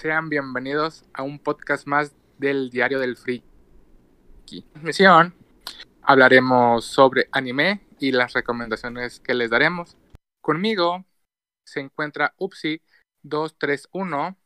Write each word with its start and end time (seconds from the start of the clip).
Sean 0.00 0.30
bienvenidos 0.30 1.04
a 1.12 1.22
un 1.22 1.38
podcast 1.38 1.86
más 1.86 2.16
del 2.38 2.70
Diario 2.70 2.98
del 3.00 3.18
Friki. 3.18 3.44
Misión. 4.80 5.34
Hablaremos 6.00 6.86
sobre 6.86 7.28
anime 7.32 7.82
y 7.98 8.10
las 8.10 8.32
recomendaciones 8.32 9.20
que 9.20 9.34
les 9.34 9.50
daremos. 9.50 9.98
Conmigo 10.40 11.04
se 11.66 11.80
encuentra 11.80 12.32
Upsi 12.38 12.80
231. 13.24 14.38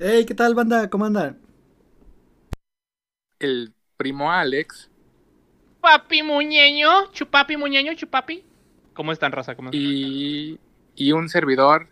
Hey, 0.00 0.24
¿qué 0.26 0.34
tal, 0.34 0.56
banda? 0.56 0.90
¿Cómo 0.90 1.04
andan? 1.04 1.40
El 3.38 3.72
primo 3.96 4.32
Alex. 4.32 4.90
Papi 5.80 6.24
muñeño, 6.24 7.12
chupapi 7.12 7.56
muñeño, 7.56 7.94
chupapi. 7.94 8.44
¿Cómo 8.94 9.12
están, 9.12 9.30
raza? 9.30 9.54
¿Cómo 9.54 9.68
están? 9.68 9.80
Y, 9.80 10.58
y 10.96 11.12
un 11.12 11.28
servidor, 11.28 11.86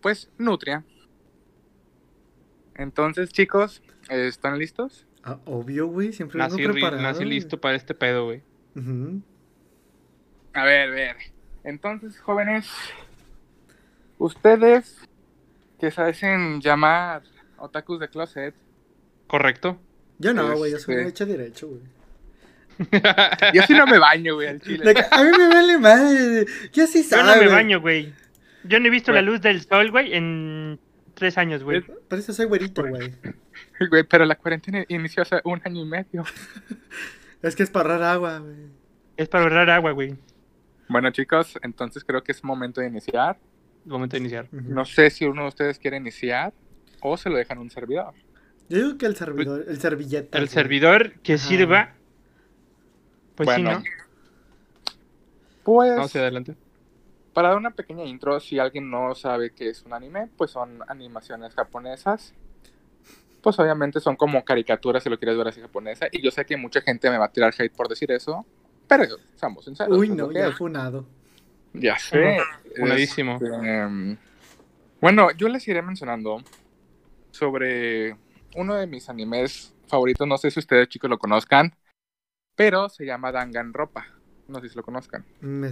pues, 0.00 0.30
Nutria. 0.38 0.84
Entonces, 2.78 3.30
chicos, 3.30 3.82
¿están 4.08 4.58
listos? 4.58 5.04
Ah, 5.24 5.38
obvio, 5.44 5.88
güey. 5.88 6.12
Siempre 6.14 6.38
Nací, 6.38 6.56
vengo 6.62 6.72
preparado. 6.72 7.02
nací 7.02 7.24
listo 7.26 7.60
para 7.60 7.76
este 7.76 7.92
pedo, 7.92 8.24
güey. 8.26 8.42
A 10.54 10.64
ver, 10.64 10.88
a 10.88 10.92
ver. 10.92 11.16
Entonces, 11.64 12.18
jóvenes, 12.20 12.70
ustedes 14.18 14.96
que 15.80 15.90
se 15.90 16.00
hacen 16.02 16.60
llamar 16.60 17.22
otakus 17.58 18.00
de 18.00 18.08
closet, 18.08 18.54
¿Correcto? 19.26 19.78
Yo 20.18 20.32
no, 20.32 20.56
güey. 20.56 20.72
Yo 20.72 20.78
soy 20.78 20.94
Este- 20.94 21.02
un 21.04 21.08
hecho 21.10 21.26
derecho, 21.26 21.68
güey. 21.68 21.82
yo 23.54 23.62
sí 23.66 23.74
no 23.74 23.86
me 23.86 23.98
baño, 23.98 24.36
güey, 24.36 24.48
al 24.48 24.60
chile. 24.60 24.94
De 24.94 25.04
A 25.10 25.22
mí 25.24 25.30
me 25.36 25.48
vale 25.48 25.76
madre. 25.78 26.46
Yo 26.72 26.86
sí 26.86 27.02
Yo 27.02 27.08
sabe. 27.10 27.24
no 27.24 27.42
me 27.42 27.48
baño, 27.48 27.80
güey. 27.80 28.14
Yo 28.64 28.80
no 28.80 28.86
he 28.86 28.90
visto 28.90 29.12
la 29.12 29.20
luz 29.20 29.40
del 29.42 29.60
sol, 29.62 29.90
güey, 29.90 30.14
en 30.14 30.80
tres 31.18 31.36
años, 31.36 31.62
güey. 31.64 31.84
Eso 32.10 32.32
soy 32.32 32.46
güerito, 32.46 32.86
güey. 32.86 33.12
Güey, 33.90 34.04
pero 34.04 34.24
la 34.24 34.36
cuarentena 34.36 34.84
inició 34.88 35.22
hace 35.22 35.40
un 35.44 35.60
año 35.64 35.82
y 35.82 35.84
medio. 35.84 36.24
Es 37.42 37.54
que 37.54 37.62
es 37.62 37.70
para 37.70 37.94
ahorrar 37.94 38.14
agua, 38.14 38.38
güey. 38.38 38.56
Es 39.16 39.28
para 39.28 39.44
ahorrar 39.44 39.70
agua, 39.70 39.92
güey. 39.92 40.16
Bueno, 40.88 41.10
chicos, 41.12 41.56
entonces 41.62 42.02
creo 42.02 42.22
que 42.24 42.32
es 42.32 42.42
momento 42.42 42.80
de 42.80 42.88
iniciar. 42.88 43.38
Momento 43.84 44.16
de 44.16 44.20
iniciar. 44.20 44.48
No 44.50 44.84
sé 44.84 45.10
si 45.10 45.24
uno 45.24 45.42
de 45.42 45.48
ustedes 45.48 45.78
quiere 45.78 45.98
iniciar 45.98 46.52
o 47.00 47.16
se 47.16 47.30
lo 47.30 47.36
dejan 47.36 47.58
a 47.58 47.60
un 47.60 47.70
servidor. 47.70 48.12
Yo 48.68 48.78
digo 48.78 48.98
que 48.98 49.06
el 49.06 49.14
servidor, 49.14 49.64
el 49.68 49.78
servilleta. 49.80 50.36
El 50.36 50.44
güey. 50.46 50.54
servidor 50.54 51.12
que 51.20 51.34
Ajá. 51.34 51.46
sirva. 51.46 51.94
Pues 53.36 53.46
bueno, 53.46 53.70
sí, 53.70 53.88
¿no? 53.88 54.94
pues 55.62 55.90
Vamos 55.90 56.06
hacia 56.06 56.22
adelante. 56.22 56.56
Para 57.38 57.50
dar 57.50 57.58
una 57.58 57.70
pequeña 57.70 58.04
intro, 58.04 58.40
si 58.40 58.58
alguien 58.58 58.90
no 58.90 59.14
sabe 59.14 59.52
qué 59.52 59.68
es 59.68 59.84
un 59.84 59.92
anime, 59.92 60.28
pues 60.36 60.50
son 60.50 60.80
animaciones 60.88 61.54
japonesas. 61.54 62.34
Pues 63.40 63.56
obviamente 63.60 64.00
son 64.00 64.16
como 64.16 64.44
caricaturas 64.44 65.04
si 65.04 65.08
lo 65.08 65.20
quieres 65.20 65.38
ver 65.38 65.46
así 65.46 65.60
japonesa. 65.60 66.08
Y 66.10 66.20
yo 66.20 66.32
sé 66.32 66.44
que 66.44 66.56
mucha 66.56 66.80
gente 66.80 67.08
me 67.08 67.16
va 67.16 67.26
a 67.26 67.30
tirar 67.30 67.54
hate 67.56 67.72
por 67.72 67.86
decir 67.86 68.10
eso. 68.10 68.44
Pero 68.88 69.04
seamos 69.36 69.64
sinceros. 69.64 69.96
Uy, 69.96 70.08
no, 70.08 70.32
ya 70.32 70.48
es. 70.48 70.56
funado. 70.56 71.06
Ya 71.74 71.96
sé. 71.96 72.38
Funadísimo. 72.76 73.34
Este, 73.34 73.46
em, 73.46 74.16
bueno, 75.00 75.30
yo 75.30 75.48
les 75.48 75.68
iré 75.68 75.80
mencionando 75.80 76.42
sobre 77.30 78.16
uno 78.56 78.74
de 78.74 78.88
mis 78.88 79.08
animes 79.08 79.76
favoritos. 79.86 80.26
No 80.26 80.38
sé 80.38 80.50
si 80.50 80.58
ustedes, 80.58 80.88
chicos, 80.88 81.08
lo 81.08 81.20
conozcan. 81.20 81.72
Pero 82.56 82.88
se 82.88 83.06
llama 83.06 83.30
Danganronpa. 83.30 84.08
No 84.48 84.60
sé 84.60 84.70
si 84.70 84.74
lo 84.74 84.82
conozcan. 84.82 85.24
Me 85.40 85.70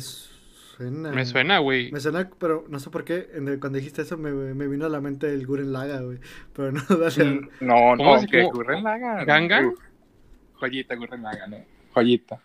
suena. 0.77 1.11
Me 1.11 1.25
suena, 1.27 1.59
güey. 1.59 1.91
Me 1.93 2.01
suena, 2.01 2.31
pero 2.39 2.65
no 2.69 2.79
sé 2.79 2.91
por 2.91 3.05
qué. 3.05 3.29
en 3.35 3.49
el- 3.49 3.61
Cuando 3.61 3.79
dijiste 3.79 4.03
eso 4.03 4.17
me, 4.19 4.31
me 4.33 4.67
vino 4.69 4.87
a 4.87 4.89
la 4.89 5.01
mente 5.01 5.33
el 5.33 5.47
Guren 5.47 5.73
Laga, 5.73 6.01
güey. 6.01 6.19
Pero 6.53 6.73
no, 6.73 6.81
dale. 7.01 7.25
Mm, 7.25 7.49
No, 7.61 7.75
¿Cómo 7.97 8.15
no, 8.15 8.21
se- 8.21 8.27
que 8.27 8.43
Lagann. 8.83 9.27
¿Gangan? 9.27 9.65
Uf, 9.67 9.79
Joyita, 10.55 10.95
Gurren 10.95 11.23
Lagann, 11.23 11.55
eh. 11.55 11.67
Joyita. 11.93 12.41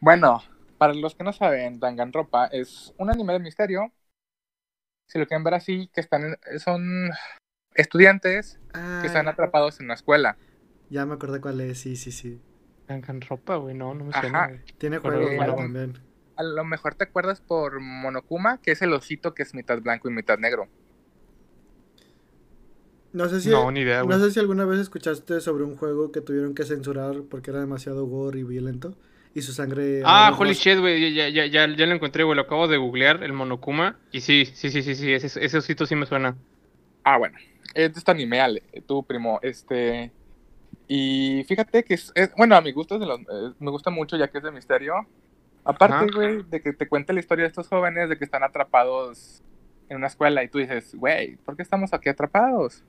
Bueno, 0.00 0.42
para 0.78 0.94
los 0.94 1.14
que 1.14 1.24
no 1.24 1.32
saben, 1.32 1.78
Danganronpa 1.78 2.46
es 2.46 2.94
un 2.98 3.10
anime 3.10 3.34
de 3.34 3.38
misterio. 3.40 3.92
Si 5.08 5.18
lo 5.18 5.26
quieren 5.26 5.44
ver 5.44 5.54
así, 5.54 5.88
que 5.92 6.00
están 6.00 6.24
en- 6.24 6.58
son 6.60 7.10
estudiantes 7.74 8.58
que 9.00 9.06
están 9.06 9.26
Ah, 9.28 9.30
atrapados 9.32 9.80
en 9.80 9.88
la 9.88 9.94
escuela. 9.94 10.36
ya 10.88 11.04
me 11.06 11.14
acordé 11.14 11.40
cuál 11.40 11.60
es, 11.60 11.78
sí, 11.80 11.96
sí, 11.96 12.10
sí. 12.12 12.40
Dangan 12.88 13.20
ropa, 13.20 13.56
güey. 13.56 13.74
No, 13.74 13.94
no 13.94 14.04
me 14.04 14.10
Ajá. 14.10 14.20
suena. 14.22 14.46
güey. 14.48 14.60
Tiene 14.78 14.98
juegos 14.98 15.36
bueno. 15.36 15.54
también. 15.54 15.98
A 16.40 16.42
lo 16.42 16.64
mejor 16.64 16.94
te 16.94 17.04
acuerdas 17.04 17.42
por 17.42 17.80
Monokuma, 17.80 18.62
que 18.62 18.70
es 18.70 18.80
el 18.80 18.94
osito 18.94 19.34
que 19.34 19.42
es 19.42 19.54
mitad 19.54 19.78
blanco 19.82 20.08
y 20.08 20.12
mitad 20.14 20.38
negro. 20.38 20.68
No 23.12 23.28
sé 23.28 23.42
si, 23.42 23.50
No, 23.50 23.70
ni 23.70 23.80
idea, 23.80 24.04
no 24.04 24.18
sé 24.18 24.30
si 24.30 24.40
alguna 24.40 24.64
vez 24.64 24.80
escuchaste 24.80 25.42
sobre 25.42 25.64
un 25.64 25.76
juego 25.76 26.12
que 26.12 26.22
tuvieron 26.22 26.54
que 26.54 26.64
censurar 26.64 27.24
porque 27.28 27.50
era 27.50 27.60
demasiado 27.60 28.06
gore 28.06 28.40
y 28.40 28.44
violento. 28.44 28.96
Y 29.34 29.42
su 29.42 29.52
sangre. 29.52 30.00
Ah, 30.06 30.34
holy 30.36 30.54
shit, 30.54 30.78
güey. 30.78 31.14
Ya, 31.14 31.28
ya, 31.28 31.44
ya, 31.44 31.68
ya 31.76 31.86
lo 31.86 31.94
encontré, 31.94 32.24
güey. 32.24 32.34
Lo 32.36 32.42
acabo 32.42 32.68
de 32.68 32.78
googlear, 32.78 33.22
el 33.22 33.34
Monokuma. 33.34 33.98
Y 34.10 34.22
sí, 34.22 34.46
sí, 34.46 34.70
sí, 34.70 34.82
sí, 34.82 34.94
sí. 34.94 35.12
Ese, 35.12 35.44
ese 35.44 35.58
osito 35.58 35.84
sí 35.84 35.94
me 35.94 36.06
suena. 36.06 36.36
Ah, 37.04 37.18
bueno. 37.18 37.36
Es 37.74 37.92
de 37.92 37.98
este 37.98 38.10
anime, 38.10 38.40
Ale, 38.40 38.62
tu 38.86 39.04
primo. 39.04 39.38
Este. 39.42 40.10
Y 40.88 41.44
fíjate 41.46 41.84
que 41.84 41.94
es. 41.94 42.10
es- 42.14 42.32
bueno, 42.34 42.56
a 42.56 42.62
mi 42.62 42.72
gusto 42.72 42.94
es 42.94 43.00
de 43.00 43.06
los- 43.06 43.20
eh, 43.20 43.54
me 43.60 43.70
gusta 43.70 43.90
mucho 43.90 44.16
ya 44.16 44.28
que 44.28 44.38
es 44.38 44.44
de 44.44 44.50
misterio. 44.50 44.94
Aparte, 45.64 46.12
güey, 46.14 46.42
de 46.42 46.60
que 46.60 46.72
te 46.72 46.88
cuente 46.88 47.12
la 47.12 47.20
historia 47.20 47.44
de 47.44 47.48
estos 47.48 47.68
jóvenes 47.68 48.08
de 48.08 48.16
que 48.16 48.24
están 48.24 48.42
atrapados 48.42 49.42
en 49.88 49.96
una 49.98 50.06
escuela 50.06 50.42
y 50.42 50.48
tú 50.48 50.58
dices, 50.58 50.94
güey, 50.94 51.36
¿por 51.36 51.56
qué 51.56 51.62
estamos 51.62 51.92
aquí 51.92 52.08
atrapados? 52.08 52.84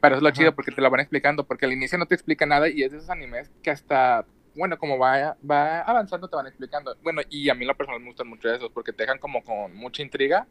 Pero 0.00 0.16
es 0.16 0.22
lo 0.22 0.28
Ajá. 0.28 0.36
chido 0.36 0.54
porque 0.54 0.72
te 0.72 0.80
lo 0.80 0.90
van 0.90 1.00
explicando, 1.00 1.44
porque 1.44 1.66
al 1.66 1.72
inicio 1.72 1.98
no 1.98 2.06
te 2.06 2.14
explica 2.14 2.46
nada 2.46 2.68
y 2.68 2.82
es 2.82 2.92
de 2.92 2.98
esos 2.98 3.10
animes 3.10 3.50
que 3.62 3.70
hasta, 3.70 4.26
bueno, 4.54 4.76
como 4.78 4.98
va, 4.98 5.36
va 5.48 5.80
avanzando 5.80 6.28
te 6.28 6.36
van 6.36 6.46
explicando. 6.46 6.96
Bueno, 7.02 7.22
y 7.30 7.48
a 7.48 7.54
mí 7.54 7.64
la 7.64 7.74
personal 7.74 8.00
me 8.00 8.08
gustan 8.08 8.28
mucho 8.28 8.52
esos 8.52 8.70
porque 8.70 8.92
te 8.92 9.04
dejan 9.04 9.18
como 9.18 9.44
con 9.44 9.74
mucha 9.74 10.02
intriga. 10.02 10.46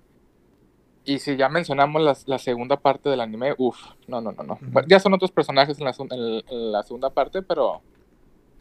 Y 1.06 1.20
si 1.20 1.36
ya 1.36 1.50
mencionamos 1.50 2.26
la, 2.26 2.40
segunda 2.40 2.78
parte 2.78 3.10
del 3.10 3.20
anime, 3.20 3.54
uff, 3.58 3.78
no, 4.08 4.22
no, 4.22 4.32
no, 4.32 4.44
no. 4.44 4.60
Ya 4.88 5.00
son 5.00 5.14
otros 5.14 5.32
personajes 5.32 5.80
la, 5.82 5.94
en 6.00 6.72
la 6.72 6.82
segunda 6.84 7.10
parte, 7.10 7.42
pero 7.42 7.82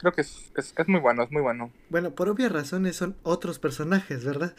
creo 0.02 0.12
que 0.12 0.20
es, 0.20 0.52
es, 0.56 0.74
es 0.76 0.88
muy 0.88 1.00
bueno, 1.00 1.22
es 1.22 1.30
muy 1.32 1.40
bueno. 1.40 1.72
Bueno, 1.88 2.10
por 2.10 2.28
obvias 2.28 2.52
razones 2.52 2.96
son 2.96 3.16
otros 3.22 3.58
personajes, 3.58 4.22
¿verdad? 4.24 4.54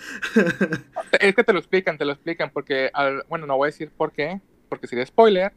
Es 1.20 1.36
que 1.36 1.44
te 1.44 1.54
lo 1.54 1.59
explican, 1.59 2.00
te 2.00 2.06
lo 2.06 2.14
explican, 2.14 2.50
porque, 2.52 2.90
al- 2.94 3.24
bueno, 3.30 3.46
no 3.46 3.56
voy 3.56 3.68
a 3.68 3.72
decir 3.72 3.92
por 3.92 4.12
qué, 4.12 4.42
porque 4.70 4.88
sería 4.88 5.06
spoiler, 5.06 5.54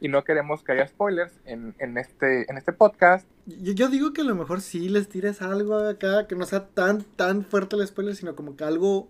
y 0.00 0.08
no 0.08 0.24
queremos 0.24 0.62
que 0.62 0.72
haya 0.72 0.86
spoilers 0.88 1.32
en, 1.44 1.74
en, 1.78 1.98
este, 1.98 2.50
en 2.50 2.56
este 2.56 2.72
podcast. 2.72 3.28
Yo, 3.46 3.72
yo 3.72 3.88
digo 3.88 4.12
que 4.12 4.20
a 4.22 4.24
lo 4.24 4.34
mejor 4.34 4.60
sí 4.60 4.88
les 4.88 5.08
tires 5.08 5.42
algo 5.42 5.76
acá, 5.76 6.26
que 6.26 6.34
no 6.34 6.46
sea 6.46 6.66
tan, 6.68 7.02
tan 7.02 7.44
fuerte 7.44 7.76
el 7.76 7.86
spoiler, 7.86 8.14
sino 8.16 8.34
como 8.34 8.56
que 8.56 8.64
algo 8.64 9.08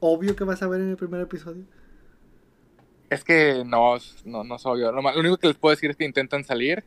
obvio 0.00 0.36
que 0.36 0.44
vas 0.44 0.62
a 0.62 0.68
ver 0.68 0.80
en 0.80 0.90
el 0.90 0.96
primer 0.96 1.20
episodio. 1.20 1.64
Es 3.10 3.22
que 3.24 3.64
no, 3.66 3.96
no, 4.24 4.44
no 4.44 4.56
es 4.56 4.64
obvio. 4.66 4.92
Lo 4.92 5.20
único 5.20 5.36
que 5.36 5.48
les 5.48 5.56
puedo 5.56 5.74
decir 5.74 5.90
es 5.90 5.96
que 5.96 6.04
intentan 6.04 6.44
salir, 6.44 6.84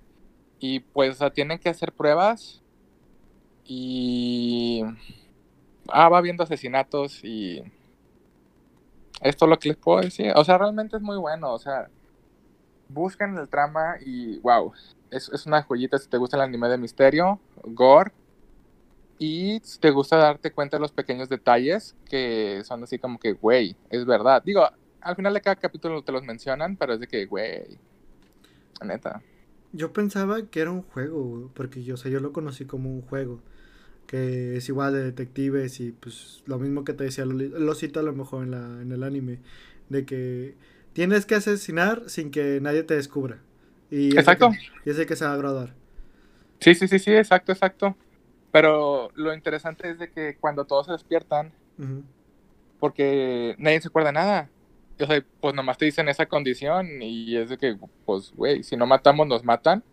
y 0.57 0.79
pues 0.79 1.11
o 1.11 1.17
sea, 1.19 1.29
tienen 1.29 1.59
que 1.59 1.69
hacer 1.69 1.91
pruebas, 1.91 2.62
y... 3.65 4.83
Ah, 5.89 6.09
va 6.09 6.17
habiendo 6.17 6.43
asesinatos, 6.43 7.23
y... 7.23 7.61
Esto 9.21 9.45
es 9.45 9.49
lo 9.49 9.59
que 9.59 9.69
les 9.69 9.77
puedo 9.77 10.01
decir. 10.01 10.33
O 10.35 10.43
sea, 10.43 10.57
realmente 10.57 10.97
es 10.97 11.01
muy 11.01 11.17
bueno, 11.17 11.53
o 11.53 11.59
sea... 11.59 11.89
Buscan 12.89 13.37
el 13.37 13.49
trama 13.49 13.95
y 14.05 14.37
wow, 14.39 14.71
es, 15.09 15.29
es 15.29 15.45
una 15.47 15.63
joyita 15.63 15.97
si 15.97 16.07
te 16.07 16.17
gusta 16.17 16.37
el 16.37 16.43
anime 16.43 16.67
de 16.67 16.77
misterio, 16.77 17.39
gore, 17.63 18.11
y 19.17 19.61
si 19.63 19.79
te 19.79 19.89
gusta 19.89 20.17
darte 20.17 20.51
cuenta 20.51 20.77
de 20.77 20.81
los 20.81 20.91
pequeños 20.91 21.29
detalles 21.29 21.95
que 22.09 22.61
son 22.65 22.83
así 22.83 22.99
como 22.99 23.19
que, 23.19 23.33
güey, 23.33 23.75
es 23.89 24.05
verdad. 24.05 24.43
Digo, 24.43 24.67
al 24.99 25.15
final 25.15 25.33
de 25.33 25.41
cada 25.41 25.55
capítulo 25.55 26.01
te 26.03 26.11
los 26.11 26.23
mencionan, 26.23 26.75
pero 26.75 26.93
es 26.93 26.99
de 26.99 27.07
que, 27.07 27.25
güey, 27.25 27.79
neta. 28.83 29.21
Yo 29.71 29.93
pensaba 29.93 30.41
que 30.47 30.59
era 30.59 30.71
un 30.71 30.83
juego, 30.83 31.49
porque 31.53 31.83
yo, 31.83 31.93
o 31.95 31.97
sea, 31.97 32.11
yo 32.11 32.19
lo 32.19 32.33
conocí 32.33 32.65
como 32.65 32.89
un 32.89 33.01
juego. 33.01 33.39
Que 34.07 34.57
es 34.57 34.69
igual 34.69 34.93
de 34.93 35.03
detectives 35.03 35.79
y 35.79 35.91
pues 35.91 36.43
lo 36.45 36.59
mismo 36.59 36.83
que 36.83 36.93
te 36.93 37.03
decía 37.05 37.25
Losito 37.25 37.99
a 37.99 38.03
lo 38.03 38.13
mejor 38.13 38.43
en, 38.43 38.51
la, 38.51 38.81
en 38.81 38.91
el 38.91 39.03
anime. 39.03 39.39
De 39.89 40.05
que 40.05 40.55
tienes 40.93 41.25
que 41.25 41.35
asesinar 41.35 42.03
sin 42.07 42.29
que 42.31 42.59
nadie 42.61 42.83
te 42.83 42.95
descubra. 42.95 43.39
Y 43.89 44.09
es 44.09 44.15
Exacto. 44.17 44.51
que- 44.51 44.89
Y 44.89 44.93
es 44.93 45.05
que 45.07 45.15
se 45.15 45.25
va 45.25 45.33
a 45.33 45.37
graduar. 45.37 45.73
Sí, 46.59 46.75
sí, 46.75 46.87
sí, 46.87 46.99
sí, 46.99 47.11
exacto, 47.13 47.51
exacto. 47.51 47.95
Pero 48.51 49.09
lo 49.15 49.33
interesante 49.33 49.89
es 49.89 49.97
de 49.99 50.11
que 50.11 50.37
cuando 50.39 50.65
todos 50.65 50.85
se 50.85 50.91
despiertan, 50.91 51.51
porque 52.79 53.55
nadie 53.57 53.81
se 53.81 53.87
acuerda 53.87 54.09
de 54.09 54.13
nada. 54.13 54.49
O 54.99 55.05
sea, 55.05 55.25
pues 55.41 55.55
nomás 55.55 55.77
te 55.77 55.85
dicen 55.85 56.07
esa 56.09 56.25
condición 56.27 57.01
y 57.01 57.35
es 57.35 57.49
de 57.49 57.57
que, 57.57 57.75
pues, 58.05 58.31
güey, 58.35 58.63
si 58.63 58.77
no 58.77 58.85
matamos, 58.85 59.27
nos 59.27 59.43
matan. 59.43 59.83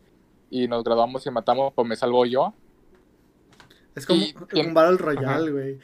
Y 0.51 0.67
nos 0.67 0.83
graduamos 0.85 1.25
y 1.27 1.31
matamos, 1.31 1.73
pues 1.75 1.87
me 1.87 1.95
salvo 1.97 2.27
yo. 2.27 2.53
Es 4.01 4.07
como 4.07 4.21
Y- 4.23 4.67
un 4.67 4.75
Battle 4.75 4.99
Royale, 4.99 5.51
güey. 5.51 5.79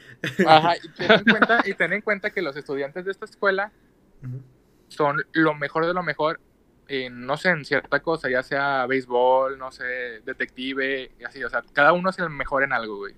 Ajá, 0.47 0.75
y 0.77 0.89
ten 0.97 1.11
en 1.11 1.23
cuenta, 1.23 1.61
y 1.65 1.73
ten 1.73 1.93
en 1.93 2.01
cuenta 2.01 2.29
que 2.31 2.41
los 2.41 2.55
estudiantes 2.57 3.05
de 3.05 3.11
esta 3.11 3.25
escuela 3.25 3.71
son 4.89 5.21
lo 5.33 5.53
mejor 5.53 5.85
de 5.85 5.93
lo 5.93 6.03
mejor 6.03 6.39
en, 6.87 7.25
no 7.25 7.35
sé, 7.37 7.49
en 7.49 7.65
cierta 7.65 7.99
cosa, 8.01 8.29
ya 8.29 8.41
sea 8.43 8.85
béisbol, 8.87 9.57
no 9.57 9.71
sé, 9.71 10.21
detective, 10.25 11.11
y 11.19 11.23
así, 11.25 11.43
o 11.43 11.49
sea, 11.49 11.61
cada 11.73 11.91
uno 11.93 12.09
es 12.09 12.17
el 12.19 12.29
mejor 12.29 12.63
en 12.63 12.71
algo, 12.73 12.97
güey. 12.97 13.13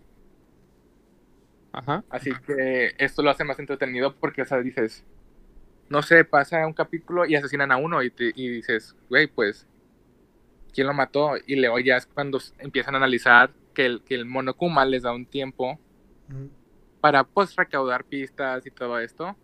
Ajá. 1.71 2.03
Así 2.09 2.31
que 2.47 2.95
esto 2.97 3.21
lo 3.21 3.29
hace 3.29 3.43
más 3.43 3.59
entretenido 3.59 4.15
porque, 4.15 4.41
o 4.41 4.45
sea, 4.45 4.59
dices, 4.59 5.03
no 5.87 6.01
sé, 6.01 6.25
pasa 6.25 6.65
un 6.65 6.73
capítulo 6.73 7.25
y 7.25 7.35
asesinan 7.35 7.71
a 7.71 7.77
uno 7.77 8.01
y, 8.01 8.09
te- 8.09 8.31
y 8.35 8.49
dices, 8.49 8.95
güey, 9.07 9.27
pues, 9.27 9.67
¿quién 10.73 10.87
lo 10.87 10.93
mató? 10.93 11.33
Y 11.45 11.55
luego 11.55 11.77
ya 11.79 11.97
es 11.97 12.07
cuando 12.07 12.39
empiezan 12.57 12.95
a 12.95 12.97
analizar 12.97 13.51
que 13.79 13.85
el, 13.85 14.01
que 14.01 14.15
el 14.15 14.25
Monokuma 14.25 14.83
les 14.83 15.03
da 15.03 15.13
un 15.13 15.25
tiempo 15.25 15.79
para, 16.99 17.23
pues, 17.23 17.55
recaudar 17.55 18.03
pistas 18.03 18.65
y 18.65 18.71
todo 18.71 18.99
esto. 18.99 19.37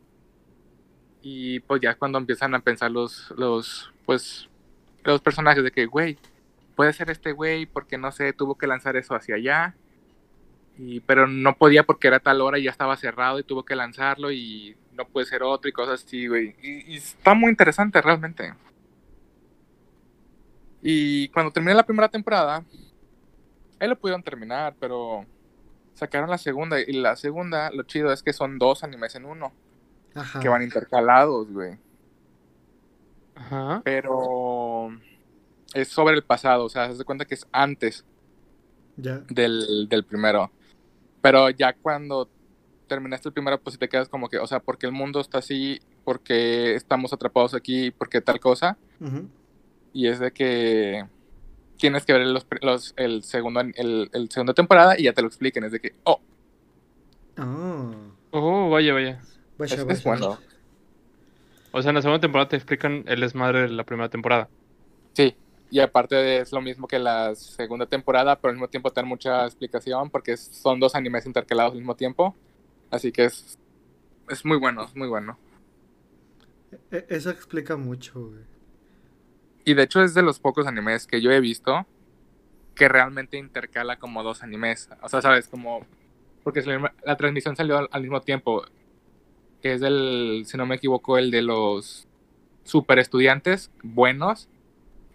Y 1.21 1.61
pues 1.61 1.79
ya 1.79 1.91
es 1.91 1.95
cuando 1.95 2.17
empiezan 2.17 2.53
a 2.53 2.59
pensar 2.59 2.91
los, 2.91 3.33
los, 3.37 3.93
pues, 4.05 4.49
los 5.05 5.21
personajes 5.21 5.63
de 5.63 5.71
que, 5.71 5.85
güey, 5.85 6.17
puede 6.75 6.91
ser 6.91 7.09
este 7.09 7.31
güey 7.31 7.65
porque, 7.65 7.97
no 7.97 8.11
sé, 8.11 8.33
tuvo 8.33 8.55
que 8.55 8.67
lanzar 8.67 8.97
eso 8.97 9.15
hacia 9.15 9.35
allá. 9.35 9.73
Y, 10.77 10.99
pero 10.99 11.27
no 11.27 11.55
podía 11.55 11.83
porque 11.83 12.09
era 12.09 12.19
tal 12.19 12.41
hora 12.41 12.59
y 12.59 12.63
ya 12.63 12.71
estaba 12.71 12.97
cerrado 12.97 13.39
y 13.39 13.43
tuvo 13.43 13.63
que 13.63 13.77
lanzarlo 13.77 14.33
y 14.33 14.75
no 14.91 15.07
puede 15.07 15.27
ser 15.27 15.43
otro 15.43 15.69
y 15.69 15.71
cosas 15.71 16.03
así, 16.03 16.27
güey. 16.27 16.57
Y, 16.61 16.91
y 16.91 16.97
está 16.97 17.33
muy 17.33 17.51
interesante 17.51 18.01
realmente. 18.01 18.53
Y 20.81 21.29
cuando 21.29 21.53
terminé 21.53 21.73
la 21.73 21.85
primera 21.85 22.09
temporada, 22.09 22.65
ahí 23.80 23.88
lo 23.89 23.98
pudieron 24.00 24.24
terminar, 24.24 24.75
pero 24.80 25.25
sacaron 25.94 26.30
la 26.30 26.38
segunda 26.38 26.80
y 26.80 26.94
la 26.94 27.16
segunda, 27.16 27.72
lo 27.72 27.83
chido 27.83 28.12
es 28.12 28.22
que 28.24 28.33
son 28.33 28.57
dos 28.57 28.83
animes 28.83 29.16
en 29.16 29.25
uno, 29.25 29.51
Ajá. 30.13 30.39
que 30.39 30.50
van 30.50 30.62
intercalados, 30.62 31.51
güey. 31.51 31.77
Ajá. 33.36 33.81
Pero 33.83 34.89
es 35.74 35.89
sobre 35.89 36.16
el 36.16 36.24
pasado, 36.24 36.66
o 36.66 36.69
sea, 36.69 36.92
se 36.92 36.98
da 36.98 37.04
cuenta 37.04 37.25
que 37.25 37.36
es 37.36 37.48
antes 37.51 38.06
Ya. 38.98 39.19
del, 39.30 39.88
del 39.89 40.04
primero. 40.06 40.51
Pero 41.22 41.50
ya 41.50 41.74
cuando 41.74 42.30
terminaste 42.88 43.30
el 43.30 43.33
primero, 43.33 43.60
pues 43.60 43.74
sí 43.74 43.80
te 43.80 43.89
quedas 43.89 44.07
como 44.07 44.30
que, 44.30 44.38
o 44.38 44.48
sea, 44.48 44.60
porque 44.60 44.86
el 44.86 44.92
mundo 44.94 45.19
está 45.19 45.39
así, 45.39 45.80
porque 46.04 46.75
estamos 46.75 47.12
atrapados 47.13 47.54
aquí, 47.56 47.92
porque 47.92 48.22
tal 48.22 48.39
cosa. 48.39 48.77
Ujú. 49.01 49.27
Y 49.92 50.07
es 50.07 50.19
de 50.19 50.31
que 50.31 51.06
tienes 51.77 52.06
que 52.06 52.13
ver 52.13 52.25
los, 52.27 52.45
los- 52.62 52.94
el 52.98 53.24
segundo 53.24 53.62
el, 53.62 54.10
el 54.13 54.30
segunda 54.31 54.54
temporada 54.54 54.98
y 55.00 55.04
ya 55.04 55.13
te 55.13 55.22
lo 55.22 55.27
expliquen. 55.27 55.63
Es 55.66 55.72
de 55.72 55.80
que, 55.80 55.94
oh, 56.04 56.19
Ah. 57.38 57.92
Oh, 58.31 58.69
vaya, 58.69 58.94
vaya. 58.94 59.22
Vaya, 59.57 59.75
es, 59.75 59.81
es 59.81 59.86
vaya. 59.88 60.01
bueno. 60.06 60.39
O 61.72 61.81
sea, 61.81 61.89
en 61.89 61.95
la 61.95 62.01
segunda 62.01 62.22
temporada 62.22 62.48
te 62.50 62.56
explican 62.56 63.04
el 63.07 63.19
desmadre 63.19 63.63
de 63.63 63.68
la 63.69 63.83
primera 63.83 64.10
temporada. 64.10 64.48
Sí. 65.13 65.36
Y 65.72 65.80
aparte 65.80 66.39
es 66.39 66.51
lo 66.54 66.62
mismo 66.62 66.88
que 66.88 67.00
la 67.00 67.36
segunda 67.36 67.86
temporada, 67.88 68.38
pero 68.39 68.50
al 68.51 68.56
mismo 68.56 68.69
tiempo 68.69 68.92
te 68.92 69.01
dan 69.01 69.10
mucha 69.10 69.45
explicación 69.45 70.10
porque 70.10 70.33
es- 70.33 70.45
son 70.62 70.80
dos 70.80 70.95
animes 70.95 71.25
intercalados 71.25 71.72
al 71.74 71.80
mismo 71.80 71.95
tiempo. 71.95 72.36
Así 72.92 73.12
que 73.12 73.25
es, 73.25 73.57
es 74.30 74.45
muy 74.45 74.57
bueno, 74.57 74.86
es 74.86 74.95
muy 74.95 75.10
bueno. 75.10 75.38
E- 76.92 77.06
Eso 77.10 77.30
explica 77.31 77.75
mucho, 77.75 78.27
güey. 78.30 78.44
Y 79.65 79.73
de 79.73 79.83
hecho 79.83 80.01
es 80.03 80.13
de 80.13 80.21
los 80.21 80.39
pocos 80.39 80.67
animes 80.67 81.07
que 81.07 81.21
yo 81.21 81.31
he 81.31 81.39
visto 81.39 81.85
que 82.75 82.88
realmente 82.88 83.38
intercala 83.38 83.97
como 83.97 84.21
dos 84.21 84.44
animes. 84.44 84.89
O 85.01 85.09
sea, 85.09 85.21
sabes, 85.21 85.47
como... 85.47 85.85
Porque 86.44 86.62
la, 86.62 87.17
transmisión 87.17 87.56
salió 87.56 87.79
al, 87.79 87.89
al 87.91 88.01
mismo 88.01 88.21
tiempo. 88.21 88.63
Que 89.62 89.73
es 89.73 89.81
el, 89.81 90.44
si 90.45 90.57
no 90.57 90.67
me 90.67 90.75
equivoco, 90.75 91.17
el 91.17 91.31
de 91.31 91.41
los 91.41 92.07
super 92.63 93.00
estudiantes 93.00 93.71
buenos 93.81 94.50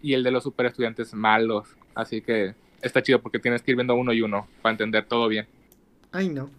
y 0.01 0.15
el 0.15 0.23
de 0.23 0.31
los 0.31 0.43
super 0.43 0.65
estudiantes 0.65 1.13
malos. 1.13 1.77
Así 1.95 2.21
que 2.21 2.55
está 2.81 3.01
chido 3.01 3.21
porque 3.21 3.39
tienes 3.39 3.61
que 3.61 3.71
ir 3.71 3.77
viendo 3.77 3.95
uno 3.95 4.11
y 4.11 4.21
uno 4.21 4.47
para 4.61 4.73
entender 4.73 5.05
todo 5.05 5.29
bien. 5.29 5.47
Ay, 6.11 6.27
no. 6.27 6.49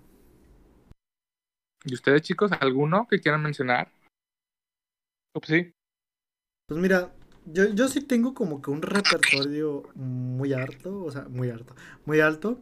¿Y 1.84 1.94
ustedes, 1.94 2.22
chicos, 2.22 2.52
alguno 2.52 3.06
que 3.10 3.18
quieran 3.18 3.42
mencionar? 3.42 3.90
Pues 5.32 5.46
sí. 5.46 5.72
Pues 6.68 6.80
mira, 6.80 7.12
yo, 7.46 7.68
yo 7.70 7.88
sí 7.88 8.00
tengo 8.00 8.34
como 8.34 8.62
que 8.62 8.70
un 8.70 8.82
repertorio 8.82 9.84
muy 9.94 10.52
harto, 10.52 11.02
o 11.04 11.10
sea, 11.10 11.26
muy 11.28 11.50
harto, 11.50 11.74
muy 12.04 12.20
alto. 12.20 12.58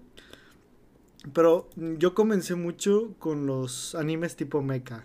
Pero 1.35 1.69
yo 1.77 2.15
comencé 2.15 2.55
mucho 2.55 3.15
con 3.19 3.47
los 3.47 3.95
animes 3.95 4.37
tipo 4.37 4.63
mecha. 4.63 5.05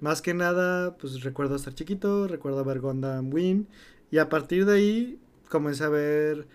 Más 0.00 0.20
que 0.20 0.34
nada, 0.34 0.96
pues 0.96 1.22
recuerdo 1.22 1.56
estar 1.56 1.74
chiquito, 1.74 2.26
recuerdo 2.26 2.64
ver 2.64 2.80
Gundam 2.80 3.32
Wing. 3.32 3.66
Y 4.10 4.18
a 4.18 4.28
partir 4.28 4.66
de 4.66 4.74
ahí 4.74 5.18
comencé 5.48 5.84
a 5.84 5.88
ver 5.88 6.48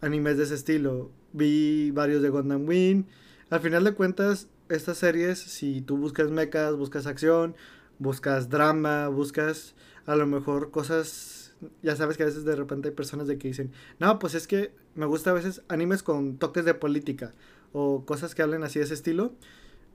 animes 0.00 0.38
de 0.38 0.44
ese 0.44 0.54
estilo. 0.54 1.10
Vi 1.32 1.90
varios 1.90 2.22
de 2.22 2.30
Gundam 2.30 2.66
Wing. 2.66 3.04
Al 3.50 3.60
final 3.60 3.84
de 3.84 3.94
cuentas, 3.94 4.48
estas 4.68 4.98
series, 4.98 5.38
si 5.38 5.80
tú 5.82 5.96
buscas 5.96 6.30
mechas, 6.30 6.74
buscas 6.76 7.06
acción, 7.06 7.54
buscas 7.98 8.48
drama, 8.48 9.08
buscas 9.08 9.74
a 10.06 10.16
lo 10.16 10.26
mejor 10.26 10.70
cosas, 10.70 11.37
ya 11.82 11.96
sabes 11.96 12.16
que 12.16 12.22
a 12.22 12.26
veces 12.26 12.44
de 12.44 12.56
repente 12.56 12.88
hay 12.88 12.94
personas 12.94 13.26
de 13.26 13.38
que 13.38 13.48
dicen, 13.48 13.72
no, 13.98 14.18
pues 14.18 14.34
es 14.34 14.46
que 14.46 14.72
me 14.94 15.06
gusta 15.06 15.30
a 15.30 15.34
veces 15.34 15.62
animes 15.68 16.02
con 16.02 16.38
toques 16.38 16.64
de 16.64 16.74
política 16.74 17.34
o 17.72 18.04
cosas 18.04 18.34
que 18.34 18.42
hablen 18.42 18.62
así 18.62 18.78
de 18.78 18.84
ese 18.84 18.94
estilo. 18.94 19.32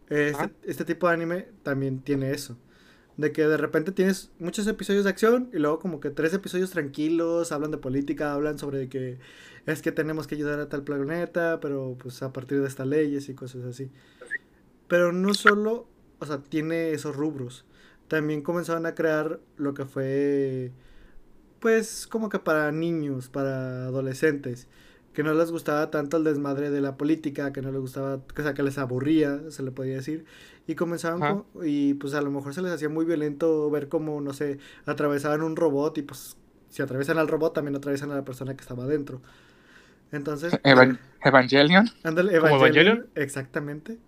Este, 0.10 0.52
este 0.64 0.86
tipo 0.86 1.08
de 1.08 1.14
anime 1.14 1.48
también 1.64 2.00
tiene 2.00 2.32
eso. 2.32 2.58
De 3.18 3.32
que 3.32 3.48
de 3.48 3.58
repente 3.58 3.92
tienes 3.92 4.32
muchos 4.40 4.66
episodios 4.68 5.04
de 5.04 5.12
acción 5.12 5.50
y 5.54 5.60
luego 5.60 5.80
como 5.80 6.00
que 6.00 6.10
tres 6.10 6.34
episodios 6.34 6.72
tranquilos, 6.72 7.52
hablan 7.52 7.72
de 7.72 7.78
política, 7.78 8.34
hablan 8.34 8.58
sobre 8.58 8.90
que 8.90 9.20
es 9.66 9.82
que 9.82 9.92
tenemos 9.92 10.28
que 10.28 10.36
ayudar 10.36 10.60
a 10.60 10.68
tal 10.68 10.84
planeta, 10.84 11.60
pero 11.62 11.96
pues 12.00 12.22
a 12.24 12.34
partir 12.34 12.60
de 12.62 12.68
estas 12.68 12.88
leyes 12.88 13.30
y 13.30 13.34
cosas 13.34 13.64
así. 13.66 13.92
Pero 14.88 15.14
no 15.14 15.34
solo, 15.34 15.88
o 16.20 16.26
sea, 16.26 16.40
tiene 16.40 16.92
esos 16.92 17.16
rubros. 17.16 17.66
También 18.08 18.42
comenzaron 18.42 18.86
a 18.86 18.96
crear 18.96 19.40
lo 19.58 19.74
que 19.74 19.86
fue, 19.86 20.72
pues, 21.64 22.08
como 22.08 22.30
que 22.30 22.40
para 22.40 22.72
niños, 22.72 23.30
para 23.30 23.86
adolescentes, 23.86 24.68
que 25.14 25.24
no 25.24 25.34
les 25.34 25.52
gustaba 25.52 25.90
tanto 25.92 26.18
el 26.18 26.26
desmadre 26.26 26.70
de 26.72 26.82
la 26.82 26.98
política, 26.98 27.54
que 27.54 27.62
no 27.64 27.72
les 27.72 27.82
gustaba, 27.82 28.16
o 28.18 28.42
sea, 28.44 28.54
que 28.54 28.64
les 28.64 28.78
aburría, 28.78 29.42
se 29.50 29.64
le 29.64 29.72
podía 29.72 29.96
decir. 29.96 30.26
Y 30.68 30.76
comenzaban, 30.76 31.22
co- 31.22 31.66
y 31.66 31.94
pues 31.96 32.14
a 32.16 32.22
lo 32.22 32.32
mejor 32.32 32.54
se 32.54 32.62
les 32.64 32.72
hacía 32.74 32.90
muy 32.90 33.06
violento 33.06 33.70
ver 33.72 33.90
cómo, 33.90 34.22
no 34.22 34.34
sé, 34.34 34.60
atravesaban 34.86 35.42
un 35.44 35.56
robot 35.56 35.98
y 36.00 36.04
pues 36.04 36.38
si 36.70 36.82
atraviesan 36.84 37.18
al 37.20 37.28
robot 37.30 37.54
también 37.54 37.76
atraviesan 37.78 38.12
a 38.12 38.16
la 38.16 38.26
persona 38.26 38.56
que 38.56 38.62
estaba 38.62 38.86
adentro. 38.86 39.22
Entonces, 40.12 40.54
Evan- 40.64 41.00
Evangelion. 41.24 41.88
Ándale, 42.04 42.40
¿Como 42.40 42.56
Evangelion, 42.58 42.88
Evangelion? 42.88 43.10
Exactamente. 43.16 44.00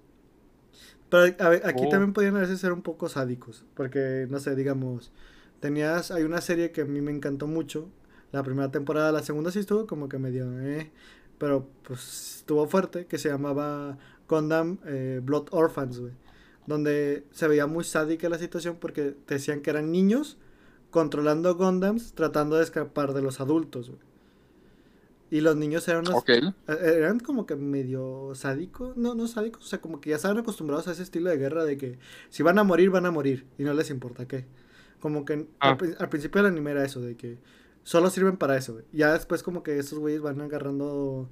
Pero 1.09 1.23
a 1.39 1.49
aquí 1.69 1.83
Oh. 1.85 1.89
también 1.89 2.13
podían 2.13 2.35
a 2.35 2.41
veces 2.41 2.59
ser 2.59 2.71
un 2.73 2.81
poco 2.81 3.09
sádicos. 3.09 3.65
Porque, 3.75 4.27
no 4.29 4.39
sé, 4.39 4.55
digamos, 4.55 5.11
tenías, 5.65 6.11
hay 6.11 6.21
una 6.21 6.41
serie 6.41 6.71
que 6.71 6.81
a 6.81 6.85
mí 6.85 7.01
me 7.01 7.11
encantó 7.11 7.47
mucho. 7.47 7.89
La 8.31 8.43
primera 8.43 8.69
temporada, 8.69 9.11
la 9.11 9.23
segunda 9.23 9.49
sí 9.49 9.57
estuvo 9.57 9.87
como 9.87 10.07
que 10.07 10.19
medio, 10.19 10.45
eh, 10.61 10.91
pero 11.39 11.67
pues 11.81 12.37
estuvo 12.37 12.67
fuerte, 12.67 13.07
que 13.07 13.17
se 13.17 13.29
llamaba 13.29 13.97
Gundam 14.29 14.77
eh, 14.85 15.21
Blood 15.23 15.47
Orphans, 15.49 15.99
güey. 15.99 16.13
Donde 16.67 17.25
se 17.31 17.47
veía 17.47 17.65
muy 17.65 17.83
sádica 17.83 18.29
la 18.29 18.37
situación 18.37 18.77
porque 18.79 19.15
te 19.25 19.35
decían 19.35 19.61
que 19.61 19.71
eran 19.71 19.91
niños 19.91 20.37
controlando 20.91 21.55
Gundams 21.55 22.13
tratando 22.13 22.57
de 22.57 22.63
escapar 22.63 23.13
de 23.13 23.23
los 23.23 23.39
adultos, 23.39 23.89
güey. 23.89 24.01
Y 25.31 25.41
los 25.41 25.55
niños 25.55 25.87
eran 25.87 26.07
unos 26.07 26.23
eh, 26.29 26.53
eran 26.67 27.19
como 27.19 27.47
que 27.47 27.55
medio 27.55 28.33
sádicos, 28.35 28.95
no, 28.97 29.15
no 29.15 29.27
sádicos, 29.27 29.63
o 29.63 29.67
sea, 29.67 29.81
como 29.81 29.99
que 29.99 30.11
ya 30.11 30.17
estaban 30.17 30.37
acostumbrados 30.37 30.87
a 30.87 30.91
ese 30.91 31.01
estilo 31.01 31.31
de 31.31 31.37
guerra 31.37 31.65
de 31.65 31.77
que 31.77 31.97
si 32.29 32.43
van 32.43 32.59
a 32.59 32.63
morir, 32.63 32.91
van 32.91 33.07
a 33.07 33.11
morir 33.11 33.47
y 33.57 33.63
no 33.63 33.73
les 33.73 33.89
importa 33.89 34.27
qué. 34.27 34.45
Como 35.05 35.23
que 35.23 35.47
Ah. 35.59 35.69
al, 35.69 35.77
pri- 35.77 35.93
al 35.99 36.09
principio 36.09 36.41
del 36.41 36.51
anime 36.51 36.71
era 36.71 36.83
eso, 36.83 36.99
de 36.99 37.15
que 37.15 37.37
solo 37.83 38.09
sirven 38.09 38.37
para 38.37 38.57
eso, 38.57 38.73
güey. 38.73 38.85
Ya 38.91 39.13
después 39.13 39.43
como 39.43 39.61
que 39.61 39.77
estos 39.77 39.99
güeyes 39.99 40.19
van 40.19 40.41
agarrando 40.41 41.29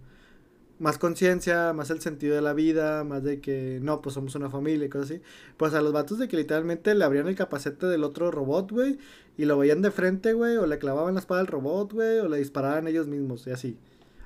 más 0.77 1.00
conciencia, 1.00 1.74
más 1.74 1.89
el 1.89 2.00
sentido 2.00 2.36
de 2.36 2.42
la 2.44 2.53
vida, 2.53 3.03
más 3.03 3.24
de 3.24 3.42
que 3.42 3.80
no, 3.82 4.00
pues 4.03 4.13
somos 4.13 4.36
una 4.36 4.51
familia 4.51 4.86
y 4.86 4.89
cosas 4.89 5.10
así. 5.10 5.22
Pues 5.58 5.74
a 5.74 5.82
los 5.82 5.92
vatos 5.92 6.20
de 6.20 6.27
que 6.27 6.38
literalmente 6.38 6.94
le 6.94 7.03
abrían 7.03 7.27
el 7.27 7.34
capacete 7.36 7.88
del 7.88 8.03
otro 8.03 8.30
robot, 8.30 8.72
güey, 8.72 9.00
y 9.38 9.46
lo 9.46 9.58
veían 9.58 9.82
de 9.82 9.89
frente, 9.89 10.34
güey, 10.34 10.58
o 10.58 10.68
le 10.68 10.77
clavaban 10.77 11.15
la 11.15 11.20
espada 11.22 11.42
al 11.42 11.48
robot, 11.48 11.94
güey, 11.94 12.20
o 12.20 12.27
le 12.30 12.38
disparaban 12.38 12.88
ellos 12.88 13.08
mismos, 13.08 13.48
y 13.48 13.51
así, 13.51 13.80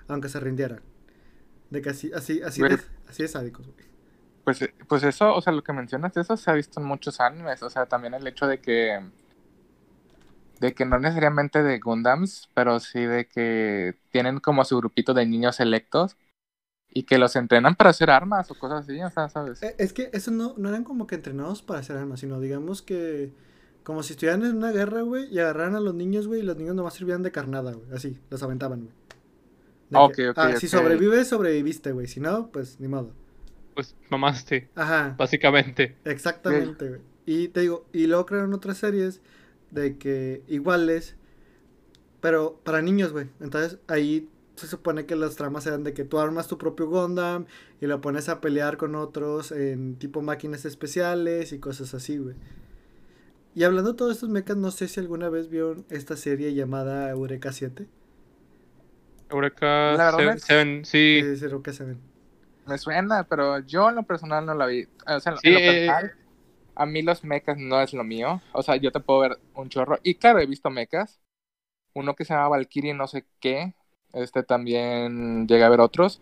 aunque 0.10 0.27
se 0.27 0.42
rindieran. 0.42 0.82
De 1.70 1.82
que 1.82 1.92
así, 1.92 2.12
así, 2.13 2.42
así, 2.42 2.62
de, 2.62 2.77
así 3.08 3.24
de 3.24 3.30
sádicos, 3.30 3.66
güey. 3.68 3.88
Pues, 4.44 4.62
eh, 4.62 4.74
pues 4.89 5.04
eso, 5.04 5.34
o 5.34 5.42
sea, 5.42 5.54
lo 5.54 5.63
que 5.63 5.72
mencionas, 5.72 6.18
eso 6.18 6.36
se 6.36 6.51
ha 6.51 6.54
visto 6.54 6.82
en 6.82 6.86
muchos 6.86 7.22
animes. 7.22 7.63
O 7.63 7.70
sea, 7.70 7.86
también 7.86 8.13
el 8.13 8.27
hecho 8.27 8.46
de 8.46 8.60
que. 8.60 9.00
De 10.60 10.74
que 10.74 10.86
no 10.86 11.00
necesariamente 11.00 11.62
de 11.64 11.80
Gundams, 11.80 12.50
pero 12.54 12.80
sí 12.80 13.02
de 13.06 13.28
que 13.28 14.00
tienen 14.12 14.40
como 14.40 14.66
su 14.66 14.78
grupito 14.78 15.14
de 15.14 15.26
niños 15.28 15.58
selectos 15.58 16.18
y 16.90 17.04
que 17.06 17.18
los 17.20 17.36
entrenan 17.38 17.76
para 17.76 17.92
hacer 17.92 18.10
armas 18.12 18.52
o 18.52 18.56
cosas 18.58 18.82
así, 18.86 19.02
o 19.04 19.10
sea, 19.12 19.30
¿sabes? 19.30 19.62
Eh, 19.62 19.76
Es 19.80 19.94
que 19.94 20.10
eso 20.14 20.32
no, 20.32 20.54
no 20.58 20.70
eran 20.70 20.84
como 20.84 21.08
que 21.08 21.16
entrenados 21.16 21.62
para 21.64 21.80
hacer 21.80 21.98
armas, 21.98 22.20
sino 22.20 22.40
digamos 22.40 22.82
que 22.82 23.34
Como 23.84 24.04
si 24.04 24.14
estuvieran 24.14 24.44
en 24.46 24.58
una 24.58 24.72
guerra, 24.72 25.02
güey, 25.02 25.28
y 25.34 25.40
agarraran 25.40 25.76
a 25.76 25.80
los 25.80 25.96
niños, 25.96 26.28
güey, 26.28 26.42
y 26.42 26.44
los 26.44 26.58
niños 26.58 26.76
nomás 26.76 26.96
servían 26.96 27.24
de 27.24 27.32
carnada, 27.32 27.74
güey. 27.74 27.92
Así, 27.94 28.20
los 28.30 28.44
aventaban, 28.44 28.82
güey. 28.82 28.94
De 29.90 30.04
Ok, 30.04 30.16
que, 30.16 30.20
ok, 30.30 30.44
ah, 30.44 30.56
si 30.56 30.68
sobrevives, 30.70 31.30
sobreviviste, 31.30 31.92
güey. 31.94 32.08
Si 32.08 32.20
no, 32.22 32.52
pues 32.52 32.80
ni 32.80 32.88
modo. 32.88 33.14
Pues 33.74 33.96
mamaste, 34.10 34.74
Ajá. 34.76 35.18
básicamente. 35.18 36.02
Exactamente, 36.06 36.90
güey. 36.90 37.02
Y 37.26 37.50
te 37.50 37.62
digo, 37.62 37.86
y 37.94 38.08
luego 38.08 38.26
crearon 38.26 38.54
otras 38.54 38.78
series 38.78 39.22
de 39.72 39.98
que 39.98 40.44
iguales, 40.48 41.16
pero 42.22 42.60
para 42.64 42.82
niños, 42.82 43.12
güey. 43.12 43.28
Entonces 43.40 43.80
ahí 43.88 44.30
se 44.56 44.68
supone 44.68 45.06
que 45.06 45.16
las 45.16 45.36
tramas 45.36 45.68
eran 45.68 45.84
de 45.84 45.94
que 45.94 46.04
tú 46.04 46.20
armas 46.20 46.48
tu 46.48 46.58
propio 46.58 46.88
Gundam 46.88 47.46
y 47.80 47.86
lo 47.86 48.02
pones 48.02 48.28
a 48.28 48.42
pelear 48.42 48.78
con 48.78 48.96
otros 48.96 49.52
en 49.52 49.96
tipo 49.98 50.22
máquinas 50.22 50.66
especiales 50.66 51.52
y 51.52 51.60
cosas 51.60 51.94
así, 51.94 52.18
güey. 52.18 52.36
Y 53.54 53.64
hablando 53.64 53.92
de 53.92 53.98
todos 53.98 54.14
estos 54.14 54.30
mechas, 54.30 54.58
no 54.58 54.72
sé 54.72 54.88
si 54.88 55.00
alguna 55.00 55.30
vez 55.30 55.50
vieron 55.50 55.86
esta 55.90 56.16
serie 56.16 56.54
llamada 56.54 57.10
Eureka 57.10 57.52
7. 57.52 57.88
Eureka 59.30 59.94
La 59.94 60.12
verdad 60.12 60.18
Seven, 60.18 60.36
es- 60.38 60.44
Seven, 60.44 60.86
sí. 60.86 61.20
Es 61.24 61.42
Eureka 61.42 61.74
7. 61.74 61.96
Me 62.68 62.78
suena, 62.78 63.24
pero 63.24 63.60
yo 63.60 63.90
en 63.90 63.96
lo 63.96 64.04
personal 64.04 64.46
no 64.46 64.54
la 64.54 64.66
vi. 64.66 64.86
O 65.08 65.20
sea, 65.20 65.34
en 65.34 65.38
Sí, 65.40 65.50
lo 65.52 65.58
eh, 65.60 65.88
personal, 65.88 66.16
a 66.77 66.86
mí 66.86 67.01
los 67.01 67.24
mechas 67.24 67.57
no 67.57 67.81
es 67.81 67.93
lo 67.93 68.03
mío. 68.03 68.39
O 68.53 68.62
sea, 68.62 68.75
yo 68.75 68.91
te 68.91 69.00
puedo 69.00 69.22
ver 69.22 69.39
un 69.55 69.67
chorro. 69.69 69.98
Y 70.03 70.15
claro, 70.15 70.39
he 70.39 70.46
visto 70.46 70.69
mechas. 70.69 71.19
Uno 71.93 72.15
que 72.15 72.24
se 72.24 72.34
llama 72.34 72.50
Valkyrie 72.50 72.93
no 72.93 73.07
sé 73.07 73.25
qué. 73.39 73.74
Este 74.13 74.43
también 74.43 75.48
llega 75.48 75.65
a 75.65 75.69
ver 75.69 75.79
otros. 75.81 76.22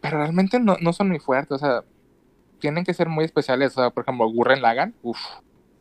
Pero 0.00 0.18
realmente 0.18 0.60
no, 0.60 0.76
no 0.80 0.92
son 0.92 1.08
muy 1.08 1.18
fuertes. 1.18 1.50
O 1.50 1.58
sea, 1.58 1.84
tienen 2.60 2.84
que 2.84 2.94
ser 2.94 3.08
muy 3.08 3.24
especiales. 3.24 3.76
O 3.76 3.80
sea, 3.80 3.90
por 3.90 4.04
ejemplo, 4.04 4.30
Gurren 4.30 4.62
Lagan. 4.62 4.94
Uf. 5.02 5.18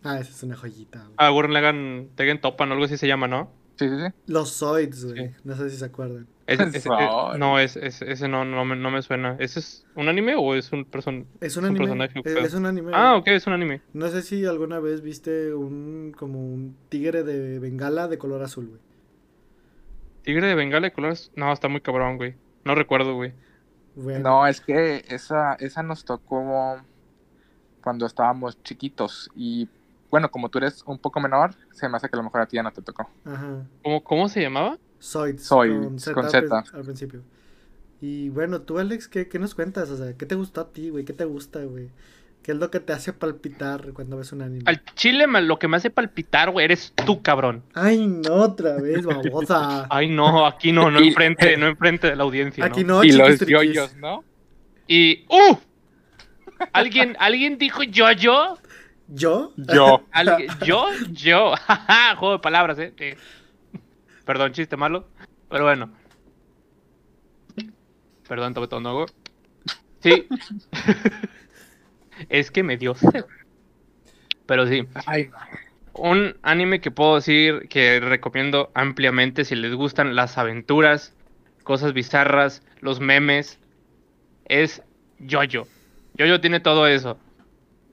Ah, 0.04 0.18
esa 0.20 0.32
es 0.32 0.42
una 0.42 0.56
joyita, 0.56 1.00
güey. 1.04 1.14
Ah, 1.18 1.30
Gurren 1.30 1.54
Lagann 1.54 2.10
Tegen 2.16 2.42
Topan 2.42 2.70
o 2.70 2.74
algo 2.74 2.86
así 2.86 2.98
se 2.98 3.08
llama, 3.08 3.28
¿no? 3.28 3.52
Sí, 3.78 3.88
sí, 3.90 3.96
sí. 3.96 4.14
Los 4.26 4.58
Zoids, 4.58 5.06
güey. 5.06 5.28
Sí. 5.28 5.36
No 5.44 5.56
sé 5.56 5.70
si 5.70 5.78
se 5.78 5.86
acuerdan. 5.86 6.28
No, 7.38 7.60
es, 7.60 7.76
es- 7.78 8.02
ese 8.02 8.28
no, 8.28 8.46
no, 8.46 8.66
me, 8.66 8.76
no 8.76 8.92
me 8.92 9.02
suena. 9.02 9.36
¿Ese 9.40 9.60
es 9.60 9.86
un 9.96 10.08
anime 10.10 10.36
o 10.36 10.56
es 10.56 10.72
un 10.72 10.86
person... 10.86 11.26
Es 11.42 11.56
un 11.58 11.66
Es 11.66 11.70
un 11.72 11.78
anime. 11.78 11.80
personaje, 11.80 12.20
es, 12.20 12.24
pero- 12.24 12.46
es 12.46 12.54
un 12.54 12.66
anime. 12.66 12.92
Ah, 12.94 13.16
ok, 13.18 13.28
es 13.28 13.48
un 13.48 13.54
anime. 13.54 13.82
No 13.94 14.08
sé 14.10 14.22
si 14.22 14.46
alguna 14.46 14.80
vez 14.80 15.02
viste 15.02 15.54
un 15.54 16.14
como 16.18 16.40
un 16.40 16.76
tigre 16.90 17.24
de 17.24 17.60
bengala 17.60 18.08
de 18.08 18.18
color 18.18 18.42
azul, 18.44 18.68
güey. 18.68 18.80
Tigre 20.24 20.48
de 20.48 20.56
Bengala 20.56 20.88
de 20.88 20.94
colores... 20.94 21.32
No, 21.36 21.52
está 21.52 21.70
muy 21.70 21.82
cabrón, 21.82 22.18
güey. 22.18 22.36
No 22.66 22.76
recuerdo, 22.76 23.16
güey. 23.16 23.34
Bueno, 23.96 24.30
No, 24.30 24.48
es 24.48 24.62
que 24.62 25.04
esa, 25.08 25.56
esa 25.56 25.82
nos 25.82 26.04
tocó 26.06 26.78
cuando 27.82 28.06
estábamos 28.06 28.62
chiquitos. 28.64 29.30
Y 29.36 29.68
bueno, 30.12 30.30
como 30.30 30.50
tú 30.50 30.58
eres 30.60 30.84
un 30.86 31.00
poco 31.00 31.20
menor, 31.20 31.52
se 31.72 31.88
me 31.90 31.98
hace 31.98 32.10
que 32.10 32.16
a 32.16 32.18
lo 32.18 32.24
mejor 32.24 32.42
a 32.42 32.46
ti 32.46 32.58
ya 32.58 32.64
no 32.64 32.72
te 32.72 32.82
tocó. 32.82 33.10
Ajá. 33.26 33.64
¿Cómo, 33.82 34.04
cómo 34.04 34.30
se 34.30 34.42
llamaba? 34.42 34.78
Zoids. 35.02 35.44
Z 35.48 36.14
con 36.14 36.30
Z. 36.30 36.64
Al 36.74 36.82
principio. 36.84 37.22
Y 38.02 38.30
bueno, 38.30 38.62
tú, 38.62 38.80
Alex, 38.80 39.08
¿qué, 39.08 39.28
qué 39.28 39.40
nos 39.40 39.56
cuentas? 39.56 39.90
O 39.90 39.98
sea, 39.98 40.14
¿qué 40.18 40.26
te 40.26 40.36
gustó 40.36 40.62
a 40.62 40.70
ti, 40.72 40.90
güey? 40.90 41.04
¿Qué 41.06 41.14
te 41.14 41.26
gusta, 41.26 41.60
güey? 41.64 41.90
¿Qué 42.44 42.54
es 42.54 42.58
lo 42.58 42.72
que 42.72 42.80
te 42.80 42.94
hace 42.94 43.12
palpitar 43.12 43.92
cuando 43.92 44.16
ves 44.18 44.32
un 44.32 44.42
anime? 44.42 44.64
Al 44.66 44.82
chile 44.96 45.28
ma- 45.28 45.42
lo 45.42 45.60
que 45.60 45.68
me 45.68 45.76
hace 45.76 45.90
palpitar, 45.90 46.50
güey, 46.50 46.64
eres 46.64 46.94
tú, 47.06 47.22
cabrón. 47.22 47.64
Ay, 47.74 48.08
no, 48.08 48.34
otra 48.36 48.76
vez, 48.82 49.06
babosa. 49.06 49.86
Ay, 49.90 50.08
no, 50.10 50.46
aquí 50.46 50.72
no, 50.72 50.90
no 50.90 51.00
enfrente, 51.00 51.58
no 51.58 51.68
enfrente 51.68 52.08
de 52.08 52.16
la 52.16 52.24
audiencia, 52.24 52.64
Aquí 52.64 52.86
¿no? 52.86 52.96
no, 53.00 53.04
y 53.04 53.12
los 53.12 53.40
yoyos, 53.42 53.96
¿no? 53.98 54.24
Y... 54.88 55.26
¡Uh! 55.30 55.58
¿Alguien, 56.74 57.16
¿Alguien 57.20 57.58
dijo 57.58 57.84
yo-yo? 57.84 58.58
¿Yo? 59.10 59.54
Yo. 59.58 60.06
¿Alguien- 60.12 60.50
¿Yo? 60.66 60.86
Yo. 61.12 61.54
Jaja, 61.56 62.16
Juego 62.18 62.34
de 62.36 62.40
palabras, 62.40 62.80
¿eh? 62.80 62.94
Eh. 62.98 63.18
Perdón, 64.30 64.52
chiste 64.52 64.78
malo. 64.78 65.08
Pero 65.50 65.64
bueno. 65.64 65.90
Perdón, 68.28 68.54
nuevo. 68.84 69.08
Sí. 70.02 70.28
es 72.30 72.52
que 72.52 72.62
me 72.62 72.78
dio 72.78 72.94
sed. 72.94 73.26
Pero 74.46 74.68
sí. 74.68 74.88
Ay, 75.08 75.32
Un 75.94 76.38
anime 76.44 76.80
que 76.80 76.92
puedo 76.92 77.16
decir 77.16 77.68
que 77.70 78.00
recomiendo 78.00 78.70
ampliamente 78.76 79.46
si 79.46 79.56
les 79.56 79.74
gustan 79.74 80.16
las 80.16 80.38
aventuras, 80.38 81.16
cosas 81.64 81.94
bizarras, 81.94 82.62
los 82.82 83.00
memes, 83.00 83.60
es 84.46 84.84
Jojo. 85.28 85.68
Jojo 86.20 86.40
tiene 86.40 86.60
todo 86.60 86.86
eso. 86.86 87.18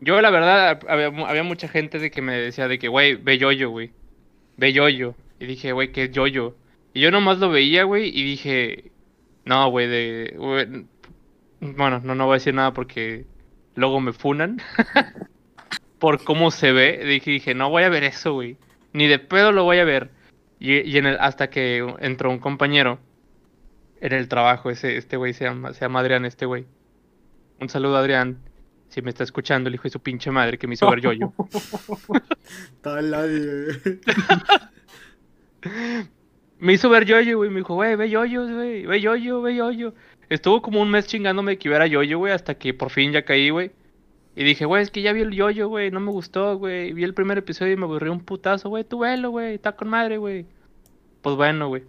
Yo 0.03 0.21
la 0.21 0.29
verdad 0.29 0.81
había, 0.87 1.07
había 1.07 1.45
mucha 1.45 1.67
gente 1.67 1.99
de 1.99 2.11
que 2.11 2.21
me 2.21 2.37
decía 2.37 2.69
de 2.69 2.79
que, 2.79 2.89
güey, 2.89 3.15
ve 3.15 3.39
Jojo, 3.41 3.71
güey. 3.71 3.91
Ve 4.59 4.75
Jojo. 4.77 5.17
Y 5.39 5.47
dije, 5.47 5.73
güey, 5.73 5.93
¿qué 5.93 6.05
es 6.05 6.11
Jojo? 6.15 6.57
Y 6.95 7.01
yo 7.01 7.11
nomás 7.11 7.39
lo 7.39 7.51
veía, 7.51 7.85
güey, 7.85 8.09
y 8.09 8.25
dije, 8.25 8.91
no, 9.45 9.71
güey, 9.71 9.87
de... 9.89 10.87
Bueno, 11.61 12.01
no, 12.03 12.15
no 12.15 12.27
voy 12.27 12.35
a 12.35 12.39
decir 12.39 12.55
nada 12.55 12.73
porque 12.73 13.27
luego 13.75 14.01
me 14.01 14.13
funan. 14.13 14.61
por 15.99 16.23
cómo 16.23 16.51
se 16.51 16.73
ve, 16.73 17.05
dije, 17.05 17.31
dije, 17.31 17.55
no 17.55 17.71
voy 17.71 17.83
a 17.83 17.89
ver 17.89 18.05
eso, 18.05 18.35
güey. 18.35 18.57
Ni 18.93 19.07
de 19.07 19.19
pedo 19.19 19.53
lo 19.53 19.65
voy 19.65 19.79
a 19.79 19.85
ver. 19.85 20.11
Y, 20.59 20.81
y 20.81 20.99
en 20.99 21.07
el, 21.07 21.17
hasta 21.21 21.51
que 21.51 21.87
entró 22.01 22.31
un 22.31 22.39
compañero 22.39 22.99
en 24.01 24.13
el 24.13 24.29
trabajo, 24.29 24.71
ese, 24.71 24.97
este 24.97 25.17
güey 25.17 25.33
se 25.33 25.45
llama, 25.45 25.73
se 25.73 25.81
llama 25.81 26.01
Adrián, 26.01 26.25
este 26.25 26.47
güey. 26.47 26.67
Un 27.61 27.69
saludo, 27.69 27.97
Adrián. 27.97 28.39
Si 28.89 29.03
me 29.03 29.11
está 29.11 29.25
escuchando, 29.25 29.69
el 29.69 29.75
hijo 29.75 29.85
de 29.85 29.91
su 29.91 30.01
pinche 30.01 30.31
madre 30.31 30.59
que 30.59 30.67
me 30.67 30.75
hizo 30.75 30.89
ver 30.89 31.01
yo-yo. 31.01 31.33
Todo 32.83 32.99
el 32.99 33.15
odio, 33.15 33.79
güey. 33.85 34.01
Me 36.59 36.73
hizo 36.73 36.89
ver 36.89 37.05
yo-yo, 37.05 37.37
güey. 37.39 37.51
Me 37.51 37.61
dijo, 37.61 37.75
güey, 37.75 37.97
ve 37.97 38.09
yo-yo, 38.09 38.47
güey. 38.47 38.87
Ve 38.87 39.01
yo-yo, 39.01 39.43
ve 39.43 39.55
yo-yo. 39.55 39.93
Estuvo 40.29 40.63
como 40.63 40.81
un 40.81 40.91
mes 40.91 41.07
chingándome 41.07 41.59
que 41.59 41.69
viera 41.69 41.87
yo-yo, 41.87 42.19
güey, 42.19 42.33
hasta 42.33 42.55
que 42.55 42.75
por 42.75 42.91
fin 42.91 43.13
ya 43.13 43.25
caí, 43.25 43.51
güey. 43.51 43.71
Y 44.35 44.45
dije, 44.45 44.65
güey, 44.65 44.83
es 44.83 44.91
que 44.91 45.03
ya 45.03 45.13
vi 45.13 45.23
el 45.23 45.33
yo-yo, 45.33 45.69
güey. 45.69 45.91
No 45.91 46.01
me 46.01 46.11
gustó, 46.11 46.59
güey. 46.59 46.93
Vi 46.93 47.05
el 47.05 47.15
primer 47.15 47.39
episodio 47.39 47.73
y 47.73 47.77
me 47.77 47.85
aburrió 47.85 48.13
un 48.13 48.21
putazo, 48.21 48.69
güey. 48.69 48.85
Tú 48.85 49.01
velo, 49.01 49.31
güey. 49.31 49.55
Está 49.55 49.73
con 49.73 49.89
madre, 49.89 50.19
güey. 50.19 50.47
Pues 51.23 51.37
bueno, 51.37 51.69
güey. 51.69 51.85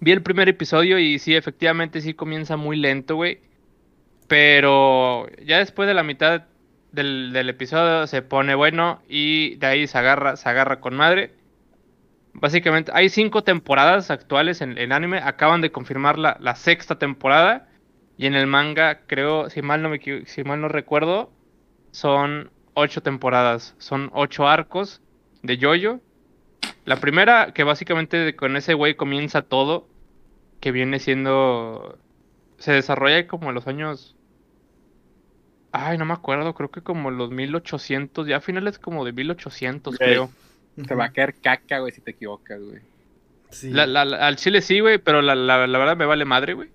Vi 0.00 0.12
el 0.12 0.22
primer 0.22 0.48
episodio 0.48 0.98
y 0.98 1.18
sí, 1.18 1.34
efectivamente 1.34 2.00
sí 2.00 2.14
comienza 2.14 2.56
muy 2.56 2.76
lento, 2.76 3.16
güey. 3.16 3.40
Pero 4.28 5.26
ya 5.44 5.58
después 5.58 5.88
de 5.88 5.94
la 5.94 6.04
mitad 6.04 6.44
del, 6.92 7.32
del 7.32 7.48
episodio 7.48 8.06
se 8.06 8.22
pone 8.22 8.54
bueno 8.54 9.02
y 9.08 9.56
de 9.56 9.66
ahí 9.66 9.86
se 9.86 9.98
agarra, 9.98 10.36
se 10.36 10.48
agarra 10.48 10.80
con 10.80 10.94
madre. 10.94 11.32
Básicamente, 12.32 12.92
hay 12.94 13.08
cinco 13.08 13.42
temporadas 13.42 14.10
actuales 14.10 14.60
en, 14.60 14.78
en 14.78 14.92
anime. 14.92 15.18
Acaban 15.18 15.60
de 15.60 15.72
confirmar 15.72 16.18
la, 16.18 16.36
la 16.40 16.54
sexta 16.54 16.98
temporada. 16.98 17.68
Y 18.16 18.26
en 18.26 18.34
el 18.34 18.46
manga, 18.46 19.00
creo, 19.06 19.48
si 19.50 19.62
mal 19.62 19.82
no 19.82 19.88
me 19.88 20.00
si 20.26 20.44
mal 20.44 20.60
no 20.60 20.68
recuerdo, 20.68 21.30
son 21.92 22.50
ocho 22.74 23.02
temporadas. 23.02 23.74
Son 23.78 24.10
ocho 24.14 24.48
arcos 24.48 25.00
de 25.42 25.58
Jojo. 25.60 26.00
La 26.84 26.96
primera, 26.96 27.52
que 27.52 27.64
básicamente 27.64 28.34
con 28.36 28.56
ese 28.56 28.74
güey 28.74 28.94
comienza 28.96 29.42
todo. 29.42 29.86
Que 30.60 30.72
viene 30.72 30.98
siendo. 30.98 31.98
Se 32.58 32.72
desarrolla 32.72 33.26
como 33.28 33.48
en 33.50 33.54
los 33.54 33.66
años. 33.68 34.16
Ay, 35.70 35.98
no 35.98 36.04
me 36.04 36.14
acuerdo, 36.14 36.54
creo 36.54 36.70
que 36.70 36.82
como 36.82 37.10
los 37.10 37.30
1800, 37.30 38.26
ya 38.26 38.40
finales 38.40 38.78
como 38.78 39.04
de 39.04 39.12
1800, 39.12 39.94
Ok. 39.94 39.98
creo. 39.98 40.30
Te 40.86 40.94
va 40.94 41.06
a 41.06 41.12
caer 41.12 41.34
caca, 41.42 41.78
güey, 41.80 41.92
si 41.92 42.00
te 42.00 42.12
equivocas, 42.12 42.60
güey. 42.60 42.80
Sí. 43.50 43.70
La- 43.70 43.86
la- 43.86 44.04
la- 44.04 44.26
al 44.26 44.36
chile 44.36 44.60
sí, 44.60 44.80
güey, 44.80 44.98
pero 44.98 45.22
la, 45.22 45.34
la, 45.34 45.66
la 45.66 45.78
verdad 45.78 45.96
me 45.96 46.06
vale 46.06 46.24
madre, 46.24 46.54
güey. 46.54 46.70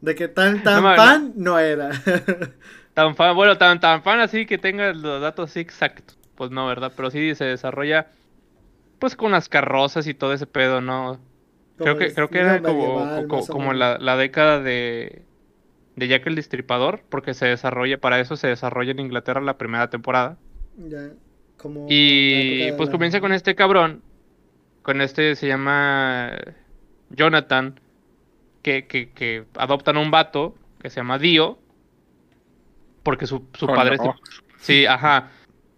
De 0.00 0.14
que 0.14 0.28
tan, 0.28 0.62
tan 0.62 0.82
No 0.82 0.94
fan 0.94 1.32
no 1.36 1.58
era. 1.58 1.90
Tan 2.94 3.16
fan, 3.16 3.34
bueno, 3.34 3.58
tan, 3.58 3.80
tan 3.80 4.02
fan 4.04 4.20
así 4.20 4.46
que 4.46 4.56
tenga 4.56 4.92
los 4.92 5.20
datos 5.20 5.50
así 5.50 5.58
exactos. 5.60 6.16
Pues 6.36 6.52
no, 6.52 6.66
¿verdad? 6.68 6.92
Pero 6.94 7.10
sí 7.10 7.34
se 7.34 7.44
desarrolla 7.44 8.06
pues 9.00 9.16
con 9.16 9.32
las 9.32 9.48
carrozas 9.48 10.06
y 10.06 10.14
todo 10.14 10.32
ese 10.32 10.46
pedo, 10.46 10.80
¿no? 10.80 11.18
Creo 11.76 11.98
que, 11.98 12.14
creo 12.14 12.30
que 12.30 12.38
era 12.38 12.62
como, 12.62 13.44
como 13.48 13.72
la, 13.72 13.98
la 13.98 14.16
década 14.16 14.60
de, 14.60 15.22
de 15.96 16.08
Jack 16.08 16.26
el 16.28 16.36
Destripador, 16.36 17.02
porque 17.08 17.34
se 17.34 17.46
desarrolla, 17.46 17.98
para 17.98 18.20
eso 18.20 18.36
se 18.36 18.46
desarrolla 18.46 18.92
en 18.92 19.00
Inglaterra 19.00 19.40
la 19.40 19.58
primera 19.58 19.90
temporada. 19.90 20.36
Ya, 20.76 21.08
como 21.64 21.86
Y 21.88 22.70
pues 22.76 22.88
la- 22.88 22.92
comienza 22.92 23.20
con 23.20 23.32
este 23.32 23.54
cabrón, 23.54 24.02
con 24.82 25.00
este 25.00 25.34
se 25.34 25.46
llama 25.48 26.30
Jonathan, 27.08 27.80
que, 28.62 28.86
que, 28.86 29.10
que 29.10 29.44
adoptan 29.56 29.96
a 29.96 30.00
un 30.00 30.10
vato 30.10 30.54
que 30.80 30.90
se 30.90 30.96
llama 30.96 31.18
Dio, 31.18 31.58
porque 33.02 33.26
su, 33.26 33.46
su 33.54 33.64
Oh, 33.66 33.74
padre... 33.74 33.96
no. 33.96 34.14
se- 34.58 34.74
Sí, 34.80 34.86
ajá. 34.86 35.30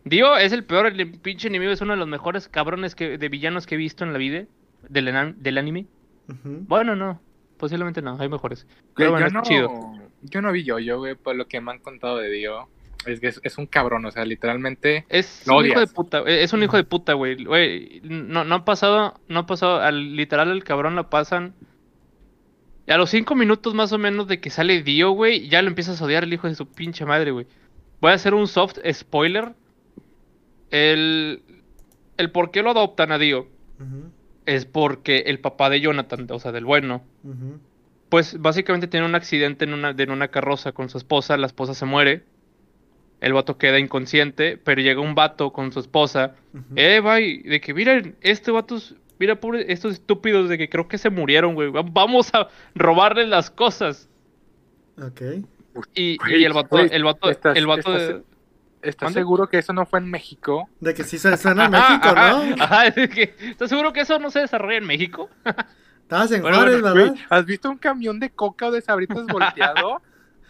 Dio 0.05 0.37
es 0.37 0.53
el 0.53 0.65
peor, 0.65 0.87
el 0.87 1.19
pinche 1.21 1.49
enemigo, 1.49 1.73
es 1.73 1.81
uno 1.81 1.93
de 1.95 1.99
los 1.99 2.07
mejores 2.09 2.49
cabrones 2.49 2.95
que, 2.95 3.19
de 3.19 3.29
villanos 3.29 3.67
que 3.67 3.75
he 3.75 3.79
visto 3.79 4.05
en 4.05 4.13
la 4.13 4.19
vida 4.19 4.45
del, 4.89 5.09
enan- 5.09 5.35
del 5.39 5.59
anime. 5.59 5.87
Bueno, 6.45 6.95
no, 6.97 7.21
posiblemente 7.59 8.03
no, 8.03 8.17
hay 8.21 8.29
mejores. 8.29 8.67
Pero 8.97 9.13
bueno, 9.13 9.29
yo, 9.29 9.43
chido. 9.43 9.69
no, 9.69 10.03
yo 10.23 10.43
no 10.43 10.51
vi 10.53 10.63
yo, 10.65 10.79
yo, 10.81 10.99
güey, 10.99 11.15
por 11.17 11.35
lo 11.37 11.47
que 11.47 11.61
me 11.61 11.71
han 11.73 11.79
contado 11.81 12.19
de 12.19 12.31
Dio. 12.31 12.69
Es 13.07 13.21
que 13.21 13.29
es, 13.29 13.41
es 13.43 13.59
un 13.59 13.67
cabrón, 13.67 14.05
o 14.05 14.11
sea, 14.11 14.25
literalmente. 14.25 15.05
Es 15.09 15.47
Lo 15.47 15.59
un 15.59 15.67
hijo 15.67 15.81
de 15.81 15.87
puta, 15.87 16.23
es 16.27 16.53
un 16.53 16.63
hijo 16.63 16.77
de 16.77 16.85
puta, 16.85 17.15
güey. 17.15 17.45
Güey, 17.45 18.01
no, 18.05 18.45
no 18.45 18.55
ha 18.55 18.65
pasado, 18.65 19.21
no 19.29 19.41
ha 19.41 19.47
pasado, 19.47 19.81
al, 19.81 20.17
literal 20.17 20.51
el 20.51 20.65
cabrón 20.65 20.97
lo 20.97 21.11
pasan. 21.11 21.55
Y 22.87 22.93
a 22.93 22.97
los 22.97 23.11
cinco 23.11 23.35
minutos 23.35 23.75
más 23.75 23.93
o 23.93 23.99
menos 23.99 24.29
de 24.29 24.41
que 24.41 24.51
sale 24.51 24.83
Dio, 24.83 25.11
güey, 25.11 25.49
ya 25.49 25.63
lo 25.63 25.69
empiezas 25.69 26.01
a 26.01 26.05
odiar 26.05 26.25
el 26.25 26.33
hijo 26.33 26.49
de 26.49 26.55
su 26.55 26.67
pinche 26.67 27.05
madre, 27.05 27.33
güey. 27.33 27.47
Voy 28.01 28.13
a 28.13 28.15
hacer 28.15 28.35
un 28.35 28.47
soft 28.47 28.79
spoiler. 28.93 29.55
El, 30.71 31.43
el 32.17 32.31
por 32.31 32.51
qué 32.51 32.63
lo 32.63 32.71
adoptan 32.71 33.13
a 33.13 33.19
Dio 33.19 33.49
es 34.47 34.65
porque 34.65 35.25
el 35.27 35.41
papá 35.41 35.69
de 35.71 35.81
Jonathan, 35.81 36.27
o 36.31 36.39
sea, 36.39 36.53
del 36.53 36.65
bueno, 36.65 37.03
pues 38.09 38.41
básicamente 38.41 38.87
tiene 38.87 39.07
un 39.07 39.15
accidente 39.15 39.65
en 39.65 39.75
una, 39.75 39.95
en 39.97 40.11
una 40.11 40.29
carroza 40.29 40.73
con 40.73 40.89
su 40.89 40.99
esposa, 40.99 41.37
la 41.37 41.47
esposa 41.47 41.75
se 41.75 41.85
muere, 41.85 42.25
el 43.21 43.33
vato 43.33 43.57
queda 43.59 43.79
inconsciente, 43.79 44.57
pero 44.63 44.81
llega 44.83 45.01
un 45.01 45.15
vato 45.15 45.53
con 45.53 45.73
su 45.73 45.81
esposa, 45.81 46.35
ujú. 46.53 46.65
eh, 46.77 47.01
bye, 47.01 47.43
de 47.49 47.61
que 47.61 47.73
miren, 47.75 48.17
este 48.21 48.51
vato, 48.51 48.79
mira, 49.19 49.37
pobre, 49.41 49.73
estos 49.73 49.95
estúpidos 49.95 50.49
de 50.49 50.59
que 50.59 50.69
creo 50.69 50.87
que 50.89 50.99
se 50.99 51.11
murieron, 51.11 51.55
güey, 51.55 51.71
va- 51.71 51.83
vamos 51.83 52.35
a 52.35 52.49
robarles 52.75 53.29
las 53.29 53.51
cosas. 53.51 54.09
Ok. 55.03 55.21
Y, 55.95 56.17
el 56.45 56.53
vato, 56.53 56.79
el 56.79 57.05
vato, 57.05 57.31
estás- 57.31 57.57
el 57.57 57.67
vato 57.67 57.93
estás- 57.95 58.09
de- 58.09 58.23
¿Estás 58.83 59.07
¿Mande? 59.09 59.21
seguro 59.21 59.49
que 59.49 59.59
eso 59.59 59.73
no 59.73 59.85
fue 59.85 59.99
en 59.99 60.09
México? 60.09 60.69
De 60.79 60.95
que 60.95 61.03
sí 61.03 61.19
se 61.19 61.37
suena 61.39 61.65
a 61.65 61.67
Ajá, 61.67 61.89
México, 61.89 62.15
¿no? 62.15 62.63
Ajá, 62.63 62.91
de 62.91 63.09
que, 63.09 63.35
¿estás 63.41 63.69
seguro 63.69 63.93
que 63.93 64.01
eso 64.03 64.19
no 64.21 64.31
se 64.31 64.41
desarrolla 64.41 64.77
en 64.77 64.87
México? 64.87 65.29
Estabas 66.03 66.31
en 66.31 66.43
Bueno, 66.43 66.59
Juárez, 66.59 66.81
bueno, 66.83 66.95
¿verdad? 66.95 67.11
Güey, 67.15 67.25
¿has 67.31 67.47
visto 67.47 67.69
un 67.69 67.79
camión 67.79 68.21
de 68.21 68.31
coca 68.31 68.69
o 68.69 68.71
de 68.71 68.81
sabritas 68.83 69.27
volteado? 69.27 70.03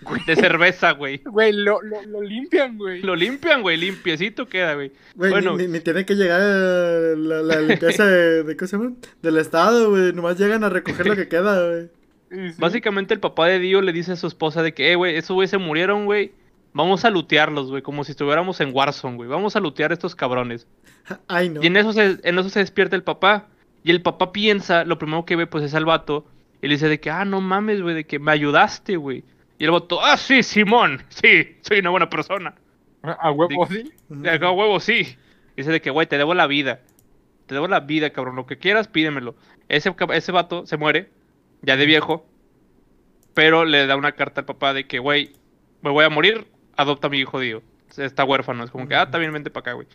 Güey, 0.03 0.21
De 0.27 0.37
cerveza, 0.37 0.93
güey. 0.93 1.23
güey, 1.25 1.53
lo, 1.53 1.81
lo, 1.83 2.03
lo 2.03 2.21
limpian, 2.23 2.77
güey. 2.77 3.01
Lo 3.03 3.17
limpian, 3.17 3.63
güey, 3.63 3.77
limpiecito 3.79 4.47
queda, 4.49 4.75
güey. 4.75 4.93
Güey, 5.15 5.31
Bueno. 5.31 5.57
ni, 5.57 5.67
ni- 5.67 5.73
ni 5.73 5.81
tiene 5.81 6.05
que 6.05 6.15
llegar 6.15 6.41
la, 6.41 7.43
la 7.43 7.61
limpieza 7.63 8.05
de, 8.05 8.43
de, 8.43 8.57
¿cómo 8.57 8.69
se 8.69 8.77
llama? 8.77 8.93
Del 9.23 9.39
estado, 9.39 9.91
güey. 9.91 10.13
Nomás 10.13 10.39
llegan 10.39 10.65
a 10.65 10.69
recoger 10.69 11.07
lo 11.07 11.17
que 11.17 11.29
queda, 11.29 11.67
güey. 11.67 11.89
Sí, 12.31 12.53
sí. 12.53 12.57
Básicamente 12.61 13.15
el 13.15 13.21
papá 13.21 13.47
de 13.47 13.59
Dio 13.59 13.81
le 13.81 13.93
dice 13.93 14.13
a 14.13 14.17
su 14.17 14.27
esposa 14.27 14.63
de 14.63 14.75
que, 14.75 14.93
eh, 14.93 14.97
güey, 14.97 15.17
esos 15.17 15.35
güey 15.35 15.49
se 15.49 15.59
murieron, 15.59 16.05
güey. 16.05 16.33
Vamos 16.75 17.07
a 17.07 17.11
lutearlos, 17.11 17.71
güey, 17.71 17.81
como 17.83 18.05
si 18.05 18.11
estuviéramos 18.13 18.61
en 18.61 18.75
Warzone, 18.75 19.17
güey. 19.17 19.29
Vamos 19.31 19.57
a 19.57 19.61
lutear 19.61 19.93
a 19.93 19.95
estos 19.95 20.15
cabrones. 20.15 20.67
Ay, 21.27 21.49
no. 21.49 21.63
Y 21.63 21.69
en 21.69 21.77
eso, 21.79 21.93
se, 21.95 22.19
en 22.23 22.39
eso 22.39 22.51
se 22.51 22.59
despierta 22.59 22.97
el 22.97 23.03
papá. 23.03 23.47
Y 23.83 23.91
el 23.93 24.03
papá 24.03 24.31
piensa, 24.33 24.85
lo 24.85 24.99
primero 24.99 25.25
que 25.25 25.37
ve, 25.37 25.47
pues 25.47 25.65
es 25.65 25.75
al 25.75 25.87
vato. 25.87 26.27
Y 26.61 26.67
le 26.67 26.75
dice 26.75 26.89
de 26.89 27.01
que, 27.01 27.09
ah, 27.11 27.25
no 27.25 27.41
mames, 27.41 27.81
güey, 27.81 27.95
de 27.95 28.05
que 28.05 28.19
me 28.19 28.33
ayudaste, 28.33 28.97
güey. 28.97 29.25
Y 29.59 29.65
el 29.65 29.71
vato, 29.71 30.05
ah, 30.05 30.17
sí, 30.17 30.43
Simón, 30.43 31.03
sí, 31.09 31.57
soy 31.63 31.79
una 31.79 31.91
buena 31.91 32.11
persona. 32.11 32.55
A 33.03 33.31
huevo, 33.31 33.67
sí. 33.67 33.93
Acá, 34.29 34.51
huevo, 34.51 34.81
sí. 34.81 35.17
Dice 35.57 35.71
de 35.71 35.81
que, 35.81 35.91
güey, 35.91 36.07
te 36.07 36.19
debo 36.19 36.35
la 36.35 36.47
vida. 36.47 36.81
Te 37.47 37.55
debo 37.55 37.69
la 37.69 37.81
vida, 37.81 38.11
cabrón. 38.11 38.37
Lo 38.37 38.47
que 38.47 38.59
quieras, 38.59 38.89
pídemelo. 38.89 39.37
Ese, 39.69 39.95
ese 40.13 40.33
vato 40.33 40.67
se 40.67 40.77
muere, 40.77 41.11
ya 41.63 41.77
de 41.77 41.87
viejo. 41.87 42.27
Pero 43.35 43.65
le 43.65 43.87
da 43.87 43.97
una 43.97 44.13
carta 44.13 44.41
al 44.41 44.45
papá 44.47 44.75
de 44.75 44.87
que, 44.87 44.99
güey, 44.99 45.33
me 45.83 45.91
voy 45.91 46.05
a 46.05 46.11
morir, 46.11 46.47
adopta 46.77 47.07
a 47.07 47.11
mi 47.11 47.19
hijo 47.19 47.41
Dio. 47.41 47.63
Está 47.97 48.25
huérfano. 48.25 48.65
Es 48.65 48.71
como 48.71 48.89
que, 48.89 48.95
ah, 48.95 49.05
bien, 49.07 49.33
vente 49.33 49.51
para 49.51 49.61
acá, 49.61 49.73
güey. 49.73 49.87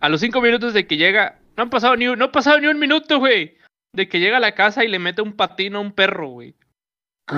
A 0.00 0.08
los 0.08 0.20
cinco 0.20 0.40
minutos 0.40 0.74
de 0.74 0.86
que 0.86 0.96
llega, 0.96 1.38
no 1.56 1.62
han 1.62 1.70
pasado 1.70 1.96
ni 1.96 2.08
un, 2.08 2.18
no 2.18 2.26
ha 2.26 2.32
pasado 2.32 2.58
ni 2.58 2.66
un 2.66 2.78
minuto, 2.78 3.18
güey. 3.18 3.56
De 3.94 4.08
que 4.08 4.18
llega 4.18 4.38
a 4.38 4.40
la 4.40 4.54
casa 4.54 4.84
y 4.84 4.88
le 4.88 4.98
mete 4.98 5.22
un 5.22 5.34
patín 5.34 5.76
a 5.76 5.80
un 5.80 5.92
perro, 5.92 6.28
güey. 6.28 6.54
¿Qué? 7.26 7.36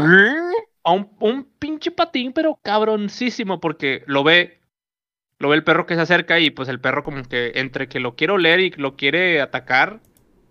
A 0.82 0.92
un, 0.92 1.10
un 1.20 1.44
pinche 1.58 1.90
patín, 1.90 2.32
pero 2.32 2.58
cabroncísimo, 2.62 3.60
porque 3.60 4.02
lo 4.06 4.24
ve. 4.24 4.60
Lo 5.38 5.48
ve 5.48 5.56
el 5.56 5.64
perro 5.64 5.84
que 5.86 5.94
se 5.94 6.00
acerca 6.00 6.38
y 6.38 6.50
pues 6.50 6.68
el 6.68 6.80
perro 6.80 7.02
como 7.02 7.22
que 7.24 7.52
entre 7.56 7.88
que 7.88 8.00
lo 8.00 8.14
quiere 8.14 8.34
oler 8.34 8.60
y 8.60 8.70
lo 8.70 8.96
quiere 8.96 9.40
atacar, 9.40 10.00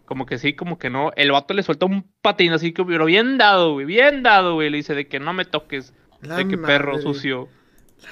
como 0.06 0.26
que 0.26 0.38
sí, 0.38 0.54
como 0.54 0.78
que 0.78 0.90
no. 0.90 1.12
El 1.16 1.32
vato 1.32 1.54
le 1.54 1.64
suelta 1.64 1.86
un 1.86 2.06
patín 2.22 2.52
así 2.52 2.74
que 2.74 2.84
pero 2.84 3.06
bien 3.06 3.38
dado, 3.38 3.74
güey, 3.74 3.86
bien 3.86 4.24
dado, 4.24 4.56
güey. 4.56 4.70
Le 4.70 4.78
dice 4.78 4.94
de 4.94 5.08
que 5.08 5.20
no 5.20 5.34
me 5.34 5.46
toques, 5.46 5.94
La 6.22 6.36
de 6.38 6.48
que 6.48 6.58
perro 6.58 7.00
sucio. 7.02 7.48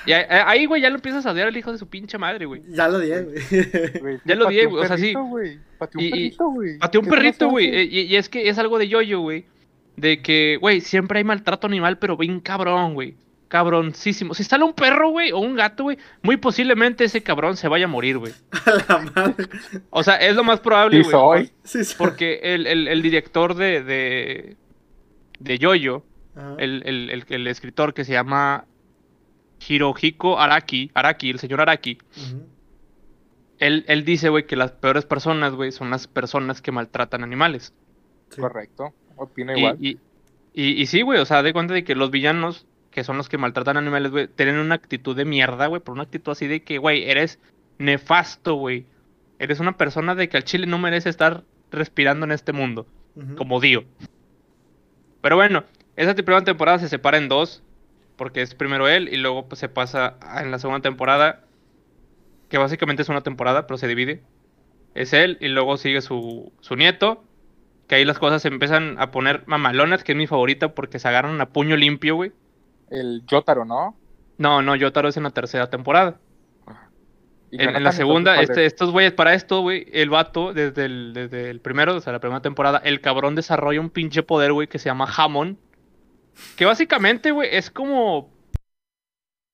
Y 0.06 0.14
ahí, 0.14 0.66
güey, 0.66 0.82
ya 0.82 0.90
lo 0.90 0.96
empiezas 0.96 1.26
a 1.26 1.32
odiar 1.32 1.48
al 1.48 1.58
hijo 1.58 1.72
de 1.72 1.78
su 1.78 1.88
pinche 1.88 2.18
madre, 2.18 2.46
güey. 2.46 2.64
Ya 2.70 2.88
lo 2.88 3.00
di, 3.00 3.10
güey. 3.10 4.00
Güey, 4.00 4.20
Ya 4.26 4.36
lo 4.36 4.48
un 4.48 4.54
güey, 4.54 4.66
o 4.66 4.86
sea, 4.88 4.98
sí. 4.98 5.14
Pateó 5.78 6.00
un 6.02 6.10
perrito, 6.10 6.48
güey. 6.48 6.78
Pateó 6.80 7.02
un 7.02 7.08
perrito, 7.08 7.60
eh, 7.60 7.84
Y, 7.84 8.00
y 8.02 8.16
es 8.16 8.30
que 8.30 8.48
es 8.48 8.58
algo 8.58 8.80
de 8.80 8.88
yoyo, 8.88 9.20
güey. 9.20 9.46
De 9.96 10.22
que, 10.22 10.58
güey, 10.60 10.82
siempre 10.82 11.20
hay 11.20 11.24
maltrato 11.24 11.68
animal, 11.68 11.98
pero 12.00 12.18
bien 12.18 12.40
cabrón, 12.40 12.94
güey. 12.94 13.16
Cabroncísimo. 13.50 14.34
Si 14.34 14.46
sale 14.46 14.64
un 14.64 14.74
perro, 14.74 15.10
güey, 15.10 15.32
o 15.34 15.40
un 15.40 15.56
gato, 15.56 15.84
güey, 15.84 15.98
muy 16.22 16.38
posiblemente 16.38 17.04
ese 17.04 17.22
cabrón 17.22 17.58
se 17.58 17.68
vaya 17.68 17.86
a 17.86 17.90
morir, 17.90 18.18
güey. 18.18 18.32
A 18.66 18.72
la 18.88 19.12
madre. 19.14 19.50
O 19.90 20.04
sea, 20.04 20.16
es 20.16 20.36
lo 20.36 20.44
más 20.46 20.62
probable, 20.62 21.04
Sí 21.04 21.12
güey. 21.12 21.52
Sí, 21.64 21.84
sí. 21.84 21.96
Porque 21.98 22.40
el, 22.44 22.66
el, 22.66 22.88
el 22.88 23.02
director 23.02 23.54
de, 23.56 23.84
de, 23.84 24.56
de 25.40 25.58
Yoyo, 25.60 26.06
Ajá. 26.36 26.56
el, 26.60 26.82
el, 26.86 27.10
el, 27.10 27.26
el 27.28 27.48
escritor 27.48 27.94
que 27.94 28.06
se 28.06 28.14
llama 28.14 28.64
Hirohiko 29.68 30.40
Araki, 30.40 30.90
Araki, 30.94 31.32
el 31.32 31.40
señor 31.40 31.60
Araki, 31.60 31.98
él, 33.60 33.84
él 33.88 34.06
dice, 34.06 34.30
güey, 34.30 34.48
que 34.48 34.56
las 34.56 34.72
peores 34.72 35.06
personas, 35.06 35.54
güey, 35.54 35.72
son 35.74 35.90
las 35.90 36.08
personas 36.08 36.62
que 36.62 36.72
maltratan 36.72 37.22
animales. 37.24 37.74
Sí. 38.32 38.42
Correcto. 38.42 38.94
Opino 39.16 39.54
Y, 39.56 39.60
igual. 39.60 39.78
y, 39.80 40.00
y, 40.54 40.82
y 40.82 40.86
sí, 40.88 41.02
güey, 41.04 41.20
o 41.20 41.26
sea, 41.26 41.44
de 41.44 41.54
cuenta 41.54 41.74
de 41.74 41.84
que 41.84 41.96
los 41.96 42.12
villanos, 42.12 42.66
que 42.90 43.04
son 43.04 43.18
los 43.18 43.30
que 43.30 43.38
maltratan 43.38 43.78
animales, 43.78 44.12
güey, 44.12 44.28
tienen 44.28 44.58
una 44.58 44.76
actitud 44.76 45.16
de 45.16 45.26
mierda, 45.26 45.68
güey, 45.68 45.82
por 45.82 45.94
una 45.94 46.04
actitud 46.04 46.32
así 46.32 46.48
de 46.48 46.64
que, 46.64 46.78
güey, 46.78 47.10
eres 47.10 47.40
nefasto, 47.78 48.56
güey. 48.56 48.86
Eres 49.40 49.60
una 49.60 49.78
persona 49.78 50.16
de 50.16 50.28
que 50.30 50.38
al 50.38 50.44
chile 50.44 50.66
no 50.68 50.78
merece 50.78 51.10
estar 51.10 51.44
respirando 51.72 52.26
en 52.26 52.32
este 52.32 52.52
mundo, 52.54 52.86
como 53.38 53.60
Dio. 53.60 53.86
Pero 55.22 55.36
bueno, 55.36 55.64
esa 55.96 56.14
primera 56.16 56.44
temporada 56.44 56.80
se 56.80 56.90
separa 56.90 57.18
en 57.18 57.28
dos, 57.30 57.64
porque 58.16 58.42
es 58.42 58.56
primero 58.56 58.88
él 58.88 59.10
y 59.12 59.18
luego 59.18 59.48
pues, 59.48 59.60
se 59.60 59.70
pasa 59.70 60.16
a- 60.22 60.42
en 60.42 60.52
la 60.52 60.60
segunda 60.60 60.82
temporada, 60.82 61.44
que 62.50 62.58
básicamente 62.58 63.02
es 63.04 63.10
una 63.10 63.22
temporada, 63.22 63.68
pero 63.68 63.78
se 63.78 63.88
divide. 63.88 64.22
Es 64.94 65.14
él 65.14 65.38
y 65.40 65.48
luego 65.48 65.78
sigue 65.78 66.02
su, 66.02 66.52
su 66.60 66.76
nieto, 66.76 67.24
que 67.92 67.96
ahí 67.96 68.06
las 68.06 68.20
cosas 68.20 68.42
se 68.42 68.48
empiezan 68.48 68.96
a 69.00 69.12
poner 69.12 69.44
mamalonas, 69.48 70.06
que 70.06 70.14
es 70.14 70.18
mi 70.18 70.26
favorita 70.26 70.74
porque 70.74 70.98
se 70.98 71.10
agarran 71.10 71.42
a 71.42 71.50
puño 71.50 71.76
limpio, 71.76 72.16
güey. 72.16 72.32
El 72.90 73.22
Yotaro, 73.28 73.66
¿no? 73.66 73.98
No, 74.38 74.62
no, 74.62 74.78
Yotaro 74.78 75.10
es 75.10 75.18
en 75.18 75.24
la 75.24 75.32
tercera 75.32 75.70
temporada. 75.70 76.18
En, 77.52 77.76
en 77.76 77.84
la 77.84 77.92
segunda, 77.92 78.32
entonces, 78.32 78.48
¿cuál 78.56 78.60
este, 78.60 78.66
es? 78.66 78.72
estos 78.72 78.92
güeyes, 78.92 79.12
para 79.12 79.34
esto, 79.34 79.60
güey, 79.60 79.88
el 79.92 80.10
vato, 80.10 80.54
desde 80.54 80.86
el, 80.86 81.12
desde 81.14 81.50
el 81.50 81.60
primero, 81.60 81.94
o 81.98 82.00
sea, 82.00 82.14
la 82.14 82.22
primera 82.22 82.42
temporada, 82.42 82.82
el 82.86 83.02
cabrón 83.02 83.36
desarrolla 83.36 83.82
un 83.82 83.90
pinche 83.90 84.24
poder, 84.24 84.54
güey, 84.54 84.70
que 84.70 84.80
se 84.80 84.86
llama 84.88 85.06
Hammond. 85.14 85.58
Que 86.56 86.64
básicamente, 86.64 87.32
güey, 87.32 87.50
es 87.52 87.70
como. 87.70 88.32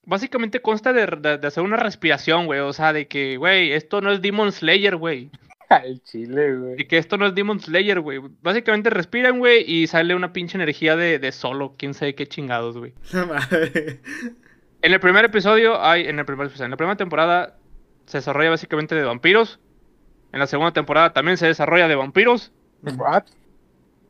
Básicamente 0.06 0.62
consta 0.62 0.94
de, 0.94 1.08
de- 1.08 1.40
de 1.40 1.48
hacer 1.48 1.64
una 1.64 1.78
respiración, 1.78 2.46
güey. 2.46 2.60
O 2.60 2.72
sea, 2.72 2.94
de 2.94 3.08
que, 3.08 3.38
güey, 3.38 3.72
esto 3.74 4.00
no 4.00 4.12
es 4.12 4.22
Demon 4.22 4.52
Slayer, 4.52 4.96
güey. 4.96 5.32
El 5.84 6.02
chile, 6.02 6.56
güey. 6.56 6.82
Y 6.82 6.86
que 6.86 6.98
esto 6.98 7.18
no 7.18 7.26
es 7.26 7.36
Demon 7.36 7.60
Slayer, 7.60 8.00
güey. 8.00 8.20
Básicamente 8.42 8.90
respiran, 8.90 9.40
güey, 9.40 9.64
y 9.70 9.88
sale 9.88 10.16
una 10.16 10.34
pinche 10.34 10.58
energía 10.58 10.96
de, 10.96 11.20
de 11.20 11.32
solo, 11.32 11.76
quién 11.78 11.94
sabe 11.94 12.16
qué 12.16 12.28
chingados, 12.28 12.78
güey. 12.78 12.94
En 14.82 14.94
el 14.94 15.00
primer 15.00 15.26
episodio 15.26 15.82
hay, 15.84 16.08
en 16.08 16.20
el 16.20 16.26
primer 16.26 16.48
episodio, 16.48 16.66
en 16.66 16.72
la 16.72 16.78
primera 16.78 16.96
temporada 16.96 17.58
se 18.06 18.20
desarrolla 18.20 18.52
básicamente 18.52 18.96
de 18.96 19.04
vampiros. 19.04 19.60
En 20.32 20.40
la 20.40 20.48
segunda 20.48 20.72
temporada 20.72 21.14
también 21.14 21.38
se 21.38 21.48
desarrolla 21.48 21.88
de 21.88 21.96
vampiros. 21.96 22.52
What? 22.84 23.24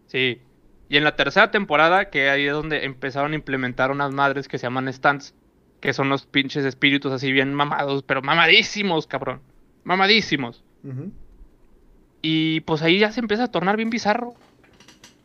Sí. 0.07 0.41
Y 0.89 0.97
en 0.97 1.03
la 1.03 1.15
tercera 1.15 1.51
temporada, 1.51 2.09
que 2.09 2.29
ahí 2.29 2.47
es 2.47 2.53
donde 2.53 2.85
empezaron 2.85 3.31
a 3.31 3.35
implementar 3.35 3.91
unas 3.91 4.11
madres 4.13 4.47
que 4.47 4.57
se 4.57 4.63
llaman 4.67 4.91
stands, 4.91 5.33
que 5.79 5.93
son 5.93 6.09
los 6.09 6.25
pinches 6.25 6.65
espíritus 6.65 7.11
así 7.11 7.31
bien 7.31 7.53
mamados, 7.53 8.03
pero 8.03 8.21
mamadísimos, 8.21 9.07
cabrón. 9.07 9.41
Mamadísimos. 9.83 10.63
Ujú. 10.83 11.11
Y 12.29 12.59
pues 12.61 12.81
ahí 12.81 12.99
ya 12.99 13.13
se 13.13 13.21
empieza 13.21 13.45
a 13.45 13.51
tornar 13.51 13.77
bien 13.77 13.89
bizarro. 13.89 14.33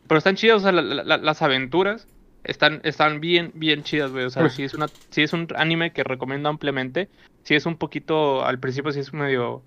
Pero 0.07 0.17
están 0.17 0.35
chidas, 0.35 0.57
o 0.57 0.59
sea, 0.61 0.71
la- 0.71 0.81
la- 0.81 1.03
la- 1.03 1.17
las 1.17 1.41
aventuras 1.41 2.07
están, 2.45 2.79
están 2.85 3.19
bien, 3.19 3.51
bien 3.55 3.83
chidas, 3.83 4.11
güey. 4.11 4.23
O 4.23 4.29
sea, 4.29 4.43
sí 4.49 4.63
es, 4.63 4.73
una, 4.73 4.89
sí 5.11 5.21
es 5.21 5.33
un 5.33 5.47
anime 5.57 5.91
que 5.91 6.05
recomiendo 6.05 6.47
ampliamente. 6.47 7.09
Sí 7.43 7.55
es 7.55 7.65
un 7.65 7.75
poquito, 7.75 8.45
al 8.45 8.57
principio 8.59 8.93
sí 8.93 9.01
es 9.01 9.11
medio... 9.13 9.63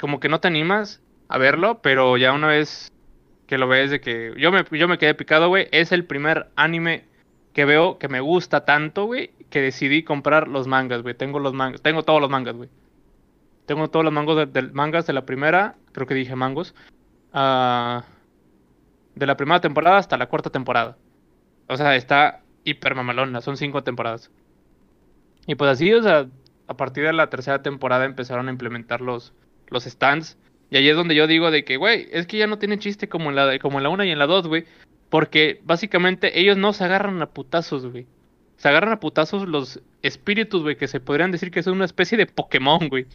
Como 0.00 0.18
que 0.18 0.30
no 0.30 0.40
te 0.40 0.48
animas 0.48 1.02
a 1.28 1.36
verlo, 1.36 1.80
pero 1.82 2.16
ya 2.16 2.32
una 2.32 2.48
vez 2.48 2.88
que 3.46 3.58
lo 3.58 3.68
ves 3.68 3.90
de 3.90 4.00
que... 4.00 4.32
Yo 4.38 4.50
me, 4.50 4.64
yo 4.70 4.88
me 4.88 4.96
quedé 4.96 5.14
picado, 5.14 5.48
güey. 5.48 5.68
Es 5.72 5.92
el 5.92 6.06
primer 6.06 6.46
anime 6.56 7.04
que 7.52 7.66
veo 7.66 7.98
que 7.98 8.08
me 8.08 8.20
gusta 8.20 8.64
tanto, 8.64 9.04
güey, 9.04 9.30
que 9.50 9.60
decidí 9.60 10.02
comprar 10.04 10.48
los 10.48 10.66
mangas, 10.66 11.02
güey. 11.02 11.14
Tengo 11.14 11.38
los 11.38 11.52
mangas, 11.52 11.82
tengo 11.82 12.02
todos 12.02 12.20
los 12.22 12.30
mangas, 12.30 12.56
güey. 12.56 12.70
Tengo 13.66 13.88
todos 13.88 14.04
los 14.04 14.12
mangos 14.12 14.48
mangas 14.72 15.06
de 15.06 15.12
la 15.12 15.24
primera, 15.24 15.76
creo 15.92 16.06
que 16.06 16.14
dije 16.14 16.36
mangos, 16.36 16.74
ah, 17.32 18.04
de 19.14 19.26
la 19.26 19.36
primera 19.36 19.60
temporada 19.60 19.98
hasta 19.98 20.16
la 20.16 20.26
cuarta 20.26 20.50
temporada. 20.50 20.96
O 21.68 21.76
sea, 21.76 21.96
está 21.96 22.42
hiper 22.64 22.94
mamalona, 22.94 23.40
son 23.40 23.56
cinco 23.56 23.82
temporadas. 23.82 24.30
Y 25.46 25.54
pues 25.54 25.70
así, 25.70 25.92
o 25.92 26.02
sea, 26.02 26.26
a 26.66 26.76
partir 26.76 27.04
de 27.04 27.12
la 27.12 27.30
tercera 27.30 27.62
temporada 27.62 28.04
empezaron 28.04 28.48
a 28.48 28.50
implementar 28.50 29.00
los, 29.00 29.32
los 29.68 29.84
stands. 29.84 30.38
Y 30.70 30.76
ahí 30.76 30.88
es 30.88 30.96
donde 30.96 31.14
yo 31.14 31.26
digo 31.26 31.50
de 31.50 31.64
que, 31.64 31.76
güey, 31.76 32.08
es 32.10 32.26
que 32.26 32.38
ya 32.38 32.46
no 32.46 32.58
tiene 32.58 32.78
chiste 32.78 33.08
como 33.08 33.30
en 33.30 33.36
la, 33.36 33.58
como 33.58 33.78
en 33.78 33.84
la 33.84 33.90
1 33.90 34.04
y 34.04 34.10
en 34.10 34.18
la 34.18 34.26
2, 34.26 34.48
güey. 34.48 34.64
Porque 35.10 35.60
básicamente 35.64 36.40
ellos 36.40 36.56
no 36.56 36.72
se 36.72 36.84
agarran 36.84 37.20
a 37.22 37.26
putazos, 37.26 37.86
güey. 37.86 38.06
Se 38.56 38.68
agarran 38.68 38.92
a 38.92 39.00
putazos 39.00 39.46
los 39.46 39.80
espíritus, 40.02 40.62
güey, 40.62 40.76
que 40.76 40.88
se 40.88 41.00
podrían 41.00 41.30
decir 41.30 41.50
que 41.50 41.62
son 41.62 41.74
una 41.74 41.84
especie 41.84 42.16
de 42.18 42.26
Pokémon, 42.26 42.88
güey. 42.88 43.06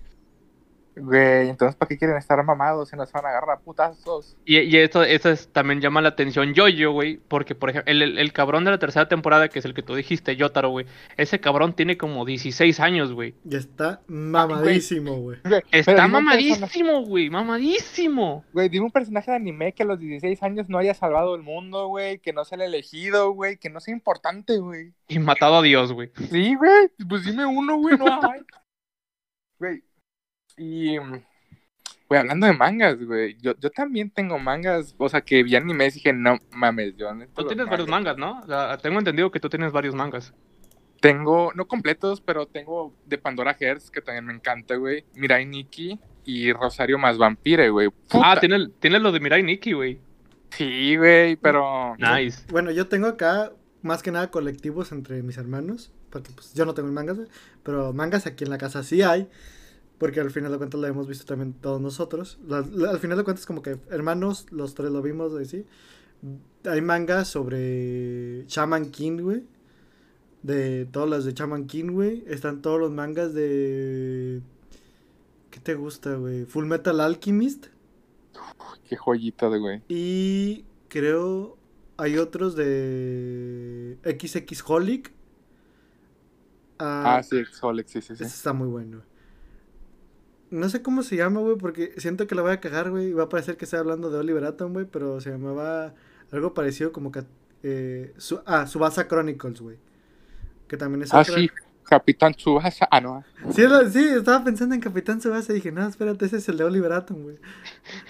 Güey, 1.00 1.50
entonces 1.50 1.76
¿para 1.76 1.88
qué 1.90 1.98
quieren 1.98 2.18
estar 2.18 2.44
mamados 2.44 2.90
si 2.90 2.96
nos 2.96 3.12
van 3.12 3.26
a 3.26 3.30
agarrar 3.30 3.52
a 3.58 3.60
putazos? 3.60 4.38
Y, 4.46 4.60
y 4.60 4.78
esto, 4.78 5.04
esto 5.04 5.30
es- 5.30 5.48
también 5.52 5.82
llama 5.82 6.02
la 6.02 6.10
atención 6.10 6.54
Yo-Yo, 6.54 6.92
güey, 6.92 7.18
porque 7.28 7.56
por 7.56 7.70
ejemplo, 7.70 7.92
el, 7.92 8.02
el- 8.02 8.18
el 8.18 8.34
cabrón 8.34 8.66
de 8.66 8.72
la 8.72 8.80
tercera 8.80 9.08
temporada, 9.08 9.50
que 9.50 9.60
es 9.60 9.66
el 9.66 9.74
que 9.74 9.82
tú 9.84 9.96
dijiste, 9.96 10.36
Yotaro, 10.36 10.70
güey, 10.70 10.86
ese 11.18 11.40
cabrón 11.40 11.74
tiene 11.74 11.98
como 11.98 12.26
16 12.26 12.80
años, 12.80 13.14
güey. 13.14 13.36
Y 13.50 13.56
está 13.56 14.02
mamadísimo, 14.08 15.16
güey. 15.18 15.38
Está 15.72 16.08
mamadísimo, 16.08 17.06
güey, 17.06 17.30
mamadísimo. 17.30 18.44
Güey, 18.54 18.70
dime 18.70 18.86
un 18.86 18.92
personaje 18.92 19.32
de 19.32 19.38
anime 19.38 19.74
que 19.74 19.84
a 19.84 19.86
los 19.86 20.00
16 20.00 20.42
años 20.44 20.70
no 20.70 20.78
haya 20.78 20.94
salvado 20.94 21.36
el 21.36 21.42
mundo, 21.42 21.88
güey, 21.88 22.20
que 22.20 22.34
no 22.34 22.46
sea 22.46 22.58
el 22.58 22.62
elegido, 22.64 23.32
güey, 23.32 23.58
que 23.58 23.70
no 23.70 23.80
sea 23.80 23.94
importante, 23.94 24.58
güey. 24.58 24.94
Y 25.08 25.20
matado 25.20 25.56
a 25.58 25.62
Dios, 25.62 25.94
güey. 25.94 26.12
Sí, 26.30 26.56
güey, 26.56 26.90
pues 27.08 27.26
dime 27.26 27.46
uno, 27.46 27.78
güey, 27.78 27.98
no 27.98 28.06
hay. 28.32 28.42
Güey, 29.60 29.84
y... 30.60 31.00
mm, 31.00 31.24
Güey, 32.10 32.22
hablando 32.22 32.48
de 32.48 32.54
mangas, 32.54 32.98
güey, 33.04 33.38
yo, 33.40 33.54
yo 33.60 33.70
también 33.70 34.10
tengo 34.10 34.40
mangas, 34.40 34.96
o 34.98 35.08
sea, 35.08 35.22
que 35.22 35.44
vi 35.44 35.56
animes 35.56 35.94
y 35.94 36.00
dije, 36.00 36.12
no 36.12 36.40
mames, 36.52 36.98
yo... 36.98 37.14
neta, 37.14 37.32
Tú 37.36 37.46
tienes 37.46 37.68
varios 37.68 37.88
mangas, 37.88 38.18
¿no? 38.18 38.40
O 38.40 38.48
sea, 38.48 38.78
tengo 38.80 38.98
entendido 38.98 39.30
que 39.30 39.40
tú 39.40 39.48
tienes 39.48 39.72
varios 39.72 39.94
mangas. 39.94 40.34
Tengo, 41.02 41.52
no 41.54 41.68
completos, 41.68 42.20
pero 42.20 42.48
tengo 42.48 42.96
de 43.06 43.20
Pandora 43.20 43.54
Hearts, 43.54 43.92
que 43.92 44.02
también 44.02 44.26
me 44.26 44.34
encanta, 44.34 44.76
güey, 44.76 45.06
Mirai 45.14 45.46
Nikki 45.46 46.00
y 46.26 46.52
Rosario 46.52 46.98
más 46.98 47.20
Vampire, 47.20 47.70
güey. 47.70 47.90
Ah, 48.10 48.38
tienes, 48.40 48.70
tienes 48.80 49.04
lo 49.04 49.12
de 49.12 49.20
Mirai 49.20 49.44
Nikki, 49.44 49.74
güey. 49.74 50.00
Sí, 50.50 50.98
güey, 50.98 51.36
pero... 51.36 51.96
Nice. 51.98 52.44
Bueno, 52.50 52.72
yo 52.72 52.88
tengo 52.88 53.06
acá 53.06 53.52
más 53.84 54.02
que 54.02 54.12
nada 54.12 54.32
colectivos 54.32 54.92
entre 54.92 55.22
mis 55.22 55.38
hermanos, 55.38 55.92
porque 56.10 56.32
pues 56.32 56.56
yo 56.56 56.66
no 56.66 56.74
tengo 56.74 56.92
mangas, 56.92 57.18
güey, 57.18 57.30
pero 57.62 57.94
mangas 57.94 58.26
aquí 58.26 58.46
en 58.46 58.50
la 58.50 58.58
casa 58.58 58.82
sí 58.82 59.04
hay, 59.04 59.30
porque 60.00 60.20
al 60.20 60.32
final 60.32 60.52
de 60.52 60.58
cuentas 60.58 60.80
lo 60.82 60.88
hemos 60.88 61.08
visto 61.08 61.26
también 61.26 61.54
todos 61.54 61.80
nosotros. 61.80 62.40
La- 62.48 62.62
la- 62.72 62.90
al 62.92 63.00
final 63.00 63.18
de 63.18 63.24
cuentas 63.24 63.46
como 63.46 63.62
que 63.62 63.78
hermanos, 63.92 64.48
los 64.52 64.74
tres 64.74 64.90
lo 64.92 65.02
vimos, 65.02 65.32
güey, 65.34 65.46
sí. 65.46 65.66
Hay 66.66 66.82
mangas 66.82 67.28
sobre 67.28 68.46
Shaman 68.48 68.90
King, 68.92 69.22
güey. 69.22 69.44
De 70.42 70.86
todas 70.86 71.10
las 71.10 71.26
de 71.26 71.34
Shaman 71.34 71.68
King, 71.68 71.92
güey. 71.92 72.24
Están 72.28 72.62
todos 72.62 72.80
los 72.80 72.92
mangas 72.92 73.34
de... 73.34 74.42
¿Qué 75.52 75.60
te 75.60 75.76
gusta, 75.76 76.16
güey? 76.16 76.46
Full 76.46 76.66
Metal 76.66 77.00
Alchemist. 77.02 77.68
Qué 78.88 78.96
joyita 78.98 79.50
de 79.50 79.60
güey. 79.60 79.82
Y 79.88 80.66
creo 80.88 81.58
hay 81.98 82.18
otros 82.18 82.56
de 82.56 83.98
XX 84.04 84.64
Holic. 84.66 85.12
Ah, 86.80 87.22
sí, 87.24 87.44
Xolex, 87.46 87.92
sí, 87.92 88.02
sí, 88.02 88.16
sí. 88.16 88.24
Ese 88.24 88.36
está 88.36 88.54
muy 88.54 88.68
bueno. 88.70 89.02
No 90.52 90.68
sé 90.70 90.82
cómo 90.82 91.04
se 91.04 91.16
llama, 91.16 91.42
güey, 91.42 91.58
porque 91.58 91.94
siento 91.98 92.26
que 92.28 92.34
la 92.36 92.42
voy 92.42 92.52
a 92.52 92.60
cagar, 92.60 92.90
güey. 92.90 93.08
y 93.10 93.14
Va 93.14 93.24
a 93.24 93.30
parecer 93.30 93.56
que 93.58 93.66
estoy 93.66 93.80
hablando 93.80 94.10
de 94.10 94.18
Oliver 94.18 94.44
Atom, 94.46 94.74
güey, 94.74 94.86
pero 94.86 95.22
se 95.22 95.30
llamaba 95.30 95.94
algo 96.32 96.54
parecido 96.54 96.92
como 96.92 97.12
que... 97.12 97.24
Eh, 97.62 98.14
su, 98.18 98.40
ah, 98.46 98.66
Subasa 98.68 99.08
Chronicles, 99.08 99.62
güey. 99.62 99.78
Que 100.68 100.78
también 100.78 101.04
es 101.04 101.14
Ah, 101.14 101.22
otra- 101.22 101.36
sí, 101.36 101.50
Capitán 101.84 102.34
Tsubasa. 102.34 102.88
Ah, 102.92 103.02
no. 103.02 103.24
Sí, 103.52 103.64
sí, 103.92 104.08
estaba 104.08 104.44
pensando 104.44 104.76
en 104.76 104.82
Capitán 104.82 105.22
Subasa 105.22 105.52
y 105.52 105.56
dije, 105.56 105.72
no, 105.72 105.88
espérate, 105.88 106.26
ese 106.26 106.38
es 106.38 106.48
el 106.50 106.58
de 106.58 106.64
Oliver 106.64 106.94
Atom, 106.94 107.22
güey. 107.24 107.38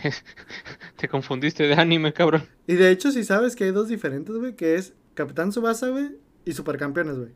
Te 0.98 1.08
confundiste 1.08 1.64
de 1.64 1.74
anime, 1.74 2.14
cabrón. 2.14 2.44
Y 2.68 2.76
de 2.76 2.92
hecho, 2.92 3.12
si 3.12 3.24
sabes 3.24 3.56
que 3.56 3.64
hay 3.66 3.72
dos 3.72 3.88
diferentes, 3.88 4.36
güey, 4.36 4.56
que 4.56 4.76
es 4.76 4.94
Capitán 5.14 5.52
Subasa, 5.52 5.88
güey, 5.90 6.12
y 6.46 6.54
Supercampeones, 6.54 7.18
güey. 7.18 7.30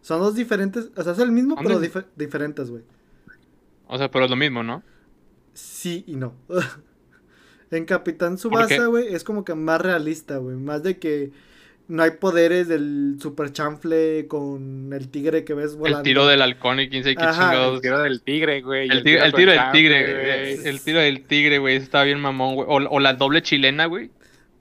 Son 0.00 0.20
dos 0.20 0.34
diferentes, 0.34 0.90
o 0.96 1.02
sea, 1.02 1.12
es 1.12 1.18
el 1.18 1.32
mismo, 1.32 1.56
pero 1.56 1.80
dife- 1.80 2.06
diferentes, 2.16 2.70
güey. 2.70 2.82
O 3.88 3.98
sea, 3.98 4.10
pero 4.10 4.24
es 4.26 4.30
lo 4.30 4.36
mismo, 4.36 4.62
¿no? 4.62 4.82
Sí 5.54 6.04
y 6.06 6.14
no. 6.16 6.34
en 7.70 7.84
Capitán? 7.84 8.38
Subasa, 8.38 8.86
güey, 8.86 9.12
es 9.14 9.24
como 9.24 9.44
que 9.44 9.54
más 9.54 9.80
realista, 9.80 10.36
güey. 10.38 10.56
Más 10.56 10.82
de 10.82 10.98
que 10.98 11.30
no 11.88 12.02
hay 12.02 12.12
poderes 12.12 12.68
del 12.68 13.16
super 13.20 13.50
chanfle 13.52 14.26
con 14.28 14.92
el 14.92 15.08
tigre 15.08 15.44
que 15.44 15.54
ves 15.54 15.74
volando. 15.76 15.98
El 15.98 16.04
tiro 16.04 16.26
del 16.26 16.42
halcón 16.42 16.80
y 16.80 16.88
quién 16.90 17.02
sabe 17.02 17.16
qué 17.16 17.24
Ajá, 17.24 17.50
chingados. 17.50 17.74
El 17.76 17.80
tiro 17.82 17.98
del 18.02 18.22
tigre, 18.22 18.60
güey. 18.62 18.88
El, 18.90 19.02
tiro, 19.02 19.24
el 19.24 19.32
tiro 19.32 19.52
del 19.52 19.72
tigre, 19.72 20.02
güey. 20.54 20.66
El 20.68 20.80
tiro 20.82 21.00
del 21.00 21.24
tigre, 21.24 21.58
güey. 21.58 21.76
Está 21.76 22.02
bien 22.04 22.20
mamón, 22.20 22.54
güey. 22.56 22.66
O, 22.68 22.74
o 22.90 23.00
la 23.00 23.14
doble 23.14 23.42
chilena, 23.42 23.86
güey. 23.86 24.10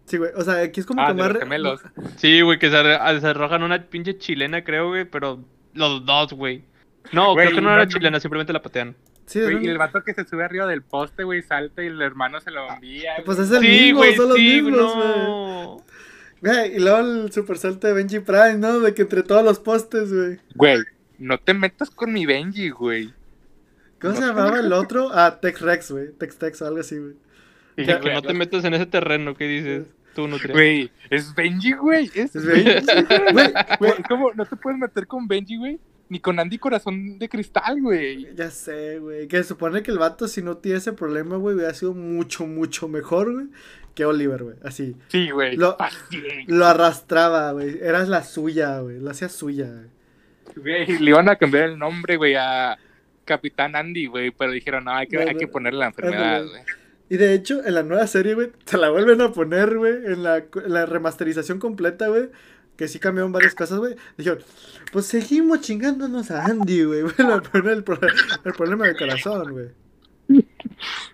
Sí, 0.06 0.16
güey. 0.18 0.32
O 0.38 0.42
sea, 0.42 0.62
aquí 0.62 0.80
es 0.80 0.86
como 0.86 1.02
Ah, 1.02 1.08
que 1.08 1.14
más. 1.16 1.28
los 1.28 1.34
re- 1.34 1.40
gemelos. 1.42 1.82
Sí, 2.16 2.40
güey, 2.42 2.58
que 2.60 2.70
se, 2.70 2.78
arre- 2.78 3.20
se 3.20 3.28
arrojan 3.28 3.62
una 3.64 3.84
pinche 3.84 4.18
chilena, 4.18 4.64
creo, 4.64 4.88
güey. 4.88 5.04
Pero 5.04 5.44
los 5.74 6.06
dos, 6.06 6.32
güey. 6.32 6.64
No, 7.12 7.34
Güey, 7.34 7.48
creo 7.48 7.58
que 7.58 7.62
no 7.62 7.70
no, 7.70 7.76
era 7.76 7.86
no. 7.86 7.92
chilena, 7.92 8.20
simplemente 8.22 8.52
la 8.54 8.62
patean. 8.62 8.96
Sí, 9.28 9.42
Güey, 9.42 9.58
es 9.58 9.64
y 9.64 9.68
el 9.68 9.78
vato 9.78 10.04
que 10.04 10.14
se 10.14 10.26
sube 10.26 10.44
arriba 10.44 10.66
del 10.66 10.82
poste, 10.82 11.24
güey, 11.24 11.42
salta 11.44 11.84
y 11.84 11.88
el 11.88 12.02
hermano 12.02 12.40
se 12.40 12.50
lo 12.50 12.68
envía. 12.74 13.12
Pues 13.26 13.38
es 13.40 13.52
el 13.52 13.60
sí, 13.62 13.68
mismo, 13.68 13.98
güey, 14.00 14.16
son 14.16 14.30
los 14.30 14.38
sí, 14.38 14.62
mismos, 14.62 14.96
güey. 14.96 15.08
no. 15.08 15.84
Güey, 16.42 16.76
y 16.76 16.80
luego 16.80 17.00
el 17.00 17.32
super 17.32 17.58
salto 17.58 17.88
de 17.88 17.94
Benji 17.94 18.20
Prime, 18.20 18.58
¿no? 18.58 18.80
De 18.80 18.94
que 18.94 19.02
entre 19.04 19.24
todos 19.24 19.44
los 19.44 19.60
postes, 19.60 20.14
güey. 20.14 20.40
Güey, 20.56 20.80
no 21.20 21.38
te 21.40 21.54
metas 21.54 21.90
con 21.90 22.14
mi 22.14 22.26
Benji, 22.26 22.70
güey. 22.70 23.14
¿Cómo 24.00 24.14
se 24.14 24.22
No. 24.22 24.28
llamaba 24.28 24.60
el 24.60 24.72
otro? 24.74 25.10
Ah, 25.12 25.40
Tex 25.42 25.62
Rex, 25.62 25.92
güey. 25.92 26.12
Tex 26.14 26.38
Tex 26.38 26.62
o 26.62 26.68
algo 26.68 26.80
así, 26.80 26.98
güey. 26.98 27.14
Sí, 27.76 27.86
Que 27.86 27.96
güey, 27.96 28.14
no 28.14 28.22
te 28.22 28.34
metas 28.34 28.64
en 28.66 28.74
ese 28.76 28.86
terreno, 28.86 29.36
¿qué 29.36 29.46
dices? 29.48 29.88
Tú, 30.16 30.28
Nutria. 30.28 30.54
Güey, 30.54 30.92
es 31.10 31.34
Benji, 31.36 31.74
güey. 31.74 32.06
Es, 32.16 32.36
Es 32.36 32.46
Benji, 32.46 32.64
Benji. 32.72 33.34
Güey, 33.34 33.54
güey. 33.80 33.94
¿Cómo 34.08 34.32
no 34.34 34.46
te 34.46 34.56
puedes 34.56 34.80
meter 34.80 35.06
con 35.06 35.28
Benji, 35.28 35.58
güey? 35.58 35.80
Ni 36.10 36.20
con 36.20 36.40
Andy 36.40 36.58
Corazón 36.58 37.20
de 37.20 37.28
Cristal, 37.28 37.82
güey. 37.82 38.34
Ya 38.36 38.50
sé, 38.50 39.00
güey. 39.00 39.28
Que 39.28 39.38
se 39.38 39.44
supone 39.44 39.84
que 39.84 39.92
el 39.92 39.98
vato, 39.98 40.28
si 40.28 40.42
no 40.42 40.58
tiene 40.58 40.78
ese 40.78 40.94
problema, 40.94 41.36
güey, 41.36 41.56
hubiera 41.56 41.74
sido 41.74 41.94
mucho, 41.94 42.48
mucho 42.48 42.88
mejor, 42.88 43.34
güey, 43.34 43.48
que 43.94 44.06
Oliver, 44.06 44.44
güey. 44.44 44.56
Así. 44.64 44.96
Sí, 45.10 45.30
güey. 45.32 45.58
Lo- 45.58 45.76
Lo 46.48 46.66
arrastraba, 46.66 47.52
güey. 47.52 47.80
Era 47.82 48.06
la 48.06 48.24
suya, 48.24 48.80
güey. 48.80 49.00
Lo 49.00 49.10
hacía 49.12 49.28
suya, 49.30 49.68
güey. 50.56 50.86
güey. 50.88 51.00
Le 51.00 51.10
iban 51.10 51.28
a 51.30 51.36
cambiar 51.36 51.66
el 51.66 51.78
nombre, 51.78 52.16
güey, 52.16 52.36
a 52.36 52.78
Capitán 53.26 53.76
Andy, 53.76 54.06
güey. 54.06 54.32
Pero 54.32 54.52
dijeron, 54.54 54.86
no, 54.86 54.92
hay 54.92 55.08
que, 55.08 55.18
hay 55.18 55.36
que 55.36 55.48
ponerle 55.48 55.80
la 55.80 55.88
enfermedad, 55.88 56.46
güey. 56.48 56.62
Y 57.10 57.16
de 57.18 57.34
hecho, 57.34 57.66
en 57.66 57.74
la 57.74 57.84
nueva 57.84 58.06
serie, 58.08 58.34
güey, 58.34 58.50
se 58.66 58.78
la 58.78 58.90
vuelven 58.90 59.22
a 59.22 59.32
poner, 59.32 59.78
güey, 59.78 59.94
en 59.94 60.24
la, 60.24 60.38
en 60.38 60.74
la 60.74 60.86
remasterización 60.86 61.58
completa, 61.60 62.08
güey. 62.08 62.30
Que 62.78 62.88
sí 62.88 63.00
cambiaron 63.00 63.32
varias 63.32 63.56
cosas, 63.56 63.80
güey. 63.80 63.96
Dijeron, 64.18 64.40
pues 64.92 65.08
seguimos 65.08 65.62
chingándonos 65.62 66.30
a 66.32 66.46
Andy, 66.46 66.84
güey. 66.84 67.02
El, 67.66 67.84
pro- 67.84 68.00
el 68.46 68.54
problema 68.54 68.86
del 68.86 68.96
corazón, 68.98 69.52
güey. 69.52 69.70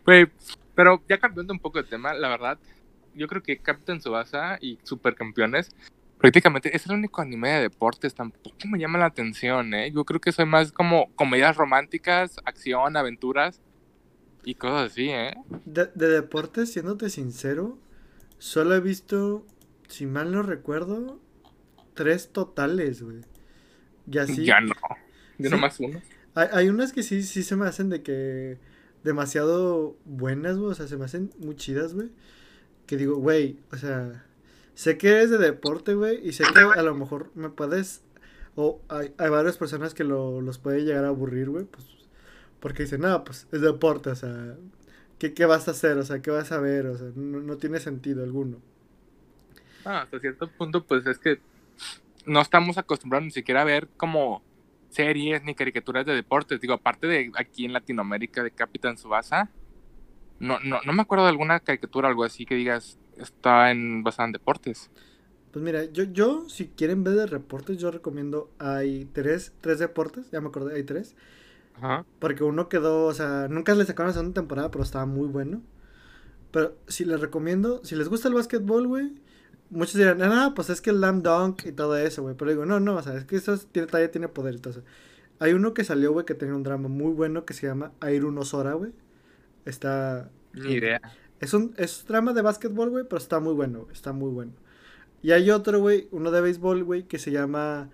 Güey, 0.05 0.27
pero 0.75 1.01
ya 1.07 1.17
cambiando 1.19 1.53
un 1.53 1.59
poco 1.59 1.81
de 1.81 1.87
tema, 1.87 2.13
la 2.13 2.27
verdad, 2.27 2.59
yo 3.15 3.27
creo 3.27 3.41
que 3.41 3.57
Captain 3.59 4.01
Subasa 4.01 4.57
y 4.59 4.77
Supercampeones 4.83 5.69
prácticamente 6.17 6.75
es 6.75 6.85
el 6.85 6.93
único 6.93 7.21
anime 7.21 7.49
de 7.51 7.61
deportes, 7.61 8.13
tampoco 8.15 8.55
me 8.67 8.79
llama 8.79 8.97
la 8.97 9.05
atención, 9.05 9.73
¿eh? 9.73 9.91
Yo 9.93 10.03
creo 10.05 10.19
que 10.19 10.31
soy 10.31 10.45
más 10.45 10.71
como 10.71 11.13
comedias 11.15 11.55
románticas, 11.57 12.37
acción, 12.45 12.97
aventuras 12.97 13.61
y 14.43 14.55
cosas 14.55 14.91
así, 14.91 15.09
¿eh? 15.09 15.35
De, 15.65 15.89
de 15.95 16.07
deportes, 16.07 16.71
siéndote 16.73 17.09
sincero, 17.09 17.77
solo 18.37 18.75
he 18.75 18.79
visto, 18.79 19.45
si 19.89 20.05
mal 20.05 20.31
no 20.31 20.43
recuerdo, 20.43 21.19
tres 21.93 22.29
totales, 22.29 23.01
güey. 23.03 23.21
Y 24.11 24.17
así. 24.17 24.45
Ya 24.45 24.59
no, 24.61 24.73
yo 25.37 25.49
Sí. 25.49 25.55
nomás 25.55 25.79
uno. 25.79 26.01
Hay, 26.35 26.47
hay 26.51 26.69
unas 26.69 26.93
que 26.93 27.03
sí, 27.03 27.23
sí 27.23 27.43
se 27.43 27.55
me 27.55 27.67
hacen 27.67 27.89
de 27.89 28.01
que 28.03 28.57
demasiado 29.03 29.95
buenas, 30.05 30.57
güey. 30.57 30.71
O 30.71 30.75
sea, 30.75 30.87
se 30.87 30.97
me 30.97 31.05
hacen 31.05 31.31
muy 31.39 31.55
chidas, 31.55 31.93
güey. 31.93 32.09
Que 32.87 32.97
digo, 32.97 33.15
güey, 33.17 33.59
o 33.71 33.77
sea, 33.77 34.25
sé 34.73 34.97
que 34.97 35.09
eres 35.09 35.29
de 35.29 35.37
deporte, 35.37 35.93
güey. 35.93 36.27
Y 36.27 36.33
sé 36.33 36.43
que 36.53 36.59
a 36.59 36.81
lo 36.81 36.95
mejor 36.95 37.31
me 37.35 37.49
puedes. 37.49 38.01
O 38.55 38.81
hay, 38.89 39.13
hay 39.17 39.29
varias 39.29 39.57
personas 39.57 39.93
que 39.93 40.03
lo, 40.03 40.41
los 40.41 40.57
puede 40.59 40.83
llegar 40.83 41.05
a 41.05 41.09
aburrir, 41.09 41.49
güey. 41.49 41.65
Pues, 41.65 41.85
porque 42.59 42.83
dicen, 42.83 43.01
no, 43.01 43.23
pues 43.23 43.47
es 43.51 43.59
deporte, 43.61 44.09
o 44.11 44.15
sea, 44.15 44.55
¿qué, 45.19 45.33
qué 45.33 45.45
vas 45.45 45.67
a 45.67 45.71
hacer? 45.71 45.97
O 45.97 46.03
sea, 46.03 46.21
¿qué 46.21 46.31
vas 46.31 46.51
a 46.53 46.59
ver? 46.59 46.85
O 46.87 46.97
sea, 46.97 47.07
no, 47.15 47.41
no 47.41 47.57
tiene 47.57 47.79
sentido 47.79 48.23
alguno. 48.23 48.61
Ah, 49.85 50.03
hasta 50.03 50.19
cierto 50.19 50.47
punto, 50.49 50.85
pues 50.85 51.05
es 51.07 51.17
que 51.19 51.41
no 52.25 52.41
estamos 52.41 52.77
acostumbrados 52.77 53.25
ni 53.25 53.31
siquiera 53.31 53.61
a 53.61 53.65
ver 53.65 53.87
como 53.97 54.41
series 54.89 55.43
ni 55.43 55.55
caricaturas 55.55 56.05
de 56.05 56.13
deportes. 56.13 56.61
Digo, 56.61 56.73
aparte 56.73 57.07
de 57.07 57.31
aquí 57.35 57.65
en 57.65 57.73
Latinoamérica 57.73 58.43
de 58.43 58.51
Capitán 58.51 58.97
Subasa, 58.97 59.49
no, 60.39 60.59
no, 60.59 60.81
no 60.85 60.93
me 60.93 61.01
acuerdo 61.01 61.25
de 61.25 61.31
alguna 61.31 61.59
caricatura 61.59 62.07
o 62.07 62.11
algo 62.11 62.23
así 62.23 62.45
que 62.45 62.55
digas 62.55 62.97
está 63.17 63.71
en 63.71 64.03
basada 64.03 64.27
en 64.27 64.33
deportes. 64.33 64.89
Pues 65.51 65.63
mira, 65.63 65.85
yo, 65.85 66.03
yo, 66.05 66.49
si 66.49 66.67
quieren 66.67 67.03
ver 67.03 67.13
de 67.13 67.27
reportes, 67.27 67.77
yo 67.77 67.91
recomiendo, 67.91 68.49
hay 68.57 69.05
tres, 69.13 69.53
tres 69.61 69.77
deportes, 69.77 70.31
ya 70.31 70.41
me 70.41 70.47
acordé, 70.47 70.75
hay 70.75 70.83
tres. 70.83 71.15
Ajá. 71.75 72.05
Porque 72.19 72.43
uno 72.43 72.69
quedó, 72.69 73.05
o 73.05 73.13
sea, 73.13 73.47
nunca 73.49 73.75
le 73.75 73.85
sacaron 73.85 74.09
la 74.09 74.13
segunda 74.13 74.41
temporada, 74.41 74.71
pero 74.71 74.83
estaba 74.83 75.05
muy 75.05 75.27
bueno. 75.27 75.61
Pero 76.51 76.75
si 76.87 77.05
les 77.05 77.19
recomiendo, 77.19 77.83
si 77.83 77.95
les 77.95 78.09
gusta 78.09 78.27
el 78.27 78.33
básquetbol, 78.33 78.87
güey, 78.87 79.11
muchos 79.73 79.95
dirán, 79.95 80.21
ah, 80.23 80.53
pues 80.55 80.69
es 80.69 80.81
que 80.81 80.89
el 80.91 81.01
Lam 81.01 81.23
Dunk 81.23 81.65
y 81.65 81.71
todo 81.73 81.97
eso, 81.97 82.23
güey. 82.23 82.35
Pero 82.35 82.51
digo, 82.51 82.65
no, 82.65 82.79
no, 82.79 82.95
o 82.97 83.03
sea, 83.03 83.15
es 83.17 83.25
que 83.25 83.35
eso 83.37 83.53
es- 83.53 83.67
tiene, 83.67 83.87
todavía 83.87 84.11
tiene 84.11 84.27
poder 84.29 84.55
y 84.55 84.59
todo 84.59 84.71
eso. 84.73 84.83
Hay 85.39 85.53
uno 85.53 85.73
que 85.73 85.83
salió, 85.83 86.13
güey, 86.13 86.25
que 86.25 86.35
tenía 86.35 86.55
un 86.55 86.63
drama 86.63 86.89
muy 86.89 87.13
bueno 87.13 87.45
que 87.45 87.53
se 87.53 87.67
llama 87.67 87.93
Airu 88.01 88.31
no 88.31 88.45
Sora, 88.45 88.73
güey. 88.73 88.93
Está. 89.65 90.31
Ni 90.53 90.73
idea. 90.73 91.01
Es 91.39 91.53
un 91.53 91.73
es 91.77 92.05
drama 92.07 92.33
de 92.33 92.41
básquetbol, 92.41 92.89
güey, 92.89 93.05
pero 93.05 93.17
está 93.17 93.39
muy 93.39 93.53
bueno, 93.53 93.87
está 93.91 94.13
muy 94.13 94.31
bueno. 94.31 94.53
Y 95.21 95.31
hay 95.31 95.51
otro, 95.51 95.79
güey, 95.79 96.07
uno 96.11 96.31
de 96.31 96.41
béisbol, 96.41 96.83
güey, 96.83 97.03
que 97.07 97.19
se 97.19 97.31
llama 97.31 97.89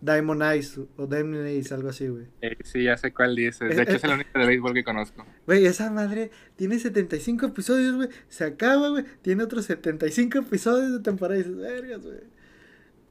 Diamond 0.00 0.42
Eyes 0.42 0.78
o 0.96 1.06
Diamond 1.06 1.46
Eyes, 1.46 1.72
algo 1.72 1.88
así, 1.88 2.08
güey. 2.08 2.26
Eh, 2.42 2.56
sí, 2.62 2.84
ya 2.84 2.96
sé 2.96 3.12
cuál 3.12 3.34
dices. 3.34 3.62
Eh, 3.70 3.74
De 3.74 3.82
hecho, 3.82 3.92
eh, 3.92 3.96
es 3.96 4.04
el 4.04 4.10
único 4.12 4.38
de 4.38 4.46
béisbol 4.46 4.74
que 4.74 4.84
conozco. 4.84 5.24
Güey, 5.46 5.64
esa 5.66 5.90
madre 5.90 6.30
tiene 6.56 6.78
75 6.78 7.46
episodios, 7.46 7.96
güey. 7.96 8.08
Se 8.28 8.44
acaba, 8.44 8.88
güey. 8.90 9.04
Tiene 9.22 9.42
otros 9.44 9.64
75 9.66 10.38
episodios 10.38 10.92
de 10.92 11.00
temporada. 11.00 11.38
Y 11.40 11.42
dices, 11.44 11.56
vergas, 11.56 12.02
güey. 12.02 12.18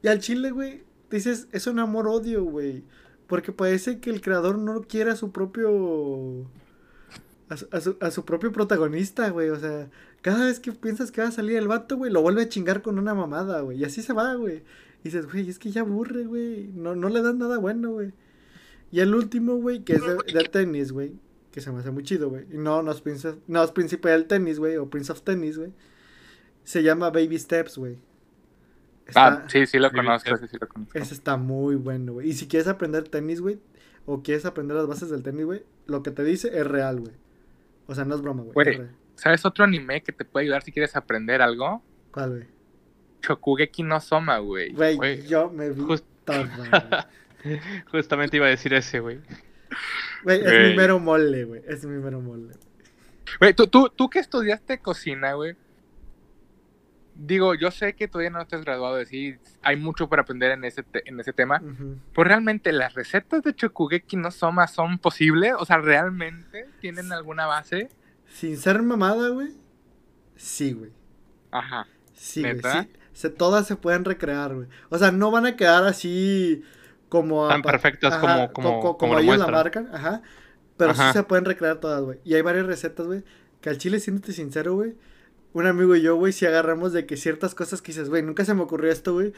Y 0.02 0.08
al 0.08 0.18
chile, 0.20 0.50
güey, 0.50 0.84
dices, 1.10 1.48
es 1.52 1.66
un 1.66 1.78
amor-odio, 1.80 2.44
güey. 2.44 2.84
Porque 3.26 3.52
parece 3.52 3.98
que 4.00 4.10
el 4.10 4.20
creador 4.20 4.58
no 4.58 4.82
quiere 4.82 5.10
a 5.10 5.16
su 5.16 5.32
propio. 5.32 6.46
A 7.48 7.56
su, 7.56 7.68
a 7.72 7.80
su- 7.80 7.96
a 8.00 8.10
su 8.10 8.24
propio 8.24 8.52
protagonista, 8.52 9.28
güey. 9.30 9.48
O 9.50 9.58
sea, 9.58 9.88
cada 10.22 10.44
vez 10.46 10.60
que 10.60 10.72
piensas 10.72 11.10
que 11.10 11.20
va 11.22 11.28
a 11.28 11.32
salir 11.32 11.56
el 11.56 11.68
vato, 11.68 11.96
güey, 11.96 12.12
lo 12.12 12.22
vuelve 12.22 12.42
a 12.42 12.48
chingar 12.48 12.82
con 12.82 12.98
una 12.98 13.14
mamada, 13.14 13.60
güey. 13.60 13.78
Y 13.78 13.84
así 13.84 14.02
se 14.02 14.12
va, 14.12 14.34
güey. 14.34 14.62
Y 15.04 15.08
dices, 15.08 15.30
güey, 15.30 15.50
es 15.50 15.58
que 15.58 15.70
ya 15.70 15.82
aburre, 15.82 16.24
güey. 16.24 16.70
No, 16.74 16.96
no 16.96 17.10
le 17.10 17.20
dan 17.20 17.38
nada 17.38 17.58
bueno, 17.58 17.90
güey. 17.90 18.12
Y 18.90 19.00
el 19.00 19.14
último, 19.14 19.56
güey, 19.56 19.84
que 19.84 19.92
es 19.92 20.02
de, 20.02 20.16
de 20.32 20.44
tenis, 20.44 20.92
güey. 20.92 21.12
Que 21.52 21.60
se 21.60 21.70
me 21.70 21.80
hace 21.80 21.90
muy 21.90 22.02
chido, 22.04 22.30
güey. 22.30 22.46
No, 22.48 22.82
no 22.82 22.90
es, 22.90 23.02
no 23.46 23.62
es 23.62 23.70
Príncipe 23.70 24.08
del 24.08 24.24
Tenis, 24.24 24.58
güey. 24.58 24.76
O 24.76 24.88
Prince 24.88 25.12
of 25.12 25.20
Tennis, 25.20 25.58
güey. 25.58 25.72
Se 26.64 26.82
llama 26.82 27.10
Baby 27.10 27.38
Steps, 27.38 27.76
güey. 27.76 27.98
Ah, 29.14 29.44
sí, 29.48 29.66
sí 29.66 29.78
lo 29.78 29.92
conozco, 29.92 30.34
sí. 30.38 30.46
sí, 30.48 30.56
lo 30.58 30.66
conozco. 30.66 30.98
Ese 30.98 31.12
está 31.12 31.36
muy 31.36 31.76
bueno, 31.76 32.14
güey. 32.14 32.30
Y 32.30 32.32
si 32.32 32.48
quieres 32.48 32.66
aprender 32.66 33.06
tenis, 33.06 33.42
güey. 33.42 33.60
O 34.06 34.22
quieres 34.22 34.46
aprender 34.46 34.76
las 34.76 34.86
bases 34.86 35.10
del 35.10 35.22
tenis, 35.22 35.44
güey. 35.44 35.64
Lo 35.86 36.02
que 36.02 36.12
te 36.12 36.24
dice 36.24 36.48
es 36.58 36.66
real, 36.66 37.00
güey. 37.00 37.12
O 37.86 37.94
sea, 37.94 38.06
no 38.06 38.14
es 38.14 38.22
broma, 38.22 38.42
güey. 38.42 38.88
¿Sabes 39.16 39.44
otro 39.44 39.64
anime 39.64 40.02
que 40.02 40.12
te 40.12 40.24
puede 40.24 40.46
ayudar 40.46 40.62
si 40.62 40.72
quieres 40.72 40.96
aprender 40.96 41.42
algo? 41.42 41.82
¿Cuál, 42.10 42.30
güey? 42.30 42.53
Shokugeki 43.26 43.82
no 43.82 44.00
Soma, 44.00 44.38
güey. 44.38 44.72
Güey, 44.72 45.26
yo 45.26 45.50
me 45.50 45.70
vi 45.70 45.80
just-. 45.82 46.04
Justamente 47.90 48.36
iba 48.36 48.46
a 48.46 48.50
decir 48.50 48.72
ese, 48.74 49.00
güey. 49.00 49.20
Güey, 50.22 50.38
es 50.40 50.44
Güey. 50.44 50.70
mi 50.70 50.76
mero 50.76 50.98
mole, 50.98 51.44
güey. 51.44 51.62
Es 51.66 51.84
mi 51.84 51.98
mero 52.02 52.20
mole. 52.20 52.54
Güey, 53.40 53.54
tú, 53.54 53.66
tú, 53.66 53.90
tú 53.94 54.08
que 54.08 54.18
estudiaste 54.20 54.78
cocina, 54.78 55.32
güey. 55.34 55.56
Digo, 57.16 57.54
yo 57.54 57.70
sé 57.70 57.94
que 57.94 58.08
todavía 58.08 58.30
no 58.30 58.40
estás 58.40 58.64
graduado 58.64 58.96
de 58.96 59.06
sí, 59.06 59.36
hay 59.62 59.76
mucho 59.76 60.08
por 60.08 60.18
aprender 60.18 60.50
en 60.50 60.64
ese, 60.64 60.82
te- 60.82 61.08
en 61.08 61.20
ese 61.20 61.32
tema. 61.32 61.60
Ujú. 61.62 61.96
Pues 62.12 62.26
realmente 62.26 62.72
las 62.72 62.94
recetas 62.94 63.42
de 63.44 63.54
Chokugeki 63.54 64.16
no 64.16 64.30
Soma 64.32 64.66
son 64.66 64.98
posibles, 64.98 65.52
o 65.56 65.64
sea, 65.64 65.78
realmente 65.78 66.66
tienen 66.80 67.12
alguna 67.12 67.46
base. 67.46 67.88
Sin 68.28 68.56
ser 68.56 68.82
mamada, 68.82 69.28
güey. 69.28 69.50
Sí, 70.34 70.72
güey. 70.72 70.90
Ajá. 71.52 71.86
Sí, 72.14 72.40
güey. 72.42 72.54
Sí. 72.60 72.90
Se, 73.14 73.30
todas 73.30 73.66
se 73.66 73.76
pueden 73.76 74.04
recrear, 74.04 74.54
güey. 74.54 74.68
O 74.90 74.98
sea, 74.98 75.10
no 75.12 75.30
van 75.30 75.46
a 75.46 75.56
quedar 75.56 75.84
así 75.84 76.62
como... 77.08 77.48
Tan 77.48 77.62
perfectas 77.62 78.16
como- 78.16 78.52
como- 78.52 78.80
co- 78.80 78.98
como 78.98 79.14
lo 79.14 79.20
ellos 79.20 79.38
la 79.38 79.46
marcan, 79.46 79.88
ajá. 79.94 80.20
Pero 80.76 80.90
Ajá. 80.90 81.12
sí 81.12 81.18
se 81.18 81.22
pueden 81.24 81.44
recrear 81.46 81.78
todas, 81.78 82.02
güey. 82.02 82.18
Y 82.24 82.34
hay 82.34 82.42
varias 82.42 82.66
recetas, 82.66 83.06
güey, 83.06 83.22
que 83.60 83.70
al 83.70 83.78
chile, 83.78 84.00
siéndote 84.00 84.32
sincero, 84.32 84.74
güey, 84.74 84.94
un 85.52 85.66
amigo 85.66 85.94
y 85.94 86.02
yo, 86.02 86.16
güey, 86.16 86.32
si 86.32 86.44
agarramos 86.46 86.92
de 86.92 87.06
que 87.06 87.16
ciertas 87.16 87.54
cosas 87.54 87.80
que 87.80 87.92
dices, 87.92 88.08
güey, 88.10 88.22
nunca 88.24 88.44
se 88.44 88.52
me 88.54 88.62
ocurrió 88.62 88.90
esto, 88.90 89.12
güey. 89.14 89.32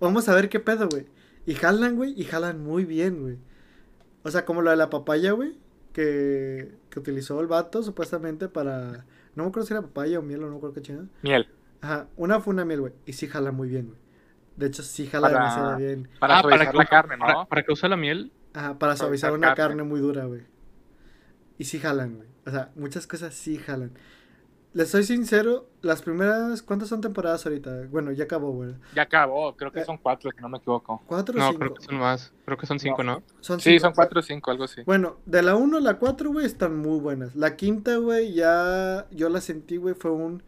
Vamos 0.00 0.28
a 0.28 0.34
ver 0.34 0.48
qué 0.48 0.58
pedo, 0.58 0.88
güey. 0.88 1.06
Y 1.46 1.54
jalan, 1.54 1.94
güey, 1.96 2.12
y 2.20 2.24
jalan 2.24 2.62
muy 2.64 2.84
bien, 2.84 3.22
güey. 3.22 3.38
O 4.24 4.30
sea, 4.32 4.44
como 4.44 4.60
lo 4.62 4.70
de 4.70 4.76
la 4.76 4.90
papaya, 4.90 5.30
güey, 5.32 5.56
que, 5.92 6.72
que 6.90 6.98
utilizó 6.98 7.40
el 7.40 7.46
vato 7.46 7.82
supuestamente 7.84 8.48
para... 8.48 9.04
No 9.36 9.44
me 9.44 9.48
acuerdo 9.50 9.66
si 9.68 9.72
era 9.74 9.82
papaya 9.82 10.18
o 10.18 10.22
miel 10.22 10.40
o 10.42 10.46
no 10.46 10.50
me 10.52 10.56
acuerdo 10.56 10.74
qué 10.74 10.82
chingada. 10.82 11.06
Miel. 11.22 11.46
Ajá, 11.80 12.08
una 12.16 12.40
fue 12.40 12.52
una 12.54 12.64
miel, 12.64 12.80
güey. 12.80 12.92
Y 13.06 13.12
sí 13.14 13.26
jala 13.26 13.52
muy 13.52 13.68
bien, 13.68 13.86
güey. 13.86 13.98
De 14.56 14.66
hecho, 14.66 14.82
sí 14.82 15.06
jala 15.06 15.28
Para- 15.28 15.38
demasiado 15.40 15.76
bien. 15.78 16.08
Para 16.18 16.38
Ah, 16.38 16.42
suavizar 16.42 16.70
que 16.72 16.76
la 16.78 16.86
carne, 16.86 17.16
¿no? 17.16 17.24
Para, 17.26 17.44
para 17.46 17.62
que 17.62 17.72
usa 17.72 17.88
la 17.88 17.96
miel. 17.96 18.32
Ajá, 18.52 18.78
para 18.78 18.96
suavizar 18.96 19.30
suavizar 19.30 19.32
una 19.32 19.54
carne. 19.54 19.76
carne 19.76 19.82
muy 19.84 20.00
dura, 20.00 20.24
güey. 20.26 20.42
Y 21.58 21.64
sí 21.64 21.78
jalan, 21.78 22.16
güey. 22.16 22.28
O 22.46 22.50
sea, 22.50 22.70
muchas 22.74 23.06
cosas 23.06 23.34
sí 23.34 23.58
jalan. 23.58 23.92
Les 24.72 24.88
soy 24.88 25.02
sincero, 25.02 25.68
las 25.82 26.00
primeras, 26.02 26.62
¿cuántas 26.62 26.88
son 26.88 27.00
temporadas 27.00 27.44
ahorita? 27.44 27.86
Bueno, 27.90 28.12
ya 28.12 28.24
acabó, 28.24 28.52
güey. 28.52 28.74
Ya 28.94 29.02
acabó, 29.02 29.56
creo 29.56 29.72
que 29.72 29.80
Eh. 29.80 29.84
son 29.84 29.98
cuatro, 29.98 30.30
si 30.30 30.40
no 30.40 30.48
me 30.48 30.58
equivoco. 30.58 31.02
¿Cuatro 31.06 31.34
o 31.34 31.38
No, 31.38 31.46
cinco? 31.48 31.58
creo 31.58 31.74
que 31.74 31.82
son 31.82 31.96
más. 31.98 32.32
Creo 32.44 32.56
que 32.56 32.66
son 32.66 32.78
cinco, 32.78 33.02
¿no? 33.02 33.22
Son 33.40 33.58
Sí, 33.58 33.70
cinco. 33.70 33.82
son 33.86 33.94
cuatro 33.94 34.20
o 34.20 34.22
cinco, 34.22 34.50
algo 34.52 34.64
así. 34.64 34.82
Bueno, 34.84 35.16
de 35.26 35.42
la 35.42 35.56
1 35.56 35.78
a 35.78 35.80
la 35.80 35.98
4, 35.98 36.30
güey, 36.30 36.46
están 36.46 36.76
muy 36.76 37.00
buenas. 37.00 37.34
La 37.34 37.56
quinta, 37.56 37.96
güey, 37.96 38.32
ya 38.32 39.06
yo 39.10 39.28
la 39.28 39.40
sentí, 39.40 39.76
güey, 39.76 39.94
fue 39.94 40.12
un... 40.12 40.42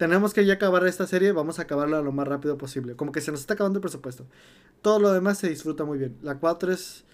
Tenemos 0.00 0.32
que 0.32 0.46
ya 0.46 0.54
acabar 0.54 0.86
esta 0.86 1.06
serie, 1.06 1.30
vamos 1.32 1.58
a 1.58 1.62
acabarla 1.62 2.00
lo 2.00 2.10
más 2.10 2.26
rápido 2.26 2.56
posible. 2.56 2.96
Como 2.96 3.12
que 3.12 3.20
se 3.20 3.30
nos 3.32 3.40
está 3.40 3.52
acabando 3.52 3.76
el 3.78 3.82
presupuesto. 3.82 4.26
Todo 4.80 4.98
lo 4.98 5.12
demás 5.12 5.36
se 5.36 5.50
disfruta 5.50 5.84
muy 5.84 5.98
bien. 5.98 6.16
La 6.22 6.38
4 6.38 6.72
es 6.72 7.04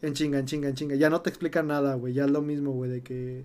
en 0.00 0.14
chinga, 0.14 0.38
en 0.38 0.46
chinga, 0.46 0.68
en 0.68 0.76
chinga. 0.76 0.94
Ya 0.94 1.10
no 1.10 1.22
te 1.22 1.28
explica 1.28 1.64
nada, 1.64 1.96
güey. 1.96 2.14
Ya 2.14 2.24
es 2.24 2.30
lo 2.30 2.42
mismo, 2.42 2.70
güey, 2.70 2.88
de 2.88 3.02
que... 3.02 3.44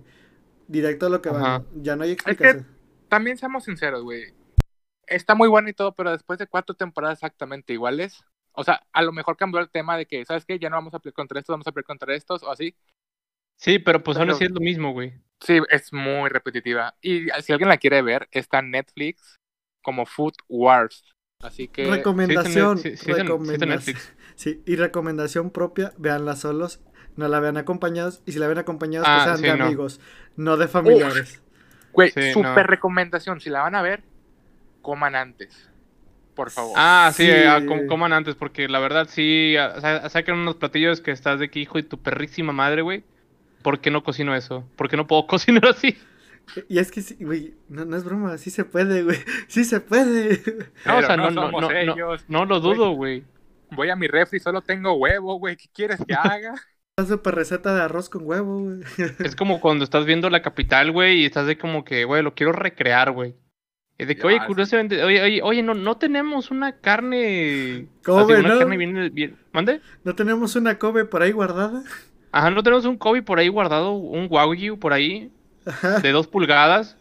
Directo 0.68 1.06
a 1.06 1.08
lo 1.08 1.20
que 1.20 1.30
va. 1.30 1.64
Ya 1.74 1.96
no 1.96 2.04
hay 2.04 2.10
que- 2.10 2.30
explicación. 2.30 2.66
También 3.08 3.36
seamos 3.38 3.64
sinceros, 3.64 4.04
güey. 4.04 4.32
Está 5.08 5.34
muy 5.34 5.48
bueno 5.48 5.68
y 5.68 5.72
todo, 5.72 5.92
pero 5.96 6.12
después 6.12 6.38
de 6.38 6.46
cuatro 6.46 6.76
temporadas 6.76 7.18
exactamente 7.18 7.72
iguales, 7.72 8.22
o 8.52 8.62
sea, 8.62 8.80
a 8.92 9.02
lo 9.02 9.10
mejor 9.10 9.36
cambió 9.36 9.60
el 9.60 9.68
tema 9.68 9.96
de 9.96 10.06
que, 10.06 10.24
¿sabes 10.24 10.44
qué? 10.46 10.60
Ya 10.60 10.70
no 10.70 10.76
vamos 10.76 10.94
a 10.94 11.00
pelear 11.00 11.14
contra 11.14 11.40
estos, 11.40 11.52
vamos 11.52 11.66
a 11.66 11.72
pelear 11.72 11.86
contra 11.86 12.14
estos, 12.14 12.44
o 12.44 12.50
así. 12.52 12.76
Sí, 13.58 13.80
pero 13.80 14.02
pues 14.04 14.16
aún 14.16 14.26
Pero- 14.28 14.36
así 14.36 14.44
es 14.44 14.52
lo 14.52 14.60
mismo, 14.60 14.92
güey. 14.92 15.12
Sí, 15.44 15.58
es 15.70 15.92
muy 15.92 16.28
repetitiva. 16.30 16.94
Y 17.00 17.26
si 17.42 17.52
alguien 17.52 17.68
la 17.68 17.78
quiere 17.78 18.02
ver, 18.02 18.28
está 18.30 18.60
en 18.60 18.70
Netflix 18.70 19.40
como 19.82 20.06
Food 20.06 20.34
Wars. 20.48 21.04
Así 21.40 21.68
que... 21.68 21.84
recomendación. 21.86 22.78
Sí, 22.78 22.94
recomendación. 22.94 23.96
sí, 24.36 24.62
y 24.64 24.76
recomendación 24.76 25.50
propia, 25.50 25.92
veanla 25.98 26.36
solos, 26.36 26.80
no 27.16 27.26
la 27.28 27.40
vean 27.40 27.56
acompañados. 27.56 28.22
Y 28.26 28.32
si 28.32 28.38
la 28.38 28.46
ven 28.46 28.58
acompañados, 28.58 29.08
Ah, 29.10 29.18
que 29.18 29.24
sean 29.24 29.36
sí, 29.38 29.42
de 29.44 29.56
no. 29.56 29.64
amigos, 29.64 30.00
no 30.36 30.56
de 30.56 30.68
familiares. 30.68 31.42
Güey, 31.92 32.12
no. 32.36 32.54
recomendación. 32.62 33.40
Si 33.40 33.50
la 33.50 33.62
van 33.62 33.74
a 33.74 33.82
ver, 33.82 34.04
coman 34.80 35.14
antes. 35.16 35.68
Por 36.34 36.50
favor. 36.50 36.72
Ah, 36.76 37.10
sí, 37.14 37.26
Sí. 37.26 37.32
ah, 37.46 37.62
com- 37.66 37.86
coman 37.86 38.12
antes, 38.14 38.34
porque 38.36 38.66
la 38.68 38.78
verdad 38.78 39.06
sí, 39.10 39.54
ah, 39.58 39.78
sa- 39.80 40.08
sacan 40.08 40.38
unos 40.38 40.56
platillos 40.56 41.00
que 41.02 41.10
estás 41.10 41.38
de 41.40 41.50
que 41.50 41.58
hijo 41.60 41.78
y 41.78 41.82
tu 41.82 42.00
perrísima 42.00 42.52
madre, 42.52 42.80
güey. 42.82 43.04
¿Por 43.62 43.80
qué 43.80 43.90
no 43.90 44.02
cocino 44.04 44.34
eso? 44.34 44.68
¿Por 44.76 44.88
qué 44.88 44.96
no 44.96 45.06
puedo 45.06 45.26
cocinar 45.26 45.66
así? 45.66 45.96
Y 46.68 46.78
es 46.78 46.90
que 46.90 47.02
sí, 47.02 47.16
güey, 47.24 47.54
no, 47.68 47.84
no 47.84 47.96
es 47.96 48.04
broma, 48.04 48.36
sí 48.38 48.50
se 48.50 48.64
puede, 48.64 49.02
güey. 49.04 49.18
Sí 49.48 49.64
se 49.64 49.80
puede. 49.80 50.42
No, 50.84 50.98
o 50.98 51.02
sea, 51.02 51.16
no 51.16 51.30
no, 51.30 51.30
no, 51.30 51.42
somos 51.46 51.62
no, 51.62 51.70
no, 51.84 51.96
ellos. 51.96 52.24
no 52.28 52.44
lo 52.44 52.60
dudo, 52.60 52.90
güey. 52.92 53.24
Voy 53.70 53.90
a 53.90 53.96
mi 53.96 54.06
refri, 54.08 54.40
solo 54.40 54.62
tengo 54.62 54.94
huevo, 54.94 55.36
güey. 55.38 55.56
¿Qué 55.56 55.68
quieres 55.72 56.04
que 56.06 56.14
haga? 56.14 56.54
Una 56.98 57.06
super 57.08 57.34
receta 57.34 57.74
de 57.74 57.82
arroz 57.82 58.08
con 58.08 58.22
huevo, 58.26 58.60
güey. 58.64 58.80
Es 59.22 59.36
como 59.36 59.60
cuando 59.60 59.84
estás 59.84 60.04
viendo 60.04 60.30
la 60.30 60.42
capital, 60.42 60.90
güey, 60.92 61.22
y 61.22 61.24
estás 61.26 61.46
de 61.46 61.58
como 61.58 61.84
que, 61.84 62.04
güey, 62.04 62.22
lo 62.22 62.34
quiero 62.34 62.52
recrear, 62.52 63.12
güey. 63.12 63.36
Y 63.98 64.06
de 64.06 64.16
que, 64.18 64.26
Ya, 64.26 64.28
oye, 64.28 64.40
sí. 64.40 64.46
curiosamente, 64.46 65.02
oye, 65.04 65.22
oye, 65.22 65.42
oye, 65.42 65.62
no, 65.62 65.74
no 65.74 65.98
tenemos 65.98 66.50
una 66.50 66.80
carne. 66.80 67.88
Kobe, 68.04 68.36
así, 68.36 68.42
una 68.44 68.54
¿no? 68.54 68.58
carne 68.58 68.76
bien, 68.76 69.14
bien. 69.14 69.38
¿Mande? 69.52 69.82
¿No 70.04 70.14
tenemos 70.14 70.56
una 70.56 70.78
Kobe 70.78 71.04
por 71.04 71.22
ahí 71.22 71.32
guardada? 71.32 71.82
Ajá, 72.32 72.50
no 72.50 72.62
tenemos 72.62 72.84
un 72.86 72.96
Kobe 72.96 73.22
por 73.22 73.38
ahí 73.38 73.48
guardado, 73.48 73.92
un 73.92 74.26
Wagyu 74.30 74.78
por 74.78 74.92
ahí, 74.92 75.30
Ajá. 75.66 76.00
de 76.00 76.10
dos 76.12 76.26
pulgadas. 76.26 76.96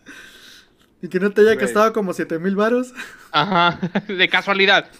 Y 1.02 1.08
que 1.08 1.20
no 1.20 1.32
te 1.32 1.41
haya 1.41 1.54
Güey. 1.54 1.65
costado 1.65 1.94
como 1.94 2.13
7 2.13 2.38
mil 2.38 2.56
varos. 2.56 2.94
Ajá, 3.32 3.80
de 4.08 4.30
casualidad. 4.30 4.91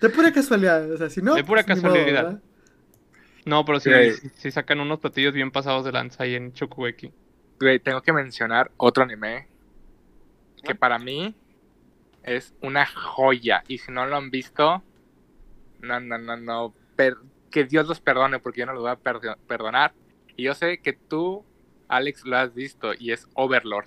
De 0.00 0.08
pura 0.10 0.32
casualidad. 0.32 0.90
O 0.90 0.96
sea, 0.96 1.10
si 1.10 1.20
no. 1.20 1.34
De 1.34 1.44
pura 1.44 1.64
pues, 1.64 1.82
modo, 1.82 1.92
casualidad. 1.92 2.40
No, 3.44 3.64
pero 3.64 3.78
sí, 3.80 3.90
sí, 4.20 4.30
sí 4.36 4.50
sacan 4.50 4.80
unos 4.80 5.00
platillos 5.00 5.34
bien 5.34 5.50
pasados 5.50 5.84
de 5.84 5.92
lanza 5.92 6.22
ahí 6.24 6.34
en 6.34 6.52
Chokugeki. 6.54 7.12
Güey, 7.60 7.78
tengo 7.78 8.00
que 8.00 8.12
mencionar 8.12 8.70
otro 8.78 9.04
anime 9.04 9.48
que 10.62 10.74
para 10.74 10.98
mí 10.98 11.34
es 12.22 12.54
una 12.62 12.86
joya. 12.86 13.62
Y 13.68 13.78
si 13.78 13.92
no 13.92 14.06
lo 14.06 14.16
han 14.16 14.30
visto, 14.30 14.82
no, 15.80 16.00
no, 16.00 16.16
no, 16.16 16.36
no. 16.38 16.74
per- 16.96 17.18
que 17.54 17.62
Dios 17.64 17.86
los 17.86 18.00
perdone 18.00 18.40
porque 18.40 18.60
yo 18.60 18.66
no 18.66 18.72
los 18.72 18.82
voy 18.82 18.90
a 18.90 18.96
perdo- 18.96 19.36
perdonar. 19.46 19.94
Y 20.36 20.42
yo 20.42 20.54
sé 20.54 20.78
que 20.78 20.92
tú, 20.92 21.44
Alex, 21.86 22.24
lo 22.24 22.36
has 22.36 22.52
visto 22.52 22.92
y 22.98 23.12
es 23.12 23.28
Overlord. 23.34 23.86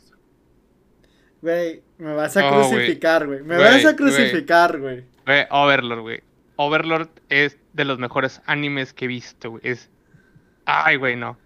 Güey, 1.41 1.83
me 1.97 2.13
vas 2.15 2.37
a 2.37 2.49
crucificar, 2.49 3.27
güey. 3.27 3.43
Me 3.43 3.57
vas 3.57 3.83
a 3.83 3.93
crucificar, 3.93 4.79
güey. 4.79 5.03
Güey, 5.25 5.45
Overlord, 5.51 5.99
güey. 5.99 6.23
Overlord 6.55 7.09
es 7.27 7.57
de 7.73 7.83
los 7.83 7.99
mejores 7.99 8.41
animes 8.45 8.93
que 8.93 9.03
he 9.03 9.07
visto, 9.09 9.51
güey. 9.51 9.61
Es. 9.65 9.89
Ay, 10.63 10.95
güey, 10.95 11.17
no. 11.17 11.37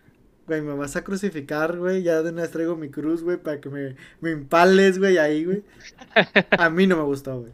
Güey, 0.45 0.61
me 0.61 0.73
vas 0.75 0.95
a 0.95 1.03
crucificar, 1.03 1.75
güey. 1.79 2.03
Ya 2.03 2.21
de 2.21 2.29
una 2.29 2.43
vez 2.43 2.51
traigo 2.51 2.75
mi 2.75 2.89
cruz, 2.91 3.23
güey, 3.23 3.37
para 3.37 3.59
que 3.59 3.69
me, 3.69 3.95
me 4.19 4.29
impales, 4.29 4.99
güey, 4.99 5.17
ahí, 5.17 5.43
güey. 5.43 5.63
A 6.59 6.69
mí 6.69 6.85
no 6.85 6.97
me 6.97 7.03
gustó, 7.03 7.39
güey. 7.39 7.51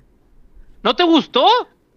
¿No 0.84 0.94
te 0.94 1.04
gustó? 1.06 1.48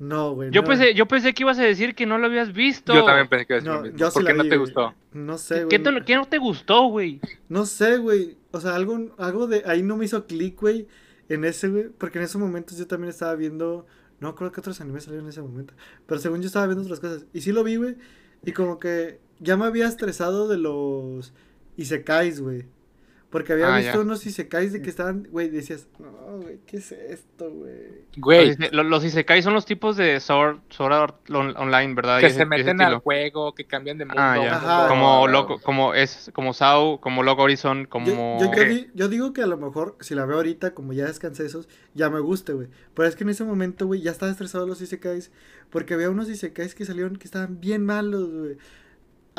No, 0.01 0.33
güey. 0.35 0.51
Yo 0.51 0.63
no. 0.63 0.69
pensé, 0.69 0.95
yo 0.95 1.07
pensé 1.07 1.33
que 1.35 1.43
ibas 1.45 1.59
a 1.59 1.63
decir 1.63 1.95
que 1.95 2.07
no 2.07 2.19
lo 2.19 2.27
habías 2.27 2.53
visto. 2.53 2.93
Yo 2.95 3.05
también 3.05 3.29
pensé 3.29 3.47
que 3.47 3.53
iba 3.59 3.59
a 3.77 3.83
decir 3.83 3.93
No, 3.93 3.99
yo 3.99 4.11
¿Por 4.11 4.25
qué 4.25 4.33
no 4.35 4.43
vi, 4.43 4.49
te 4.49 4.57
güey. 4.57 4.67
gustó? 4.67 4.95
No 5.13 5.39
sé, 5.39 5.67
¿Qué, 5.69 5.79
güey. 5.79 5.95
te- 5.99 6.05
qué 6.07 6.17
no 6.17 6.25
te 6.25 6.39
gustó, 6.39 6.87
güey? 6.89 7.21
No 7.49 7.67
sé, 7.67 7.99
güey. 7.99 8.37
O 8.51 8.61
sea, 8.61 8.75
algo, 8.75 9.15
algo 9.19 9.47
de 9.47 9.63
ahí 9.67 9.83
no 9.83 9.97
me 9.97 10.07
hizo 10.07 10.27
clic, 10.27 10.59
güey. 10.61 10.89
En 11.29 11.45
ese, 11.45 11.69
güey. 11.69 11.89
Porque 11.91 12.19
en 12.19 12.25
esos 12.25 12.41
momentos 12.41 12.77
yo 12.79 12.87
también 12.87 13.11
estaba 13.11 13.35
viendo. 13.37 13.87
No 14.21 14.35
creo 14.35 14.51
que 14.51 14.61
otros 14.61 14.81
animes 14.81 15.05
salieron 15.05 15.27
en 15.27 15.31
ese 15.31 15.43
momento. 15.43 15.75
Pero 16.07 16.21
según 16.21 16.41
yo 16.41 16.47
estaba 16.47 16.67
viendo 16.67 16.83
otras 16.83 16.99
cosas. 17.01 17.27
Y 17.35 17.43
sí 17.43 17.53
lo 17.53 17.63
vi, 17.63 17.77
güey. 17.77 17.97
Y 18.45 18.53
como 18.53 18.79
que 18.79 19.21
ya 19.39 19.57
me 19.59 19.67
había 19.67 19.87
estresado 19.87 20.49
de 20.49 20.57
los 20.59 21.33
Isekais, 21.77 22.41
güey. 22.41 22.65
Porque 23.31 23.53
había 23.53 23.73
Ah, 23.73 23.79
visto 23.79 23.95
ya. 23.95 24.01
unos 24.01 24.27
Isekais 24.27 24.73
de 24.73 24.83
que 24.83 24.91
estaban, 24.91 25.29
güey, 25.31 25.49
decías, 25.51 25.87
no, 26.01 26.11
güey, 26.39 26.59
¿qué 26.67 26.79
es 26.79 26.91
esto, 26.91 27.49
güey? 27.49 27.75
Güey, 28.17 28.49
Los, 28.49 28.59
ise- 28.59 28.71
lo- 28.73 28.83
los 28.83 29.05
Isekai 29.05 29.41
son 29.41 29.55
los 29.55 29.65
tipos 29.67 29.97
de 29.97 30.19
Sword, 30.19 30.59
Sword 30.69 30.93
Art 30.93 31.31
on- 31.31 31.57
Online, 31.57 31.95
¿verdad? 31.95 32.19
Que 32.19 32.27
ese- 32.27 32.35
se 32.35 32.43
ese 32.43 32.47
meten 32.49 32.81
al 32.83 32.99
juego, 32.99 33.55
que 33.55 33.67
cambian 33.67 33.99
de 33.99 34.05
mundo. 34.07 34.21
Ah, 34.21 34.35
ya. 34.37 34.41
mundo. 34.43 34.57
Ajá. 34.57 34.89
Como 34.89 35.29
loco, 35.29 35.61
como 35.61 35.95
es, 35.95 36.33
como 36.35 36.53
Sao, 36.53 37.01
como 37.01 37.23
Log 37.23 37.39
Horizon, 37.39 37.85
como. 37.85 38.41
Yo, 38.41 38.53
yo, 38.53 38.85
yo 38.95 39.09
digo 39.09 39.33
que 39.33 39.43
a 39.43 39.47
lo 39.47 39.57
mejor, 39.59 39.97
si 40.01 40.17
la 40.17 40.27
veo 40.27 40.39
ahorita, 40.39 40.75
como 40.75 40.93
ya 40.93 41.07
descansé 41.07 41.47
esos, 41.47 41.69
ya 41.95 42.11
me 42.11 42.19
guste, 42.19 42.53
güey. 42.53 42.67
Pero 42.95 43.07
es 43.09 43.15
que 43.15 43.23
en 43.23 43.31
ese 43.31 43.45
momento, 43.45 43.87
güey, 43.87 44.01
ya 44.03 44.11
estaba 44.11 44.33
estresado 44.33 44.67
los 44.67 44.81
Isekais. 44.83 45.31
Porque 45.71 45.95
había 45.95 46.11
unos 46.11 46.29
Isekais 46.29 46.75
que 46.75 46.85
salieron 46.85 47.15
que 47.15 47.27
estaban 47.27 47.61
bien 47.61 47.87
malos, 47.87 48.29
güey. 48.29 48.57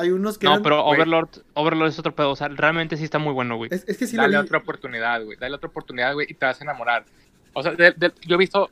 Hay 0.01 0.11
unos 0.11 0.37
que 0.37 0.45
No, 0.45 0.53
eran- 0.53 0.63
pero. 0.63 0.85
Overlord, 0.85 1.29
Overlord 1.53 1.89
es 1.89 1.99
otro 1.99 2.13
pedo. 2.15 2.31
O 2.31 2.35
sea, 2.35 2.47
realmente 2.49 2.97
sí 2.97 3.03
está 3.03 3.19
muy 3.19 3.33
bueno, 3.33 3.55
güey. 3.57 3.69
Es, 3.73 3.83
es 3.87 3.97
que 3.97 4.07
sí 4.07 4.17
Dale 4.17 4.37
otra 4.37 4.57
oportunidad, 4.57 5.23
güey. 5.23 5.37
Dale 5.37 5.55
otra 5.55 5.69
oportunidad, 5.69 6.13
güey, 6.13 6.27
y 6.29 6.33
te 6.33 6.45
vas 6.45 6.59
a 6.59 6.63
enamorar. 6.63 7.05
O 7.53 7.63
sea, 7.63 7.73
de- 7.73 7.91
de- 7.91 8.11
yo 8.25 8.35
he 8.35 8.39
visto 8.39 8.69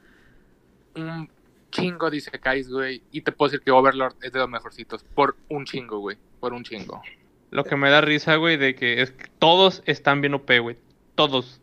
un 0.95 1.29
chingo 1.71 2.09
de 2.09 2.17
Isekais, 2.17 2.69
güey, 2.69 3.01
y 3.11 3.21
te 3.21 3.31
puedo 3.31 3.49
decir 3.51 3.63
que 3.63 3.71
Overlord 3.71 4.15
es 4.21 4.31
de 4.31 4.39
los 4.39 4.49
mejorcitos. 4.49 5.03
Por 5.03 5.35
un 5.49 5.65
chingo, 5.65 5.99
güey. 5.99 6.17
Por 6.39 6.53
un 6.53 6.63
chingo. 6.63 7.01
Lo 7.51 7.63
que 7.63 7.75
me 7.75 7.89
da 7.89 8.01
risa, 8.01 8.35
güey, 8.35 8.57
de 8.57 8.75
que 8.75 9.01
es 9.01 9.11
que 9.11 9.25
todos 9.39 9.81
están 9.85 10.21
bien 10.21 10.33
OP, 10.35 10.59
güey. 10.59 10.77
Todos. 11.15 11.61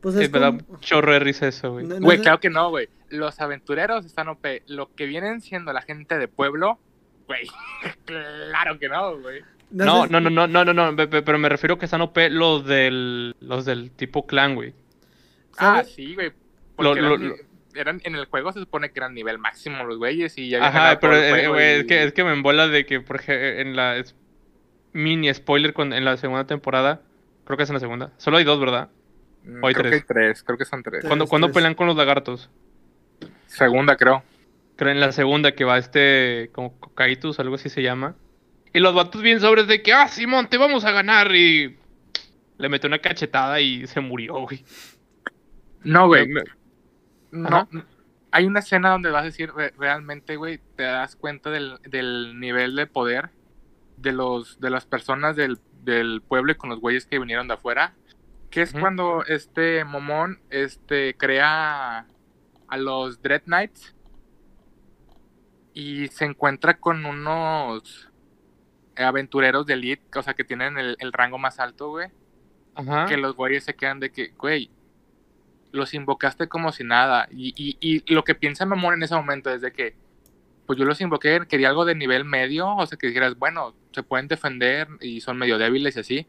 Pues 0.00 0.16
Es 0.16 0.30
me 0.32 0.40
da 0.40 0.46
como- 0.48 0.60
un 0.68 0.80
chorro 0.80 1.12
de 1.12 1.18
risa 1.20 1.46
eso, 1.46 1.72
güey. 1.72 1.86
No, 1.86 1.94
no 2.00 2.00
Güey, 2.06 2.20
claro 2.20 2.40
que 2.40 2.50
no, 2.50 2.70
güey. 2.70 2.88
Los 3.08 3.40
aventureros 3.40 4.04
están 4.04 4.28
OP. 4.28 4.62
Lo 4.66 4.92
que 4.94 5.06
vienen 5.06 5.40
siendo 5.40 5.72
la 5.72 5.82
gente 5.82 6.18
de 6.18 6.28
pueblo, 6.28 6.78
güey. 7.26 7.46
claro 8.04 8.78
que 8.78 8.88
no, 8.88 9.18
güey. 9.20 9.42
No, 9.70 10.04
sé- 10.04 10.10
no, 10.12 10.20
no, 10.20 10.28
no, 10.30 10.46
no, 10.46 10.64
no, 10.64 10.72
no, 10.74 10.96
pe- 10.96 11.08
pe- 11.08 11.22
pero 11.22 11.38
me 11.38 11.48
refiero 11.48 11.78
que 11.78 11.86
están 11.86 12.02
OP 12.02 12.16
los 12.30 12.66
del, 12.66 13.34
los 13.40 13.64
del 13.64 13.90
tipo 13.90 14.26
clan, 14.26 14.54
güey. 14.54 14.74
Ah, 15.58 15.82
sí, 15.84 16.14
güey. 16.14 16.28
Lo- 16.28 16.34
Porque 16.76 17.00
lo- 17.00 17.08
eran, 17.14 17.28
lo- 17.28 17.34
eran- 17.74 18.00
en 18.04 18.14
el 18.16 18.26
juego 18.26 18.52
se 18.52 18.60
supone 18.60 18.90
que 18.90 18.98
eran 19.00 19.14
nivel 19.14 19.38
máximo 19.38 19.84
los 19.84 19.96
güeyes 19.98 20.36
y 20.36 20.50
ya 20.50 20.66
Ajá, 20.66 20.98
pero 21.00 21.16
eh, 21.16 21.48
güey, 21.48 21.76
y- 21.76 21.80
es, 21.80 21.84
que, 21.86 22.02
es 22.04 22.12
que 22.12 22.24
me 22.24 22.32
embola 22.32 22.68
de 22.68 22.84
que, 22.84 23.00
por 23.00 23.16
ejemplo, 23.16 23.46
en 23.60 23.76
la 23.76 23.96
es- 23.96 24.14
mini 24.92 25.32
spoiler 25.32 25.72
con, 25.72 25.92
en 25.94 26.04
la 26.04 26.16
segunda 26.18 26.46
temporada, 26.46 27.00
creo 27.44 27.56
que 27.56 27.62
es 27.62 27.70
en 27.70 27.74
la 27.74 27.80
segunda, 27.80 28.12
solo 28.18 28.36
hay 28.36 28.44
dos, 28.44 28.60
¿verdad? 28.60 28.90
Mm, 29.44 29.64
Hoy 29.64 29.72
creo 29.72 29.90
tres. 29.90 30.04
que 30.04 30.12
hay 30.12 30.24
tres, 30.26 30.42
creo 30.42 30.58
que 30.58 30.64
son 30.66 30.82
tres. 30.82 31.00
Tres. 31.00 31.08
Cuando, 31.08 31.26
cuando 31.26 31.46
tres. 31.48 31.54
pelean 31.54 31.74
con 31.74 31.86
los 31.86 31.96
lagartos. 31.96 32.50
Segunda, 33.46 33.96
creo. 33.96 34.22
Creo 34.76 34.90
en 34.92 35.00
la 35.00 35.12
segunda 35.12 35.52
que 35.52 35.64
va 35.64 35.78
este, 35.78 36.50
como 36.52 36.78
Kokaitus, 36.78 37.38
algo 37.38 37.54
así 37.56 37.68
se 37.68 37.82
llama. 37.82 38.16
Y 38.72 38.80
los 38.80 38.94
vatos 38.94 39.20
bien 39.22 39.40
sobres 39.40 39.66
de 39.66 39.82
que, 39.82 39.92
ah, 39.92 40.08
Simón, 40.08 40.48
te 40.48 40.56
vamos 40.58 40.84
a 40.84 40.92
ganar. 40.92 41.34
Y 41.34 41.76
le 42.58 42.68
metió 42.68 42.88
una 42.88 42.98
cachetada 43.00 43.60
y 43.60 43.86
se 43.86 44.00
murió, 44.00 44.34
güey. 44.40 44.64
No, 45.84 46.06
güey. 46.06 46.26
Me- 46.28 46.42
No, 47.32 47.68
hay 48.30 48.44
una 48.46 48.60
escena 48.60 48.90
donde 48.90 49.10
vas 49.10 49.22
a 49.22 49.26
decir 49.26 49.52
re- 49.54 49.72
realmente, 49.78 50.36
güey, 50.36 50.60
te 50.76 50.82
das 50.84 51.16
cuenta 51.16 51.50
del, 51.50 51.78
del 51.88 52.38
nivel 52.40 52.76
de 52.76 52.86
poder 52.86 53.30
de 53.96 54.12
los 54.12 54.58
de 54.60 54.68
las 54.70 54.84
personas 54.86 55.36
del, 55.36 55.58
del 55.82 56.22
pueblo 56.26 56.52
y 56.52 56.54
con 56.56 56.70
los 56.70 56.80
güeyes 56.80 57.06
que 57.06 57.18
vinieron 57.18 57.48
de 57.48 57.54
afuera. 57.54 57.94
Que 58.50 58.60
es 58.62 58.72
cuando 58.80 59.24
este 59.26 59.84
Momón 59.84 60.40
este, 60.50 61.14
crea 61.16 62.06
a 62.68 62.76
los 62.76 63.22
Dread 63.22 63.42
Knights 63.44 63.94
y 65.74 66.08
se 66.08 66.24
encuentra 66.24 66.78
con 66.78 67.04
unos 67.04 68.10
aventureros 68.96 69.66
de 69.66 69.74
elite, 69.74 70.18
o 70.18 70.22
sea, 70.22 70.34
que 70.34 70.44
tienen 70.44 70.78
el, 70.78 70.96
el 70.98 71.12
rango 71.12 71.38
más 71.38 71.58
alto, 71.58 71.90
güey 71.90 72.08
Ajá. 72.74 73.06
que 73.06 73.16
los 73.16 73.34
güeyes 73.34 73.64
se 73.64 73.74
quedan 73.74 74.00
de 74.00 74.10
que, 74.10 74.28
güey, 74.38 74.70
los 75.72 75.94
invocaste 75.94 76.48
como 76.48 76.72
si 76.72 76.84
nada. 76.84 77.28
Y, 77.30 77.54
y, 77.56 77.76
y 77.80 78.14
lo 78.14 78.24
que 78.24 78.34
piensa 78.34 78.66
Mamón 78.66 78.94
en 78.94 79.02
ese 79.02 79.14
momento 79.14 79.50
es 79.50 79.60
de 79.60 79.72
que, 79.72 79.94
pues 80.66 80.78
yo 80.78 80.84
los 80.84 81.00
invoqué, 81.00 81.40
quería 81.48 81.68
algo 81.68 81.84
de 81.84 81.94
nivel 81.94 82.24
medio, 82.24 82.74
o 82.76 82.86
sea, 82.86 82.98
que 82.98 83.08
dijeras, 83.08 83.36
bueno, 83.38 83.74
se 83.92 84.02
pueden 84.02 84.28
defender 84.28 84.88
y 85.00 85.20
son 85.20 85.38
medio 85.38 85.58
débiles 85.58 85.96
y 85.96 86.00
así. 86.00 86.26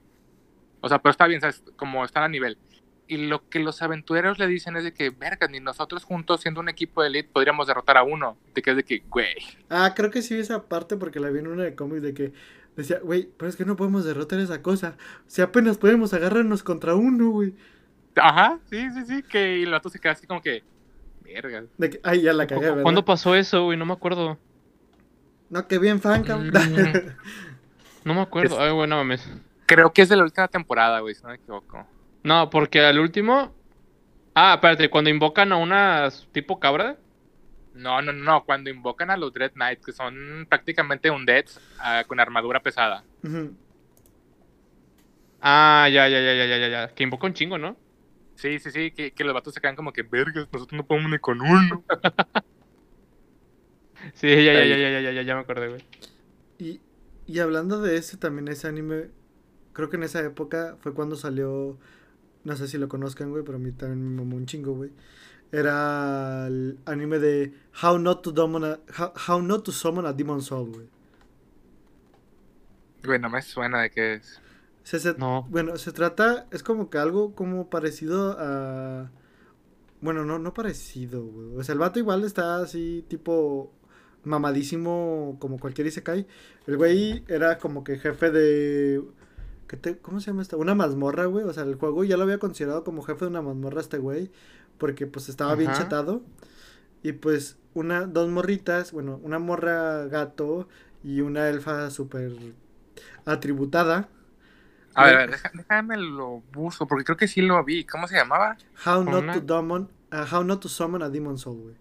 O 0.82 0.90
sea, 0.90 1.00
pero 1.00 1.12
está 1.12 1.28
bien, 1.28 1.40
¿sabes? 1.40 1.64
Como 1.78 2.04
están 2.04 2.24
a 2.24 2.28
nivel. 2.28 2.58
Y 3.14 3.28
lo 3.28 3.48
que 3.50 3.60
los 3.60 3.82
aventureros 3.84 4.40
le 4.40 4.48
dicen 4.48 4.76
es 4.76 4.84
de 4.84 4.94
que, 4.94 5.10
verga, 5.12 5.48
ni 5.48 5.60
nosotros 5.60 6.04
juntos, 6.04 6.42
siendo 6.42 6.62
un 6.62 6.70
equipo 6.70 7.02
de 7.04 7.10
elite, 7.10 7.30
podríamos 7.32 7.68
derrotar 7.68 7.98
a 7.98 8.04
uno. 8.04 8.38
Te 8.54 8.62
quedas 8.62 8.78
de 8.78 8.84
que, 8.84 9.04
güey. 9.10 9.36
Ah, 9.70 9.94
creo 9.96 10.10
que 10.10 10.22
sí 10.22 10.34
vi 10.34 10.42
esa 10.42 10.64
parte 10.64 10.98
porque 10.98 11.20
la 11.20 11.30
vi 11.30 11.40
en 11.40 11.48
una 11.48 11.64
de 11.64 11.76
cómics 11.76 12.02
de 12.02 12.14
que 12.14 12.34
decía, 12.76 13.00
güey, 13.04 13.30
pero 13.38 13.50
es 13.50 13.56
que 13.56 13.66
no 13.66 13.76
podemos 13.76 14.04
derrotar 14.04 14.40
esa 14.40 14.62
cosa. 14.64 14.98
Si 15.28 15.42
apenas 15.44 15.78
podemos 15.78 16.14
agarrarnos 16.14 16.64
contra 16.64 16.96
uno, 16.96 17.30
güey. 17.30 17.54
Ajá, 18.16 18.60
sí, 18.70 18.90
sí, 18.92 19.06
sí, 19.06 19.24
que 19.24 19.60
y 19.60 19.64
el 19.64 19.74
otro 19.74 19.92
se 19.92 20.00
queda 20.00 20.14
así 20.14 20.26
como 20.26 20.42
que, 20.42 20.64
verga. 21.24 21.66
De 21.78 21.90
que, 21.92 22.00
ay, 22.04 22.22
ya 22.22 22.34
la 22.34 22.48
cagué, 22.48 22.62
¿verdad? 22.70 22.82
¿Cuándo 22.84 23.06
pasó 23.06 23.36
eso, 23.36 23.66
güey? 23.66 23.78
No 23.78 23.86
me 23.86 23.94
acuerdo. 23.94 24.38
No, 25.50 25.68
que 25.68 25.78
bien 25.78 26.02
fan, 26.02 26.24
cabrón. 26.24 26.50
Mm. 26.50 27.10
No 28.06 28.14
me 28.16 28.22
acuerdo. 28.22 28.56
Es- 28.56 28.62
Ay, 28.62 28.72
güey, 28.74 28.90
no 28.90 28.98
mames. 28.98 29.30
Creo 29.66 29.94
que 29.94 30.02
es 30.02 30.10
de 30.10 30.18
la 30.18 30.24
última 30.24 30.48
temporada, 30.50 31.00
güey, 31.00 31.16
si 31.16 31.24
no 31.24 31.30
me 31.30 31.36
equivoco. 31.36 31.88
No, 32.24 32.50
porque 32.50 32.80
al 32.80 33.00
último. 33.00 33.54
Ah, 34.36 34.56
espérate, 34.56 34.90
cuando 34.90 35.10
invocan 35.10 35.52
a 35.52 35.58
una 35.58 36.10
tipo 36.32 36.60
cabra. 36.60 36.98
No, 37.74 38.02
no, 38.02 38.14
no, 38.14 38.46
cuando 38.46 38.70
invocan 38.70 39.10
a 39.10 39.18
los 39.18 39.34
Dread 39.34 39.54
Knights, 39.54 39.86
que 39.86 39.92
son 39.92 40.46
prácticamente 40.48 41.10
un 41.10 41.26
Dead 41.26 41.46
con 42.08 42.20
armadura 42.20 42.62
pesada. 42.62 43.04
Ujú. 43.24 43.54
Ah, 45.42 45.90
ya, 45.92 46.08
ya, 46.08 46.20
ya, 46.22 46.34
ya, 46.34 46.46
ya, 46.46 46.58
ya, 46.58 46.68
ya. 46.70 46.88
Que 46.96 47.04
invoca 47.04 47.28
un 47.28 47.34
chingo, 47.34 47.58
¿no? 47.58 47.76
Sí, 48.36 48.60
sí, 48.60 48.72
sí, 48.72 48.92
que, 48.92 49.12
que 49.12 49.24
los 49.24 49.34
vatos 49.34 49.54
se 49.54 49.62
quedan 49.62 49.76
como 49.76 49.92
que, 49.92 50.04
vergas, 50.04 50.48
nosotros 50.52 50.78
no 50.78 50.86
podemos 50.86 51.12
ni 51.12 51.20
con 51.20 51.42
uno. 51.42 51.84
Sí, 54.16 54.28
ya, 54.28 54.54
ya, 54.54 54.66
ya, 54.66 54.78
ya, 54.78 54.90
ya, 54.90 55.00
ya, 55.00 55.12
ya, 55.12 55.22
ya 55.22 55.36
me 55.36 55.42
acordé, 55.42 55.70
güey. 55.70 55.82
Y, 56.60 56.82
y 57.26 57.40
hablando 57.40 57.82
de 57.82 57.96
ese, 57.96 58.18
también 58.18 58.50
ese 58.50 58.68
anime, 58.68 59.08
creo 59.72 59.90
que 59.90 59.96
en 59.96 60.04
esa 60.04 60.20
época 60.20 60.76
fue 60.82 60.94
cuando 60.94 61.16
salió, 61.16 61.78
no 62.44 62.56
sé 62.56 62.68
si 62.68 62.78
lo 62.78 62.90
conozcan, 62.90 63.30
güey, 63.32 63.44
pero 63.44 63.58
a 63.58 63.60
mí 63.62 63.72
también 63.72 64.04
me 64.16 64.22
mamó 64.22 64.36
un 64.38 64.46
chingo, 64.46 64.74
güey. 64.74 64.92
Era 65.52 66.48
el 66.48 66.80
anime 66.86 67.20
de 67.20 67.54
How 67.82 68.00
Not 68.00 68.24
to, 68.24 68.34
Summon 68.36 68.64
a, 68.66 68.80
How, 68.98 69.14
How 69.28 69.42
Not 69.42 69.66
to 69.66 69.72
Summon 69.72 70.06
a 70.06 70.14
Demon 70.14 70.42
Soul, 70.42 70.72
güey. 70.72 70.88
Güey, 73.04 73.20
no 73.20 73.30
me 73.30 73.42
suena 73.42 73.82
de 73.82 73.92
qué 73.92 74.14
es. 74.16 74.40
Se- 74.84 75.00
se- 75.00 75.16
No. 75.18 75.46
Bueno, 75.50 75.78
se 75.78 75.92
trata, 75.92 76.48
es 76.52 76.64
como 76.64 76.90
que 76.90 76.98
algo 76.98 77.34
como 77.36 77.70
parecido 77.70 78.36
a... 78.40 79.12
Bueno, 80.02 80.26
no, 80.26 80.40
no 80.40 80.54
parecido, 80.54 81.24
güey. 81.26 81.58
O 81.58 81.64
sea, 81.64 81.74
el 81.74 81.80
vato 81.80 82.00
igual 82.00 82.24
está 82.24 82.58
así, 82.58 83.06
tipo 83.08 83.72
mamadísimo 84.26 85.38
como 85.40 85.60
cualquier 85.60 85.88
Isekai. 85.88 86.28
El 86.68 86.78
güey 86.78 87.24
era 87.28 87.58
como 87.58 87.84
que 87.84 87.98
jefe 88.00 88.32
de... 88.32 89.02
¿qué 89.68 89.78
te- 89.78 89.98
¿Cómo 89.98 90.20
se 90.20 90.28
llama 90.28 90.42
esta? 90.42 90.58
Una 90.58 90.76
mazmorra, 90.76 91.26
güey. 91.26 91.46
O 91.46 91.54
sea, 91.54 91.64
el 91.64 91.76
juego 91.76 92.04
ya 92.04 92.18
lo 92.18 92.24
había 92.24 92.38
considerado 92.40 92.84
como 92.84 93.02
jefe 93.04 93.26
de 93.26 93.32
una 93.32 93.42
mazmorra 93.42 93.82
este 93.82 93.98
güey. 93.98 94.32
Porque 94.78 95.08
pues 95.08 95.30
estaba 95.30 95.56
bien 95.56 95.72
chetado. 95.74 96.22
Y 97.04 97.14
pues 97.14 97.58
una, 97.74 98.06
dos 98.06 98.30
morritas, 98.30 98.92
bueno, 98.92 99.20
una 99.24 99.40
morra 99.40 100.06
gato 100.08 100.68
y 101.04 101.22
una 101.22 101.50
elfa 101.50 101.90
súper 101.90 102.32
atributada. 103.26 104.10
A 104.96 105.06
ver, 105.06 105.14
a 105.14 105.18
Güey. 105.18 105.28
ver, 105.28 105.32
deja- 105.32 105.52
déjame 105.54 105.98
lo 105.98 106.44
busco, 106.54 106.88
porque 106.88 107.04
creo 107.04 107.18
que 107.18 107.28
sí 107.28 107.42
lo 107.42 107.64
vi. 107.64 107.84
¿Cómo 107.86 108.08
se 108.08 108.16
llamaba? 108.16 108.58
How 108.86 109.04
not 109.04 109.24
Una- 109.24 109.34
to 109.34 109.56
summon, 109.56 109.90
uh, 110.12 110.36
how 110.36 110.44
not 110.44 110.62
to 110.62 110.70
summon 110.70 111.02
a 111.02 111.10
demon 111.10 111.38
soul, 111.38 111.62
güey. 111.62 111.76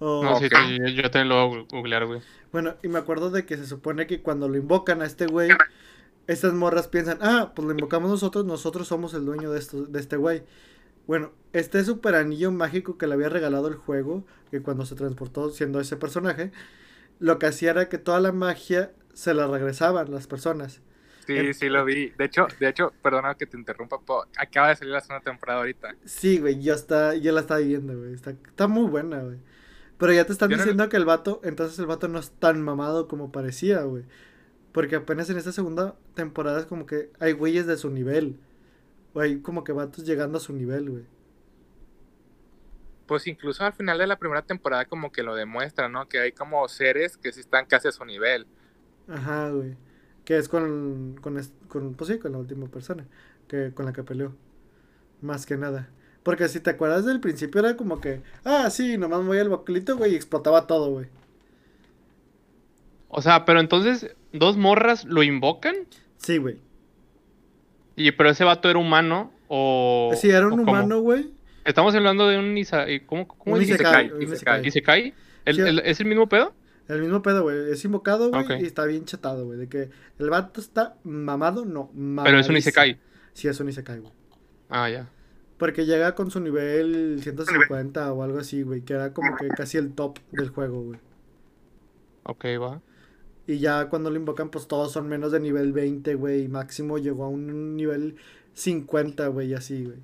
O- 0.00 0.22
No, 0.24 0.36
sí, 0.38 0.48
yo, 0.50 0.88
yo 0.88 1.10
también 1.10 1.28
lo 1.28 1.48
voy 1.48 1.60
a 1.60 1.66
googlear, 1.70 2.06
güey. 2.06 2.20
Bueno, 2.52 2.74
y 2.82 2.88
me 2.88 2.98
acuerdo 2.98 3.30
de 3.30 3.46
que 3.46 3.56
se 3.56 3.66
supone 3.66 4.06
que 4.06 4.22
cuando 4.22 4.48
lo 4.48 4.56
invocan 4.56 5.02
a 5.02 5.06
este 5.06 5.26
güey, 5.26 5.50
estas 6.26 6.52
morras 6.52 6.88
piensan, 6.88 7.18
ah, 7.20 7.52
pues 7.54 7.66
lo 7.66 7.72
invocamos 7.72 8.10
nosotros, 8.10 8.44
nosotros 8.44 8.88
somos 8.88 9.14
el 9.14 9.24
dueño 9.24 9.50
de, 9.52 9.58
esto, 9.58 9.84
de 9.84 10.00
este 10.00 10.16
güey. 10.16 10.42
Bueno, 11.06 11.32
este 11.52 11.84
super 11.84 12.14
anillo 12.14 12.50
mágico 12.52 12.98
que 12.98 13.06
le 13.06 13.14
había 13.14 13.28
regalado 13.28 13.68
el 13.68 13.74
juego, 13.74 14.24
que 14.50 14.60
cuando 14.62 14.84
se 14.86 14.94
transportó 14.96 15.50
siendo 15.50 15.80
ese 15.80 15.96
personaje, 15.96 16.52
lo 17.18 17.38
que 17.38 17.46
hacía 17.46 17.70
era 17.70 17.88
que 17.88 17.98
toda 17.98 18.20
la 18.20 18.32
magia 18.32 18.92
se 19.12 19.34
la 19.34 19.46
regresaban 19.46 20.10
las 20.10 20.26
personas. 20.26 20.80
Sí, 21.26 21.54
sí 21.54 21.68
lo 21.68 21.84
vi. 21.84 22.10
De 22.18 22.24
hecho, 22.24 22.48
de 22.58 22.68
hecho, 22.68 22.92
perdona 23.02 23.34
que 23.36 23.46
te 23.46 23.56
interrumpa, 23.56 24.00
po- 24.00 24.26
acaba 24.36 24.68
de 24.70 24.76
salir 24.76 24.94
la 24.94 25.00
segunda 25.00 25.22
temporada 25.22 25.60
ahorita. 25.60 25.94
Sí, 26.04 26.38
güey, 26.40 26.60
yo, 26.60 26.74
está, 26.74 27.14
yo 27.14 27.30
la 27.32 27.40
estaba 27.40 27.60
viendo, 27.60 27.96
güey. 27.96 28.14
Está, 28.14 28.30
está 28.30 28.66
muy 28.66 28.88
buena, 28.90 29.20
güey. 29.20 29.36
Pero 30.00 30.12
ya 30.12 30.24
te 30.24 30.32
están 30.32 30.50
Yo 30.50 30.56
no- 30.56 30.62
diciendo 30.64 30.88
que 30.88 30.96
el 30.96 31.04
vato, 31.04 31.40
entonces 31.44 31.78
el 31.78 31.86
vato 31.86 32.08
no 32.08 32.18
es 32.18 32.30
tan 32.32 32.60
mamado 32.62 33.06
como 33.06 33.30
parecía, 33.30 33.82
güey. 33.82 34.02
Porque 34.72 34.96
apenas 34.96 35.30
en 35.30 35.36
esta 35.38 35.52
segunda 35.52 35.94
temporada 36.14 36.58
es 36.58 36.66
como 36.66 36.86
que 36.86 37.10
hay 37.20 37.32
güeyes 37.32 37.66
de 37.68 37.76
su 37.76 37.90
nivel. 37.90 38.36
O 39.14 39.20
hay 39.20 39.40
como 39.40 39.62
que 39.62 39.72
vatos 39.72 40.04
llegando 40.04 40.38
a 40.38 40.40
su 40.40 40.52
nivel, 40.52 40.90
güey. 40.90 41.04
Pues 43.06 43.26
incluso 43.26 43.64
al 43.64 43.72
final 43.72 43.98
de 43.98 44.06
la 44.06 44.18
primera 44.18 44.42
temporada 44.42 44.84
como 44.84 45.10
que 45.10 45.22
lo 45.24 45.34
demuestra, 45.34 45.88
¿no? 45.88 46.08
Que 46.08 46.20
hay 46.20 46.32
como 46.32 46.66
seres 46.68 47.16
que 47.16 47.32
sí 47.32 47.40
están 47.40 47.66
casi 47.66 47.88
a 47.88 47.92
su 47.92 48.04
nivel. 48.04 48.46
Ajá, 49.08 49.50
güey. 49.50 49.76
Que 50.24 50.38
es 50.38 50.48
con, 50.48 51.16
con, 51.20 51.40
con, 51.68 51.94
pues 51.94 52.08
sí, 52.08 52.18
con 52.18 52.32
la 52.32 52.38
última 52.38 52.68
persona 52.68 53.06
que, 53.48 53.72
con 53.74 53.84
la 53.84 53.92
que 53.92 54.04
peleó. 54.04 54.32
Más 55.22 55.44
que 55.44 55.56
nada. 55.56 55.88
Porque 56.22 56.48
si 56.48 56.60
te 56.60 56.70
acuerdas 56.70 57.04
del 57.06 57.20
principio 57.20 57.60
era 57.60 57.76
como 57.76 58.00
que, 58.00 58.20
ah, 58.44 58.68
sí, 58.70 58.98
nomás 58.98 59.20
me 59.20 59.28
voy 59.28 59.38
al 59.38 59.48
boclito, 59.48 59.96
güey, 59.96 60.12
y 60.12 60.16
explotaba 60.16 60.66
todo, 60.66 60.90
güey. 60.90 61.06
O 63.08 63.22
sea, 63.22 63.44
pero 63.44 63.60
entonces, 63.60 64.14
dos 64.32 64.56
morras 64.56 65.04
lo 65.04 65.22
invocan. 65.22 65.74
Sí, 66.18 66.38
güey. 66.38 66.58
Y 67.96 68.12
pero 68.12 68.30
ese 68.30 68.44
vato 68.44 68.70
era 68.70 68.78
humano. 68.78 69.32
O. 69.48 70.12
Sí, 70.16 70.30
era 70.30 70.46
un 70.46 70.60
humano, 70.60 71.00
güey. 71.00 71.30
Estamos 71.64 71.94
hablando 71.94 72.28
de 72.28 72.38
un 72.38 72.56
Isa. 72.56 72.86
¿Cómo, 73.06 73.26
cómo 73.26 73.54
Un 73.56 73.60
dice? 73.60 73.74
isekai, 73.74 74.06
Isekai, 74.06 74.16
un 74.16 74.22
isekai. 74.22 74.66
isekai. 74.66 74.66
¿Y 74.66 74.70
se 74.70 74.82
cae? 74.82 75.14
¿El- 75.44 75.56
Sí. 75.56 75.60
el- 75.62 75.78
¿Es 75.80 76.00
el 76.00 76.06
mismo 76.06 76.28
pedo? 76.28 76.54
El 76.88 77.00
mismo 77.02 77.22
pedo, 77.22 77.42
güey. 77.42 77.70
Es 77.70 77.84
invocado, 77.84 78.30
güey, 78.30 78.62
y 78.62 78.66
está 78.66 78.84
bien 78.84 79.04
chetado, 79.04 79.44
güey. 79.46 79.58
De 79.58 79.68
que 79.68 79.90
el 80.18 80.30
vato 80.30 80.60
está 80.60 80.96
mamado, 81.04 81.64
no, 81.64 81.90
Pero 82.24 82.38
es 82.38 82.48
un. 82.48 82.56
Isekai. 82.56 82.98
Sí, 83.32 83.48
es 83.48 83.58
un 83.60 83.68
Isekai, 83.68 83.98
güey. 83.98 84.12
Ah, 84.68 84.88
ya. 84.88 85.08
Porque 85.60 85.86
llega 85.86 86.14
con 86.16 86.30
su 86.32 86.40
nivel 86.40 87.20
150 87.22 88.12
o 88.12 88.22
algo 88.24 88.38
así, 88.40 88.62
güey. 88.62 88.80
Que 88.80 88.94
era 88.94 89.12
como 89.12 89.36
que 89.36 89.46
casi 89.48 89.78
el 89.78 89.92
top 89.94 90.18
del 90.32 90.48
juego, 90.48 90.82
güey. 90.82 90.98
Ok, 92.24 92.44
va. 92.60 92.80
Y 93.46 93.58
ya 93.58 93.88
cuando 93.88 94.10
lo 94.10 94.16
invocan, 94.16 94.50
pues 94.50 94.66
todos 94.66 94.90
son 94.92 95.08
menos 95.08 95.32
de 95.32 95.40
nivel 95.40 95.72
20, 95.72 96.14
güey. 96.14 96.44
Y 96.44 96.48
máximo 96.48 96.98
llegó 96.98 97.24
a 97.24 97.28
un 97.28 97.76
nivel 97.76 98.16
50, 98.54 99.26
güey, 99.28 99.54
así, 99.54 99.84
güey. 99.84 99.98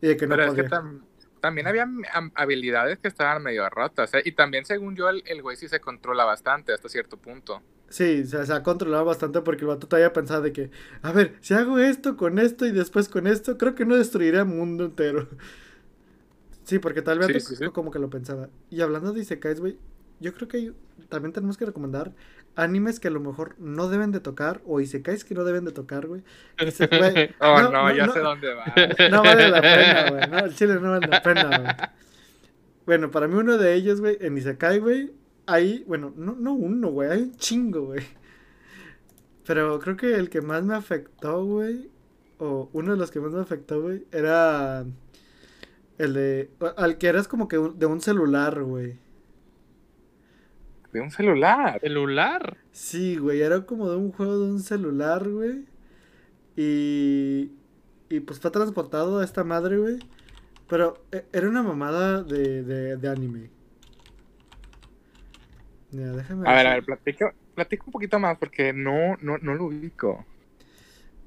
Y 0.00 0.08
de 0.08 0.16
que 0.16 0.26
no 0.26 0.36
Pero 0.36 0.48
es 0.48 0.54
que 0.54 0.62
podía. 0.64 0.78
tam- 0.78 1.02
también 1.40 1.66
había 1.66 1.88
habilidades 2.34 2.98
que 2.98 3.08
estaban 3.08 3.42
medio 3.42 3.68
rotas. 3.68 4.14
¿eh? 4.14 4.22
Y 4.24 4.32
también, 4.32 4.64
según 4.64 4.96
yo, 4.96 5.08
el, 5.08 5.22
el 5.26 5.42
güey 5.42 5.56
sí 5.56 5.68
se 5.68 5.80
controla 5.80 6.24
bastante 6.24 6.72
hasta 6.72 6.88
cierto 6.88 7.16
punto. 7.16 7.60
Sí, 7.92 8.24
se, 8.24 8.46
se 8.46 8.52
ha 8.54 8.62
controlado 8.62 9.04
bastante 9.04 9.42
porque 9.42 9.62
el 9.64 9.68
vato 9.68 9.86
todavía 9.86 10.14
pensaba 10.14 10.40
de 10.40 10.50
que, 10.52 10.70
a 11.02 11.12
ver, 11.12 11.34
si 11.42 11.52
hago 11.52 11.78
esto 11.78 12.16
con 12.16 12.38
esto 12.38 12.64
y 12.64 12.72
después 12.72 13.08
con 13.10 13.26
esto, 13.26 13.58
creo 13.58 13.74
que 13.74 13.84
no 13.84 13.96
destruiré 13.96 14.38
el 14.38 14.46
mundo 14.46 14.86
entero. 14.86 15.28
Sí, 16.64 16.78
porque 16.78 17.02
tal 17.02 17.18
vez 17.18 17.26
Sí, 17.28 17.40
sí, 17.40 17.56
sí. 17.56 17.64
como 17.72 17.90
que 17.90 17.98
lo 17.98 18.08
pensaba. 18.08 18.48
Y 18.70 18.82
hablando 18.82 19.12
de 19.12 19.20
Isekais, 19.20 19.58
güey, 19.60 19.76
yo 20.20 20.32
creo 20.32 20.46
que 20.46 20.72
también 21.08 21.32
tenemos 21.32 21.56
que 21.56 21.66
recomendar 21.66 22.12
animes 22.54 23.00
que 23.00 23.08
a 23.08 23.10
lo 23.10 23.18
mejor 23.18 23.56
no 23.58 23.88
deben 23.88 24.12
de 24.12 24.20
tocar 24.20 24.62
o 24.64 24.80
Isekais 24.80 25.24
que 25.24 25.34
no 25.34 25.42
deben 25.42 25.64
de 25.64 25.72
tocar, 25.72 26.06
güey. 26.06 26.22
Oh, 27.40 27.60
No, 27.60 27.62
no, 27.62 27.70
no, 27.88 27.94
ya 27.96 28.06
no. 28.06 28.12
sé 28.12 28.20
dónde 28.20 28.54
va. 28.54 28.64
No 29.10 29.22
vale 29.24 29.50
la 29.50 29.60
pena, 29.60 30.10
güey. 30.10 30.30
No, 30.30 30.38
el 30.46 30.54
chile 30.54 30.74
no 30.80 30.90
vale 30.92 31.06
la 31.08 31.20
pena, 31.20 31.58
güey. 31.58 31.74
Bueno, 32.86 33.10
para 33.10 33.26
mí 33.26 33.34
uno 33.34 33.58
de 33.58 33.74
ellos, 33.74 34.00
güey, 34.00 34.16
en 34.20 34.38
Isekai, 34.38 34.78
güey, 34.78 35.10
hay, 35.46 35.84
bueno, 35.86 36.12
no, 36.16 36.34
no 36.34 36.52
uno, 36.54 36.88
güey, 36.90 37.10
hay 37.10 37.22
un 37.22 37.36
chingo, 37.36 37.86
güey. 37.86 38.04
Pero 39.46 39.78
creo 39.80 39.96
que 39.96 40.14
el 40.14 40.30
que 40.30 40.40
más 40.40 40.62
me 40.64 40.74
afectó, 40.74 41.44
güey, 41.44 41.90
o 42.38 42.70
uno 42.72 42.92
de 42.92 42.98
los 42.98 43.10
que 43.10 43.20
más 43.20 43.32
me 43.32 43.40
afectó, 43.40 43.82
güey, 43.82 44.04
era 44.12 44.84
el 45.98 46.14
de, 46.14 46.50
al 46.76 46.98
que 46.98 47.08
eras 47.08 47.28
como 47.28 47.48
que 47.48 47.58
un- 47.58 47.78
de 47.78 47.86
un 47.86 48.00
celular, 48.00 48.62
güey. 48.62 48.98
De 50.92 51.00
un 51.00 51.10
celular. 51.10 51.80
¿Celular? 51.80 52.56
Sí, 52.70 53.16
güey, 53.16 53.40
era 53.40 53.64
como 53.66 53.88
de 53.90 53.96
un 53.96 54.12
juego 54.12 54.38
de 54.38 54.52
un 54.52 54.60
celular, 54.60 55.28
güey. 55.28 55.64
Y. 56.56 57.52
Y 58.10 58.20
pues 58.20 58.38
fue 58.40 58.50
transportado 58.50 59.18
a 59.20 59.24
esta 59.24 59.42
madre, 59.42 59.78
güey. 59.78 59.98
Pero 60.68 61.02
e- 61.10 61.24
era 61.32 61.48
una 61.48 61.62
mamada 61.62 62.22
de, 62.22 62.62
de, 62.62 62.96
de 62.98 63.08
anime. 63.08 63.48
Déjame 65.92 66.48
A 66.48 66.54
ver, 66.54 66.66
a 66.66 66.74
ver, 66.74 66.84
platico, 66.84 67.32
platico 67.54 67.84
un 67.86 67.92
poquito 67.92 68.18
más 68.18 68.38
porque 68.38 68.72
no, 68.72 69.16
no, 69.20 69.38
no 69.38 69.54
lo 69.54 69.66
ubico. 69.66 70.24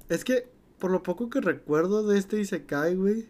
Es 0.09 0.26
que, 0.26 0.47
por 0.80 0.91
lo 0.91 1.03
poco 1.03 1.30
que 1.30 1.39
recuerdo 1.39 2.05
de 2.07 2.18
este 2.18 2.39
Isekai, 2.39 2.95
güey, 2.95 3.28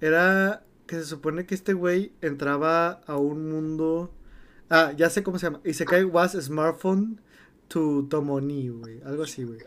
era 0.00 0.62
que 0.86 0.96
se 0.96 1.04
supone 1.04 1.46
que 1.46 1.54
este 1.54 1.72
güey 1.72 2.12
entraba 2.20 3.00
a 3.06 3.16
un 3.16 3.50
mundo. 3.50 4.12
Ah, 4.68 4.92
ya 4.96 5.08
sé 5.08 5.22
cómo 5.22 5.38
se 5.38 5.46
llama. 5.46 5.60
Isekai 5.64 6.04
was 6.04 6.32
smartphone 6.32 7.20
to 7.68 8.06
Tomoni, 8.08 8.68
güey. 8.68 9.00
Algo 9.04 9.22
así, 9.22 9.44
güey. 9.44 9.60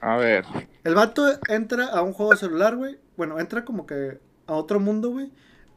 A 0.00 0.16
ver. 0.16 0.44
El 0.84 0.94
vato 0.94 1.26
entra 1.48 1.86
a 1.86 2.02
un 2.02 2.12
juego 2.12 2.32
de 2.32 2.38
celular, 2.38 2.76
güey. 2.76 2.98
Bueno, 3.16 3.40
entra 3.40 3.64
como 3.64 3.86
que 3.86 4.18
a 4.46 4.52
otro 4.52 4.78
mundo, 4.78 5.10
güey. 5.10 5.32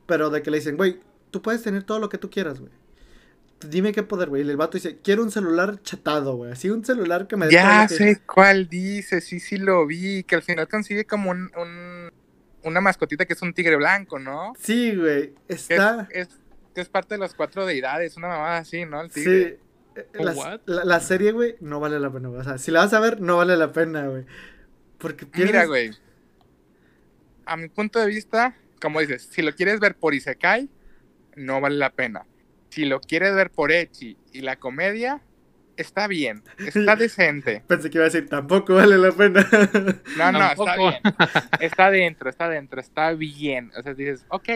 Pero 0.06 0.30
de 0.30 0.42
que 0.42 0.52
le 0.52 0.58
dicen, 0.58 0.76
güey, 0.76 1.00
tú 1.32 1.42
puedes 1.42 1.64
tener 1.64 1.84
todo 1.84 2.00
lo 2.00 2.10
que 2.10 2.18
tú 2.18 2.30
quieras, 2.30 2.60
güey. 2.60 2.72
Dime 3.62 3.92
qué 3.92 4.04
poder, 4.04 4.30
güey. 4.30 4.46
Y 4.46 4.50
el 4.50 4.56
vato 4.58 4.78
dice, 4.78 5.00
quiero 5.04 5.22
un 5.22 5.32
celular 5.32 5.82
chatado, 5.82 6.36
güey. 6.38 6.52
Así 6.52 6.70
un 6.70 6.86
celular 6.86 7.28
que 7.28 7.36
me 7.36 7.48
dé 7.48 7.54
Ya 7.54 7.84
lo 7.84 7.88
que- 7.90 7.96
sé 7.96 8.22
cuál 8.26 8.70
dice, 8.70 9.20
sí, 9.22 9.40
sí 9.42 9.58
lo 9.58 9.86
vi. 9.86 10.24
Que 10.24 10.36
al 10.36 10.42
final 10.44 10.68
consigue 10.70 11.06
como 11.06 11.32
un, 11.32 11.52
un- 11.58 12.12
una 12.64 12.80
mascotita 12.82 13.26
que 13.26 13.34
es 13.34 13.42
un 13.42 13.54
tigre 13.54 13.76
blanco, 13.76 14.18
¿no? 14.20 14.54
Sí, 14.60 14.96
güey. 14.96 15.34
Que 15.48 15.54
es, 15.56 15.70
Está. 15.72 16.08
es, 16.12 16.30
que 16.74 16.82
es 16.82 16.88
parte 16.90 17.16
de 17.16 17.20
las 17.20 17.34
cuatro 17.34 17.66
deidades, 17.66 18.16
una 18.16 18.30
mamada 18.30 18.58
así, 18.60 18.86
¿no? 18.86 19.02
El 19.02 19.12
Sí. 19.12 19.24
tigre. 19.24 19.42
Eh, 19.96 20.06
Oh, 20.20 20.24
La, 20.24 20.62
la- 20.66 20.86
la 20.86 21.00
serie, 21.02 21.34
güey, 21.34 21.58
no 21.60 21.82
vale 21.82 22.00
la 22.00 22.10
pena, 22.10 22.30
güey. 22.30 22.40
O 22.40 22.44
sea, 22.46 22.58
si 22.58 22.72
la 22.72 22.80
vas 22.82 22.94
a 22.94 23.02
ver, 23.02 23.20
no 23.20 23.36
vale 23.36 23.58
la 23.58 23.74
pena, 23.74 24.08
güey. 24.08 24.24
Porque 24.98 25.26
Mira, 25.34 25.64
pierdes- 25.64 25.68
güey. 25.68 25.92
A 27.46 27.58
mi 27.58 27.68
punto 27.68 28.00
de 28.00 28.06
vista, 28.08 28.56
como 28.82 29.02
dices, 29.02 29.28
si 29.30 29.42
lo 29.42 29.54
quieres 29.54 29.80
ver 29.82 29.96
por 29.96 30.14
Isekai, 30.14 30.70
no 31.36 31.60
vale 31.60 31.76
la 31.76 31.90
pena. 31.90 32.26
Si 32.70 32.86
lo 32.86 33.00
quieres 33.02 33.36
ver 33.36 33.52
por 33.52 33.72
Echi 33.72 34.18
y 34.32 34.42
la 34.42 34.58
comedia, 34.58 35.22
está 35.76 36.08
bien, 36.08 36.44
está 36.58 36.96
decente. 36.96 37.64
Pensé 37.68 37.90
que 37.90 37.98
iba 37.98 38.06
a 38.06 38.10
decir, 38.10 38.30
tampoco 38.30 38.76
vale 38.76 38.98
la 38.98 39.12
pena. 39.12 39.48
No, 40.18 40.32
no, 40.32 40.52
está 40.52 40.76
bien. 40.78 41.02
Está 41.60 41.92
dentro, 41.92 42.30
está 42.30 42.50
dentro, 42.50 42.80
está 42.80 43.14
bien. 43.14 43.72
O 43.78 43.82
sea, 43.82 43.94
dices, 43.94 44.26
ok, 44.30 44.50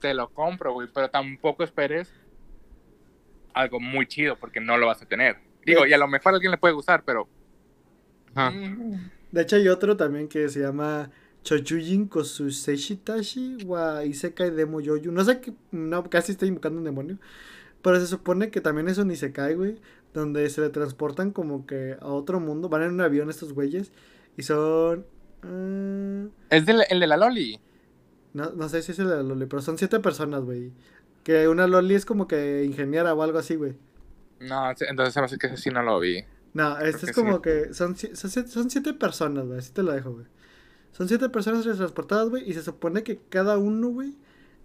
te 0.00 0.14
lo 0.14 0.28
compro, 0.30 0.72
güey, 0.72 0.88
pero 0.92 1.10
tampoco 1.10 1.64
esperes 1.64 2.12
algo 3.52 3.80
muy 3.80 4.06
chido 4.06 4.36
porque 4.38 4.60
no 4.60 4.78
lo 4.78 4.86
vas 4.86 5.02
a 5.02 5.06
tener. 5.06 5.36
Digo, 5.64 5.84
y 5.84 5.92
a 5.92 5.98
lo 5.98 6.08
mejor 6.08 6.32
a 6.32 6.36
alguien 6.36 6.52
le 6.52 6.58
puede 6.58 6.74
gustar, 6.74 7.02
pero... 7.04 7.28
De 9.32 9.42
hecho, 9.42 9.56
hay 9.56 9.68
otro 9.68 9.96
también 9.96 10.28
que 10.28 10.48
se 10.48 10.60
llama 10.60 11.10
Chochujin 11.42 12.08
Kosuseshitashi 12.08 13.64
wa 13.64 14.04
Isekai 14.04 14.50
Demo 14.50 14.80
Yoyu. 14.80 15.10
No 15.12 15.24
sé 15.24 15.40
qué, 15.40 15.52
no, 15.70 16.08
casi 16.10 16.32
estoy 16.32 16.48
invocando 16.48 16.78
un 16.78 16.84
demonio. 16.84 17.18
Pero 17.82 17.98
se 18.00 18.06
supone 18.06 18.50
que 18.50 18.60
también 18.60 18.88
es 18.88 18.98
un 18.98 19.10
Isekai, 19.10 19.54
güey. 19.54 19.76
Donde 20.14 20.48
se 20.50 20.60
le 20.60 20.70
transportan 20.70 21.30
como 21.30 21.66
que 21.66 21.96
a 22.00 22.06
otro 22.08 22.40
mundo. 22.40 22.68
Van 22.68 22.82
en 22.82 22.92
un 22.92 23.00
avión 23.00 23.30
estos 23.30 23.52
güeyes. 23.52 23.92
Y 24.36 24.42
son. 24.42 25.06
ah, 25.42 26.26
Es 26.50 26.66
del- 26.66 26.84
el 26.88 27.00
de 27.00 27.06
la 27.06 27.16
Loli. 27.16 27.60
no, 28.34 28.50
no 28.50 28.68
sé 28.68 28.82
si 28.82 28.92
es 28.92 28.98
el 28.98 29.08
de 29.08 29.16
la 29.16 29.22
Loli, 29.22 29.46
pero 29.46 29.62
son 29.62 29.78
siete 29.78 30.00
personas, 30.00 30.42
güey. 30.42 30.72
Que 31.24 31.48
una 31.48 31.66
Loli 31.66 31.94
es 31.94 32.04
como 32.04 32.26
que 32.28 32.64
ingeniera 32.64 33.14
o 33.14 33.22
algo 33.22 33.38
así, 33.38 33.54
güey. 33.56 33.74
No, 34.40 34.70
entonces 34.70 35.14
se 35.14 35.20
me 35.20 35.26
hace 35.26 35.38
que 35.38 35.48
ese 35.48 35.56
sí 35.56 35.70
no 35.70 35.82
lo 35.82 35.98
vi. 36.00 36.24
No, 36.54 36.78
este 36.78 37.06
es 37.06 37.12
como 37.12 37.36
sí. 37.36 37.42
que 37.42 37.74
son, 37.74 37.96
son, 37.96 38.30
siete, 38.30 38.48
son 38.48 38.70
siete 38.70 38.94
personas, 38.94 39.46
güey. 39.46 39.58
Así 39.58 39.72
te 39.72 39.82
lo 39.82 39.92
dejo, 39.92 40.12
güey. 40.12 40.26
Son 40.98 41.06
siete 41.06 41.28
personas 41.28 41.62
transportadas, 41.62 42.28
güey. 42.28 42.50
Y 42.50 42.54
se 42.54 42.62
supone 42.62 43.04
que 43.04 43.20
cada 43.28 43.56
uno, 43.56 43.88
güey, 43.88 44.16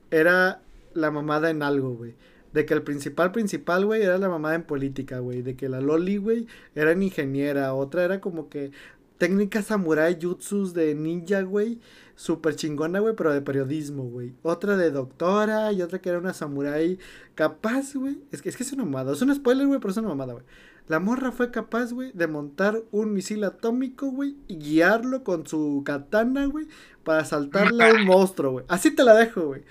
era 0.10 0.64
la 0.96 1.12
mamada 1.12 1.52
en 1.52 1.62
algo, 1.62 1.94
güey. 1.94 2.16
De 2.54 2.66
que 2.66 2.74
el 2.74 2.82
principal 2.82 3.32
principal, 3.32 3.86
güey, 3.86 4.02
era 4.02 4.18
la 4.18 4.30
mamada 4.30 4.56
en 4.56 4.64
política, 4.64 5.20
güey. 5.20 5.44
De 5.44 5.56
que 5.56 5.70
la 5.70 5.80
Loli, 5.80 6.18
güey, 6.18 6.48
era 6.74 6.92
en 6.92 7.04
ingeniera. 7.04 7.76
Otra 7.76 8.04
era 8.04 8.20
como 8.20 8.50
que 8.50 8.72
técnicas 9.20 9.66
samurai 9.68 10.18
jutsus 10.20 10.74
de 10.74 10.96
ninja, 10.96 11.44
güey. 11.44 11.80
Súper 12.16 12.56
chingona, 12.56 13.00
güey, 13.00 13.16
pero 13.16 13.32
de 13.32 13.42
periodismo, 13.42 14.04
güey. 14.06 14.34
Otra 14.42 14.76
de 14.76 14.90
doctora 14.90 15.72
y 15.72 15.84
otra 15.84 16.00
que 16.02 16.10
era 16.10 16.18
una 16.18 16.34
samurai 16.34 16.98
capaz, 17.36 17.94
güey. 17.94 18.18
Es 18.32 18.42
que, 18.42 18.50
es 18.50 18.58
que 18.58 18.64
es 18.64 18.74
una 18.74 18.86
mamada. 18.86 19.14
Es 19.14 19.22
un 19.22 19.34
spoiler, 19.36 19.68
güey, 19.68 19.80
pero 19.80 19.92
es 19.92 19.98
una 19.98 20.10
mamada, 20.10 20.34
güey. 20.34 20.46
La 20.88 21.00
morra 21.00 21.32
fue 21.32 21.50
capaz, 21.50 21.94
güey, 21.94 22.12
de 22.14 22.28
montar 22.28 22.82
un 22.92 23.14
misil 23.14 23.44
atómico, 23.46 24.08
güey, 24.12 24.36
y 24.48 24.58
guiarlo 24.58 25.24
con 25.24 25.48
su 25.48 25.82
katana, 25.86 26.46
güey, 26.46 26.68
para 27.06 27.24
saltarle 27.24 27.84
a 27.86 27.94
un 27.94 28.06
monstruo, 28.06 28.52
güey. 28.52 28.66
Así 28.68 28.92
te 28.92 29.04
la 29.04 29.14
dejo, 29.16 29.48
güey. 29.48 29.64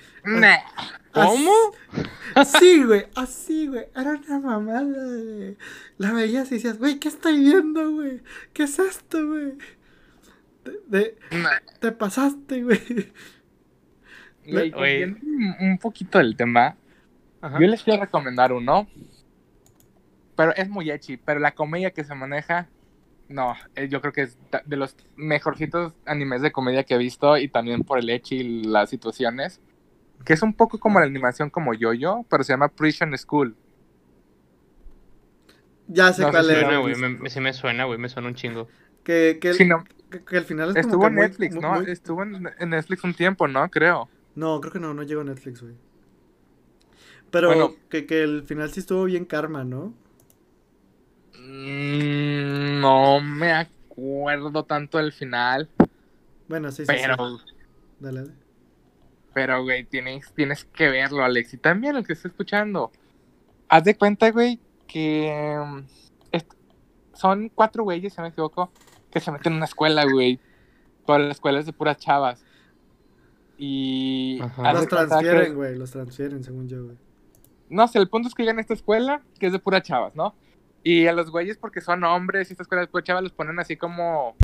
¿Cómo? 1.12 1.52
Así, 2.34 2.82
güey, 2.84 3.04
así, 3.14 3.66
güey. 3.66 3.84
Era 3.94 4.12
una 4.26 4.38
mamada, 4.40 4.82
güey. 4.82 5.56
La 5.98 6.12
veías 6.12 6.50
y 6.50 6.54
decías, 6.54 6.78
güey, 6.78 6.98
¿qué 6.98 7.08
estoy 7.08 7.38
viendo, 7.40 7.90
güey? 7.92 8.20
¿Qué 8.54 8.62
es 8.62 8.78
esto, 8.78 9.26
güey? 9.26 9.52
De, 10.64 10.80
de- 10.86 11.16
Nah. 11.42 11.50
te 11.80 11.92
pasaste, 11.92 12.62
güey. 12.62 12.80
Un 15.60 15.78
poquito 15.78 16.18
del 16.18 16.36
tema. 16.36 16.76
Ajá. 17.40 17.58
Yo 17.60 17.66
les 17.66 17.82
quiero 17.82 18.00
recomendar 18.02 18.52
uno. 18.52 18.88
Pero 20.36 20.54
es 20.56 20.68
muy 20.68 20.90
echi. 20.90 21.16
Pero 21.16 21.40
la 21.40 21.54
comedia 21.54 21.90
que 21.90 22.04
se 22.04 22.14
maneja. 22.14 22.68
No, 23.28 23.54
eh, 23.76 23.88
yo 23.88 24.00
creo 24.00 24.12
que 24.12 24.22
es 24.22 24.38
de 24.66 24.76
los 24.76 24.94
mejorcitos 25.16 25.94
animes 26.06 26.42
de 26.42 26.52
comedia 26.52 26.84
que 26.84 26.94
he 26.94 26.98
visto. 26.98 27.36
Y 27.38 27.48
también 27.48 27.82
por 27.82 27.98
el 27.98 28.08
echi 28.10 28.36
y 28.36 28.62
las 28.64 28.90
situaciones. 28.90 29.60
Que 30.24 30.32
es 30.34 30.42
un 30.42 30.54
poco 30.54 30.78
como 30.78 31.00
la 31.00 31.06
animación 31.06 31.50
como 31.50 31.74
yo-yo. 31.74 32.24
Pero 32.28 32.44
se 32.44 32.52
llama 32.52 32.68
Prison 32.68 33.16
School. 33.18 33.56
Ya 35.88 36.12
sé 36.12 36.22
No 36.22 36.30
cuál 36.30 36.44
si 36.46 36.52
es. 36.52 36.78
Güey. 36.80 36.94
me, 36.96 37.30
sí 37.30 37.40
me 37.40 37.52
suena, 37.52 37.84
güey, 37.84 37.98
me 37.98 38.08
suena 38.08 38.28
un 38.28 38.34
chingo. 38.34 38.68
Que, 39.04 39.38
que, 39.40 39.48
el- 39.50 39.54
Sí, 39.56 39.64
no, 39.66 39.84
que, 40.10 40.24
que 40.24 40.36
el 40.36 40.44
final 40.44 40.68
es 40.70 40.74
como 40.74 40.86
estuvo 40.86 41.00
que 41.02 41.06
en 41.08 41.14
Netflix, 41.16 41.54
muy- 41.54 41.62
¿no? 41.62 41.72
muy- 41.74 41.90
Estuvo 41.90 42.22
en, 42.22 42.48
en 42.58 42.70
Netflix 42.70 43.04
un 43.04 43.14
tiempo, 43.14 43.48
¿no? 43.48 43.68
Creo. 43.70 44.08
No, 44.34 44.60
creo 44.60 44.72
que 44.72 44.78
no, 44.80 44.94
no 44.94 45.02
llegó 45.02 45.20
a 45.22 45.24
Netflix, 45.24 45.60
güey. 45.60 45.74
Pero 47.30 47.48
Bueno. 47.48 47.72
que, 47.90 48.06
que 48.06 48.22
el 48.22 48.44
final 48.44 48.70
sí 48.70 48.80
estuvo 48.80 49.04
bien 49.04 49.24
karma, 49.24 49.64
¿no? 49.64 49.92
Mm, 51.38 52.80
no 52.80 53.20
me 53.20 53.52
acuerdo 53.52 54.64
tanto 54.64 54.98
del 54.98 55.12
final. 55.12 55.68
Bueno, 56.48 56.70
sí, 56.70 56.84
sí. 56.84 56.92
Pero... 56.92 57.38
sí. 57.38 57.44
Dale, 58.00 58.20
dale. 58.22 58.32
Pero, 59.34 59.62
güey, 59.62 59.84
tienes, 59.84 60.32
tienes 60.34 60.64
que 60.64 60.88
verlo, 60.88 61.24
Alex. 61.24 61.54
Y 61.54 61.56
también 61.56 61.96
el 61.96 62.06
que 62.06 62.12
está 62.12 62.28
escuchando. 62.28 62.92
Haz 63.68 63.84
de 63.84 63.96
cuenta, 63.96 64.30
güey, 64.30 64.60
que 64.86 65.58
mm, 65.64 65.80
son 67.14 67.48
cuatro 67.48 67.84
güeyes, 67.84 68.12
si 68.12 68.18
no 68.18 68.24
me 68.24 68.28
equivoco, 68.30 68.70
que 69.10 69.20
se 69.20 69.30
meten 69.30 69.52
en 69.52 69.56
una 69.58 69.66
escuela, 69.66 70.04
güey. 70.04 70.38
Por 71.06 71.20
las 71.20 71.36
escuelas 71.36 71.66
de 71.66 71.72
puras 71.72 71.96
chavas. 71.98 72.44
Y... 73.56 74.38
Los 74.58 74.88
transfieren, 74.88 75.44
que- 75.44 75.54
güey, 75.54 75.76
los 75.76 75.90
transfieren, 75.90 76.42
según 76.44 76.68
yo, 76.68 76.84
güey. 76.84 76.96
No 77.70 77.88
sé, 77.88 77.98
el 77.98 78.08
punto 78.08 78.28
es 78.28 78.34
que 78.34 78.42
llegan 78.42 78.58
a 78.58 78.60
esta 78.60 78.74
escuela, 78.74 79.22
que 79.38 79.46
es 79.46 79.52
de 79.52 79.58
puras 79.58 79.82
chavas, 79.82 80.14
¿no? 80.14 80.34
Y 80.84 81.06
a 81.06 81.12
los 81.12 81.30
güeyes, 81.30 81.58
porque 81.58 81.80
son 81.80 82.04
hombres 82.04 82.50
y 82.50 82.52
esta 82.54 82.62
escuela 82.64 82.82
de 82.82 82.88
puras 82.88 83.04
chavas, 83.04 83.22
los 83.22 83.32
ponen 83.32 83.58
así 83.60 83.76
como... 83.76 84.36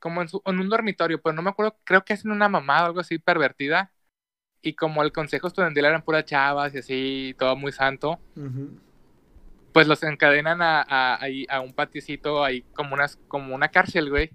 Como 0.00 0.22
en, 0.22 0.28
su- 0.28 0.42
en 0.44 0.60
un 0.60 0.68
dormitorio, 0.68 1.20
pero 1.20 1.34
no 1.34 1.42
me 1.42 1.50
acuerdo, 1.50 1.76
creo 1.84 2.04
que 2.04 2.12
hacen 2.12 2.30
una 2.30 2.48
mamada 2.48 2.84
o 2.84 2.86
algo 2.86 3.00
así 3.00 3.18
pervertida. 3.18 3.92
Y 4.62 4.74
como 4.74 5.02
el 5.02 5.12
consejo 5.12 5.48
estudiantil 5.48 5.84
eran 5.84 6.02
puras 6.02 6.24
chavas 6.24 6.74
y 6.74 6.78
así, 6.78 7.34
todo 7.38 7.56
muy 7.56 7.72
santo, 7.72 8.20
Ujú. 8.36 8.78
pues 9.72 9.86
los 9.88 10.02
encadenan 10.02 10.62
a, 10.62 10.82
a, 10.82 11.18
a 11.48 11.60
un 11.60 11.72
patiecito 11.74 12.44
ahí 12.44 12.62
como, 12.74 12.94
unas, 12.94 13.16
como 13.28 13.54
una 13.54 13.68
cárcel, 13.70 14.10
güey. 14.10 14.30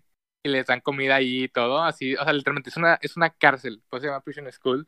Y 0.45 0.49
les 0.49 0.65
dan 0.65 0.81
comida 0.81 1.15
ahí 1.15 1.45
y 1.45 1.47
todo, 1.49 1.81
así, 1.83 2.15
o 2.15 2.23
sea, 2.23 2.33
literalmente 2.33 2.69
es 2.69 2.75
una, 2.77 2.99
es 3.01 3.15
una 3.15 3.29
cárcel, 3.29 3.81
pues 3.89 4.01
se 4.01 4.09
llama 4.09 4.21
Prison 4.21 4.51
School. 4.51 4.87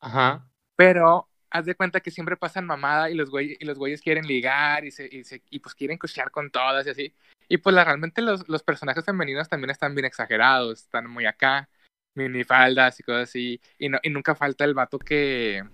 Ajá. 0.00 0.50
Pero 0.76 1.29
haz 1.50 1.66
de 1.66 1.74
cuenta 1.74 2.00
que 2.00 2.10
siempre 2.10 2.36
pasan 2.36 2.66
mamada 2.66 3.10
y 3.10 3.14
los 3.14 3.30
güeyes, 3.30 3.56
y 3.60 3.64
los 3.64 3.78
güeyes 3.78 4.00
quieren 4.02 4.26
ligar 4.26 4.84
y, 4.84 4.90
se, 4.90 5.08
y, 5.10 5.24
se- 5.24 5.42
y 5.50 5.58
pues 5.60 5.74
quieren 5.74 5.98
cochear 5.98 6.30
con 6.30 6.50
todas 6.50 6.86
y 6.86 6.90
así. 6.90 7.14
Y 7.48 7.58
pues 7.58 7.74
la- 7.74 7.84
realmente 7.84 8.22
los, 8.22 8.48
los 8.48 8.62
personajes 8.62 9.04
femeninos 9.04 9.48
también 9.48 9.70
están 9.70 9.94
bien 9.94 10.04
exagerados, 10.06 10.80
están 10.82 11.08
muy 11.10 11.26
acá, 11.26 11.68
minifaldas 12.14 13.00
y 13.00 13.02
cosas 13.02 13.28
así. 13.30 13.60
Y, 13.78 13.88
no, 13.88 13.98
y 14.02 14.10
nunca 14.10 14.34
falta 14.34 14.64
el 14.64 14.74
vato 14.74 14.98
que, 14.98 15.64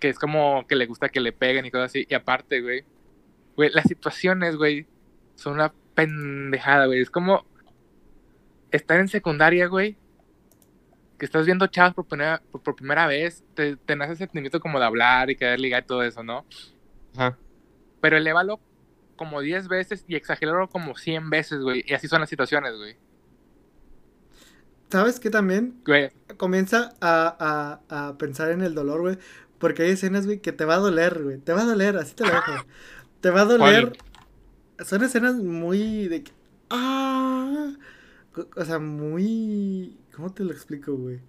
que 0.00 0.08
es 0.10 0.18
como 0.18 0.66
que 0.66 0.76
le 0.76 0.86
gusta 0.86 1.08
que 1.08 1.20
le 1.20 1.32
peguen 1.32 1.66
y 1.66 1.70
cosas 1.70 1.90
así. 1.90 2.06
Y 2.08 2.14
aparte, 2.14 2.60
güey, 2.60 2.84
güey, 3.56 3.70
las 3.70 3.84
situaciones, 3.86 4.56
güey, 4.56 4.86
son 5.36 5.54
una 5.54 5.72
pendejada, 5.94 6.86
güey. 6.86 7.00
Es 7.00 7.10
como 7.10 7.46
estar 8.70 9.00
en 9.00 9.08
secundaria, 9.08 9.66
güey, 9.66 9.96
que 11.18 11.24
estás 11.26 11.46
viendo 11.46 11.66
chavas 11.66 11.94
por 11.94 12.06
primera, 12.06 12.42
por, 12.50 12.62
por 12.62 12.76
primera 12.76 13.06
vez, 13.06 13.42
te, 13.54 13.76
te 13.76 13.96
nace 13.96 14.12
ese 14.12 14.24
sentimiento 14.24 14.60
como 14.60 14.78
de 14.78 14.84
hablar 14.86 15.30
y 15.30 15.36
querer 15.36 15.58
ligar 15.60 15.82
y 15.82 15.86
todo 15.86 16.02
eso, 16.02 16.22
¿no? 16.22 16.44
Ajá. 17.14 17.38
Pero 18.00 18.16
elévalo 18.16 18.60
como 19.16 19.40
10 19.40 19.68
veces 19.68 20.04
y 20.06 20.14
exagéralo 20.16 20.68
como 20.68 20.96
100 20.96 21.30
veces, 21.30 21.60
güey. 21.60 21.82
Y 21.86 21.94
así 21.94 22.06
son 22.08 22.20
las 22.20 22.28
situaciones, 22.28 22.76
güey. 22.76 22.96
¿Sabes 24.90 25.18
qué 25.18 25.30
también? 25.30 25.80
Güey, 25.84 26.10
Comienza 26.36 26.92
a, 27.00 27.80
a, 27.90 28.08
a 28.08 28.18
pensar 28.18 28.50
en 28.50 28.60
el 28.62 28.74
dolor, 28.74 29.00
güey. 29.00 29.18
Porque 29.58 29.82
hay 29.84 29.90
escenas, 29.90 30.26
güey, 30.26 30.40
que 30.40 30.52
te 30.52 30.64
va 30.64 30.74
a 30.74 30.78
doler, 30.78 31.22
güey. 31.22 31.38
Te 31.38 31.52
va 31.52 31.62
a 31.62 31.64
doler, 31.64 31.96
así 31.96 32.14
te 32.14 32.24
lo 32.24 32.30
dejo. 32.32 32.52
Te 33.20 33.30
va 33.30 33.40
a 33.40 33.44
doler. 33.46 33.92
Son 34.84 35.02
escenas 35.02 35.34
muy 35.36 36.08
de 36.08 36.22
que- 36.24 36.32
Ah. 36.70 37.72
O 38.56 38.64
sea, 38.64 38.78
muy. 38.78 39.98
¿Cómo 40.14 40.32
te 40.32 40.44
lo 40.44 40.52
explico, 40.52 40.94
güey? 40.94 41.20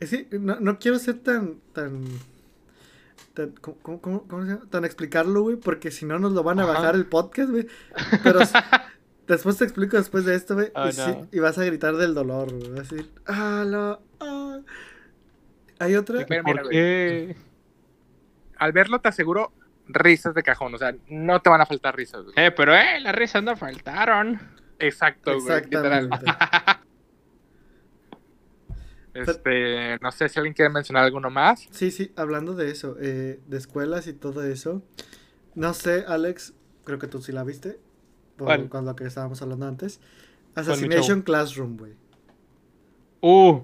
Es 0.00 0.10
que 0.10 0.26
no, 0.38 0.58
no 0.60 0.78
quiero 0.78 0.98
ser 0.98 1.18
tan. 1.18 1.60
tan. 1.72 2.04
tan 3.34 3.50
¿cómo, 3.60 3.78
cómo- 3.82 4.00
cómo- 4.00 4.28
cómo 4.28 4.44
se 4.44 4.50
llama? 4.52 4.66
Tan 4.70 4.84
explicarlo, 4.84 5.42
güey, 5.42 5.56
porque 5.56 5.90
si 5.90 6.06
no 6.06 6.18
nos 6.18 6.32
lo 6.32 6.42
van 6.42 6.60
a 6.60 6.64
Ajá. 6.64 6.72
bajar 6.72 6.94
el 6.94 7.06
podcast, 7.06 7.50
güey. 7.50 7.66
Pero 8.22 8.40
después 9.26 9.56
te 9.56 9.64
explico 9.64 9.96
después 9.96 10.24
de 10.24 10.34
esto, 10.34 10.54
güey. 10.54 10.70
Oh, 10.74 10.88
y, 10.88 10.92
sí- 10.92 11.00
no. 11.06 11.28
y 11.32 11.38
vas 11.40 11.58
a 11.58 11.64
gritar 11.64 11.96
del 11.96 12.14
dolor, 12.14 12.52
güey. 12.52 12.70
Vas 12.70 12.92
a 12.92 12.94
decir, 12.94 13.10
ah, 13.26 13.64
no, 13.66 14.00
ah. 14.20 14.58
Hay 15.80 15.94
otra. 15.94 16.26
Mira, 16.28 16.42
¿Por 16.42 16.62
güey. 16.62 16.70
qué? 16.70 17.36
al 18.58 18.72
verlo 18.72 19.00
te 19.00 19.08
aseguro 19.08 19.52
risas 19.86 20.34
de 20.34 20.42
cajón. 20.42 20.74
O 20.74 20.78
sea, 20.78 20.92
no 21.08 21.40
te 21.40 21.48
van 21.50 21.60
a 21.60 21.66
faltar 21.66 21.94
risas, 21.96 22.24
güey. 22.24 22.34
Eh, 22.36 22.50
pero 22.50 22.74
eh, 22.74 22.98
las 23.00 23.14
risas 23.14 23.42
no 23.42 23.56
faltaron. 23.56 24.40
Exacto, 24.78 25.40
güey. 25.40 25.62
Literal. 25.64 26.04
Exactamente. 26.12 26.78
Este, 29.14 29.98
no 30.00 30.12
sé 30.12 30.28
si 30.28 30.38
alguien 30.38 30.54
quiere 30.54 30.70
mencionar 30.70 31.04
alguno 31.04 31.28
más. 31.30 31.66
Sí, 31.72 31.90
sí, 31.90 32.12
hablando 32.14 32.54
de 32.54 32.70
eso, 32.70 32.96
eh, 33.00 33.40
de 33.46 33.56
escuelas 33.56 34.06
y 34.06 34.12
todo 34.12 34.44
eso. 34.44 34.82
No 35.56 35.74
sé, 35.74 36.04
Alex, 36.06 36.54
creo 36.84 36.98
que 36.98 37.08
tú 37.08 37.20
sí 37.20 37.32
la 37.32 37.42
viste. 37.42 37.80
Por, 38.36 38.56
lo 38.84 38.94
que 38.94 39.04
estábamos 39.04 39.42
hablando 39.42 39.66
antes. 39.66 40.00
Assassination? 40.54 41.22
Classroom, 41.22 41.76
güey. 41.76 41.94
Uh. 43.20 43.62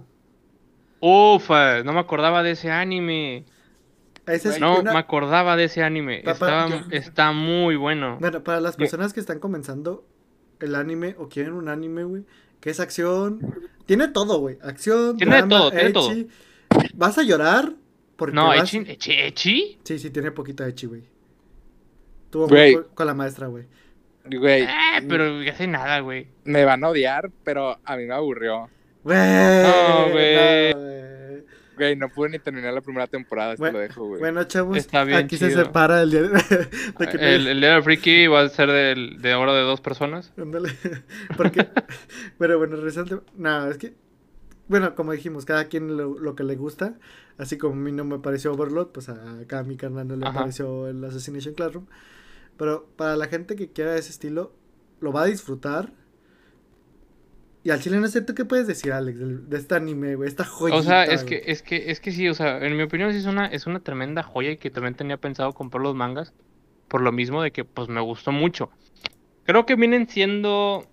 Ufa, 1.00 1.84
no 1.84 1.92
me 1.92 2.00
acordaba 2.00 2.42
de 2.42 2.52
ese 2.52 2.70
anime. 2.72 3.44
Esa 4.26 4.54
es 4.54 4.60
No 4.60 4.80
una- 4.80 4.92
me 4.92 4.98
acordaba 4.98 5.54
de 5.54 5.64
ese 5.64 5.82
anime. 5.84 6.22
Papá, 6.24 6.64
Estaba- 6.64 6.68
yo- 6.68 6.86
Está 6.90 7.30
muy 7.32 7.76
bueno. 7.76 8.16
Bueno, 8.18 8.42
para 8.42 8.60
las 8.60 8.74
personas 8.76 9.12
que 9.12 9.20
están 9.20 9.38
comenzando 9.38 10.04
el 10.64 10.74
anime 10.74 11.14
o 11.18 11.28
quieren 11.28 11.52
un 11.54 11.68
anime, 11.68 12.04
güey, 12.04 12.24
que 12.60 12.70
es 12.70 12.80
acción. 12.80 13.40
Tiene 13.86 14.08
todo, 14.08 14.38
güey. 14.40 14.58
Acción, 14.62 15.16
Tiene 15.16 15.36
drama, 15.36 15.48
todo, 15.58 15.70
tiene 15.70 15.90
todo. 15.92 16.10
¿Vas 16.94 17.18
a 17.18 17.22
llorar? 17.22 17.72
Porque 18.16 18.34
No, 18.34 18.46
vas- 18.48 18.62
Echi, 18.74 18.90
Echi, 18.90 19.12
Echi. 19.12 19.78
Sí, 19.84 19.98
sí, 19.98 20.10
tiene 20.10 20.30
poquita 20.30 20.66
ecchi, 20.68 20.86
güey. 20.86 21.02
Tuvo 22.30 22.48
Güey. 22.48 22.76
mucho 22.76 22.88
con 22.94 23.06
la 23.06 23.14
maestra, 23.14 23.46
güey. 23.48 23.64
Güey, 24.24 24.62
Eh, 24.62 24.68
pero 25.08 25.42
ya 25.42 25.52
hace 25.52 25.66
nada, 25.66 26.00
güey. 26.00 26.26
me 26.44 26.64
van 26.64 26.82
a 26.82 26.88
odiar, 26.88 27.30
pero 27.44 27.78
a 27.84 27.96
mí 27.96 28.06
me 28.06 28.14
aburrió. 28.14 28.70
Güey. 29.02 29.16
No, 29.18 30.10
güey. 30.10 30.72
no, 30.74 30.80
güey. 30.80 31.04
Güey, 31.76 31.96
no 31.96 32.08
pude 32.08 32.28
ni 32.30 32.38
terminar 32.38 32.72
la 32.72 32.80
primera 32.80 33.06
temporada, 33.06 33.54
te 33.54 33.58
Bueno, 33.60 33.78
lo 33.78 33.82
dejo, 33.82 34.06
güey. 34.06 34.20
Bueno, 34.20 34.44
chavos, 34.44 34.76
Está 34.76 35.04
bien 35.04 35.18
aquí 35.18 35.36
se 35.36 35.50
separa 35.50 36.02
el 36.02 36.10
día 36.10 36.22
de, 36.22 36.28
de 36.98 37.08
que 37.10 37.34
El, 37.34 37.46
el 37.48 37.60
Little 37.60 37.82
Freaky 37.82 38.26
va 38.28 38.40
a 38.42 38.48
ser 38.48 38.70
del- 38.70 39.20
de 39.20 39.32
ahora 39.32 39.52
de 39.54 39.62
dos 39.62 39.80
personas. 39.80 40.32
Ándale. 40.36 40.70
Porque, 41.36 41.68
pero 42.38 42.58
bueno, 42.58 42.76
regresando. 42.76 43.24
No, 43.36 43.66
es 43.68 43.78
que, 43.78 43.94
bueno, 44.68 44.94
como 44.94 45.12
dijimos, 45.12 45.44
cada 45.44 45.66
quien 45.66 45.96
lo, 45.96 46.18
lo 46.18 46.34
que 46.34 46.44
le 46.44 46.56
gusta. 46.56 46.94
Así 47.36 47.58
como 47.58 47.74
a 47.74 47.76
mí 47.76 47.90
no 47.90 48.04
me 48.04 48.18
pareció 48.20 48.52
Overlord, 48.52 48.92
pues 48.92 49.08
a 49.08 49.40
acá 49.40 49.58
a 49.58 49.64
mi 49.64 49.76
carnal 49.76 50.06
no 50.06 50.16
le 50.16 50.26
Ajá. 50.26 50.40
pareció 50.40 50.86
el 50.88 51.04
Assassination 51.04 51.54
Classroom. 51.54 51.86
Pero 52.56 52.86
para 52.96 53.16
la 53.16 53.26
gente 53.26 53.56
que 53.56 53.72
quiera 53.72 53.96
ese 53.96 54.10
estilo, 54.10 54.52
lo 55.00 55.12
va 55.12 55.22
a 55.22 55.26
disfrutar. 55.26 55.92
Y 57.64 57.70
al 57.70 57.80
chile 57.80 57.96
no 57.98 58.06
sé, 58.08 58.20
¿tú 58.20 58.34
qué 58.34 58.44
puedes 58.44 58.66
decir, 58.66 58.92
Alex, 58.92 59.18
de, 59.48 59.56
este 59.56 59.74
anime, 59.74 60.16
güey? 60.16 60.28
Esta 60.28 60.44
joyita, 60.44 60.78
O 60.78 60.82
sea, 60.82 61.04
es 61.04 61.24
güey? 61.24 61.40
que, 61.42 61.50
es 61.50 61.62
que, 61.62 61.90
es 61.90 61.98
que 61.98 62.12
sí, 62.12 62.28
o 62.28 62.34
sea, 62.34 62.58
en 62.58 62.76
mi 62.76 62.82
opinión 62.82 63.10
sí 63.12 63.18
es 63.18 63.24
una, 63.24 63.46
es 63.46 63.66
una 63.66 63.80
tremenda 63.80 64.22
joya 64.22 64.50
y 64.50 64.56
que 64.58 64.70
también 64.70 64.94
tenía 64.94 65.16
pensado 65.16 65.52
comprar 65.54 65.82
los 65.82 65.94
mangas. 65.94 66.34
Por 66.88 67.00
lo 67.00 67.10
mismo 67.10 67.42
de 67.42 67.50
que 67.52 67.64
pues 67.64 67.88
me 67.88 68.02
gustó 68.02 68.30
mucho. 68.32 68.70
Creo 69.44 69.64
que 69.64 69.74
vienen 69.76 70.06
siendo. 70.08 70.86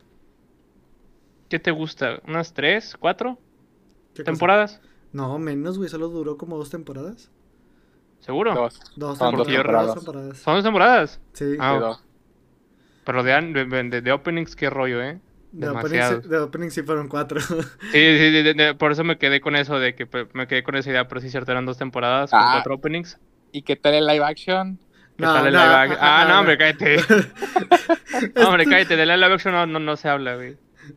¿Qué 1.50 1.60
te 1.60 1.72
gusta? 1.72 2.22
¿Unas 2.26 2.54
tres, 2.54 2.96
cuatro 2.98 3.38
temporadas? 4.14 4.80
No, 5.12 5.38
menos, 5.40 5.78
güey, 5.78 5.90
solo 5.90 6.08
duró 6.08 6.38
como 6.38 6.58
dos 6.58 6.70
temporadas. 6.70 7.30
¿Seguro? 8.22 8.54
Dos. 8.54 8.80
Dos 8.96 9.18
Son 9.18 9.36
dos 9.36 9.48
temporadas. 9.48 9.48
temporadas. 9.48 9.86
dos 9.96 10.04
temporadas. 10.06 10.38
¿Son 10.38 10.54
dos 10.56 10.64
temporadas? 10.64 11.22
Sí. 11.34 11.56
Ah, 11.60 11.74
Sí, 11.74 11.80
dos. 11.82 12.04
Pero 13.04 13.24
de, 13.24 13.34
an- 13.34 13.52
de, 13.54 13.66
de- 13.66 14.02
de 14.02 14.12
openings, 14.14 14.56
qué 14.56 14.70
rollo, 14.70 15.02
¿eh? 15.04 15.20
De 15.52 15.68
opening, 15.70 16.00
sí- 16.22 16.28
de 16.30 16.38
opening 16.38 16.70
sí 16.70 16.82
fueron 16.84 17.08
cuatro. 17.08 17.40
Sí, 17.42 17.58
sí, 17.92 18.32
de- 18.32 18.44
de- 18.44 18.54
de- 18.54 18.74
por 18.76 18.92
eso 18.92 19.04
me 19.04 19.18
quedé 19.18 19.42
con 19.42 19.56
eso 19.56 19.80
de 19.80 19.96
que 19.96 20.06
pues, 20.06 20.28
me 20.34 20.48
quedé 20.48 20.64
con 20.64 20.76
esa 20.76 20.90
idea, 20.90 21.08
pero 21.08 21.20
sí, 21.22 21.30
cierto, 21.30 21.52
eran 21.52 21.66
dos 21.66 21.78
temporadas 21.78 22.32
con 22.32 22.40
Ah. 22.42 22.52
cuatro 22.54 22.76
openings. 22.76 23.18
¿Y 23.52 23.64
qué 23.64 23.76
tal 23.76 23.94
el 23.96 24.08
live 24.08 24.24
action? 24.24 24.80
¿Qué 25.18 25.24
tal 25.24 25.48
el 25.48 25.54
live 25.54 25.64
action? 25.66 25.98
Ah, 26.02 26.26
no, 26.30 26.40
hombre, 26.40 26.58
cállate. 26.58 26.98
No, 28.36 28.50
hombre, 28.50 28.66
cállate, 28.66 28.96
de 28.96 29.06
live 29.06 29.26
action 29.26 29.54
no, 29.54 29.66
no, 29.66 29.80
no 29.80 29.98
se 29.98 30.08
habla, 30.10 30.36
güey. 30.36 30.52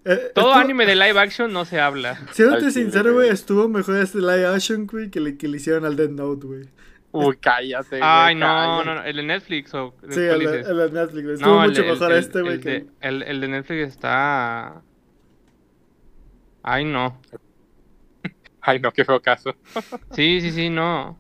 eh, 0.05 0.31
Todo 0.35 0.51
estuvo- 0.51 0.53
anime 0.55 0.87
de 0.87 0.95
live 0.95 1.19
action 1.19 1.53
no 1.53 1.65
se 1.65 1.81
habla. 1.81 2.19
Siéndote 2.33 2.71
sincero, 2.71 3.13
güey, 3.13 3.27
güey. 3.27 3.29
estuvo 3.31 3.69
mejor 3.69 3.97
este 3.99 4.19
live 4.19 4.47
action, 4.47 4.87
güey, 4.87 5.11
que 5.11 5.21
le, 5.21 5.37
que 5.37 5.49
le 5.49 5.57
hicieron 5.57 5.85
al 5.85 5.97
Dead 5.97 6.11
Note, 6.11 6.47
güey. 6.47 6.69
Uy, 7.17 7.37
cállate. 7.39 7.89
güey, 7.91 8.01
Ay, 8.03 8.35
no, 8.35 8.47
cállate. 8.47 8.85
no, 8.87 8.95
no, 8.97 9.05
el 9.05 9.17
de 9.17 9.23
Netflix 9.23 9.75
o 9.75 9.95
Sí, 10.03 10.07
¿cuál 10.09 10.17
el, 10.19 10.39
de- 10.39 10.39
dices? 10.59 10.69
el 10.69 10.77
de 10.79 10.91
Netflix. 10.91 11.29
Estuvo 11.29 11.49
No, 11.55 11.63
el 11.65 11.71
mucho 11.71 11.83
de- 11.83 11.89
el- 11.89 11.95
mejor 11.95 12.13
el- 12.13 12.19
este, 12.19 12.41
güey, 12.43 12.55
el 12.55 12.61
que... 12.61 12.71
de- 12.71 12.87
El, 13.01 13.23
el 13.23 13.41
de 13.41 13.49
Netflix 13.49 13.89
está. 13.89 14.83
Ay, 16.63 16.85
no. 16.85 17.21
Ay, 18.61 18.81
no, 18.81 18.91
qué 18.93 19.05
feo 19.05 19.21
caso. 19.21 19.55
Sí, 20.13 20.41
sí, 20.41 20.51
sí, 20.51 20.71
no. 20.71 21.19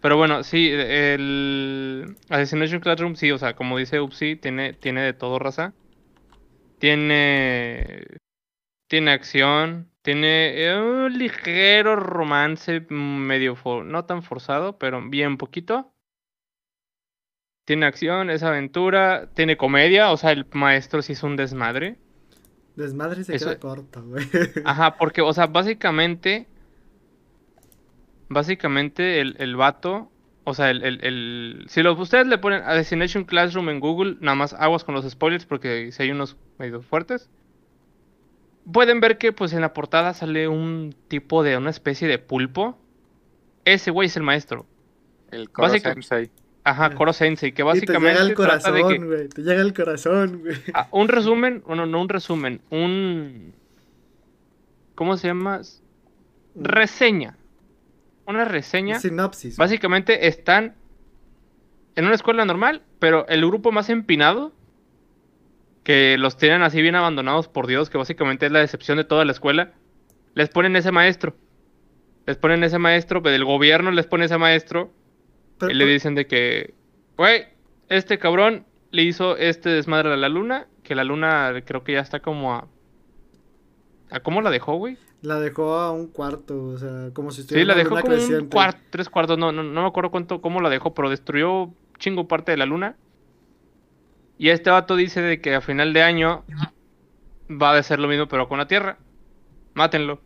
Pero 0.00 0.16
bueno, 0.16 0.44
sí, 0.44 0.70
el 0.72 2.16
Assassination 2.28 2.80
Classroom, 2.80 3.16
sí, 3.16 3.32
o 3.32 3.38
sea, 3.38 3.56
como 3.56 3.76
dice 3.78 3.98
Upsi, 4.00 4.36
tiene, 4.36 4.72
tiene 4.74 5.02
de 5.02 5.12
todo 5.12 5.38
raza. 5.40 5.72
Tiene. 6.78 8.04
Tiene 8.88 9.10
acción. 9.10 9.88
Tiene 10.08 10.64
eh, 10.64 10.74
un 10.74 11.18
ligero 11.18 11.94
romance 11.94 12.80
medio 12.88 13.54
for- 13.56 13.84
no 13.84 14.06
tan 14.06 14.22
forzado, 14.22 14.78
pero 14.78 15.06
bien 15.06 15.36
poquito. 15.36 15.92
Tiene 17.66 17.84
acción, 17.84 18.30
es 18.30 18.42
aventura, 18.42 19.28
tiene 19.34 19.58
comedia, 19.58 20.10
o 20.10 20.16
sea, 20.16 20.32
el 20.32 20.46
maestro 20.54 21.02
sí 21.02 21.12
es 21.12 21.22
un 21.22 21.36
desmadre. 21.36 21.98
Desmadre 22.74 23.22
se 23.22 23.36
Eso- 23.36 23.50
queda 23.50 23.60
corto, 23.60 24.02
güey. 24.02 24.24
Ajá, 24.64 24.96
porque, 24.96 25.20
o 25.20 25.30
sea, 25.34 25.46
básicamente. 25.46 26.46
Básicamente 28.30 29.20
el, 29.20 29.36
el 29.38 29.56
vato. 29.56 30.10
O 30.44 30.54
sea, 30.54 30.70
el, 30.70 30.82
el, 30.84 31.04
el- 31.04 31.64
Si 31.68 31.82
lo, 31.82 31.92
ustedes 31.92 32.26
le 32.26 32.38
ponen 32.38 32.62
a 32.62 32.72
Destination 32.72 33.24
Classroom 33.24 33.68
en 33.68 33.80
Google, 33.80 34.16
nada 34.22 34.36
más 34.36 34.54
aguas 34.54 34.84
con 34.84 34.94
los 34.94 35.06
spoilers 35.06 35.44
porque 35.44 35.92
si 35.92 36.02
hay 36.02 36.12
unos 36.12 36.38
medio 36.58 36.80
fuertes. 36.80 37.28
Pueden 38.72 39.00
ver 39.00 39.18
que 39.18 39.32
pues 39.32 39.52
en 39.52 39.60
la 39.62 39.72
portada 39.72 40.14
sale 40.14 40.48
un 40.48 40.94
tipo 41.08 41.42
de 41.42 41.56
una 41.56 41.70
especie 41.70 42.06
de 42.08 42.18
pulpo. 42.18 42.78
Ese 43.64 43.90
güey 43.90 44.06
es 44.06 44.16
el 44.16 44.22
maestro. 44.22 44.66
El 45.30 45.50
Koro 45.50 45.68
Básica- 45.68 45.92
Sensei. 45.94 46.30
Ajá, 46.64 46.94
Koro 46.94 47.12
Sensei, 47.14 47.52
que 47.52 47.62
y 47.62 47.64
te 47.64 47.68
básicamente 47.68 48.12
llega 48.20 48.28
que 48.28 48.34
corazón, 48.34 49.06
güey. 49.06 49.28
Te 49.28 49.42
llega 49.42 49.62
al 49.62 49.72
corazón, 49.72 50.40
güey. 50.40 50.56
Ah, 50.74 50.88
un 50.90 51.08
resumen, 51.08 51.62
bueno, 51.66 51.86
no 51.86 52.00
un 52.02 52.08
resumen, 52.10 52.60
un 52.70 53.54
¿cómo 54.94 55.16
se 55.16 55.28
llama? 55.28 55.62
Reseña. 56.54 57.36
Una 58.26 58.44
reseña. 58.44 58.98
Sinopsis. 58.98 59.56
Básicamente 59.56 60.26
están 60.28 60.74
en 61.96 62.04
una 62.04 62.14
escuela 62.14 62.44
normal, 62.44 62.82
pero 62.98 63.26
el 63.28 63.46
grupo 63.46 63.72
más 63.72 63.88
empinado, 63.88 64.52
que 65.88 66.18
los 66.18 66.36
tienen 66.36 66.60
así 66.60 66.82
bien 66.82 66.96
abandonados 66.96 67.48
por 67.48 67.66
Dios, 67.66 67.88
que 67.88 67.96
básicamente 67.96 68.44
es 68.44 68.52
la 68.52 68.58
decepción 68.58 68.98
de 68.98 69.04
toda 69.04 69.24
la 69.24 69.32
escuela, 69.32 69.72
les 70.34 70.50
ponen 70.50 70.76
ese 70.76 70.92
maestro. 70.92 71.34
Les 72.26 72.36
ponen 72.36 72.62
ese 72.62 72.78
maestro, 72.78 73.22
del 73.22 73.46
gobierno 73.46 73.90
les 73.90 74.06
pone 74.06 74.26
ese 74.26 74.36
maestro, 74.36 74.92
Pero- 75.58 75.72
y 75.72 75.74
le 75.74 75.86
dicen 75.86 76.14
de 76.14 76.26
que, 76.26 76.74
güey, 77.16 77.46
este 77.88 78.18
cabrón 78.18 78.66
le 78.90 79.02
hizo 79.02 79.38
este 79.38 79.70
desmadre 79.70 80.12
a 80.12 80.18
la 80.18 80.28
luna, 80.28 80.66
que 80.82 80.94
la 80.94 81.04
luna 81.04 81.54
creo 81.64 81.82
que 81.84 81.92
ya 81.94 82.00
está 82.00 82.20
como 82.20 82.52
a... 82.52 82.68
¿A 84.10 84.20
cómo 84.20 84.42
la 84.42 84.50
dejó, 84.50 84.74
güey? 84.74 84.98
La 85.22 85.40
dejó 85.40 85.76
a 85.78 85.90
un 85.90 86.08
cuarto, 86.08 86.64
o 86.66 86.76
sea, 86.76 87.08
como 87.14 87.30
si 87.30 87.36
Sí, 87.36 87.40
estuviera 87.44 87.68
la 87.68 87.72
en 87.72 87.78
dejó 87.78 87.98
como 87.98 88.14
un 88.14 88.48
cuarto, 88.50 88.80
tres 88.90 89.08
cuartos, 89.08 89.38
no, 89.38 89.52
no, 89.52 89.62
no 89.62 89.80
me 89.82 89.88
acuerdo 89.88 90.10
cuánto, 90.10 90.42
cómo 90.42 90.60
la 90.60 90.68
dejó, 90.68 90.92
pero 90.92 91.08
destruyó 91.08 91.70
chingo 91.98 92.28
parte 92.28 92.52
de 92.52 92.58
la 92.58 92.66
luna. 92.66 92.94
Y 94.38 94.50
este 94.50 94.70
vato 94.70 94.94
dice 94.96 95.20
de 95.20 95.40
que 95.40 95.54
a 95.54 95.60
final 95.60 95.92
de 95.92 96.02
año 96.02 96.44
va 97.50 97.76
a 97.76 97.82
ser 97.82 97.98
lo 97.98 98.08
mismo, 98.08 98.28
pero 98.28 98.48
con 98.48 98.58
la 98.58 98.68
Tierra. 98.68 98.98
Mátenlo. 99.74 100.20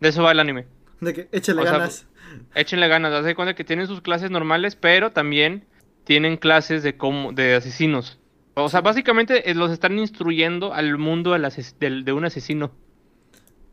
De 0.00 0.08
eso 0.10 0.22
va 0.22 0.32
el 0.32 0.40
anime. 0.40 0.66
De 1.00 1.14
que 1.14 1.28
O 1.32 1.40
sea, 1.42 1.54
ganas. 1.54 2.06
Échenle 2.54 2.88
ganas, 2.88 3.12
haz 3.12 3.24
de 3.24 3.34
cuenta 3.34 3.54
que 3.54 3.64
tienen 3.64 3.86
sus 3.86 4.00
clases 4.00 4.30
normales, 4.30 4.76
pero 4.76 5.12
también 5.12 5.64
tienen 6.04 6.36
clases 6.36 6.82
de 6.82 6.96
cómo, 6.96 7.32
de 7.32 7.54
asesinos. 7.54 8.18
O 8.54 8.68
sea, 8.68 8.80
básicamente 8.80 9.50
eh, 9.50 9.54
los 9.54 9.70
están 9.70 9.98
instruyendo 9.98 10.74
al 10.74 10.98
mundo 10.98 11.32
del 11.32 12.04
de 12.04 12.12
un 12.12 12.24
asesino, 12.24 12.70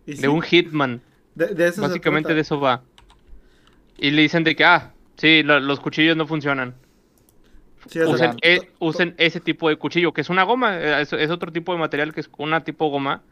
Y 0.05 0.15
sí, 0.15 0.21
de 0.21 0.27
un 0.29 0.41
hitman. 0.41 1.01
de, 1.35 1.47
de 1.47 1.65
eso 1.67 1.75
se 1.75 1.81
Básicamente 1.81 2.33
de 2.33 2.41
eso 2.41 2.59
va. 2.59 2.81
Y 3.97 4.11
le 4.11 4.21
dicen 4.21 4.43
de 4.43 4.55
que, 4.55 4.63
ah, 4.63 4.93
sí, 5.17 5.43
lo- 5.43 5.59
los 5.59 5.79
cuchillos 5.79 6.15
no 6.15 6.27
funcionan. 6.27 6.75
Sí, 7.87 7.99
Usen, 8.01 8.31
e- 8.41 8.69
usen 8.79 9.15
ese 9.17 9.39
tipo 9.39 9.69
de 9.69 9.77
cuchillo, 9.77 10.13
que 10.13 10.21
es 10.21 10.29
una 10.29 10.43
goma, 10.43 10.77
eh, 10.77 11.01
es, 11.01 11.13
es 11.13 11.31
otro 11.31 11.51
tipo 11.51 11.71
de 11.71 11.79
material 11.79 12.13
que 12.13 12.19
es 12.21 12.29
una 12.37 12.63
tipo 12.63 12.89
goma. 12.89 13.23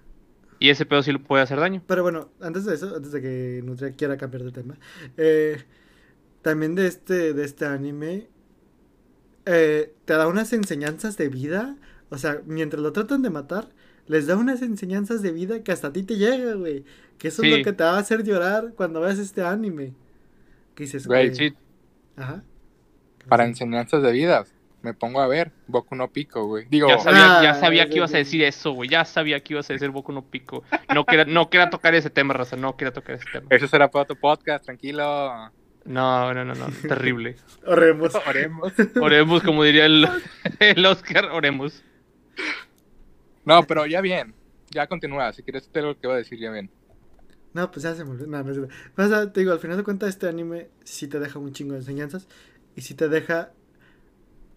Y 0.59 0.69
ese 0.69 0.85
pedo 0.85 1.03
sí 1.03 1.11
le 1.11 1.19
puede 1.19 1.43
hacer 1.43 1.59
daño. 1.59 1.83
Pero 1.85 2.01
bueno, 2.01 2.31
antes 2.41 2.65
de 2.65 2.73
eso, 2.73 2.95
antes 2.95 3.11
de 3.11 3.21
que 3.21 3.61
Nutria 3.63 3.91
quiera 3.91 4.17
cambiar 4.17 4.43
de 4.43 4.51
tema, 4.51 4.75
eh, 5.15 5.63
también 6.41 6.73
de 6.73 6.87
este, 6.87 7.33
de 7.33 7.45
este 7.45 7.65
anime, 7.65 8.27
eh, 9.45 9.93
te 10.05 10.13
da 10.13 10.27
unas 10.27 10.51
enseñanzas 10.53 11.15
de 11.17 11.29
vida, 11.29 11.77
o 12.09 12.17
sea, 12.17 12.41
mientras 12.45 12.81
lo 12.81 12.91
tratan 12.91 13.21
de 13.21 13.29
matar, 13.29 13.69
les 14.07 14.25
da 14.25 14.35
unas 14.35 14.61
enseñanzas 14.61 15.21
de 15.21 15.31
vida 15.31 15.63
que 15.63 15.71
hasta 15.71 15.87
a 15.89 15.93
ti 15.93 16.03
te 16.03 16.17
llega, 16.17 16.53
güey, 16.53 16.85
que 17.17 17.27
eso 17.27 17.43
es 17.43 17.57
lo 17.57 17.63
que 17.63 17.73
te 17.73 17.83
va 17.83 17.95
a 17.95 17.99
hacer 17.99 18.23
llorar 18.23 18.73
cuando 18.75 19.01
veas 19.01 19.19
este 19.19 19.43
anime. 19.43 19.93
Que 20.75 20.83
dices, 20.83 21.05
Güey, 21.07 21.27
güey, 21.27 21.35
Sí, 21.35 21.55
ajá. 22.15 22.43
Para 23.27 23.45
enseñanzas 23.45 24.01
de 24.01 24.11
vida, 24.11 24.45
me 24.81 24.93
pongo 24.93 25.19
a 25.21 25.27
ver 25.27 25.51
Boku 25.67 25.95
no 25.95 26.09
Pico, 26.11 26.45
güey. 26.45 26.65
Digo, 26.69 26.87
ya 26.87 26.99
sabía, 26.99 27.41
ya 27.41 27.49
Ah, 27.51 27.53
sabía 27.55 27.89
que 27.89 27.97
ibas 27.97 28.13
a 28.13 28.17
decir 28.17 28.43
eso, 28.43 28.71
güey. 28.71 28.89
Ya 28.89 29.03
sabía 29.05 29.39
que 29.41 29.53
ibas 29.53 29.69
a 29.69 29.73
decir 29.73 29.89
Boku 29.89 30.11
no 30.11 30.23
Pico. 30.23 30.63
No 30.93 31.05
quería, 31.05 31.25
no 31.25 31.49
quería 31.49 31.69
tocar 31.69 31.95
ese 31.95 32.09
tema, 32.09 32.33
raza. 32.33 32.55
No 32.55 32.77
quería 32.77 32.93
tocar 32.93 33.15
ese 33.15 33.25
tema. 33.31 33.47
eso 33.49 33.67
será 33.67 33.89
para 33.89 34.03
otro 34.03 34.15
podcast, 34.15 34.65
tranquilo. 34.65 35.51
No, 35.85 36.33
no, 36.33 36.45
no, 36.45 36.53
no. 36.53 36.67
Terrible. 36.87 37.37
Oremos. 37.65 38.13
Oremos. 38.27 38.73
Oremos, 39.01 39.43
como 39.43 39.63
diría 39.63 39.85
el, 39.85 40.07
el 40.59 40.85
Oscar, 40.85 41.25
oremos. 41.25 41.83
No, 43.45 43.63
pero 43.63 43.85
ya 43.85 44.01
bien. 44.01 44.35
Ya 44.69 44.87
continúa. 44.87 45.31
Si 45.33 45.43
quieres, 45.43 45.69
te 45.69 45.81
lo 45.81 45.97
que 45.99 46.07
voy 46.07 46.15
a 46.15 46.19
decir 46.19 46.39
ya 46.39 46.51
bien. 46.51 46.69
No, 47.53 47.71
pues 47.71 47.83
ya 47.83 47.95
se 47.95 48.03
me 48.03 48.11
olvidó. 48.11 48.27
No, 48.27 49.07
no 49.07 49.31
te 49.31 49.39
digo, 49.39 49.53
al 49.53 49.59
final 49.59 49.77
de 49.77 49.83
cuentas, 49.83 50.09
este 50.09 50.27
anime 50.27 50.67
sí 50.83 51.07
te 51.07 51.19
deja 51.19 51.39
un 51.39 51.53
chingo 51.53 51.73
de 51.73 51.79
enseñanzas 51.79 52.27
y 52.77 52.81
sí 52.81 52.93
te 52.93 53.09
deja 53.09 53.51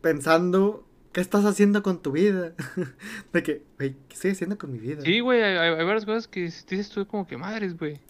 pensando 0.01 0.87
qué 1.12 1.21
estás 1.21 1.45
haciendo 1.45 1.83
con 1.83 2.01
tu 2.03 2.12
vida. 2.12 2.53
de 3.33 3.43
que, 3.43 3.62
güey, 3.79 3.97
¿qué 4.09 4.14
estoy 4.14 4.31
haciendo 4.33 4.59
con 4.59 4.71
mi 4.73 4.79
vida? 4.79 5.01
Sí, 5.03 5.21
güey, 5.21 5.43
hay, 5.43 5.57
hay 5.57 5.85
varias 5.85 6.05
cosas 6.05 6.29
que 6.29 6.43
dices 6.43 6.91
tú 6.91 7.07
como 7.07 7.27
que 7.27 7.37
madres, 7.37 7.77
güey. 7.77 8.01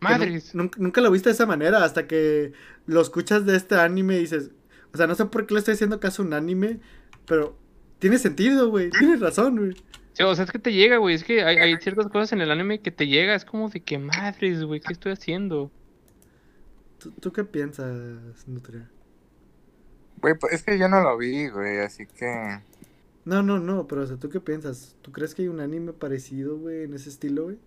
Madres. 0.00 0.54
nun- 0.54 0.64
nunca, 0.64 0.78
nunca 0.80 1.00
lo 1.00 1.10
viste 1.10 1.30
de 1.30 1.34
esa 1.34 1.46
manera 1.46 1.82
hasta 1.82 2.06
que 2.06 2.52
lo 2.86 3.00
escuchas 3.00 3.46
de 3.46 3.56
este 3.56 3.76
anime 3.76 4.16
y 4.16 4.20
dices, 4.20 4.50
o 4.92 4.96
sea, 4.98 5.06
no 5.06 5.14
sé 5.14 5.24
por 5.26 5.46
qué 5.46 5.54
le 5.54 5.60
estoy 5.60 5.74
haciendo 5.74 5.98
caso 6.00 6.22
a 6.22 6.26
un 6.26 6.34
anime, 6.34 6.80
pero 7.26 7.56
tiene 8.00 8.18
sentido, 8.18 8.68
güey, 8.68 8.90
tienes 8.90 9.20
razón, 9.20 9.56
güey. 9.56 9.72
Sí, 10.12 10.22
o 10.22 10.34
sea, 10.34 10.44
es 10.44 10.50
que 10.52 10.58
te 10.60 10.72
llega, 10.72 10.98
güey. 10.98 11.14
Es 11.16 11.24
que 11.24 11.42
hay, 11.42 11.56
hay 11.56 11.76
ciertas 11.78 12.06
cosas 12.08 12.32
en 12.32 12.40
el 12.40 12.50
anime 12.52 12.80
que 12.80 12.92
te 12.92 13.08
llega. 13.08 13.34
Es 13.34 13.44
como 13.44 13.68
de 13.68 13.80
que 13.80 13.98
madres, 13.98 14.62
güey, 14.62 14.78
¿qué 14.80 14.92
estoy 14.92 15.10
haciendo? 15.12 15.72
¿Tú, 16.98 17.10
tú 17.20 17.32
qué 17.32 17.42
piensas, 17.42 18.46
Nutria? 18.46 18.88
Güey, 20.24 20.36
pues 20.36 20.54
es 20.54 20.62
que 20.62 20.78
yo 20.78 20.88
no 20.88 21.02
lo 21.02 21.18
vi, 21.18 21.48
güey, 21.48 21.80
así 21.80 22.06
que. 22.06 22.58
No, 23.26 23.42
no, 23.42 23.58
no, 23.58 23.86
pero 23.86 24.04
o 24.04 24.06
sea, 24.06 24.16
¿tú 24.16 24.30
qué 24.30 24.40
piensas? 24.40 24.96
¿Tú 25.02 25.12
crees 25.12 25.34
que 25.34 25.42
hay 25.42 25.48
un 25.48 25.60
anime 25.60 25.92
parecido, 25.92 26.56
güey, 26.56 26.84
en 26.84 26.94
ese 26.94 27.10
estilo, 27.10 27.44
güey? 27.44 27.58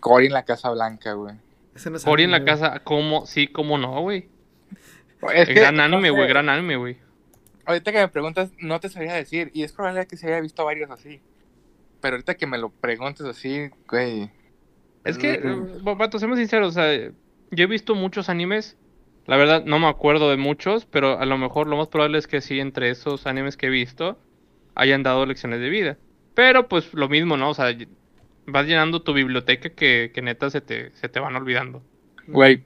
Cory 0.00 0.28
en 0.28 0.32
la 0.32 0.46
Casa 0.46 0.70
Blanca, 0.70 1.12
güey. 1.12 1.34
Ese 1.74 1.90
no 1.90 1.98
es 1.98 2.06
Cory 2.06 2.22
en 2.22 2.30
la 2.30 2.38
güey. 2.38 2.46
casa, 2.46 2.80
¿cómo? 2.84 3.26
Sí, 3.26 3.48
¿cómo 3.48 3.76
no, 3.76 4.00
güey? 4.00 4.30
Es 5.34 5.46
que, 5.46 5.52
Gran 5.52 5.76
no 5.76 5.82
anime, 5.82 6.08
sé, 6.08 6.10
güey, 6.14 6.26
gran 6.26 6.48
anime, 6.48 6.76
güey. 6.76 6.96
Ahorita 7.66 7.92
que 7.92 7.98
me 7.98 8.08
preguntas, 8.08 8.50
no 8.60 8.80
te 8.80 8.88
sabría 8.88 9.12
decir. 9.12 9.50
Y 9.52 9.62
es 9.62 9.74
probable 9.74 10.06
que 10.06 10.16
se 10.16 10.26
haya 10.28 10.40
visto 10.40 10.64
varios 10.64 10.90
así. 10.90 11.20
Pero 12.00 12.14
ahorita 12.14 12.34
que 12.34 12.46
me 12.46 12.56
lo 12.56 12.70
preguntes 12.70 13.26
así, 13.26 13.68
güey. 13.86 14.30
Es 15.04 15.18
que, 15.18 15.32
eh, 15.44 15.70
vato, 15.82 16.18
seamos 16.18 16.38
sinceros, 16.38 16.68
o 16.68 16.72
sea, 16.72 17.12
yo 17.50 17.64
he 17.64 17.66
visto 17.66 17.94
muchos 17.94 18.30
animes. 18.30 18.78
La 19.28 19.36
verdad, 19.36 19.62
no 19.66 19.78
me 19.78 19.88
acuerdo 19.88 20.30
de 20.30 20.38
muchos, 20.38 20.86
pero 20.86 21.18
a 21.20 21.26
lo 21.26 21.36
mejor 21.36 21.66
lo 21.66 21.76
más 21.76 21.88
probable 21.88 22.16
es 22.16 22.26
que 22.26 22.40
sí, 22.40 22.60
entre 22.60 22.88
esos 22.88 23.26
animes 23.26 23.58
que 23.58 23.66
he 23.66 23.70
visto, 23.70 24.18
hayan 24.74 25.02
dado 25.02 25.26
lecciones 25.26 25.60
de 25.60 25.68
vida. 25.68 25.98
Pero 26.34 26.66
pues 26.66 26.94
lo 26.94 27.10
mismo, 27.10 27.36
¿no? 27.36 27.50
O 27.50 27.54
sea, 27.54 27.76
vas 28.46 28.66
llenando 28.66 29.02
tu 29.02 29.12
biblioteca 29.12 29.68
que, 29.68 30.12
que 30.14 30.22
neta 30.22 30.48
se 30.48 30.62
te, 30.62 30.96
se 30.96 31.10
te 31.10 31.20
van 31.20 31.36
olvidando. 31.36 31.82
Güey, 32.26 32.64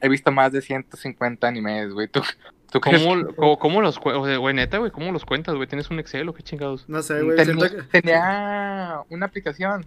he 0.00 0.08
visto 0.08 0.32
más 0.32 0.50
de 0.50 0.60
150 0.60 1.46
animes, 1.46 1.92
güey. 1.92 2.08
¿Tú, 2.08 2.20
¿Tú 2.72 2.80
crees 2.80 3.04
¿Cómo, 3.04 3.24
cómo, 3.36 3.58
cómo 3.60 3.80
los 3.80 4.00
cuentas? 4.00 4.38
Güey, 4.38 4.54
neta, 4.56 4.78
güey, 4.78 4.90
¿cómo 4.90 5.12
los 5.12 5.24
cuentas, 5.24 5.54
güey? 5.54 5.68
¿Tienes 5.68 5.88
un 5.90 6.00
Excel 6.00 6.28
o 6.28 6.34
qué 6.34 6.42
chingados? 6.42 6.88
No 6.88 7.00
sé, 7.00 7.22
güey. 7.22 7.36
tenía, 7.36 7.54
siento 7.68 7.76
que- 7.76 8.00
tenía 8.00 9.02
una 9.08 9.26
aplicación, 9.26 9.86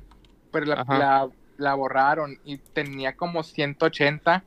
pero 0.50 0.66
la, 0.66 1.28
la 1.58 1.74
borraron 1.74 2.38
y 2.46 2.58
tenía 2.58 3.18
como 3.18 3.44
180 3.44 4.46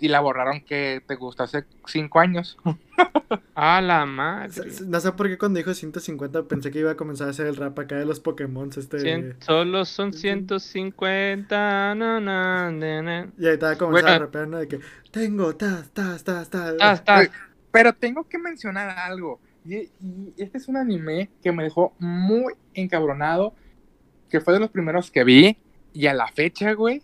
y 0.00 0.08
la 0.08 0.20
borraron 0.20 0.60
que 0.62 1.02
te 1.06 1.14
gustó 1.14 1.44
hace 1.44 1.64
5 1.86 2.20
años. 2.20 2.56
Ah, 3.56 3.80
la 3.80 4.04
madre. 4.06 4.70
No 4.86 5.00
sé 5.00 5.10
por 5.12 5.28
qué 5.28 5.36
cuando 5.38 5.58
dijo 5.58 5.74
150 5.74 6.44
pensé 6.44 6.70
que 6.70 6.78
iba 6.80 6.92
a 6.92 6.96
comenzar 6.96 7.26
a 7.28 7.30
hacer 7.30 7.46
el 7.46 7.56
rap 7.56 7.76
acá 7.78 7.96
de 7.96 8.04
los 8.04 8.20
Pokémon. 8.20 8.70
Este... 8.76 8.98
Cien- 8.98 9.36
solo 9.40 9.84
son 9.84 10.12
150. 10.12 11.94
Na, 11.94 12.20
na, 12.20 12.70
na, 12.70 13.02
na. 13.02 13.32
Y 13.38 13.46
ahí 13.46 13.54
estaba 13.54 13.76
comenzando 13.76 14.08
a 14.08 14.12
Bueno. 14.12 14.26
rapear, 14.26 14.48
¿no? 14.48 14.58
De 14.58 14.68
que 14.68 14.80
tengo, 15.10 15.54
tas, 15.56 15.90
tas, 15.90 16.22
tas, 16.22 16.48
tas. 16.50 17.02
Güey, 17.04 17.28
Pero 17.70 17.92
tengo 17.94 18.24
que 18.28 18.38
mencionar 18.38 18.90
algo. 18.98 19.40
Y, 19.64 19.76
y 20.00 20.34
este 20.36 20.58
es 20.58 20.68
un 20.68 20.76
anime 20.76 21.30
que 21.42 21.50
me 21.52 21.64
dejó 21.64 21.94
muy 21.98 22.54
encabronado. 22.74 23.54
Que 24.30 24.40
fue 24.40 24.54
de 24.54 24.60
los 24.60 24.70
primeros 24.70 25.10
que 25.10 25.24
vi. 25.24 25.56
Y 25.92 26.06
a 26.06 26.14
la 26.14 26.28
fecha, 26.28 26.72
güey, 26.72 27.02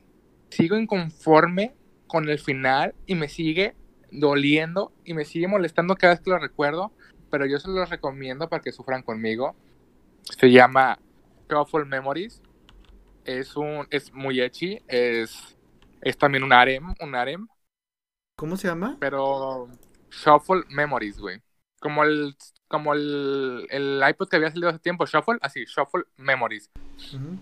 sigo 0.51 0.77
inconforme 0.77 1.75
con 2.11 2.29
el 2.29 2.39
final. 2.39 2.95
Y 3.07 3.15
me 3.15 3.29
sigue 3.29 3.75
doliendo. 4.11 4.93
Y 5.05 5.15
me 5.15 5.25
sigue 5.25 5.49
molestando 5.49 5.95
cada 5.97 6.15
vez 6.15 6.21
que 6.21 6.31
lo 6.31 6.39
recuerdo. 6.39 6.93
Pero 7.31 7.47
yo 7.47 7.59
se 7.59 7.69
los 7.69 7.89
recomiendo 7.89 8.49
para 8.49 8.63
que 8.63 8.73
sufran 8.73 9.03
conmigo. 9.03 9.55
Se 10.23 10.51
llama 10.51 10.99
Shuffle 11.49 11.85
Memories. 11.85 12.43
Es 13.25 13.57
un 13.57 13.87
es 13.91 14.13
muy 14.13 14.41
ecchi. 14.41 14.81
Es, 14.89 15.57
es 16.01 16.19
también 16.19 16.43
un 16.43 16.53
harem. 16.53 16.95
Un 17.01 17.15
harem. 17.15 17.49
¿Cómo 18.37 18.57
se 18.57 18.69
llama? 18.69 18.97
Pero 18.99 19.69
Shuffle 20.11 20.65
Memories, 20.71 21.19
güey. 21.19 21.41
Como 21.81 22.05
el 22.05 22.35
como 22.69 22.95
el, 22.95 23.67
el 23.71 24.01
iPod 24.09 24.29
que 24.29 24.37
había 24.37 24.51
salido 24.51 24.69
hace 24.69 24.79
tiempo, 24.79 25.05
Shuffle, 25.05 25.39
así, 25.43 25.65
Shuffle 25.65 26.05
Memories. 26.17 26.71
Ujú. 27.15 27.39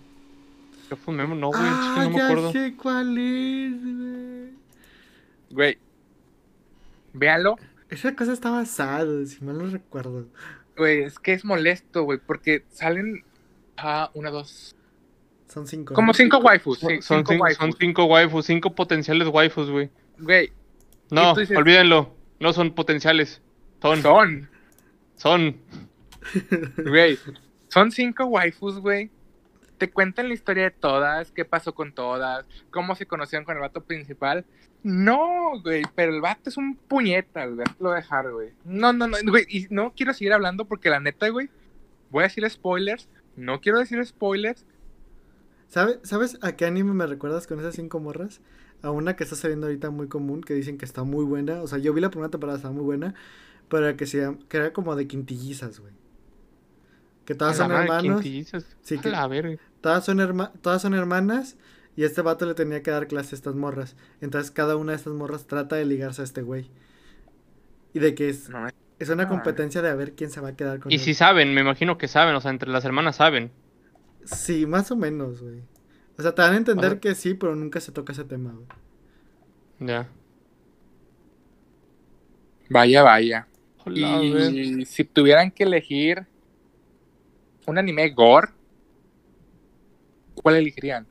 ¿Qué 0.89 0.95
fue 0.95 1.13
memo? 1.13 1.35
No, 1.35 1.49
güey, 1.49 1.61
ah, 1.63 1.69
es 1.69 1.93
que 1.93 2.03
no 2.05 2.09
me 2.09 2.17
ya 2.17 2.25
acuerdo. 2.25 2.51
sé 2.51 2.75
cuál 2.75 3.17
es, 3.17 3.83
güey. 3.83 4.58
Güey. 5.51 5.77
Véanlo. 7.13 7.57
Esa 7.89 8.15
cosa 8.15 8.33
estaba 8.33 8.65
sad, 8.65 9.25
si 9.25 9.43
mal 9.43 9.57
no 9.57 9.65
recuerdo. 9.67 10.27
Güey, 10.77 11.03
es 11.03 11.17
que 11.19 11.33
es 11.33 11.43
molesto, 11.43 12.03
güey, 12.03 12.19
porque 12.19 12.63
salen 12.69 13.23
ah, 13.77 14.11
una, 14.13 14.29
dos, 14.29 14.75
Son 15.47 15.65
cinco. 15.67 15.93
como 15.95 16.13
cinco 16.13 16.37
waifus, 16.37 16.79
sí, 16.79 17.01
Son, 17.01 17.25
cinco 17.25 17.33
waifus. 17.43 17.57
son 17.57 17.73
cinco 17.73 18.05
waifus, 18.05 18.45
cinco 18.45 18.75
potenciales 18.75 19.27
waifus, 19.27 19.69
güey. 19.71 19.89
Güey, 20.19 20.51
No, 21.09 21.33
dices- 21.35 21.57
olvídenlo. 21.57 22.13
No 22.39 22.53
son 22.53 22.73
potenciales. 22.73 23.41
Son, 23.81 24.01
son, 24.01 24.49
son. 25.15 25.57
güey, 26.85 27.17
son 27.69 27.91
cinco 27.91 28.25
waifus, 28.25 28.79
güey. 28.79 29.09
Te 29.79 29.89
cuentan 29.89 30.27
la 30.27 30.35
historia 30.35 30.65
de 30.65 30.71
todas, 30.71 31.31
qué 31.31 31.45
pasó 31.45 31.73
con 31.73 31.91
todas, 31.93 32.45
cómo 32.69 32.93
se 32.95 33.07
conocieron 33.07 33.45
con 33.45 33.55
el 33.55 33.61
vato 33.61 33.81
principal. 33.81 34.45
No, 34.83 35.59
güey, 35.63 35.81
pero 35.95 36.13
el 36.13 36.21
vato 36.21 36.49
es 36.49 36.57
un 36.57 36.75
puñeta, 36.75 37.47
lo 37.79 37.91
dejar, 37.91 38.31
güey. 38.31 38.53
No, 38.63 38.93
no, 38.93 39.07
no, 39.07 39.17
güey, 39.27 39.45
y 39.49 39.65
no 39.71 39.93
quiero 39.95 40.13
seguir 40.13 40.33
hablando 40.33 40.65
porque 40.65 40.89
la 40.89 40.99
neta, 40.99 41.27
güey, 41.29 41.49
voy 42.11 42.21
a 42.21 42.27
decir 42.27 42.47
spoilers, 42.49 43.09
no 43.35 43.59
quiero 43.59 43.79
decir 43.79 44.05
spoilers. 44.05 44.65
¿Sabe- 45.67 45.99
¿Sabes 46.03 46.37
a 46.41 46.53
qué 46.55 46.65
anime 46.65 46.93
me 46.93 47.07
recuerdas 47.07 47.47
con 47.47 47.59
esas 47.59 47.75
cinco 47.75 47.99
morras? 47.99 48.41
A 48.81 48.91
una 48.91 49.15
que 49.15 49.23
está 49.23 49.35
saliendo 49.35 49.67
ahorita 49.67 49.89
muy 49.89 50.07
común, 50.07 50.41
que 50.41 50.53
dicen 50.53 50.77
que 50.77 50.85
está 50.85 51.03
muy 51.03 51.25
buena. 51.25 51.61
O 51.61 51.67
sea, 51.67 51.77
yo 51.79 51.93
vi 51.93 52.01
la 52.01 52.09
primera 52.09 52.29
temporada, 52.31 52.57
está 52.57 52.71
muy 52.71 52.83
buena. 52.83 53.13
Pero 53.69 53.95
que, 53.97 54.05
se 54.07 54.35
que 54.47 54.57
era 54.57 54.73
como 54.73 54.95
de 54.95 55.07
quintillizas, 55.07 55.79
güey. 55.79 55.93
Que 57.29 57.35
todas 57.35 57.57
son 57.57 57.71
quintillizas. 58.01 58.65
Sí, 58.81 58.95
A 58.97 59.01
que- 59.01 59.27
verga. 59.29 59.61
Todas 59.81 60.03
son, 60.03 60.17
herma- 60.19 60.51
todas 60.63 60.81
son 60.81 60.95
hermanas. 60.95 61.57
Y 61.95 62.03
este 62.03 62.23
vato 62.23 62.47
le 62.47 62.55
tenía 62.55 62.81
que 62.81 62.89
dar 62.89 63.05
clase 63.07 63.35
a 63.35 63.37
estas 63.37 63.53
morras. 63.53 63.95
Entonces 64.19 64.49
cada 64.49 64.75
una 64.77 64.93
de 64.93 64.95
estas 64.97 65.13
morras 65.13 65.45
trata 65.45 65.75
de 65.75 65.85
ligarse 65.85 66.21
a 66.21 66.25
este 66.25 66.41
güey. 66.41 66.71
Y 67.93 67.99
de 67.99 68.15
que 68.15 68.29
es, 68.29 68.49
No, 68.49 68.67
es 68.97 69.09
una 69.09 69.27
competencia 69.27 69.83
de 69.83 69.89
a 69.89 69.95
ver 69.95 70.13
quién 70.13 70.31
se 70.31 70.41
va 70.41 70.49
a 70.49 70.55
quedar 70.55 70.79
con 70.79 70.91
Y 70.91 70.95
él. 70.95 71.01
si 71.01 71.13
saben, 71.13 71.53
me 71.53 71.61
imagino 71.61 71.99
que 71.99 72.07
saben, 72.07 72.33
o 72.33 72.41
sea, 72.41 72.49
entre 72.49 72.71
las 72.71 72.83
hermanas 72.83 73.17
saben. 73.17 73.51
Sí, 74.23 74.65
más 74.65 74.89
o 74.89 74.95
menos, 74.95 75.39
güey. 75.43 75.61
O 76.17 76.21
sea, 76.23 76.33
te 76.33 76.41
dan 76.41 76.53
a 76.55 76.57
entender 76.57 76.99
que 76.99 77.13
sí, 77.13 77.35
pero 77.35 77.55
nunca 77.55 77.79
se 77.79 77.91
toca 77.91 78.11
ese 78.13 78.23
tema, 78.23 78.53
güey. 78.53 78.65
Ya. 79.81 80.07
vaya, 82.69 83.03
vaya. 83.03 83.47
Hola, 83.85 84.19
ver. 84.19 84.53
Y 84.53 84.85
si 84.85 85.03
tuvieran 85.03 85.51
que 85.51 85.63
elegir 85.63 86.25
un 87.69 87.77
anime 87.77 88.09
gore, 88.09 88.49
¿cuál 90.35 90.55
elegirían? 90.55 91.07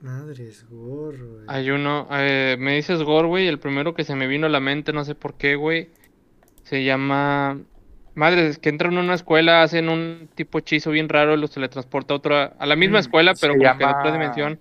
Madres, 0.00 0.66
gorro, 0.68 1.34
güey. 1.34 1.44
Hay 1.46 1.70
uno, 1.70 2.06
eh, 2.10 2.56
me 2.58 2.74
dices 2.76 3.02
Gore, 3.02 3.28
güey, 3.28 3.46
el 3.48 3.58
primero 3.58 3.94
que 3.94 4.04
se 4.04 4.14
me 4.14 4.26
vino 4.26 4.46
a 4.46 4.50
la 4.50 4.60
mente, 4.60 4.92
no 4.92 5.04
sé 5.04 5.14
por 5.14 5.36
qué, 5.36 5.56
güey, 5.56 5.90
se 6.62 6.84
llama... 6.84 7.60
Madre, 8.14 8.46
es 8.48 8.58
que 8.58 8.68
entran 8.68 8.92
en 8.94 9.00
una 9.00 9.14
escuela, 9.14 9.62
hacen 9.62 9.88
un 9.88 10.28
tipo 10.36 10.58
hechizo 10.58 10.90
bien 10.90 11.08
raro 11.08 11.34
y 11.34 11.38
los 11.40 11.50
teletransporta 11.52 12.14
a 12.14 12.16
otra, 12.18 12.44
a 12.58 12.66
la 12.66 12.76
misma 12.76 12.98
Mm, 12.98 13.00
escuela, 13.00 13.34
pero 13.40 13.56
como 13.56 13.76
que 13.76 13.84
en 13.84 13.90
llama 13.90 13.92
otra 13.92 14.12
dimensión. 14.12 14.60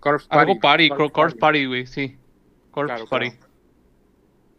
Corpse 0.00 0.28
Algo 0.30 0.58
party, 0.60 0.92
Corpse 0.92 1.12
Corpse 1.12 1.36
Party, 1.36 1.66
güey, 1.66 1.86
sí. 1.86 2.18
Corpse 2.70 2.96
Claro, 2.96 3.06
Party. 3.06 3.30
claro. 3.30 3.46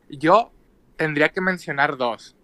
Yo 0.09 0.51
tendría 0.95 1.29
que 1.29 1.41
mencionar 1.41 1.97
dos, 1.97 2.35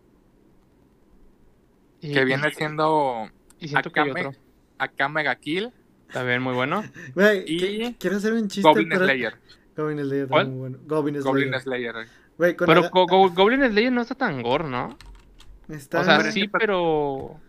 Y, 2.02 2.14
que 2.14 2.26
viene 2.26 2.52
siendo 2.52 3.30
y 3.60 3.68
siento 3.68 3.92
que 3.92 4.00
hay 4.00 4.10
Akame, 4.12 4.28
otro. 4.28 4.40
Akame 4.78 5.24
ga 5.24 5.36
Kill, 5.36 5.72
También 6.14 6.42
muy 6.42 6.54
bueno. 6.54 6.84
Güey, 7.14 7.44
y 7.46 7.94
quiero 7.96 8.18
hacer 8.18 8.34
un 8.34 8.48
chiste, 8.48 8.68
Goblin 8.68 8.90
pero... 8.90 9.06
Slayer. 9.06 9.36
Goblin 9.76 10.00
Slayer 10.06 10.28
¿Cuál? 10.28 10.46
también 10.46 10.60
muy 10.62 10.70
bueno. 10.70 10.86
Goblin 10.88 11.22
Goblin 11.22 11.60
Slayer. 11.60 11.94
Con 12.38 12.68
Pero 12.68 12.80
Aga- 12.82 12.90
Go- 12.90 13.06
Go- 13.08 13.30
Goblin 13.32 13.70
Slayer 13.70 13.92
no 13.92 14.02
está 14.02 14.16
tan 14.16 14.42
gore, 14.42 14.66
¿no? 14.66 14.98
está... 15.68 16.02
O 16.02 16.04
sea, 16.04 16.32
sí, 16.32 16.48
pero... 16.48 17.40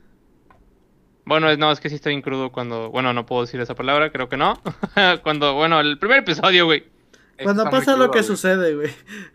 Bueno, 1.25 1.55
no, 1.57 1.71
es 1.71 1.79
que 1.79 1.89
sí 1.89 1.95
estoy 1.95 2.21
crudo 2.23 2.51
cuando... 2.51 2.91
Bueno, 2.91 3.13
no 3.13 3.25
puedo 3.25 3.43
decir 3.43 3.61
esa 3.61 3.75
palabra, 3.77 4.11
creo 4.11 4.29
que 4.29 4.37
no. 4.37 4.61
cuando, 5.23 5.55
bueno, 5.55 5.79
el 5.81 5.99
primer 5.99 6.19
episodio, 6.21 6.65
güey. 6.65 6.85
Cuando 7.43 7.63
Está 7.65 7.71
pasa 7.71 7.97
lo 7.97 8.11
que 8.11 8.23
sucede, 8.23 8.75
güey. 8.75 8.91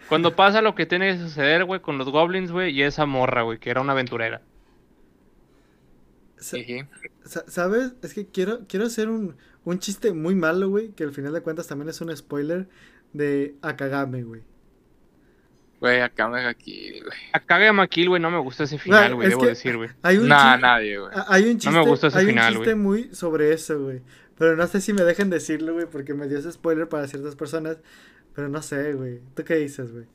Cuando 0.10 0.36
pasa 0.36 0.62
lo 0.62 0.76
que 0.76 0.86
tiene 0.86 1.14
que 1.14 1.20
suceder, 1.20 1.64
güey, 1.64 1.80
con 1.82 1.98
los 1.98 2.10
goblins, 2.10 2.52
güey, 2.52 2.72
y 2.72 2.84
esa 2.84 3.06
morra, 3.06 3.42
güey, 3.44 3.58
que 3.60 3.70
era 3.70 3.82
una 3.82 3.94
aventurera. 3.94 4.42
Sa- 7.24 7.46
¿Sabes? 7.48 7.94
Es 8.02 8.14
que 8.14 8.26
quiero, 8.28 8.62
quiero 8.68 8.86
hacer 8.86 9.10
un, 9.10 9.36
un 9.64 9.80
chiste 9.80 10.12
muy 10.14 10.36
malo, 10.36 10.70
güey, 10.70 10.90
que 10.90 11.04
al 11.04 11.12
final 11.12 11.34
de 11.34 11.42
cuentas 11.42 11.68
también 11.68 11.90
es 11.90 12.00
un 12.02 12.16
spoiler 12.16 12.68
de 13.14 13.56
Akagame, 13.62 14.24
güey. 14.24 14.42
Güey, 15.80 16.00
Akame 16.02 16.42
ga 16.42 16.54
Kill, 16.54 17.04
güey. 17.04 17.18
Akage 17.34 17.72
Makil, 17.72 18.10
güey, 18.10 18.22
no 18.22 18.32
me 18.32 18.40
gusta 18.40 18.64
ese 18.64 18.78
final, 18.80 19.14
güey, 19.16 19.30
debo 19.30 19.42
que- 19.42 19.48
decir, 19.50 19.76
güey. 19.78 19.90
Nah, 20.30 20.58
nadie, 20.58 20.98
güey. 21.00 21.12
a- 21.14 21.26
hay 21.28 21.44
un 21.44 21.58
chiste, 21.58 21.70
No 21.76 21.84
me 21.84 21.90
gustó 21.90 22.08
ese 22.08 22.20
hay 22.20 22.26
final, 22.26 22.54
un 22.54 22.60
chiste 22.64 22.76
muy 22.76 23.14
sobre 23.14 23.54
eso, 23.54 23.80
güey. 23.82 24.02
Pero 24.38 24.56
no 24.56 24.66
sé 24.68 24.82
si 24.82 24.94
me 24.94 25.04
dejen 25.04 25.30
decirlo, 25.30 25.74
güey, 25.74 25.86
porque 25.86 26.14
me 26.14 26.28
dio 26.28 26.40
ese 26.40 26.52
spoiler 26.52 26.90
para 26.90 27.08
ciertas 27.08 27.36
personas. 27.36 27.78
Pero 28.34 28.50
no 28.50 28.62
sé, 28.62 28.94
güey. 28.94 29.20
¿Tú 29.34 29.44
qué 29.46 29.56
dices, 29.56 29.92
güey? 29.94 30.06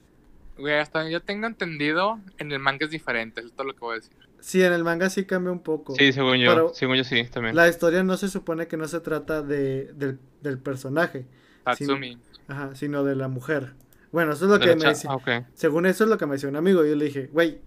Güey, 0.58 0.74
hasta 0.78 1.08
yo 1.08 1.22
tengo 1.22 1.46
entendido, 1.46 2.20
en 2.36 2.52
el 2.52 2.58
manga 2.58 2.84
es 2.84 2.90
diferente, 2.90 3.40
es 3.40 3.52
todo 3.52 3.66
lo 3.66 3.72
que 3.74 3.80
voy 3.80 3.92
a 3.92 3.96
decir. 3.96 4.12
Sí, 4.40 4.62
en 4.62 4.72
el 4.72 4.84
manga 4.84 5.10
sí 5.10 5.24
cambia 5.24 5.52
un 5.52 5.62
poco. 5.62 5.94
Sí, 5.94 6.12
según 6.12 6.36
yo, 6.38 6.50
Pero- 6.50 6.72
según 6.74 6.96
yo 6.96 7.04
sí, 7.04 7.24
también. 7.30 7.54
La 7.54 7.68
historia 7.68 8.02
no 8.02 8.16
se 8.16 8.28
supone 8.28 8.66
que 8.66 8.76
no 8.76 8.88
se 8.88 9.00
trata 9.00 9.42
de, 9.42 9.92
del, 9.94 10.18
del 10.42 10.58
personaje, 10.58 11.26
Tatsumi. 11.64 12.18
ajá, 12.48 12.74
sino 12.74 13.04
de 13.04 13.16
la 13.16 13.28
mujer. 13.28 13.74
Bueno, 14.12 14.32
eso 14.32 14.46
es 14.46 14.50
lo 14.50 14.58
De 14.58 14.66
que 14.66 14.76
me 14.76 14.86
decía. 14.86 15.10
ah. 15.12 15.46
Según 15.54 15.86
eso 15.86 16.04
es 16.04 16.10
lo 16.10 16.18
que 16.18 16.26
me 16.26 16.32
decía 16.32 16.48
un 16.48 16.56
amigo. 16.56 16.84
Yo 16.84 16.96
le 16.96 17.04
dije, 17.04 17.28
güey, 17.32 17.60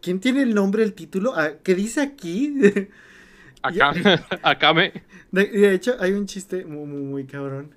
¿quién 0.00 0.20
tiene 0.20 0.42
el 0.42 0.54
nombre 0.54 0.82
del 0.82 0.94
título? 0.94 1.32
Ah, 1.36 1.50
¿Qué 1.62 1.74
dice 1.74 2.00
aquí? 2.00 2.54
Akame. 3.62 4.02
Akame. 4.42 4.92
De, 5.30 5.46
de 5.46 5.74
hecho, 5.74 5.96
hay 6.00 6.12
un 6.12 6.26
chiste 6.26 6.64
muy, 6.64 6.86
muy, 6.86 7.02
muy 7.02 7.24
cabrón 7.26 7.74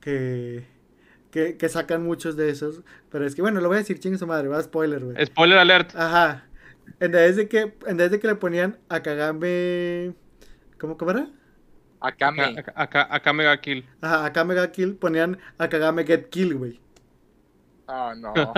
que, 0.00 0.64
que, 1.30 1.56
que 1.56 1.68
sacan 1.68 2.02
muchos 2.04 2.36
de 2.36 2.50
esos. 2.50 2.82
Pero 3.10 3.26
es 3.26 3.34
que, 3.34 3.42
bueno, 3.42 3.60
lo 3.60 3.68
voy 3.68 3.76
a 3.76 3.78
decir, 3.80 3.98
chingue 3.98 4.18
su 4.18 4.26
madre, 4.26 4.48
va 4.48 4.62
spoiler, 4.62 5.04
güey. 5.04 5.26
Spoiler 5.26 5.58
alert. 5.58 5.94
Ajá. 5.96 6.44
En 6.98 7.12
vez 7.12 7.36
de 7.36 7.48
que, 7.48 7.74
en 7.86 7.96
vez 7.96 8.10
de 8.10 8.18
que 8.20 8.26
le 8.26 8.34
ponían 8.34 8.78
a 8.88 9.00
Kagame. 9.00 10.14
¿Cómo, 10.78 10.96
cómo 10.96 11.10
era? 11.12 11.28
Akame. 12.00 12.42
Aka- 12.58 12.72
Aka- 12.74 13.08
Akame 13.10 13.44
ga 13.44 13.60
Kill. 13.60 13.86
Ajá, 14.00 14.24
a 14.24 14.32
Kame 14.32 14.70
Kill 14.72 14.96
ponían 14.96 15.38
a 15.58 15.68
Kagame 15.68 16.04
Get 16.04 16.30
Kill, 16.30 16.54
güey. 16.56 16.80
Oh, 17.86 18.14
no. 18.14 18.32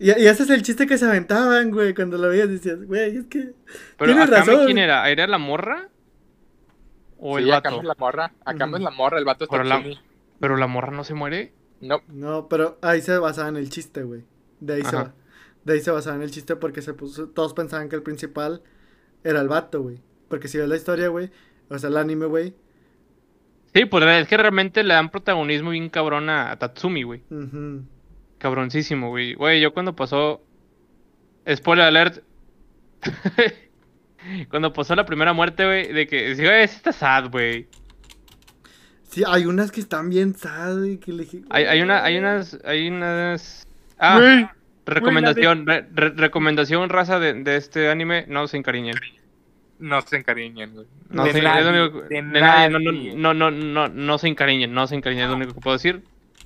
Y, 0.00 0.10
y 0.10 0.26
ese 0.28 0.44
es 0.44 0.50
el 0.50 0.62
chiste 0.62 0.86
que 0.86 0.96
se 0.96 1.06
aventaban, 1.06 1.72
güey. 1.72 1.92
Cuando 1.92 2.18
lo 2.18 2.28
veías 2.28 2.48
decías, 2.48 2.80
güey, 2.84 3.16
es 3.16 3.26
que. 3.26 3.52
Pero 3.98 4.12
Tienes 4.12 4.28
Akame, 4.30 4.46
razón. 4.52 4.66
¿quién 4.66 4.78
era? 4.78 5.08
¿Era 5.10 5.26
la 5.26 5.38
morra? 5.38 5.88
¿O 7.18 7.38
el 7.38 7.48
vato? 7.48 7.68
Akame 7.68 7.78
es 7.80 7.84
la 7.88 7.94
morra. 7.98 8.32
Akame 8.44 8.72
Ujú. 8.72 8.76
es 8.76 8.82
la 8.84 8.90
morra, 8.92 9.18
el 9.18 9.24
vato 9.24 9.44
es 9.44 9.50
Pero 9.50 9.64
la-. 9.64 9.82
Pero 10.38 10.56
la 10.56 10.68
morra 10.68 10.92
no 10.92 11.02
se 11.02 11.14
muere. 11.14 11.52
No, 11.80 12.00
No, 12.08 12.46
pero 12.48 12.78
ahí 12.80 13.00
se 13.00 13.18
basaba 13.18 13.48
en 13.48 13.56
el 13.56 13.70
chiste, 13.70 14.04
güey. 14.04 14.22
De 14.60 14.74
ahí 14.74 14.84
se 14.84 14.94
va. 14.94 15.14
De 15.64 15.74
ahí 15.74 15.80
se 15.80 15.90
basaba 15.90 16.16
en 16.16 16.22
el 16.22 16.30
chiste 16.30 16.56
porque 16.56 16.82
se 16.82 16.94
puso, 16.94 17.28
todos 17.28 17.52
pensaban 17.54 17.88
que 17.88 17.96
el 17.96 18.02
principal 18.02 18.62
era 19.24 19.40
el 19.40 19.48
vato, 19.48 19.82
güey. 19.82 20.00
Porque 20.28 20.48
si 20.48 20.58
ves 20.58 20.68
la 20.68 20.76
historia, 20.76 21.08
güey, 21.08 21.30
o 21.68 21.78
sea, 21.78 21.90
el 21.90 21.96
anime, 21.96 22.26
güey. 22.26 22.54
Sí, 23.74 23.84
pues 23.84 24.04
es 24.06 24.28
que 24.28 24.36
realmente 24.36 24.82
le 24.82 24.94
dan 24.94 25.10
protagonismo 25.10 25.70
bien 25.70 25.90
cabrón 25.90 26.30
a, 26.30 26.50
a 26.52 26.58
Tatsumi, 26.58 27.02
güey. 27.02 27.22
ujú. 27.30 27.82
Cabroncísimo, 28.38 29.08
güey. 29.10 29.34
Güey, 29.34 29.60
yo 29.60 29.74
cuando 29.74 29.94
pasó. 29.96 30.40
Spoiler 31.52 31.86
alert. 31.86 32.22
cuando 34.50 34.72
pasó 34.72 34.94
la 34.94 35.04
primera 35.06 35.32
muerte, 35.32 35.64
güey, 35.64 35.92
de 35.92 36.06
que. 36.06 36.34
Sí, 36.36 36.42
güey, 36.44 36.62
está 36.62 36.92
sad, 36.92 37.30
güey. 37.30 37.66
Sí, 39.10 39.22
hay 39.26 39.46
unas 39.46 39.72
que 39.72 39.80
están 39.80 40.08
bien 40.10 40.34
sad, 40.34 40.78
güey, 40.78 40.98
que 40.98 41.12
le 41.12 41.24
dije, 41.24 41.42
Hay, 41.50 41.64
hay, 41.64 41.80
una, 41.80 42.04
hay 42.04 42.18
unas. 42.18 42.58
Hay 42.64 42.88
unas. 42.88 43.66
Ah, 43.98 44.18
Güey, 44.18 44.48
recomendación. 44.94 45.66
re- 45.66 45.86
re- 45.94 46.10
recomendación, 46.10 46.88
raza 46.88 47.18
de, 47.18 47.34
de 47.34 47.56
este 47.56 47.90
anime. 47.90 48.24
No 48.28 48.46
se 48.48 48.56
encariñen. 48.56 48.94
no 49.78 50.00
se 50.02 50.16
encariñen, 50.16 50.74
güey. 50.74 50.86
No 51.10 51.24
De 51.24 51.32
se, 51.32 51.42
nadie, 51.42 51.68
único 51.82 52.02
de 52.02 52.22
no, 52.22 52.40
nadie. 52.40 53.14
no, 53.14 53.34
no, 53.34 53.50
no, 53.50 53.50
no, 53.50 53.88
no 53.88 54.18
se 54.18 54.28
encariñen, 54.28 54.72
no 54.72 54.86
se 54.86 54.96
encariñen, 54.96 55.24
es 55.24 55.30
lo 55.30 55.36
único 55.36 55.54
que 55.54 55.60
puedo 55.60 55.76
decir. 55.76 56.02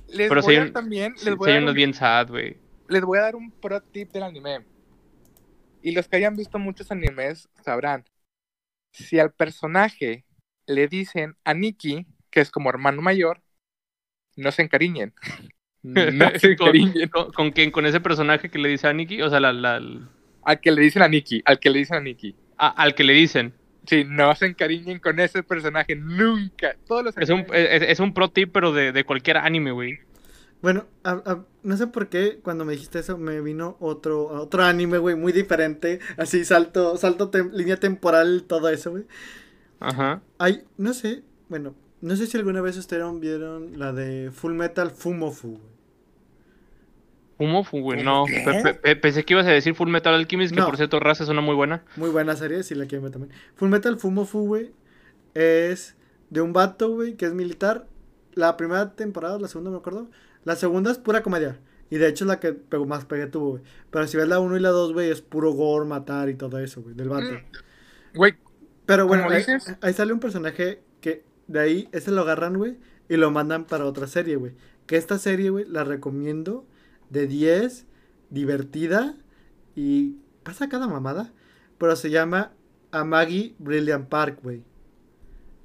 Les 0.09 0.29
Pero 0.29 0.41
voy 0.41 0.55
a 0.57 0.61
un- 0.61 0.73
también, 0.73 1.13
les 1.23 1.35
voy, 1.35 1.49
a 1.49 1.53
dar 1.53 1.61
unos 1.63 1.71
un, 1.71 1.75
bien 1.75 1.93
sad, 1.93 2.27
güey. 2.29 2.57
les 2.89 3.01
voy 3.03 3.17
a 3.17 3.21
dar 3.21 3.35
un 3.35 3.49
pro 3.51 3.81
tip 3.81 4.11
del 4.11 4.23
anime. 4.23 4.63
Y 5.81 5.91
los 5.93 6.07
que 6.07 6.17
hayan 6.17 6.35
visto 6.35 6.59
muchos 6.59 6.91
animes 6.91 7.49
sabrán. 7.63 8.05
Si 8.91 9.19
al 9.19 9.31
personaje 9.33 10.25
le 10.67 10.87
dicen 10.87 11.35
a 11.43 11.53
Nikki, 11.55 12.05
que 12.29 12.39
es 12.41 12.51
como 12.51 12.69
hermano 12.69 13.01
mayor, 13.01 13.41
no 14.35 14.51
se 14.51 14.61
encariñen. 14.61 15.13
No 15.83 16.01
se 16.39 16.55
con, 17.11 17.31
con, 17.31 17.51
quién? 17.51 17.71
Con 17.71 17.85
ese 17.85 17.99
personaje 17.99 18.49
que 18.49 18.57
le 18.59 18.69
dice 18.69 18.87
a 18.87 18.93
Nikki, 18.93 19.21
o 19.21 19.29
sea, 19.29 19.39
la, 19.39 19.53
la- 19.53 19.81
Al 20.43 20.59
que 20.59 20.71
le 20.71 20.81
dicen 20.81 21.01
a 21.01 21.07
Nikki, 21.07 21.41
al 21.45 21.59
que 21.59 21.69
le 21.69 21.79
dicen 21.79 21.97
a 21.97 22.01
Nikki. 22.01 22.35
a- 22.57 22.69
al 22.69 22.95
que 22.95 23.03
le 23.03 23.13
dicen. 23.13 23.53
Sí, 23.85 24.05
no 24.07 24.33
se 24.33 24.45
encariñen 24.45 24.99
con 24.99 25.19
ese 25.19 25.43
personaje 25.43 25.93
nunca. 25.97 26.77
Todos 26.87 27.03
los 27.03 27.17
Es 27.17 27.29
un, 27.29 27.45
es, 27.53 27.81
es 27.81 27.99
un 27.99 28.13
pro 28.13 28.29
tip, 28.29 28.49
pero 28.53 28.71
de, 28.71 28.93
de 28.93 29.03
cualquier 29.03 29.35
anime, 29.37 29.71
güey. 29.71 29.99
Bueno, 30.61 30.85
a- 31.03 31.21
a- 31.25 31.45
no 31.63 31.75
sé 31.75 31.87
por 31.87 32.07
qué 32.07 32.39
cuando 32.41 32.63
me 32.63 32.71
dijiste 32.71 32.99
eso 32.99 33.17
me 33.17 33.41
vino 33.41 33.75
otro 33.81 34.27
otro 34.27 34.63
anime, 34.63 34.97
güey, 34.99 35.17
muy 35.17 35.33
diferente. 35.33 35.99
Así 36.17 36.45
salto, 36.45 36.95
salto 36.95 37.29
tem- 37.29 37.51
línea 37.51 37.75
temporal, 37.77 38.45
todo 38.47 38.69
eso, 38.69 38.91
güey. 38.91 39.03
Ajá. 39.81 40.21
Hay, 40.37 40.63
no 40.77 40.93
sé, 40.93 41.23
bueno, 41.49 41.75
no 41.99 42.15
sé 42.15 42.27
si 42.27 42.37
alguna 42.37 42.61
vez 42.61 42.77
ustedes 42.77 43.03
vieron 43.19 43.77
la 43.77 43.91
de 43.91 44.31
Full 44.31 44.53
Metal 44.53 44.91
Fumofu, 44.91 45.57
güey. 45.57 45.72
Fumo, 47.37 47.63
fu- 47.63 47.81
güey, 47.81 47.99
¿Qué? 47.99 48.03
no. 48.05 48.25
Pe- 48.25 48.61
pe- 48.63 48.73
pe- 48.75 48.95
pensé 48.95 49.23
que 49.25 49.33
ibas 49.33 49.45
a 49.47 49.49
decir 49.51 49.73
Full 49.75 49.89
Metal 49.89 50.13
Alchemist, 50.13 50.53
que 50.53 50.59
No. 50.59 50.65
por 50.67 50.77
cierto, 50.77 50.99
raza 50.99 51.23
es 51.23 51.29
una 51.29 51.41
muy 51.41 51.55
buena. 51.55 51.83
Muy 51.95 52.09
buena 52.09 52.35
serie, 52.35 52.63
si 52.63 52.75
la 52.75 52.85
quieren 52.85 53.03
ver 53.03 53.11
también. 53.11 53.33
Full 53.55 53.69
Metal 53.69 53.97
Fumofu, 53.97 54.45
güey, 54.45 54.71
es 55.33 55.95
de 56.29 56.41
un 56.41 56.53
vato, 56.53 56.89
güey, 56.89 57.15
que 57.15 57.25
es 57.25 57.33
militar. 57.33 57.87
La 58.33 58.57
primera 58.57 58.95
temporada, 58.95 59.39
la 59.39 59.47
segunda, 59.47 59.69
no 59.71 59.77
me 59.77 59.79
acuerdo. 59.81 60.09
La 60.43 60.55
segunda 60.55 60.91
es 60.91 60.97
pura 60.97 61.21
comedia. 61.23 61.59
Y 61.89 61.97
de 61.97 62.07
hecho 62.07 62.23
es 62.23 62.27
la 62.27 62.39
que 62.39 62.53
pegó 62.53 62.85
más 62.87 63.05
pegue 63.05 63.27
tuvo, 63.27 63.51
güey. 63.51 63.63
Pero 63.91 64.07
si 64.07 64.17
ves 64.17 64.27
la 64.27 64.39
1 64.39 64.57
y 64.57 64.59
la 64.59 64.69
2, 64.69 64.93
güey, 64.93 65.09
es 65.11 65.21
puro 65.21 65.51
gore, 65.51 65.85
matar 65.85 66.29
y 66.29 66.33
todo 66.35 66.57
eso, 66.59 66.81
güey, 66.81 66.95
del 66.95 67.09
vato. 67.09 67.27
Güey, 68.15 68.33
Pero 68.85 69.07
bueno, 69.07 69.23
¿Cómo 69.25 69.35
ahí, 69.35 69.43
ahí 69.81 69.93
sale 69.93 70.11
un 70.11 70.19
personaje 70.19 70.81
que 71.01 71.23
de 71.47 71.59
ahí, 71.59 71.89
ese 71.91 72.11
lo 72.11 72.21
agarran, 72.21 72.57
güey, 72.57 72.77
y 73.09 73.17
lo 73.17 73.29
mandan 73.31 73.65
para 73.65 73.85
otra 73.85 74.07
serie, 74.07 74.35
güey. 74.37 74.53
Que 74.87 74.97
esta 74.97 75.17
serie, 75.19 75.51
güey, 75.51 75.65
la 75.69 75.83
recomiendo 75.83 76.65
de 77.13 77.27
10, 77.27 77.85
divertida 78.29 79.15
y 79.75 80.17
pasa 80.43 80.67
cada 80.67 80.87
mamada. 80.87 81.31
Pero 81.77 81.95
se 81.95 82.09
llama 82.09 82.51
Amagi 82.91 83.55
Brilliant 83.59 84.09
Park, 84.09 84.39
güey. 84.43 84.63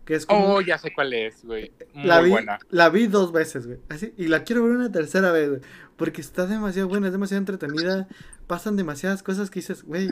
Que 0.05 0.15
es 0.15 0.25
como... 0.25 0.55
oh, 0.55 0.61
ya 0.61 0.79
sé 0.79 0.93
cuál 0.95 1.13
es, 1.13 1.45
güey. 1.45 1.73
Muy 1.95 2.07
la, 2.07 2.21
vi, 2.21 2.31
buena. 2.31 2.59
la 2.71 2.89
vi 2.89 3.07
dos 3.09 3.33
veces, 3.33 3.67
güey. 3.67 3.79
Así, 3.89 4.15
y 4.17 4.29
la 4.29 4.45
quiero 4.45 4.63
ver 4.65 4.73
una 4.73 4.91
tercera 4.93 5.33
vez, 5.33 5.49
güey. 5.49 5.61
Porque 5.97 6.21
está 6.21 6.47
demasiado 6.47 6.89
buena, 6.89 7.07
es 7.09 7.13
demasiado 7.13 7.41
entretenida. 7.41 8.09
Pasan 8.47 8.77
demasiadas 8.77 9.23
cosas 9.23 9.51
que 9.51 9.61
dices, 9.61 9.83
güey, 9.83 10.11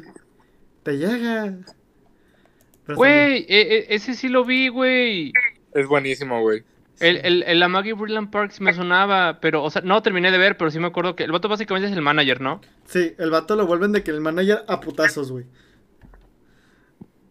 te 0.82 0.98
llega. 0.98 1.58
Güey, 2.88 3.46
e- 3.48 3.76
e- 3.78 3.94
ese 3.94 4.14
sí 4.14 4.28
lo 4.28 4.44
vi, 4.44 4.68
güey. 4.68 5.32
Es 5.72 5.86
buenísimo, 5.86 6.40
güey. 6.42 6.62
El, 7.00 7.16
el, 7.18 7.42
el 7.42 7.62
Amagi 7.62 7.92
Brilliant 7.92 8.30
Parks 8.30 8.60
me 8.60 8.72
sonaba, 8.72 9.38
pero, 9.40 9.62
o 9.62 9.70
sea, 9.70 9.82
no 9.82 10.02
terminé 10.02 10.30
de 10.30 10.38
ver, 10.38 10.56
pero 10.56 10.70
sí 10.70 10.78
me 10.78 10.86
acuerdo 10.86 11.14
que 11.14 11.24
el 11.24 11.32
vato 11.32 11.48
básicamente 11.48 11.88
es 11.90 11.94
el 11.96 12.00
manager, 12.02 12.40
¿no? 12.40 12.60
Sí, 12.86 13.14
el 13.18 13.30
vato 13.30 13.54
lo 13.56 13.66
vuelven 13.66 13.92
de 13.92 14.02
que 14.02 14.10
el 14.10 14.20
manager 14.20 14.64
a 14.66 14.80
putazos, 14.80 15.30
güey. 15.30 15.44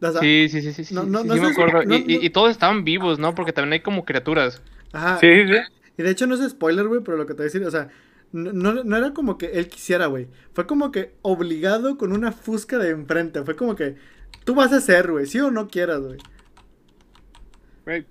O 0.01 0.11
sea, 0.11 0.21
Sí, 0.21 0.47
sí, 0.49 0.61
sí, 0.61 0.71
sí, 0.73 0.83
sí, 0.83 0.93
no- 0.93 1.03
sí, 1.03 1.09
no- 1.09 1.21
sí, 1.21 1.27
no 1.27 1.33
sí 1.35 1.39
me 1.41 1.47
acuerdo. 1.47 1.83
no- 1.83 1.95
y, 1.95 1.97
y- 2.07 2.17
no- 2.17 2.23
y 2.23 2.29
todos 2.29 2.51
estaban 2.51 2.83
vivos, 2.83 3.17
¿no? 3.17 3.33
Porque 3.33 3.53
también 3.53 3.73
hay 3.73 3.79
como 3.79 4.05
criaturas. 4.05 4.61
Ajá. 4.93 5.17
Sí, 5.19 5.27
sí, 5.33 5.47
sí. 5.53 5.59
Y 5.97 6.03
de 6.03 6.11
hecho 6.11 6.27
no 6.27 6.35
es 6.35 6.47
spoiler, 6.49 6.87
güey, 6.87 7.01
pero 7.01 7.17
lo 7.17 7.25
que 7.25 7.33
te 7.33 7.37
voy 7.37 7.43
a 7.43 7.45
decir, 7.45 7.63
o 7.63 7.71
sea, 7.71 7.87
no, 8.31 8.51
no, 8.53 8.83
no 8.83 8.97
era 8.97 9.13
como 9.13 9.37
que 9.37 9.47
él 9.53 9.67
quisiera, 9.67 10.07
güey. 10.07 10.27
Fue 10.53 10.67
como 10.67 10.91
que 10.91 11.15
obligado 11.21 11.97
con 11.97 12.11
una 12.11 12.31
fusca 12.33 12.77
de 12.77 12.89
enfrente. 12.89 13.41
Fue 13.43 13.55
como 13.55 13.75
que 13.75 13.95
tú 14.43 14.53
vas 14.53 14.73
a 14.73 14.81
ser, 14.81 15.09
güey, 15.11 15.25
sí 15.25 15.39
o 15.39 15.49
no 15.51 15.67
quieras, 15.69 16.01
güey. 16.01 16.17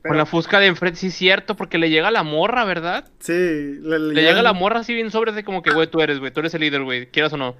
Con 0.07 0.16
la 0.16 0.25
fusca 0.27 0.61
de 0.61 0.66
enfrente, 0.66 1.01
sí, 1.01 1.11
cierto, 1.11 1.57
porque 1.57 1.79
le 1.79 1.91
llega 1.91 2.11
la 2.12 2.22
morra, 2.22 2.64
¿verdad? 2.64 3.11
Sí, 3.18 3.33
le, 3.33 3.99
Le 3.99 4.22
llega 4.22 4.41
la 4.43 4.53
morra 4.53 4.81
así 4.81 4.95
bien 4.95 5.11
sobre 5.11 5.33
de 5.33 5.43
como 5.43 5.62
que, 5.62 5.72
güey, 5.72 5.89
tú 5.89 6.01
eres, 6.01 6.20
güey, 6.20 6.33
tú 6.33 6.41
eres 6.41 6.55
el 6.55 6.61
líder, 6.61 6.85
güey, 6.85 7.07
quieras 7.07 7.33
o 7.33 7.37
no. 7.37 7.57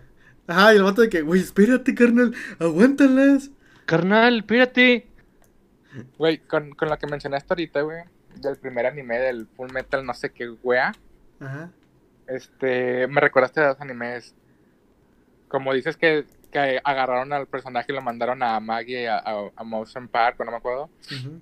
Ajá, 0.47 0.73
y 0.73 0.77
el 0.77 0.85
vato 0.85 1.03
de 1.03 1.09
que, 1.09 1.23
güey, 1.23 1.41
espérate, 1.41 1.95
carnal, 1.95 2.33
aguántalas. 2.61 3.51
Carnal, 3.87 4.39
espérate. 4.39 5.09
Güey, 6.17 6.39
con, 6.39 6.71
con 6.75 6.89
lo 6.89 6.97
que 6.99 7.07
mencionaste 7.09 7.53
ahorita, 7.53 7.81
güey, 7.83 7.99
del 8.37 8.57
primer 8.59 8.87
anime 8.87 9.19
del 9.19 9.47
Full 9.57 9.73
Metal, 9.73 10.05
no 10.07 10.15
sé 10.15 10.31
qué, 10.31 10.51
wea, 10.63 10.93
Ajá. 11.41 11.71
este, 12.29 13.07
me 13.09 13.21
recordaste 13.21 13.61
de 13.61 13.67
dos 13.69 13.81
animes. 13.81 14.35
Como 15.49 15.73
dices 15.75 15.97
que, 15.97 16.25
que 16.53 16.81
agarraron 16.85 17.33
al 17.33 17.47
personaje 17.47 17.91
y 17.91 17.95
lo 17.95 18.03
mandaron 18.03 18.43
a 18.43 18.59
Maggie 18.61 19.09
a, 19.09 19.19
a, 19.19 19.51
a 19.57 19.65
Motion 19.65 20.07
Park, 20.09 20.39
o 20.41 20.45
no 20.45 20.53
me 20.53 20.57
acuerdo. 20.59 20.91
ujú. 21.11 21.41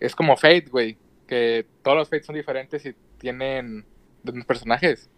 Es 0.00 0.14
como 0.14 0.36
Fate, 0.36 0.66
güey, 0.70 0.98
que 1.26 1.66
todos 1.82 1.96
los 1.96 2.08
Fates 2.08 2.26
son 2.26 2.36
diferentes 2.36 2.84
y 2.86 2.94
tienen 3.18 3.84
dos 4.22 4.34
personajes. 4.44 5.10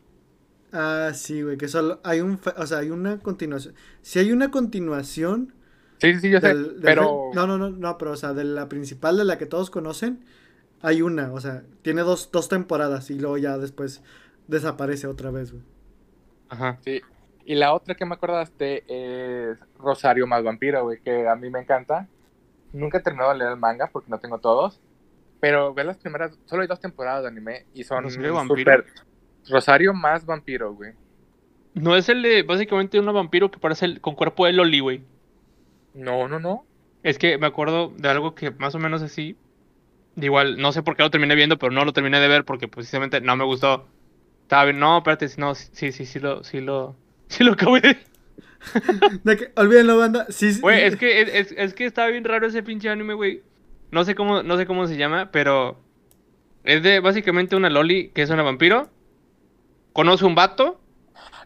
Ah, 0.73 1.11
sí, 1.15 1.43
güey, 1.43 1.57
que 1.57 1.69
solo 1.69 2.01
hay 2.05 2.21
un, 2.21 2.41
o 2.57 2.67
sea, 2.67 2.79
hay 2.79 2.91
una 2.91 3.19
continuación. 3.19 3.75
Si 4.03 4.19
hay 4.19 4.33
una 4.33 4.51
continuación 4.51 5.55
Sí, 6.01 6.15
sí, 6.15 6.21
sí, 6.21 6.31
yo 6.31 6.41
sé, 6.41 6.49
del, 6.49 6.81
del 6.81 6.81
pero... 6.83 7.31
no, 7.35 7.47
no, 7.47 7.59
no, 7.59 7.69
no, 7.69 7.99
pero 7.99 8.13
o 8.13 8.17
sea, 8.17 8.33
de 8.33 8.45
la 8.45 8.69
principal 8.71 9.19
de 9.19 9.25
la 9.25 9.37
que 9.37 9.45
todos 9.45 9.69
conocen, 9.71 10.25
hay 10.81 11.03
una, 11.03 11.31
o 11.33 11.41
sea, 11.41 11.63
tiene 11.83 12.01
dos, 12.01 12.31
dos 12.33 12.49
temporadas 12.49 13.11
y 13.11 13.19
luego 13.19 13.37
ya 13.37 13.59
después 13.59 14.03
desaparece 14.49 15.07
otra 15.07 15.31
vez, 15.31 15.53
güey. 15.53 15.63
Ajá. 16.49 16.79
Sí. 16.85 17.03
Y 17.45 17.55
la 17.55 17.75
otra 17.75 17.95
que 17.95 18.07
me 18.07 18.15
acordaste 18.15 18.85
es 18.89 19.59
Rosario 19.79 20.27
más 20.27 20.43
Vampiro, 20.43 20.85
güey, 20.85 21.01
que 21.01 21.29
a 21.29 21.37
mí 21.37 21.51
me 21.51 21.61
encanta. 21.61 22.09
Nunca 22.73 22.99
he 22.99 23.03
terminado 23.03 23.33
de 23.33 23.39
leer 23.39 23.51
el 23.53 23.57
manga 23.57 23.89
porque 23.93 24.11
no 24.11 24.19
tengo 24.19 24.39
todos. 24.39 24.81
Pero 25.41 25.73
ver 25.73 25.87
las 25.87 25.99
primeras, 25.99 26.39
solo 26.45 26.63
hay 26.63 26.69
dos 26.69 26.81
temporadas 26.81 27.23
de 27.23 27.29
anime 27.29 27.67
y 27.73 27.85
son 27.85 28.05
¿Rosario 28.05 28.35
Vampiro? 28.35 28.85
Rosario 29.49 29.95
más 29.95 30.25
Vampiro, 30.27 30.75
güey. 30.75 30.93
No 31.75 31.97
es 31.97 32.09
el 32.09 32.23
de, 32.23 32.43
básicamente, 32.43 32.99
un 32.99 33.07
vampiro 33.07 33.51
que 33.51 33.59
parece 33.59 33.87
el- 33.87 34.01
con 34.01 34.15
cuerpo 34.15 34.45
de 34.47 34.53
Loli, 34.53 34.81
güey. 34.81 35.03
No, 35.95 36.29
no, 36.29 36.39
no. 36.39 36.65
Es 37.03 37.19
que 37.19 37.39
me 37.39 37.47
acuerdo 37.47 37.93
de 37.97 38.09
algo 38.09 38.35
que 38.35 38.51
más 38.51 38.75
o 38.75 38.79
menos 38.79 39.03
así. 39.03 39.37
Igual, 40.17 40.59
no 40.61 40.73
sé 40.73 40.83
por 40.83 40.97
qué 40.97 41.03
lo 41.03 41.11
terminé 41.11 41.35
viendo, 41.35 41.59
pero 41.59 41.73
no 41.73 41.85
lo 41.85 41.93
terminé 41.93 42.21
de 42.21 42.29
ver 42.29 42.45
porque 42.45 42.69
precisamente 42.69 43.21
no 43.21 43.37
me 43.37 43.45
gustó. 43.45 43.87
Estaba 44.43 44.65
bien, 44.65 44.79
no, 44.81 44.99
espérate, 44.99 45.27
no, 45.39 45.55
sí, 45.55 45.93
sí, 45.93 46.05
sí 46.05 46.19
lo, 46.19 46.43
sí 46.45 46.61
lo, 46.61 46.97
sí 47.29 47.45
lo 47.45 47.53
acabé 47.53 47.99
de... 48.75 49.21
De 49.25 49.37
que, 49.37 49.53
olvídenlo, 49.57 49.99
banda. 49.99 50.27
Sí, 50.29 50.53
sí. 50.53 50.61
Güey, 50.61 50.83
es 50.83 50.97
que, 50.97 51.21
es, 51.57 51.75
que 51.75 51.85
estaba 51.85 52.09
bien 52.09 52.25
raro 52.25 52.47
ese 52.47 52.63
pinche 52.63 52.89
anime, 52.89 53.15
güey. 53.15 53.43
No 53.91 54.05
sé 54.05 54.15
cómo, 54.15 54.43
no 54.43 54.57
sé 54.57 54.67
cómo 54.67 54.87
se 54.87 54.97
llama, 54.97 55.31
pero 55.33 55.79
es 56.65 56.83
de 56.83 57.01
básicamente 57.01 57.57
una 57.57 57.71
loli 57.71 58.11
que 58.11 58.23
es 58.23 58.31
una 58.31 58.43
vampiro. 58.43 58.89
Conoce 59.93 60.25
un 60.25 60.35
vato 60.35 60.81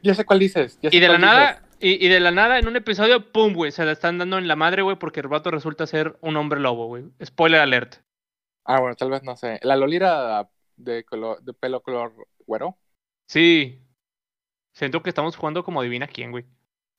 Ya 0.02 0.14
sé 0.14 0.24
cuál 0.24 0.38
dices. 0.38 0.78
ya 0.82 0.90
sé 0.90 0.96
y 0.96 1.00
de 1.00 1.08
la 1.08 1.18
nada, 1.18 1.62
y, 1.80 2.04
y 2.04 2.08
de 2.08 2.20
la 2.20 2.30
nada 2.30 2.58
en 2.58 2.68
un 2.68 2.76
episodio, 2.76 3.32
pum, 3.32 3.54
güey, 3.54 3.72
se 3.72 3.84
la 3.84 3.92
están 3.92 4.18
dando 4.18 4.38
en 4.38 4.48
la 4.48 4.56
madre, 4.56 4.82
güey, 4.82 4.96
porque 4.96 5.20
el 5.20 5.28
vato 5.28 5.50
resulta 5.50 5.86
ser 5.86 6.16
un 6.20 6.36
hombre 6.36 6.60
lobo, 6.60 6.86
güey. 6.86 7.04
Spoiler 7.24 7.60
alert. 7.60 7.96
Ah, 8.64 8.80
bueno, 8.80 8.96
tal 8.96 9.10
vez 9.10 9.22
no 9.22 9.36
sé. 9.36 9.58
La 9.62 9.76
Lolira 9.76 10.48
de, 10.76 11.04
color, 11.04 11.42
de 11.42 11.52
pelo 11.52 11.82
color 11.82 12.14
güero. 12.46 12.78
Sí. 13.28 13.80
Siento 14.72 15.02
que 15.02 15.10
estamos 15.10 15.36
jugando 15.36 15.62
como 15.64 15.80
adivina 15.80 16.06
quién, 16.06 16.30
güey. 16.30 16.44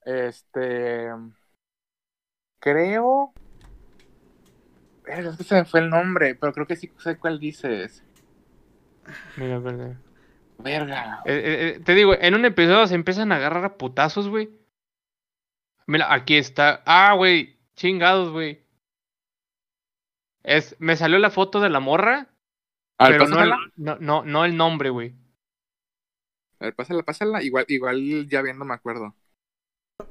Este. 0.06 1.10
Creo. 2.60 3.34
Es 5.06 5.38
que 5.38 5.44
se 5.44 5.56
me 5.56 5.66
fue 5.66 5.82
el 5.82 5.90
nombre, 5.90 6.36
pero 6.36 6.54
creo 6.54 6.66
que 6.66 6.76
sí 6.76 6.92
sé 6.98 7.18
cuál 7.18 7.40
dices. 7.40 8.04
Mira, 9.38 9.60
verdad. 9.60 9.96
Verga. 10.58 11.22
Eh, 11.26 11.34
eh, 11.34 11.68
eh, 11.68 11.80
te 11.84 11.94
digo, 11.94 12.16
en 12.20 12.34
un 12.34 12.46
episodio 12.46 12.88
se 12.88 12.96
empiezan 12.96 13.32
a 13.32 13.36
agarrar 13.36 13.66
a 13.66 13.78
putazos, 13.78 14.30
güey. 14.30 14.50
Mira, 15.86 16.14
aquí 16.14 16.38
está. 16.38 16.82
Ah, 16.86 17.14
güey. 17.14 17.58
Chingados, 17.76 18.32
güey. 18.32 18.64
Es, 20.44 20.76
me 20.80 20.96
salió 20.96 21.20
la 21.20 21.32
foto 21.32 21.60
de 21.60 21.70
la 21.70 21.80
morra, 21.80 22.30
A 22.98 23.10
ver, 23.10 23.20
pero 23.20 23.28
no 23.28 23.44
el, 23.44 23.52
no, 23.76 24.24
no 24.24 24.46
el 24.46 24.56
nombre, 24.56 24.92
güey. 24.92 25.16
A 26.60 26.66
ver, 26.66 26.76
pásala, 26.76 27.04
pásala. 27.04 27.44
Igual, 27.44 27.66
igual 27.68 28.28
ya 28.30 28.42
viendo 28.42 28.64
me 28.64 28.76
acuerdo. 28.76 29.16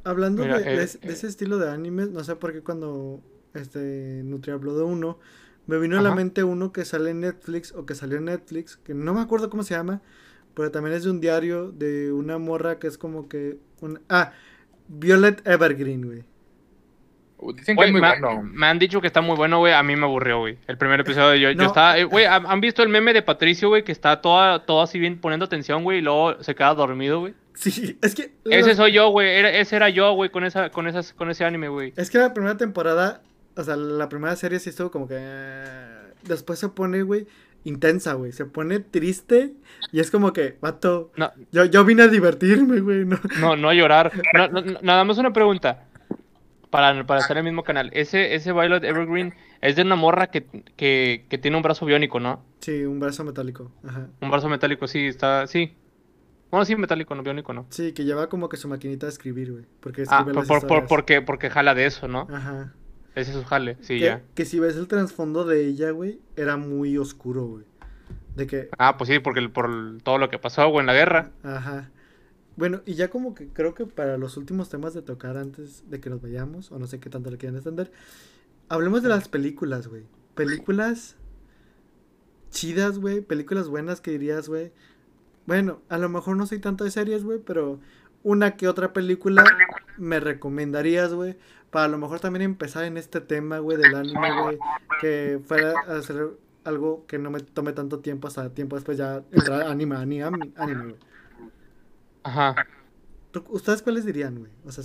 Hablando 0.02 0.42
Mira, 0.44 0.58
de, 0.58 0.64
de 0.64 0.74
eh, 0.80 0.82
ese- 0.84 0.98
de 0.98 1.12
ese 1.12 1.26
estilo 1.26 1.58
de 1.58 1.70
animes, 1.70 2.10
no 2.10 2.24
sé 2.24 2.36
por 2.36 2.52
qué 2.52 2.62
cuando 2.62 3.20
este 3.52 4.22
Nutri 4.24 4.52
habló 4.52 4.76
de 4.76 4.82
uno, 4.84 5.18
me 5.66 5.78
vino 5.78 5.98
a 5.98 6.02
la 6.02 6.14
mente 6.14 6.42
uno 6.42 6.72
que 6.72 6.84
sale 6.84 7.10
en 7.10 7.20
Netflix 7.20 7.72
o 7.72 7.84
que 7.86 7.94
salió 7.94 8.18
en 8.18 8.26
Netflix, 8.26 8.76
que 8.78 8.94
no 8.94 9.12
me 9.14 9.20
acuerdo 9.20 9.50
cómo 9.50 9.62
se 9.62 9.74
llama, 9.74 10.00
pero 10.54 10.70
también 10.70 10.96
es 10.96 11.04
de 11.04 11.10
un 11.10 11.20
diario 11.20 11.70
de 11.70 12.12
una 12.12 12.38
morra 12.38 12.78
que 12.78 12.86
es 12.86 12.96
como 12.98 13.28
que 13.28 13.58
un 13.80 14.00
ah, 14.08 14.32
Violet 14.88 15.46
Evergreen, 15.46 16.02
güey. 16.06 16.24
Dicen 17.52 17.76
que 17.76 17.84
es 17.84 17.92
muy 17.92 18.00
me, 18.00 18.08
bueno. 18.20 18.42
me 18.42 18.66
han 18.66 18.78
dicho 18.78 19.00
que 19.00 19.06
está 19.06 19.20
muy 19.20 19.36
bueno, 19.36 19.58
güey. 19.58 19.72
A 19.72 19.82
mí 19.82 19.94
me 19.96 20.04
aburrió, 20.04 20.38
güey. 20.40 20.58
El 20.66 20.78
primer 20.78 21.00
episodio 21.00 21.34
yo, 21.34 21.50
yo 21.50 21.56
No. 21.62 21.66
estaba. 21.66 21.98
eh, 21.98 22.04
Güey, 22.04 22.24
¿han 22.26 22.46
han 22.46 22.60
visto 22.60 22.82
el 22.82 22.88
meme 22.88 23.12
de 23.12 23.22
Patricio, 23.22 23.68
güey? 23.68 23.84
Que 23.84 23.92
está 23.92 24.20
toda, 24.20 24.64
todo 24.64 24.82
así 24.82 24.98
bien 24.98 25.18
poniendo 25.20 25.44
atención, 25.46 25.82
güey. 25.84 25.98
Y 25.98 26.02
luego 26.02 26.42
se 26.42 26.54
queda 26.54 26.74
dormido, 26.74 27.20
güey. 27.20 27.34
Sí, 27.54 27.98
es 28.02 28.14
que 28.14 28.32
Ese 28.44 28.74
soy 28.74 28.92
yo, 28.92 29.08
güey. 29.10 29.28
Era- 29.28 29.50
ese 29.50 29.76
era 29.76 29.88
yo, 29.88 30.12
güey, 30.14 30.30
con, 30.30 30.44
esa, 30.44 30.70
con, 30.70 30.88
esas, 30.88 31.12
con 31.12 31.30
ese 31.30 31.44
anime, 31.44 31.68
güey. 31.68 31.92
Es 31.96 32.10
que 32.10 32.18
la 32.18 32.34
primera 32.34 32.56
temporada, 32.56 33.22
o 33.56 33.62
sea, 33.62 33.76
la 33.76 34.08
primera 34.08 34.34
serie 34.36 34.58
sí 34.58 34.70
estuvo 34.70 34.90
como 34.90 35.06
que... 35.06 35.14
eh, 35.18 35.98
Después 36.24 36.58
se 36.58 36.68
pone, 36.70 37.02
güey, 37.02 37.26
intensa, 37.64 38.14
güey. 38.14 38.32
Se 38.32 38.44
pone 38.46 38.80
triste 38.80 39.52
y 39.92 40.00
es 40.00 40.10
como 40.10 40.32
que, 40.32 40.56
vato, 40.60 41.12
No, 41.16 41.30
yo, 41.52 41.64
yo 41.66 41.84
vine 41.84 42.02
a 42.02 42.08
divertirme, 42.08 42.80
güey. 42.80 43.04
No. 43.04 43.18
no, 43.40 43.56
no 43.56 43.68
a 43.68 43.74
llorar. 43.74 44.10
No, 44.32 44.48
nada 44.82 45.04
más 45.04 45.18
una 45.18 45.32
pregunta. 45.32 45.84
Para, 46.74 47.06
para 47.06 47.20
estar 47.20 47.36
en 47.36 47.46
el 47.46 47.52
mismo 47.52 47.62
canal. 47.62 47.90
Ese, 47.92 48.34
ese 48.34 48.52
Violet 48.52 48.82
Evergreen 48.82 49.32
es 49.60 49.76
de 49.76 49.82
una 49.82 49.94
morra 49.94 50.26
que, 50.28 50.44
que, 50.76 51.24
que 51.28 51.38
tiene 51.38 51.56
un 51.56 51.62
brazo 51.62 51.86
biónico, 51.86 52.18
¿no? 52.18 52.42
Sí, 52.60 52.84
un 52.84 52.98
brazo 52.98 53.22
metálico. 53.22 53.70
Ajá. 53.86 54.08
Un 54.20 54.30
brazo 54.30 54.48
metálico, 54.48 54.88
sí, 54.88 55.06
está. 55.06 55.46
Sí. 55.46 55.74
Bueno, 56.50 56.64
sí, 56.64 56.74
metálico, 56.74 57.14
no 57.14 57.22
biónico, 57.22 57.52
¿no? 57.52 57.66
Sí, 57.70 57.92
que 57.92 58.04
lleva 58.04 58.28
como 58.28 58.48
que 58.48 58.56
su 58.56 58.66
maquinita 58.68 59.06
de 59.06 59.12
escribir, 59.12 59.52
güey. 59.52 59.64
Porque 59.80 60.02
Ah, 60.08 60.18
escribe 60.18 60.32
por, 60.34 60.34
las 60.34 60.48
por, 60.48 60.66
por- 60.66 60.86
porque, 60.88 61.22
porque 61.22 61.48
jala 61.50 61.74
de 61.74 61.86
eso, 61.86 62.08
¿no? 62.08 62.26
Ajá. 62.32 62.72
Ese 63.14 63.30
es 63.30 63.36
su 63.36 63.44
jale, 63.44 63.76
sí, 63.80 63.98
que, 64.00 64.04
ya. 64.06 64.22
que 64.34 64.44
si 64.44 64.58
ves 64.58 64.74
el 64.76 64.88
trasfondo 64.88 65.44
de 65.44 65.64
ella, 65.66 65.92
güey, 65.92 66.18
era 66.36 66.56
muy 66.56 66.98
oscuro, 66.98 67.44
güey. 67.46 67.64
De 68.34 68.48
que, 68.48 68.68
Ah, 68.78 68.96
pues 68.98 69.08
sí, 69.08 69.20
porque 69.20 69.38
el- 69.38 69.52
por 69.52 69.70
todo 70.02 70.18
lo 70.18 70.28
que 70.28 70.40
pasó, 70.40 70.68
güey, 70.68 70.80
en 70.80 70.86
la 70.86 70.94
guerra. 70.94 71.30
ajá. 71.44 71.90
Bueno, 72.56 72.82
y 72.86 72.94
ya 72.94 73.10
como 73.10 73.34
que 73.34 73.48
creo 73.48 73.74
que 73.74 73.86
para 73.86 74.16
los 74.16 74.36
últimos 74.36 74.68
temas 74.68 74.94
de 74.94 75.02
tocar 75.02 75.36
antes 75.36 75.88
de 75.90 76.00
que 76.00 76.10
nos 76.10 76.22
vayamos, 76.22 76.70
o 76.70 76.78
no 76.78 76.86
sé 76.86 77.00
qué 77.00 77.10
tanto 77.10 77.30
le 77.30 77.38
quieran 77.38 77.56
extender, 77.56 77.90
hablemos 78.68 79.02
de 79.02 79.08
las 79.08 79.28
películas, 79.28 79.88
güey. 79.88 80.04
Películas 80.34 81.16
chidas, 82.50 82.98
güey. 82.98 83.20
Películas 83.20 83.68
buenas 83.68 84.00
que 84.00 84.12
dirías, 84.12 84.48
güey. 84.48 84.72
Bueno, 85.46 85.82
a 85.88 85.98
lo 85.98 86.08
mejor 86.08 86.36
no 86.36 86.46
soy 86.46 86.58
tanto 86.58 86.84
de 86.84 86.90
series, 86.90 87.24
güey, 87.24 87.38
pero 87.38 87.80
una 88.22 88.56
que 88.56 88.68
otra 88.68 88.92
película 88.92 89.44
me 89.98 90.20
recomendarías, 90.20 91.12
güey. 91.12 91.36
Para 91.70 91.86
a 91.86 91.88
lo 91.88 91.98
mejor 91.98 92.20
también 92.20 92.42
empezar 92.42 92.84
en 92.84 92.96
este 92.96 93.20
tema, 93.20 93.58
güey, 93.58 93.76
del 93.76 93.94
anime, 93.94 94.42
güey. 94.42 94.58
Que 95.00 95.40
fuera 95.44 95.74
a 95.88 95.96
hacer 95.96 96.30
algo 96.62 97.04
que 97.06 97.18
no 97.18 97.30
me 97.30 97.40
tome 97.40 97.72
tanto 97.72 97.98
tiempo 97.98 98.28
hasta 98.28 98.48
tiempo 98.54 98.76
después 98.76 98.96
ya 98.96 99.22
entrar 99.32 99.62
a 99.62 99.70
anime, 99.70 99.96
anime, 99.96 100.30
güey. 100.30 100.96
Ajá. 102.24 102.66
¿Tú- 103.30 103.44
¿Ustedes 103.48 103.82
cuáles 103.82 104.04
dirían, 104.04 104.38
güey? 104.38 104.50
O 104.66 104.72
sea, 104.72 104.84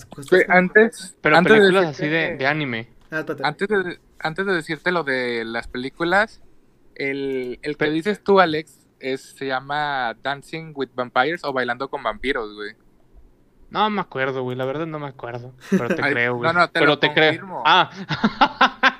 antes, 0.49 1.17
Pero 1.21 1.37
antes 1.37 1.53
de 1.53 1.59
películas 1.59 1.85
así 1.87 2.03
decirte- 2.07 2.31
de, 2.31 2.37
de 2.37 2.47
anime. 2.47 2.89
Ah. 3.11 3.25
Antes 3.43 3.67
de, 3.67 3.99
antes 4.19 4.45
de 4.45 4.53
decirte 4.53 4.91
lo 4.91 5.03
de 5.03 5.43
las 5.45 5.67
películas, 5.67 6.41
el, 6.95 7.59
el 7.63 7.77
que 7.77 7.85
Pe- 7.85 7.91
dices 7.91 8.23
tú, 8.23 8.39
Alex, 8.39 8.85
es, 8.99 9.21
se 9.37 9.47
llama 9.47 10.15
Dancing 10.21 10.73
with 10.75 10.89
Vampires 10.93 11.43
o 11.43 11.53
Bailando 11.53 11.89
con 11.89 12.03
Vampiros, 12.03 12.53
güey. 12.53 12.75
No 13.69 13.89
me 13.89 14.01
acuerdo, 14.01 14.41
güey, 14.43 14.57
la 14.57 14.65
verdad 14.65 14.87
no 14.87 14.99
me 14.99 15.07
acuerdo. 15.07 15.53
Pero 15.69 15.87
te 15.87 16.01
Ay, 16.03 16.11
creo, 16.13 16.35
güey. 16.37 16.51
no, 16.51 16.59
no, 16.59 16.67
te 16.67 16.73
Pero 16.79 16.85
lo 16.87 16.99
te 16.99 17.13
creo. 17.13 17.27
confirmo. 17.31 17.63
Ah. 17.65 17.89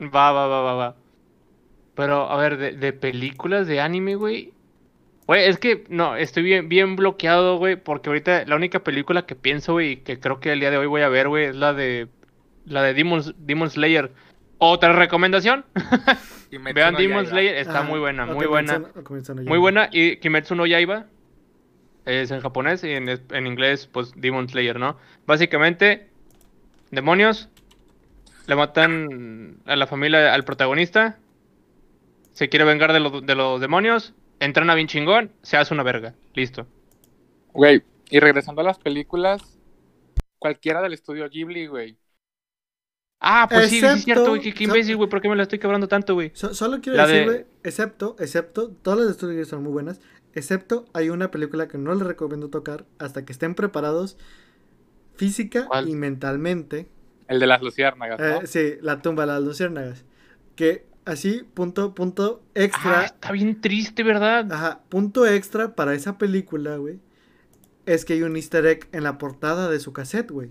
va, 0.00 0.32
va, 0.32 0.46
va, 0.46 0.60
va, 0.62 0.74
va. 0.74 0.96
Pero, 1.94 2.30
a 2.30 2.36
ver, 2.36 2.58
de, 2.58 2.72
de 2.72 2.92
películas 2.92 3.66
de 3.66 3.80
anime, 3.80 4.14
güey. 4.14 4.52
Güey, 5.26 5.44
es 5.48 5.58
que 5.58 5.84
no, 5.88 6.14
estoy 6.16 6.42
bien, 6.44 6.68
bien 6.68 6.94
bloqueado, 6.96 7.58
güey, 7.58 7.76
porque 7.76 8.08
ahorita 8.10 8.44
la 8.46 8.54
única 8.56 8.80
película 8.84 9.26
que 9.26 9.34
pienso, 9.34 9.72
güey, 9.72 9.92
y 9.92 9.96
que 9.98 10.20
creo 10.20 10.38
que 10.38 10.52
el 10.52 10.60
día 10.60 10.70
de 10.70 10.76
hoy 10.78 10.86
voy 10.86 11.02
a 11.02 11.08
ver, 11.08 11.28
güey, 11.28 11.46
es 11.46 11.56
la 11.56 11.72
de 11.74 12.08
la 12.64 12.82
de 12.82 12.94
Demon, 12.94 13.22
Demon 13.38 13.68
Slayer. 13.70 14.12
Otra 14.58 14.92
recomendación, 14.92 15.64
vean 16.74 16.92
no 16.94 16.98
Demon 17.00 17.24
Yaiba. 17.24 17.30
Slayer, 17.30 17.56
está 17.56 17.80
Ah, 17.80 17.82
muy 17.82 17.98
buena, 17.98 18.24
muy 18.26 18.46
buena. 18.46 18.78
No- 18.78 18.88
Muy 19.48 19.58
buena. 19.58 19.88
Y 19.92 20.16
Kimetsu 20.18 20.54
no 20.54 20.64
Yaiba 20.66 21.06
es 22.04 22.30
en 22.30 22.40
japonés 22.40 22.84
y 22.84 22.92
en, 22.92 23.08
en 23.08 23.46
inglés, 23.48 23.88
pues 23.92 24.12
Demon 24.14 24.48
Slayer, 24.48 24.78
¿no? 24.78 24.96
Básicamente, 25.26 26.06
demonios 26.92 27.48
le 28.46 28.54
matan 28.54 29.56
a 29.66 29.74
la 29.74 29.88
familia 29.88 30.32
al 30.32 30.44
protagonista. 30.44 31.18
Se 32.32 32.48
quiere 32.48 32.64
vengar 32.64 32.92
de, 32.92 33.00
los- 33.00 33.26
de 33.26 33.34
los 33.34 33.60
demonios. 33.60 34.14
Entrena 34.40 34.74
bien 34.74 34.86
chingón. 34.88 35.32
Se 35.42 35.56
hace 35.56 35.72
una 35.74 35.82
verga. 35.82 36.14
Listo. 36.34 36.66
Güey, 37.52 37.82
y 38.10 38.20
regresando 38.20 38.60
a 38.60 38.64
las 38.64 38.78
películas, 38.78 39.58
cualquiera 40.38 40.82
del 40.82 40.92
estudio 40.92 41.28
Ghibli, 41.28 41.66
güey. 41.66 41.98
Ah, 43.18 43.46
pues 43.50 43.70
sí, 43.70 43.80
sí, 43.80 43.86
es 43.86 43.92
Excepto- 43.92 44.04
cierto, 44.04 44.28
güey. 44.28 44.42
Qué, 44.42 44.52
qué 44.52 44.64
imbécil, 44.64 44.96
güey. 44.96 45.08
¿Por 45.08 45.22
qué 45.22 45.28
me 45.28 45.36
la 45.36 45.44
estoy 45.44 45.58
quebrando 45.58 45.88
tanto, 45.88 46.14
güey? 46.14 46.30
So- 46.34 46.52
solo 46.54 46.80
quiero 46.82 46.98
La 46.98 47.06
decir, 47.06 47.20
de- 47.20 47.24
güey, 47.24 47.46
excepto, 47.64 48.14
excepto, 48.18 48.70
todas 48.82 48.98
las 48.98 49.06
de 49.08 49.12
estudios 49.12 49.48
son 49.48 49.62
muy 49.62 49.72
buenas, 49.72 50.00
excepto 50.34 50.84
hay 50.92 51.08
una 51.08 51.30
película 51.30 51.66
que 51.66 51.78
no 51.78 51.94
les 51.94 52.06
recomiendo 52.06 52.50
tocar 52.50 52.84
hasta 52.98 53.24
que 53.24 53.32
estén 53.32 53.54
preparados 53.54 54.18
física 55.14 55.64
¿Cuál? 55.66 55.88
y 55.88 55.94
mentalmente. 55.94 56.88
El 57.26 57.40
de 57.40 57.46
las 57.46 57.62
luciérnagas, 57.62 58.20
¿no? 58.20 58.42
Eh, 58.42 58.46
sí, 58.46 58.74
La 58.82 59.00
tumba 59.00 59.22
de 59.24 59.32
las 59.32 59.42
luciérnagas. 59.42 60.04
Que 60.54 60.86
así, 61.06 61.42
punto, 61.54 61.94
punto 61.94 62.42
Ah, 62.44 62.50
extra, 62.54 63.04
está 63.06 63.32
bien 63.32 63.60
triste, 63.60 64.02
¿verdad? 64.02 64.52
ajá, 64.52 64.80
punto 64.88 65.26
extra 65.26 65.74
para 65.74 65.94
esa 65.94 66.18
película, 66.18 66.76
güey, 66.76 67.00
es 67.86 68.04
que 68.04 68.12
hay 68.14 68.22
un 68.22 68.36
easter 68.36 68.66
egg 68.66 68.88
en 68.92 69.04
la 69.04 69.16
portada 69.16 69.70
de 69.70 69.80
su 69.80 69.92
cassette, 69.92 70.30
güey. 70.30 70.50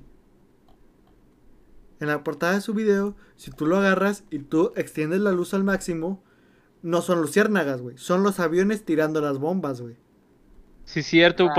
En 2.00 2.08
la 2.08 2.24
portada 2.24 2.54
de 2.56 2.62
su 2.62 2.74
video, 2.74 3.16
si 3.38 3.52
tú 3.52 3.66
lo 3.68 3.78
agarras 3.78 4.24
y 4.30 4.40
tú 4.40 4.74
extiendes 4.76 5.22
la 5.22 5.32
luz 5.32 5.54
al 5.54 5.64
máximo, 5.64 6.22
no 6.82 7.02
son 7.02 7.22
luciérnagas, 7.22 7.82
güey. 7.82 7.98
Son 7.98 8.22
los 8.24 8.40
aviones 8.40 8.84
tirando 8.84 9.22
las 9.22 9.38
bombas, 9.40 9.82
güey. 9.82 9.96
Sí, 10.84 11.00
es 11.00 11.06
cierto. 11.08 11.48
Ah, 11.50 11.54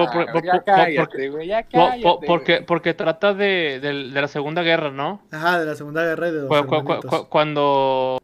porque, 2.23 2.63
porque, 2.67 2.95
trata 2.95 3.35
de, 3.35 3.81
de- 3.81 4.11
de 4.13 4.21
la 4.21 4.29
Segunda 4.29 4.63
Guerra, 4.63 4.91
¿no? 4.93 5.23
Ajá, 5.33 5.59
de 5.59 5.67
la 5.67 5.75
Segunda 5.75 6.05
Guerra 6.05 6.29
y 6.29 6.33
de 6.33 6.39
los 6.43 6.49
Cu- 6.49 6.55
cu- 6.55 6.67
cu- 6.69 6.77
hermanitos. 6.77 7.11
cu- 7.23 7.29
cuando. 7.29 8.19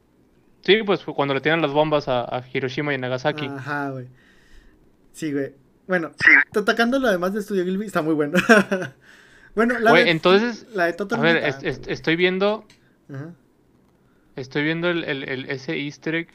Sí, 0.63 0.83
pues 0.85 1.05
cuando 1.05 1.35
le 1.35 1.41
tiran 1.41 1.61
las 1.61 1.73
bombas 1.73 2.09
a, 2.09 2.23
a 2.23 2.45
Hiroshima 2.53 2.95
y 2.95 2.99
Nagasaki. 2.99 3.47
Ajá, 3.47 3.91
güey. 3.91 4.09
Sí, 5.13 5.33
güey. 5.33 5.55
Bueno, 5.89 6.13
atacando 6.57 6.99
lo 6.99 7.11
demás 7.11 7.35
de 7.35 7.43
Studio 7.43 7.65
Gilby 7.65 7.87
está 7.87 8.01
muy 8.03 8.15
bueno. 8.15 8.39
bueno, 9.55 9.79
la 9.81 9.91
Güey, 9.91 10.05
de, 10.05 10.11
entonces, 10.11 10.67
la 10.75 10.85
de 10.85 10.91
A 10.93 10.97
Total 10.97 11.21
ver, 11.21 11.37
es- 11.39 11.63
es- 11.63 11.81
estoy 11.89 12.17
viendo. 12.17 12.65
Ajá. 13.13 13.35
Estoy 14.37 14.63
viendo 14.63 14.89
el, 14.89 15.05
el- 15.05 15.29
el- 15.29 15.51
ese 15.51 15.77
easter 15.79 16.15
egg. 16.15 16.29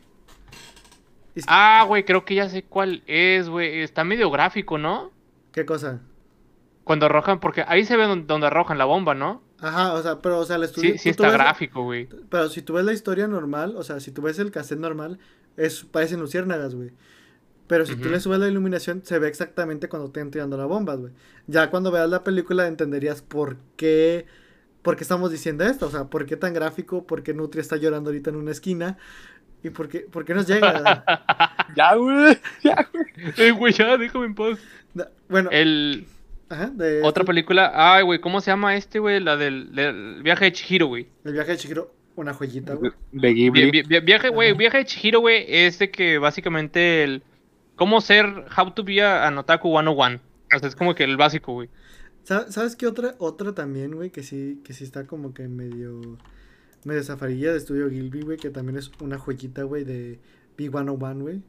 Es- 1.35 1.45
Ah, 1.47 1.85
güey, 1.87 2.03
creo 2.03 2.25
que 2.25 2.35
ya 2.35 2.49
sé 2.49 2.63
cuál 2.63 3.03
es, 3.07 3.47
güey. 3.49 3.81
Está 3.81 4.03
medio 4.03 4.29
gráfico, 4.29 4.77
¿no? 4.77 5.11
¿Qué 5.53 5.65
cosa? 5.65 6.01
Cuando 6.83 7.05
arrojan, 7.07 7.39
porque 7.39 7.63
ahí 7.67 7.85
se 7.85 7.97
ve 7.97 8.05
donde, 8.05 8.25
donde 8.27 8.47
arrojan 8.47 8.77
la 8.77 8.85
bomba, 8.85 9.15
¿no? 9.15 9.41
Ajá, 9.59 9.93
o 9.93 10.01
sea, 10.03 10.19
pero, 10.21 10.39
o 10.39 10.45
sea, 10.45 10.57
el 10.57 10.63
estudio. 10.63 10.91
Sí, 10.93 10.97
sí 10.99 11.09
está 11.09 11.23
ves- 11.23 11.33
gráfico, 11.33 11.83
güey. 11.83 12.07
Pero 12.29 12.49
si 12.49 12.61
tú 12.61 12.73
ves 12.73 12.85
la 12.85 12.93
historia 12.93 13.27
normal, 13.27 13.75
o 13.75 13.83
sea, 13.83 13.99
si 13.99 14.11
tú 14.11 14.21
ves 14.21 14.37
el 14.39 14.51
cassette 14.51 14.79
normal, 14.79 15.17
es, 15.55 15.83
parecen 15.83 16.19
luciérnagas, 16.19 16.75
güey. 16.75 16.91
Pero 17.67 17.85
si 17.85 17.95
tú 17.97 18.07
le 18.07 18.19
subes 18.21 18.39
la 18.39 18.47
iluminación, 18.47 19.01
se 19.03 19.19
ve 19.19 19.27
exactamente 19.27 19.89
cuando 19.89 20.09
te 20.09 20.21
están 20.21 20.31
tirando 20.31 20.55
las 20.57 20.67
bombas, 20.67 20.99
güey. 20.99 21.11
Ya 21.47 21.69
cuando 21.69 21.91
veas 21.91 22.09
la 22.09 22.23
película 22.23 22.65
entenderías 22.67 23.21
por 23.21 23.57
qué, 23.75 24.25
por 24.83 24.95
qué 24.95 25.03
estamos 25.03 25.31
diciendo 25.31 25.65
esto. 25.65 25.87
O 25.87 25.91
sea, 25.91 26.05
por 26.05 26.25
qué 26.25 26.37
tan 26.37 26.53
gráfico, 26.53 27.05
por 27.05 27.23
qué 27.23 27.33
Nutria 27.33 27.59
está 27.61 27.75
llorando 27.75 28.09
ahorita 28.09 28.29
en 28.29 28.37
una 28.37 28.51
esquina. 28.51 28.97
Y 29.63 29.71
por 29.71 29.89
qué, 29.89 29.99
por 30.01 30.23
qué 30.23 30.33
nos 30.33 30.47
llega. 30.47 31.03
Ya, 31.75 31.93
güey. 31.95 32.37
Ya, 32.63 32.87
güey. 32.93 33.05
Eh, 33.35 33.51
güey, 33.51 33.73
ya, 33.73 33.97
déjame 33.97 34.27
en 34.27 34.35
paz. 34.35 34.59
Bueno, 35.27 35.49
El. 35.51 36.07
Ajá, 36.49 36.67
de 36.67 36.99
Otra 37.01 37.21
este- 37.21 37.25
película. 37.25 37.71
Ay, 37.73 38.03
güey, 38.03 38.19
¿cómo 38.19 38.41
se 38.41 38.51
llama 38.51 38.75
este, 38.75 38.99
güey? 38.99 39.19
La 39.19 39.37
del, 39.37 39.73
del 39.75 40.21
viaje 40.23 40.45
de 40.45 40.51
Chihiro, 40.53 40.87
güey. 40.87 41.07
el 41.25 41.33
viaje 41.33 41.51
de 41.51 41.57
Chihiro, 41.57 41.93
una 42.15 42.33
joyita, 42.33 42.73
güey. 42.75 42.91
De 43.11 43.29
Vi- 43.29 43.33
Ghibli. 43.35 43.71
vi- 43.71 43.81
vi- 43.83 43.99
viaje, 44.01 44.29
güey, 44.29 44.53
viaje 44.53 44.77
de 44.79 44.85
Chihiro, 44.85 45.19
güey, 45.19 45.45
es 45.47 45.79
de 45.79 45.91
que 45.91 46.17
básicamente 46.17 47.03
el, 47.03 47.23
cómo 47.75 48.01
ser 48.01 48.25
How 48.57 48.71
to 48.71 48.83
be 48.83 49.01
a- 49.01 49.27
an 49.27 49.37
Otaku 49.37 49.69
101. 49.69 50.19
O 50.55 50.59
sea, 50.59 50.69
es 50.69 50.75
como 50.75 50.95
que 50.95 51.03
el 51.03 51.17
básico, 51.17 51.53
güey. 51.53 51.69
Sa- 52.23 52.51
¿Sabes 52.51 52.75
qué 52.75 52.87
otra, 52.87 53.15
otra 53.19 53.53
también, 53.53 53.95
güey? 53.95 54.09
Que 54.09 54.23
sí, 54.23 54.59
que 54.63 54.73
sí 54.73 54.83
está 54.83 55.05
como 55.07 55.33
que 55.33 55.47
medio. 55.47 56.17
medio 56.85 57.03
zafarilla 57.03 57.51
de 57.51 57.57
estudio 57.57 57.89
Gilby, 57.89 58.21
güey. 58.21 58.37
Que 58.37 58.49
también 58.49 58.77
es 58.77 58.91
una 59.01 59.17
joyita, 59.17 59.63
güey, 59.63 59.83
de 59.83 60.19
B101, 60.57 61.21
güey. 61.21 61.41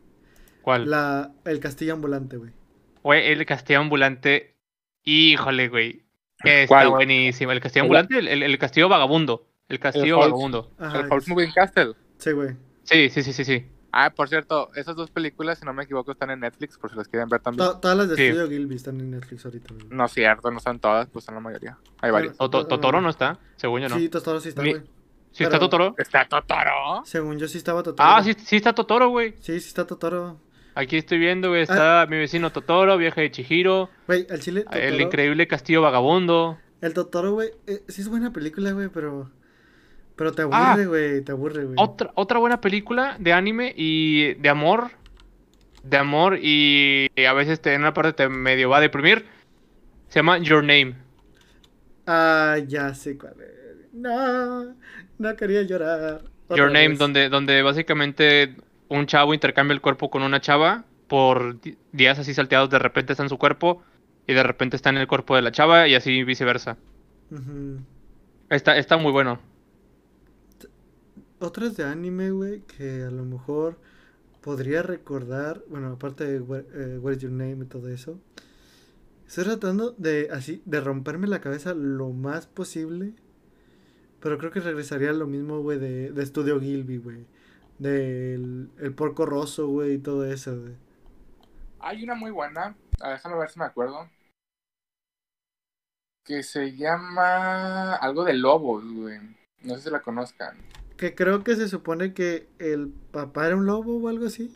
¿Cuál? 0.63 0.91
La, 0.91 1.33
el 1.45 1.61
castillo 1.61 1.93
ambulante, 1.95 2.37
güey. 2.37 2.51
Güey, 3.05 3.27
el 3.33 3.45
castillo 3.47 3.79
ambulante. 3.81 4.55
Híjole, 5.09 5.69
güey. 5.69 6.05
Está 6.45 6.67
¿Cuál? 6.69 6.91
buenísimo. 6.91 7.51
El 7.53 7.61
castillo 7.61 7.85
ambulante, 7.85 8.19
el, 8.19 8.29
el- 8.29 8.43
el 8.43 8.59
castillo 8.59 8.89
vagabundo. 8.89 9.47
El 9.69 9.79
castillo 9.81 10.19
vagabundo. 10.19 10.71
Ajá, 10.79 11.01
el 11.01 11.09
House 11.09 11.29
Moving 11.29 11.51
Castle. 11.53 11.95
Sí, 12.19 12.33
güey. 12.33 12.51
Sí, 12.85 13.09
sí, 13.11 13.23
sí, 13.23 13.33
sí, 13.33 13.45
sí. 13.45 13.67
Ah, 13.91 14.11
por 14.11 14.29
cierto, 14.29 14.71
esas 14.75 14.95
dos 14.97 15.11
películas, 15.11 15.59
si 15.59 15.65
no 15.65 15.73
me 15.73 15.85
equivoco, 15.85 16.13
están 16.13 16.31
en 16.31 16.41
Netflix, 16.41 16.77
por 16.77 16.91
si 16.91 16.97
las 16.97 17.09
quieren 17.09 17.29
ver 17.29 17.41
también. 17.41 17.67
To- 17.69 17.79
todas 17.81 17.97
las 17.97 18.09
de 18.11 18.17
Sí. 18.17 18.23
estudio 18.25 18.49
Gilby 18.49 18.77
están 18.77 19.01
en 19.01 19.11
Netflix 19.13 19.45
ahorita, 19.47 19.75
güey. 19.75 19.87
No 19.91 20.05
es 20.05 20.13
cierto, 20.13 20.51
no 20.51 20.59
están 20.59 20.79
todas, 20.79 21.09
pues 21.09 21.25
son 21.25 21.35
la 21.35 21.41
mayoría. 21.41 21.79
Hay 22.03 22.11
varias. 22.11 22.37
Totoro 22.37 23.01
no 23.01 23.09
está, 23.09 23.39
según 23.57 23.81
yo 23.81 23.89
no. 23.89 23.97
Sí, 23.97 24.09
Totoro 24.11 24.41
sí 24.41 24.51
está, 24.51 24.61
güey. 24.63 24.83
¿Sí 25.33 25.43
está 25.45 25.59
Totoro? 25.59 25.95
¿Está 25.97 26.27
Totoro? 26.29 27.03
Según 27.05 27.39
yo 27.39 27.49
sí 27.49 27.59
estaba 27.59 27.83
Totoro. 27.83 28.09
Ah, 28.09 28.23
sí, 28.23 28.35
sí 28.35 28.57
está 28.57 28.75
Totoro, 28.75 29.09
güey. 29.09 29.33
Sí, 29.41 29.59
sí 29.61 29.69
está 29.69 29.87
Totoro. 29.87 30.39
Aquí 30.81 30.97
estoy 30.97 31.19
viendo, 31.19 31.49
güey. 31.49 31.63
Está 31.63 32.07
mi 32.09 32.17
vecino 32.19 32.53
Totoro, 32.53 32.97
Viaje 32.97 33.23
de 33.23 33.31
Chihiro, 33.33 33.91
Güey, 34.07 34.27
el 34.31 34.41
chile. 34.41 34.65
el 34.71 34.93
Totoro- 34.95 35.03
increíble 35.03 35.49
castillo 35.49 35.83
vagabundo. 35.83 36.57
El 36.81 36.95
Totoro, 36.95 37.33
güey, 37.33 37.51
eh, 37.67 37.83
sí 37.89 38.01
es 38.03 38.09
buena 38.09 38.33
película, 38.33 38.71
güey, 38.71 38.89
pero. 38.89 39.31
Pero 40.15 40.33
te 40.33 40.43
Ah. 40.51 40.73
aburre, 40.73 40.87
güey, 40.87 41.21
te 41.23 41.33
aburre, 41.33 41.65
güey. 41.65 41.75
Otra, 41.79 42.13
otra 42.15 42.39
buena 42.39 42.61
película 42.61 43.17
de 43.19 43.33
anime 43.33 43.73
y 43.77 44.35
de 44.35 44.49
amor. 44.49 44.91
De 45.83 45.97
amor 45.97 46.39
y 46.41 47.09
a 47.27 47.33
veces 47.33 47.61
te, 47.61 47.75
en 47.75 47.81
una 47.83 47.95
parte 47.95 48.13
te 48.13 48.29
medio 48.29 48.69
va 48.69 48.79
a 48.79 48.81
deprimir. 48.81 49.27
Se 50.09 50.21
llama 50.21 50.39
Your 50.39 50.63
Name. 50.63 50.95
Ah, 52.07 52.57
ya 52.67 52.95
sé 52.95 53.19
cuál 53.19 53.35
es. 53.41 53.93
No, 53.93 54.75
no 55.19 55.37
quería 55.37 55.63
llorar. 55.63 56.23
Otra 56.47 56.57
Your 56.57 56.73
Name, 56.73 56.89
vez. 56.91 56.99
donde, 56.99 57.29
donde 57.29 57.63
básicamente 57.63 58.57
un 58.89 59.07
chavo 59.07 59.35
intercambia 59.35 59.75
el 59.75 59.81
cuerpo 59.81 60.11
con 60.11 60.23
una 60.23 60.41
chava 60.41 60.85
por 61.09 61.57
días 61.93 62.19
así 62.19 62.35
salteados. 62.35 62.71
De 62.71 62.79
repente 62.79 63.13
está 63.13 63.23
en 63.23 63.29
su 63.29 63.39
cuerpo 63.39 63.83
y 64.27 64.35
de 64.35 64.43
repente 64.43 64.77
está 64.77 64.91
en 64.91 64.99
el 64.99 65.07
cuerpo 65.07 65.37
de 65.37 65.43
la 65.43 65.53
chava 65.53 65.89
y 65.89 65.95
así 65.95 66.23
viceversa. 66.25 66.77
Está, 68.51 68.77
está 68.77 68.97
muy 68.97 69.13
bueno. 69.13 69.41
Otras 71.41 71.77
de 71.77 71.85
anime, 71.85 72.31
güey, 72.31 72.63
que 72.63 73.03
a 73.03 73.11
lo 73.11 73.25
mejor 73.25 73.79
podría 74.41 74.83
recordar. 74.83 75.63
Bueno, 75.69 75.89
aparte 75.89 76.25
de 76.25 76.37
eh, 76.37 76.99
What 76.99 77.13
is 77.13 77.19
Your 77.19 77.33
Name 77.33 77.65
y 77.65 77.67
todo 77.67 77.89
eso. 77.89 78.19
Estoy 79.27 79.45
tratando 79.45 79.95
de 79.99 80.29
así, 80.33 80.63
de 80.65 80.81
romperme 80.81 81.27
la 81.27 81.41
cabeza 81.41 81.75
lo 81.75 82.11
más 82.11 82.47
posible. 82.47 83.13
Pero 84.21 84.39
creo 84.39 84.51
que 84.51 84.61
regresaría 84.61 85.11
a 85.11 85.15
lo 85.15 85.27
mismo, 85.27 85.61
güey, 85.61 85.79
de, 85.79 86.11
de 86.11 86.23
Estudio 86.23 86.61
Gilby, 86.61 86.97
güey. 86.97 87.27
Del 87.79 88.71
el 88.79 88.95
porco 88.95 89.25
rosso, 89.27 89.69
güey, 89.69 89.95
y 89.95 89.99
todo 89.99 90.25
eso, 90.25 90.59
güey. 90.59 90.75
Hay 91.81 92.03
una 92.03 92.15
muy 92.15 92.31
buena, 92.31 92.77
ah, 93.01 93.11
déjame 93.11 93.39
ver 93.39 93.51
si 93.51 93.59
me 93.59 93.67
acuerdo. 93.67 94.09
Que 96.25 96.43
se 96.43 96.77
llama 96.77 97.95
algo 97.95 98.25
de 98.25 98.35
lobos, 98.35 98.85
güey. 98.85 99.19
No 99.63 99.77
sé 99.77 99.83
si 99.83 99.91
la 99.91 100.03
conozcan. 100.03 100.57
Que 100.97 101.15
creo 101.15 101.45
que 101.45 101.57
se 101.57 101.69
supone 101.69 102.13
que 102.13 102.49
el 102.59 102.93
papá 103.13 103.47
era 103.47 103.57
un 103.57 103.67
lobo 103.67 103.97
o 103.97 104.09
algo 104.09 104.27
así. 104.27 104.55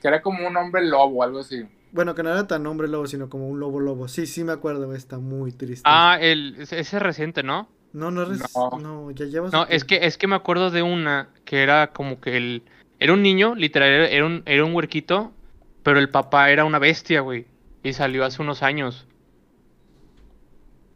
Que 0.00 0.08
era 0.08 0.22
como 0.22 0.46
un 0.46 0.56
hombre 0.56 0.84
lobo, 0.84 1.22
algo 1.22 1.40
así. 1.40 1.68
Bueno, 1.90 2.14
que 2.14 2.22
no 2.22 2.30
era 2.30 2.46
tan 2.46 2.66
hombre 2.66 2.88
lobo, 2.88 3.06
sino 3.06 3.28
como 3.28 3.48
un 3.48 3.60
lobo 3.60 3.80
lobo. 3.80 4.08
Sí, 4.08 4.26
sí 4.26 4.44
me 4.44 4.52
acuerdo, 4.52 4.86
güey, 4.86 4.96
está 4.96 5.18
muy 5.18 5.52
triste. 5.52 5.82
Ah, 5.84 6.16
el, 6.20 6.54
ese 6.58 6.78
ese 6.78 6.96
es 6.96 7.02
reciente, 7.02 7.42
¿no? 7.42 7.68
No, 7.92 8.10
no, 8.10 8.24
res- 8.24 8.42
no. 8.54 8.78
no, 8.78 9.10
ya 9.10 9.26
llevas. 9.26 9.52
No, 9.52 9.66
es 9.66 9.84
que, 9.84 10.06
es 10.06 10.16
que 10.18 10.26
me 10.26 10.36
acuerdo 10.36 10.70
de 10.70 10.82
una 10.82 11.28
que 11.44 11.62
era 11.62 11.88
como 11.88 12.20
que 12.20 12.36
el... 12.36 12.62
Era 12.98 13.12
un 13.14 13.22
niño, 13.22 13.54
literal, 13.54 13.88
era- 13.90 14.24
un, 14.26 14.42
era 14.46 14.64
un 14.64 14.74
huerquito, 14.74 15.32
pero 15.82 15.98
el 15.98 16.08
papá 16.08 16.50
era 16.50 16.64
una 16.64 16.78
bestia, 16.78 17.20
güey. 17.20 17.46
Y 17.82 17.92
salió 17.94 18.24
hace 18.24 18.40
unos 18.42 18.62
años. 18.62 19.06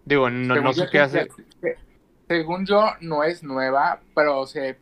Digo, 0.04 0.30
no, 0.30 0.54
Según 0.54 0.64
no 0.64 0.72
yo 0.72 0.84
sé 0.84 0.90
qué 0.90 1.00
hace. 1.00 1.28
Según 2.28 2.64
yo, 2.66 2.86
no 3.00 3.24
es 3.24 3.42
nueva, 3.42 4.00
pero 4.14 4.46
se 4.46 4.76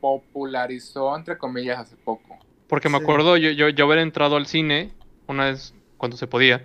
popularizó, 0.00 1.14
entre 1.16 1.36
comillas, 1.38 1.78
hace 1.78 1.96
poco. 1.96 2.38
Porque 2.68 2.88
me 2.88 2.98
Sí. 2.98 3.04
acuerdo 3.04 3.36
yo, 3.36 3.50
yo, 3.50 3.68
yo 3.68 3.84
haber 3.84 3.98
entrado 3.98 4.36
al 4.36 4.46
cine 4.46 4.92
una 5.26 5.46
vez 5.46 5.74
cuando 5.98 6.16
se 6.16 6.26
podía. 6.26 6.64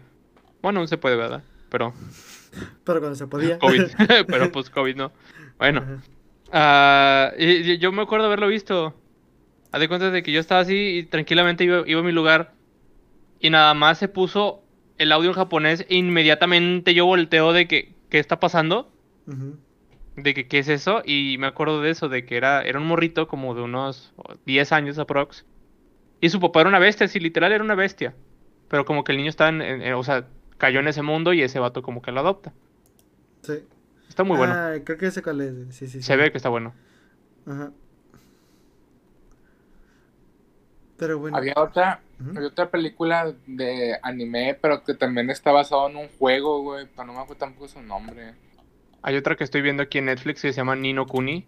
Bueno, 0.61 0.79
no 0.79 0.87
se 0.87 0.97
puede, 0.97 1.15
¿verdad? 1.17 1.43
Pero 1.69 1.93
Pero 2.83 2.99
cuando 2.99 3.15
se 3.15 3.27
podía. 3.27 3.59
COVID. 3.59 3.83
pero 4.27 4.51
pues 4.51 4.69
COVID 4.69 4.95
no. 4.95 5.11
Bueno. 5.57 6.01
Ah, 6.51 7.31
y, 7.37 7.71
y 7.71 7.77
yo 7.77 7.91
me 7.91 8.01
acuerdo 8.03 8.25
haberlo 8.27 8.47
visto. 8.47 8.93
Haz 9.71 9.79
de 9.81 9.87
cuenta 9.87 10.09
de 10.11 10.23
que 10.23 10.31
yo 10.31 10.39
estaba 10.39 10.61
así 10.61 10.99
y 10.99 11.03
tranquilamente 11.03 11.63
iba, 11.63 11.83
iba 11.85 11.99
a 11.99 12.03
mi 12.03 12.11
lugar. 12.11 12.53
Y 13.39 13.49
nada 13.49 13.73
más 13.73 13.97
se 13.97 14.07
puso 14.07 14.63
el 14.97 15.11
audio 15.11 15.29
en 15.29 15.35
japonés. 15.35 15.85
E 15.89 15.95
inmediatamente 15.97 16.93
yo 16.93 17.05
volteo 17.05 17.53
de 17.53 17.67
que, 17.67 17.93
¿qué 18.09 18.19
está 18.19 18.39
pasando? 18.39 18.91
De 20.15 20.33
que, 20.33 20.47
¿qué 20.47 20.59
es 20.59 20.69
eso? 20.69 21.01
Y 21.05 21.35
me 21.37 21.47
acuerdo 21.47 21.81
de 21.81 21.91
eso, 21.91 22.07
de 22.09 22.25
que 22.25 22.37
era, 22.37 22.61
era 22.63 22.79
un 22.79 22.87
morrito 22.87 23.27
como 23.27 23.53
de 23.53 23.61
unos 23.61 24.13
10 24.45 24.71
años 24.71 24.97
aprox. 24.97 25.45
Y 26.21 26.29
su 26.29 26.39
papá 26.39 26.61
era 26.61 26.69
una 26.69 26.79
bestia, 26.79 27.07
sí, 27.07 27.19
literal 27.19 27.51
era 27.51 27.63
una 27.63 27.75
bestia. 27.75 28.15
Pero 28.69 28.85
como 28.85 29.03
que 29.03 29.11
el 29.11 29.17
niño 29.19 29.29
está 29.29 29.49
en, 29.49 29.61
en- 29.61 29.81
en- 29.83 29.93
o 29.93 30.03
sea, 30.03 30.25
cayó 30.57 30.79
en 30.79 30.87
ese 30.87 31.01
mundo 31.01 31.33
y 31.33 31.41
ese 31.41 31.59
vato 31.59 31.81
como 31.81 32.01
que 32.01 32.11
lo 32.11 32.19
adopta. 32.21 32.53
Sí. 33.41 33.63
Está 34.09 34.23
muy 34.23 34.37
bueno. 34.37 34.53
Ah, 34.53 34.73
creo 34.83 34.97
que 34.97 35.11
sé 35.11 35.21
cuál 35.21 35.41
es. 35.41 35.53
güey. 35.53 35.71
Sí, 35.71 35.87
sí, 35.87 35.99
sí. 35.99 36.03
Se 36.03 36.15
ve 36.15 36.31
que 36.31 36.37
está 36.37 36.49
bueno. 36.49 36.73
Ajá. 37.45 37.71
Pero 40.97 41.19
bueno. 41.19 41.37
Había 41.37 41.53
otra, 41.57 42.01
había 42.35 42.47
otra 42.47 42.71
película 42.71 43.33
de 43.45 43.97
anime, 44.01 44.57
pero 44.59 44.83
que 44.83 44.95
también 44.95 45.29
está 45.29 45.51
basado 45.51 45.87
en 45.89 45.95
un 45.97 46.07
juego, 46.17 46.61
güey, 46.63 46.87
pero 46.87 47.05
no 47.05 47.13
me 47.13 47.19
acuerdo 47.19 47.39
tampoco 47.39 47.67
su 47.67 47.81
nombre. 47.81 48.33
Hay 49.03 49.15
otra 49.15 49.35
que 49.35 49.43
estoy 49.43 49.61
viendo 49.61 49.83
aquí 49.83 49.99
en 49.99 50.05
Netflix 50.05 50.41
que 50.41 50.51
se 50.51 50.57
llama 50.57 50.75
Nino 50.75 51.05
Kuni. 51.05 51.45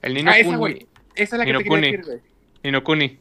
El 0.00 0.14
Nino 0.14 0.30
Ah, 0.30 0.38
esa, 0.38 0.46
Kuni. 0.46 0.58
güey. 0.58 0.86
Esa 1.14 1.36
es 1.36 1.38
la 1.38 1.44
que 1.44 1.52
te 1.52 1.58
quería 1.58 1.68
Kuni. 1.70 1.90
decir, 1.90 2.04
güey. 2.06 2.20
Nino 2.64 2.82
Kuni. 2.84 3.18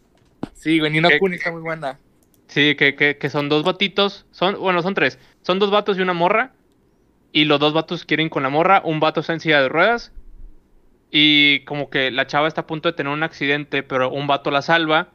Sí, 0.53 0.79
güey, 0.79 0.91
Nino 0.91 1.09
¿Qué? 1.09 1.19
Kuni 1.19 1.35
está 1.35 1.51
muy 1.51 1.61
buena. 1.61 1.99
Sí, 2.47 2.75
que, 2.75 2.95
que, 2.95 3.17
que 3.17 3.29
son 3.29 3.49
dos 3.49 3.63
batitos. 3.63 4.25
Son, 4.31 4.59
bueno, 4.59 4.81
son 4.81 4.93
tres. 4.93 5.19
Son 5.41 5.59
dos 5.59 5.71
vatos 5.71 5.97
y 5.97 6.01
una 6.01 6.13
morra. 6.13 6.53
Y 7.31 7.45
los 7.45 7.59
dos 7.59 7.73
vatos 7.73 8.05
quieren 8.05 8.29
con 8.29 8.43
la 8.43 8.49
morra. 8.49 8.81
Un 8.83 8.99
vato 8.99 9.19
está 9.19 9.33
en 9.33 9.39
silla 9.39 9.61
de 9.61 9.69
ruedas. 9.69 10.11
Y 11.11 11.61
como 11.61 11.89
que 11.89 12.11
la 12.11 12.27
chava 12.27 12.47
está 12.47 12.61
a 12.61 12.67
punto 12.67 12.89
de 12.89 12.93
tener 12.93 13.11
un 13.11 13.23
accidente, 13.23 13.83
pero 13.83 14.09
un 14.09 14.27
vato 14.27 14.51
la 14.51 14.61
salva. 14.61 15.09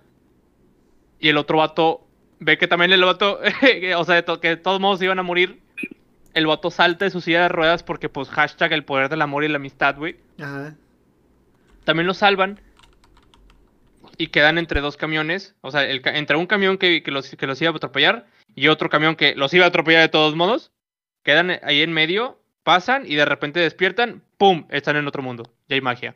Y 1.21 1.29
el 1.29 1.37
otro 1.37 1.59
vato 1.59 2.07
ve 2.41 2.59
que 2.59 2.69
también 2.69 2.93
el 2.93 3.05
vato, 3.05 3.41
o 3.97 4.05
sea, 4.05 4.25
que 4.25 4.49
de 4.49 4.57
todos 4.57 4.81
modos 4.81 5.03
iban 5.03 5.19
a 5.19 5.23
morir. 5.23 5.61
El 6.35 6.47
vato 6.47 6.71
salta 6.71 7.05
de 7.05 7.11
su 7.11 7.21
silla 7.21 7.43
de 7.43 7.49
ruedas 7.49 7.83
porque, 7.83 8.09
pues, 8.09 8.31
hashtag 8.31 8.73
el 8.73 8.85
poder 8.85 9.11
del 9.11 9.21
amor 9.21 9.45
y 9.45 9.49
la 9.49 9.57
amistad, 9.57 9.97
güey. 9.97 10.17
Ajá. 10.41 10.75
También 11.85 12.07
los 12.07 12.19
salvan. 12.19 12.59
Y 14.23 14.29
quedan 14.29 14.57
entre 14.57 14.81
dos 14.81 14.97
camiones. 14.97 15.57
O 15.63 15.73
sea, 15.73 15.83
el 15.83 16.01
entre 16.05 16.37
un 16.37 16.47
camión 16.47 16.79
que, 16.79 17.03
que 17.03 17.11
los, 17.11 17.29
que 17.29 17.47
los 17.49 17.61
iba 17.61 17.73
a 17.73 17.75
atropellar 17.75 18.29
y 18.55 18.69
otro 18.69 18.89
camión 18.89 19.17
que 19.17 19.35
los 19.35 19.53
iba 19.53 19.65
a 19.65 19.69
atropellar 19.69 20.03
de 20.03 20.11
todos 20.11 20.37
modos. 20.37 20.71
Quedan 21.25 21.59
ahí 21.65 21.83
en 21.83 21.93
medio, 21.93 22.41
pasan 22.63 23.03
y 23.05 23.17
de 23.17 23.25
repente 23.25 23.59
despiertan. 23.59 24.23
¡Pum! 24.39 24.69
Están 24.71 24.95
en 24.95 25.09
otro 25.09 25.25
mundo. 25.25 25.53
Ya 25.67 25.75
hay 25.75 25.81
magia. 25.81 26.15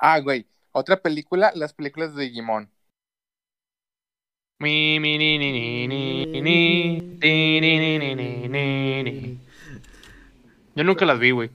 Ah, 0.00 0.20
güey. 0.20 0.46
Otra 0.72 1.02
película, 1.02 1.52
las 1.54 1.74
películas 1.74 2.14
de 2.14 2.24
Digimon. 2.24 2.70
Mi, 4.58 4.98
mi, 4.98 5.18
ni, 5.18 5.36
ni, 5.36 5.52
ni, 5.52 5.86
ni, 5.86 6.40
ni, 6.40 7.18
ti, 7.20 7.60
ni, 7.60 7.78
ni, 7.78 7.98
ni, 7.98 8.14
ni, 8.14 8.48
ni, 8.48 9.02
ni. 9.02 9.38
Yo 10.74 10.82
nunca 10.82 11.04
las 11.04 11.18
vi, 11.18 11.32
güey. 11.32 11.50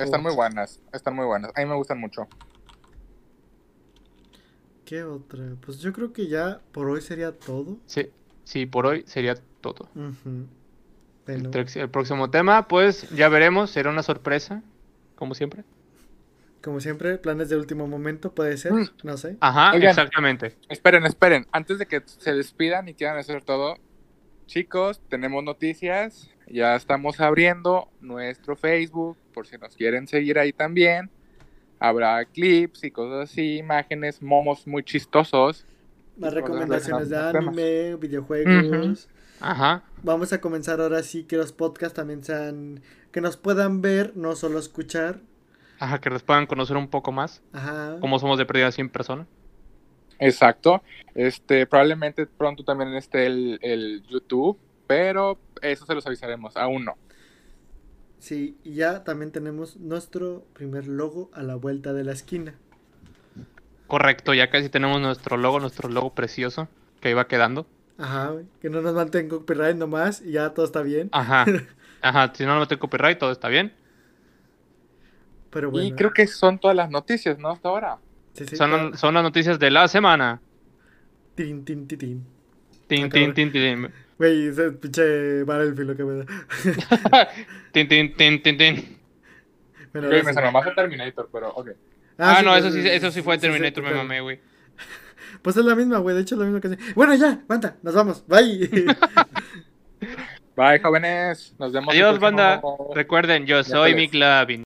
Están 0.00 0.22
muy 0.22 0.34
buenas, 0.34 0.82
están 0.92 1.16
muy 1.16 1.24
buenas. 1.24 1.50
A 1.56 1.60
mí 1.60 1.66
me 1.66 1.76
gustan 1.76 1.98
mucho. 1.98 2.28
¿Qué 4.88 5.02
otra? 5.04 5.44
Pues 5.60 5.80
yo 5.80 5.92
creo 5.92 6.12
que 6.14 6.28
ya 6.28 6.60
por 6.72 6.88
hoy 6.88 7.02
sería 7.02 7.32
todo. 7.32 7.76
Sí, 7.86 8.10
sí, 8.44 8.64
por 8.64 8.86
hoy 8.86 9.04
sería 9.06 9.34
todo. 9.60 9.88
El, 9.94 10.46
Bueno, 11.26 11.50
trex- 11.50 11.76
el 11.78 11.90
próximo 11.90 12.30
tema, 12.30 12.68
pues 12.68 13.08
ya 13.10 13.28
veremos. 13.28 13.70
Será 13.70 13.90
una 13.90 14.02
sorpresa, 14.02 14.62
como 15.14 15.34
siempre. 15.34 15.64
como 16.62 16.80
siempre, 16.80 17.18
planes 17.18 17.50
de 17.50 17.56
último 17.56 17.86
momento 17.86 18.34
puede 18.34 18.56
ser. 18.56 18.72
Mm. 18.72 18.88
No 19.02 19.16
sé. 19.18 19.36
Ajá, 19.40 19.72
Oigan. 19.74 19.90
exactamente. 19.90 20.56
Esperen, 20.70 21.04
esperen. 21.04 21.46
Antes 21.52 21.78
de 21.78 21.86
que 21.86 22.02
se 22.06 22.32
despidan 22.32 22.88
y 22.88 22.94
quieran 22.94 23.18
hacer 23.18 23.42
todo, 23.42 23.76
chicos, 24.46 25.00
tenemos 25.10 25.44
noticias. 25.44 26.30
Ya 26.46 26.74
estamos 26.76 27.20
abriendo 27.20 27.88
nuestro 28.00 28.56
Facebook, 28.56 29.18
por 29.34 29.46
si 29.46 29.58
nos 29.58 29.76
quieren 29.76 30.08
seguir 30.08 30.38
ahí 30.38 30.52
también. 30.54 31.10
Habrá 31.80 32.24
clips 32.24 32.84
y 32.84 32.90
cosas 32.90 33.30
así, 33.30 33.58
imágenes, 33.58 34.20
momos 34.20 34.66
muy 34.66 34.82
chistosos. 34.82 35.64
Más 36.16 36.34
recomendaciones 36.34 37.08
de 37.10 37.18
anime, 37.18 37.94
videojuegos. 37.96 39.08
Ajá. 39.40 39.84
Vamos 40.02 40.32
a 40.32 40.40
comenzar 40.40 40.80
ahora 40.80 41.02
sí 41.02 41.24
que 41.24 41.36
los 41.36 41.52
podcasts 41.52 41.94
también 41.94 42.24
sean. 42.24 42.80
que 43.12 43.20
nos 43.20 43.36
puedan 43.36 43.80
ver, 43.80 44.12
no 44.16 44.34
solo 44.34 44.58
escuchar. 44.58 45.20
Ajá, 45.78 46.00
que 46.00 46.10
nos 46.10 46.24
puedan 46.24 46.46
conocer 46.46 46.76
un 46.76 46.88
poco 46.88 47.12
más. 47.12 47.42
Ajá. 47.52 47.96
Cómo 48.00 48.18
somos 48.18 48.38
de 48.38 48.46
pérdida 48.46 48.72
100 48.72 48.88
personas. 48.88 49.28
Exacto. 50.18 50.82
Este, 51.14 51.66
probablemente 51.66 52.26
pronto 52.26 52.64
también 52.64 52.94
esté 52.94 53.26
el, 53.26 53.58
el 53.62 54.02
YouTube, 54.08 54.58
pero 54.88 55.38
eso 55.62 55.86
se 55.86 55.94
los 55.94 56.06
avisaremos. 56.06 56.56
Aún 56.56 56.84
no. 56.84 56.96
Sí, 58.20 58.56
y 58.64 58.74
ya 58.74 59.02
también 59.02 59.32
tenemos 59.32 59.76
nuestro 59.76 60.44
primer 60.52 60.86
logo 60.86 61.30
a 61.32 61.42
la 61.42 61.56
vuelta 61.56 61.92
de 61.92 62.04
la 62.04 62.12
esquina. 62.12 62.54
Correcto, 63.86 64.34
ya 64.34 64.50
casi 64.50 64.68
tenemos 64.68 65.00
nuestro 65.00 65.36
logo, 65.36 65.60
nuestro 65.60 65.88
logo 65.88 66.10
precioso 66.14 66.68
que 67.00 67.10
iba 67.10 67.26
quedando. 67.26 67.66
Ajá, 67.98 68.30
güey, 68.30 68.46
que 68.60 68.70
no 68.70 68.80
nos 68.80 68.94
mantengan 68.94 69.28
copyright 69.40 69.76
nomás 69.76 70.22
y 70.22 70.32
ya 70.32 70.54
todo 70.54 70.64
está 70.64 70.82
bien. 70.82 71.10
Ajá. 71.10 71.44
Ajá, 72.02 72.32
si 72.34 72.44
no 72.46 72.56
no 72.58 72.68
tengo 72.68 72.80
copyright, 72.80 73.18
todo 73.18 73.32
está 73.32 73.48
bien. 73.48 73.72
Pero 75.50 75.70
bueno. 75.70 75.90
Y 75.90 75.92
creo 75.92 76.12
que 76.12 76.26
son 76.26 76.58
todas 76.58 76.76
las 76.76 76.90
noticias, 76.90 77.38
¿no? 77.38 77.50
Hasta 77.50 77.68
ahora. 77.68 77.98
sí, 78.34 78.46
sí, 78.46 78.56
Son, 78.56 78.70
ta- 78.70 78.92
son 78.96 79.14
las 79.14 79.22
noticias 79.22 79.58
de 79.58 79.70
la 79.70 79.88
semana. 79.88 80.40
tin, 81.34 81.64
tin, 81.64 81.86
tin, 81.88 81.98
tin. 81.98 82.18
Tin, 82.88 83.10
tin, 83.12 83.32
tin, 83.34 83.52
tin. 83.52 83.92
Güey, 84.18 84.48
ese 84.48 84.72
pinche 84.72 85.44
Battlefield 85.44 85.90
lo 85.90 85.96
que 85.96 86.04
me 86.04 86.24
da. 86.24 86.26
Tin, 87.72 87.88
tin, 87.88 88.16
tin, 88.16 88.42
tin, 88.42 88.58
tin. 88.58 88.98
Bueno, 89.92 90.08
Güey, 90.08 90.22
me 90.22 90.30
sí. 90.30 90.34
sonó 90.34 90.50
más 90.52 90.66
a 90.66 90.74
Terminator, 90.74 91.28
pero 91.32 91.50
ok. 91.50 91.68
Ah, 92.18 92.42
no, 92.42 92.50
pues, 92.50 92.64
eso 92.64 92.72
sí, 92.72 92.88
eso 92.88 93.10
sí 93.12 93.22
fue 93.22 93.38
Terminator, 93.38 93.82
me 93.84 93.94
mamé, 93.94 94.20
güey. 94.20 94.40
Pues 95.42 95.56
es 95.56 95.64
la 95.64 95.76
misma, 95.76 95.98
güey. 95.98 96.16
De 96.16 96.22
hecho, 96.22 96.34
es 96.34 96.40
la 96.40 96.46
misma 96.46 96.60
canción. 96.60 96.94
Bueno, 96.96 97.14
ya, 97.14 97.40
aguanta, 97.44 97.76
nos 97.82 97.94
vamos. 97.94 98.24
Bye. 98.26 98.68
Bye, 100.56 100.80
jóvenes. 100.82 101.54
Nos 101.58 101.72
vemos. 101.72 101.94
Adiós, 101.94 102.18
banda. 102.18 102.60
Recuerden, 102.92 103.46
yo 103.46 103.62
soy. 103.62 103.94
Mick 103.94 104.14
Lavin. 104.14 104.56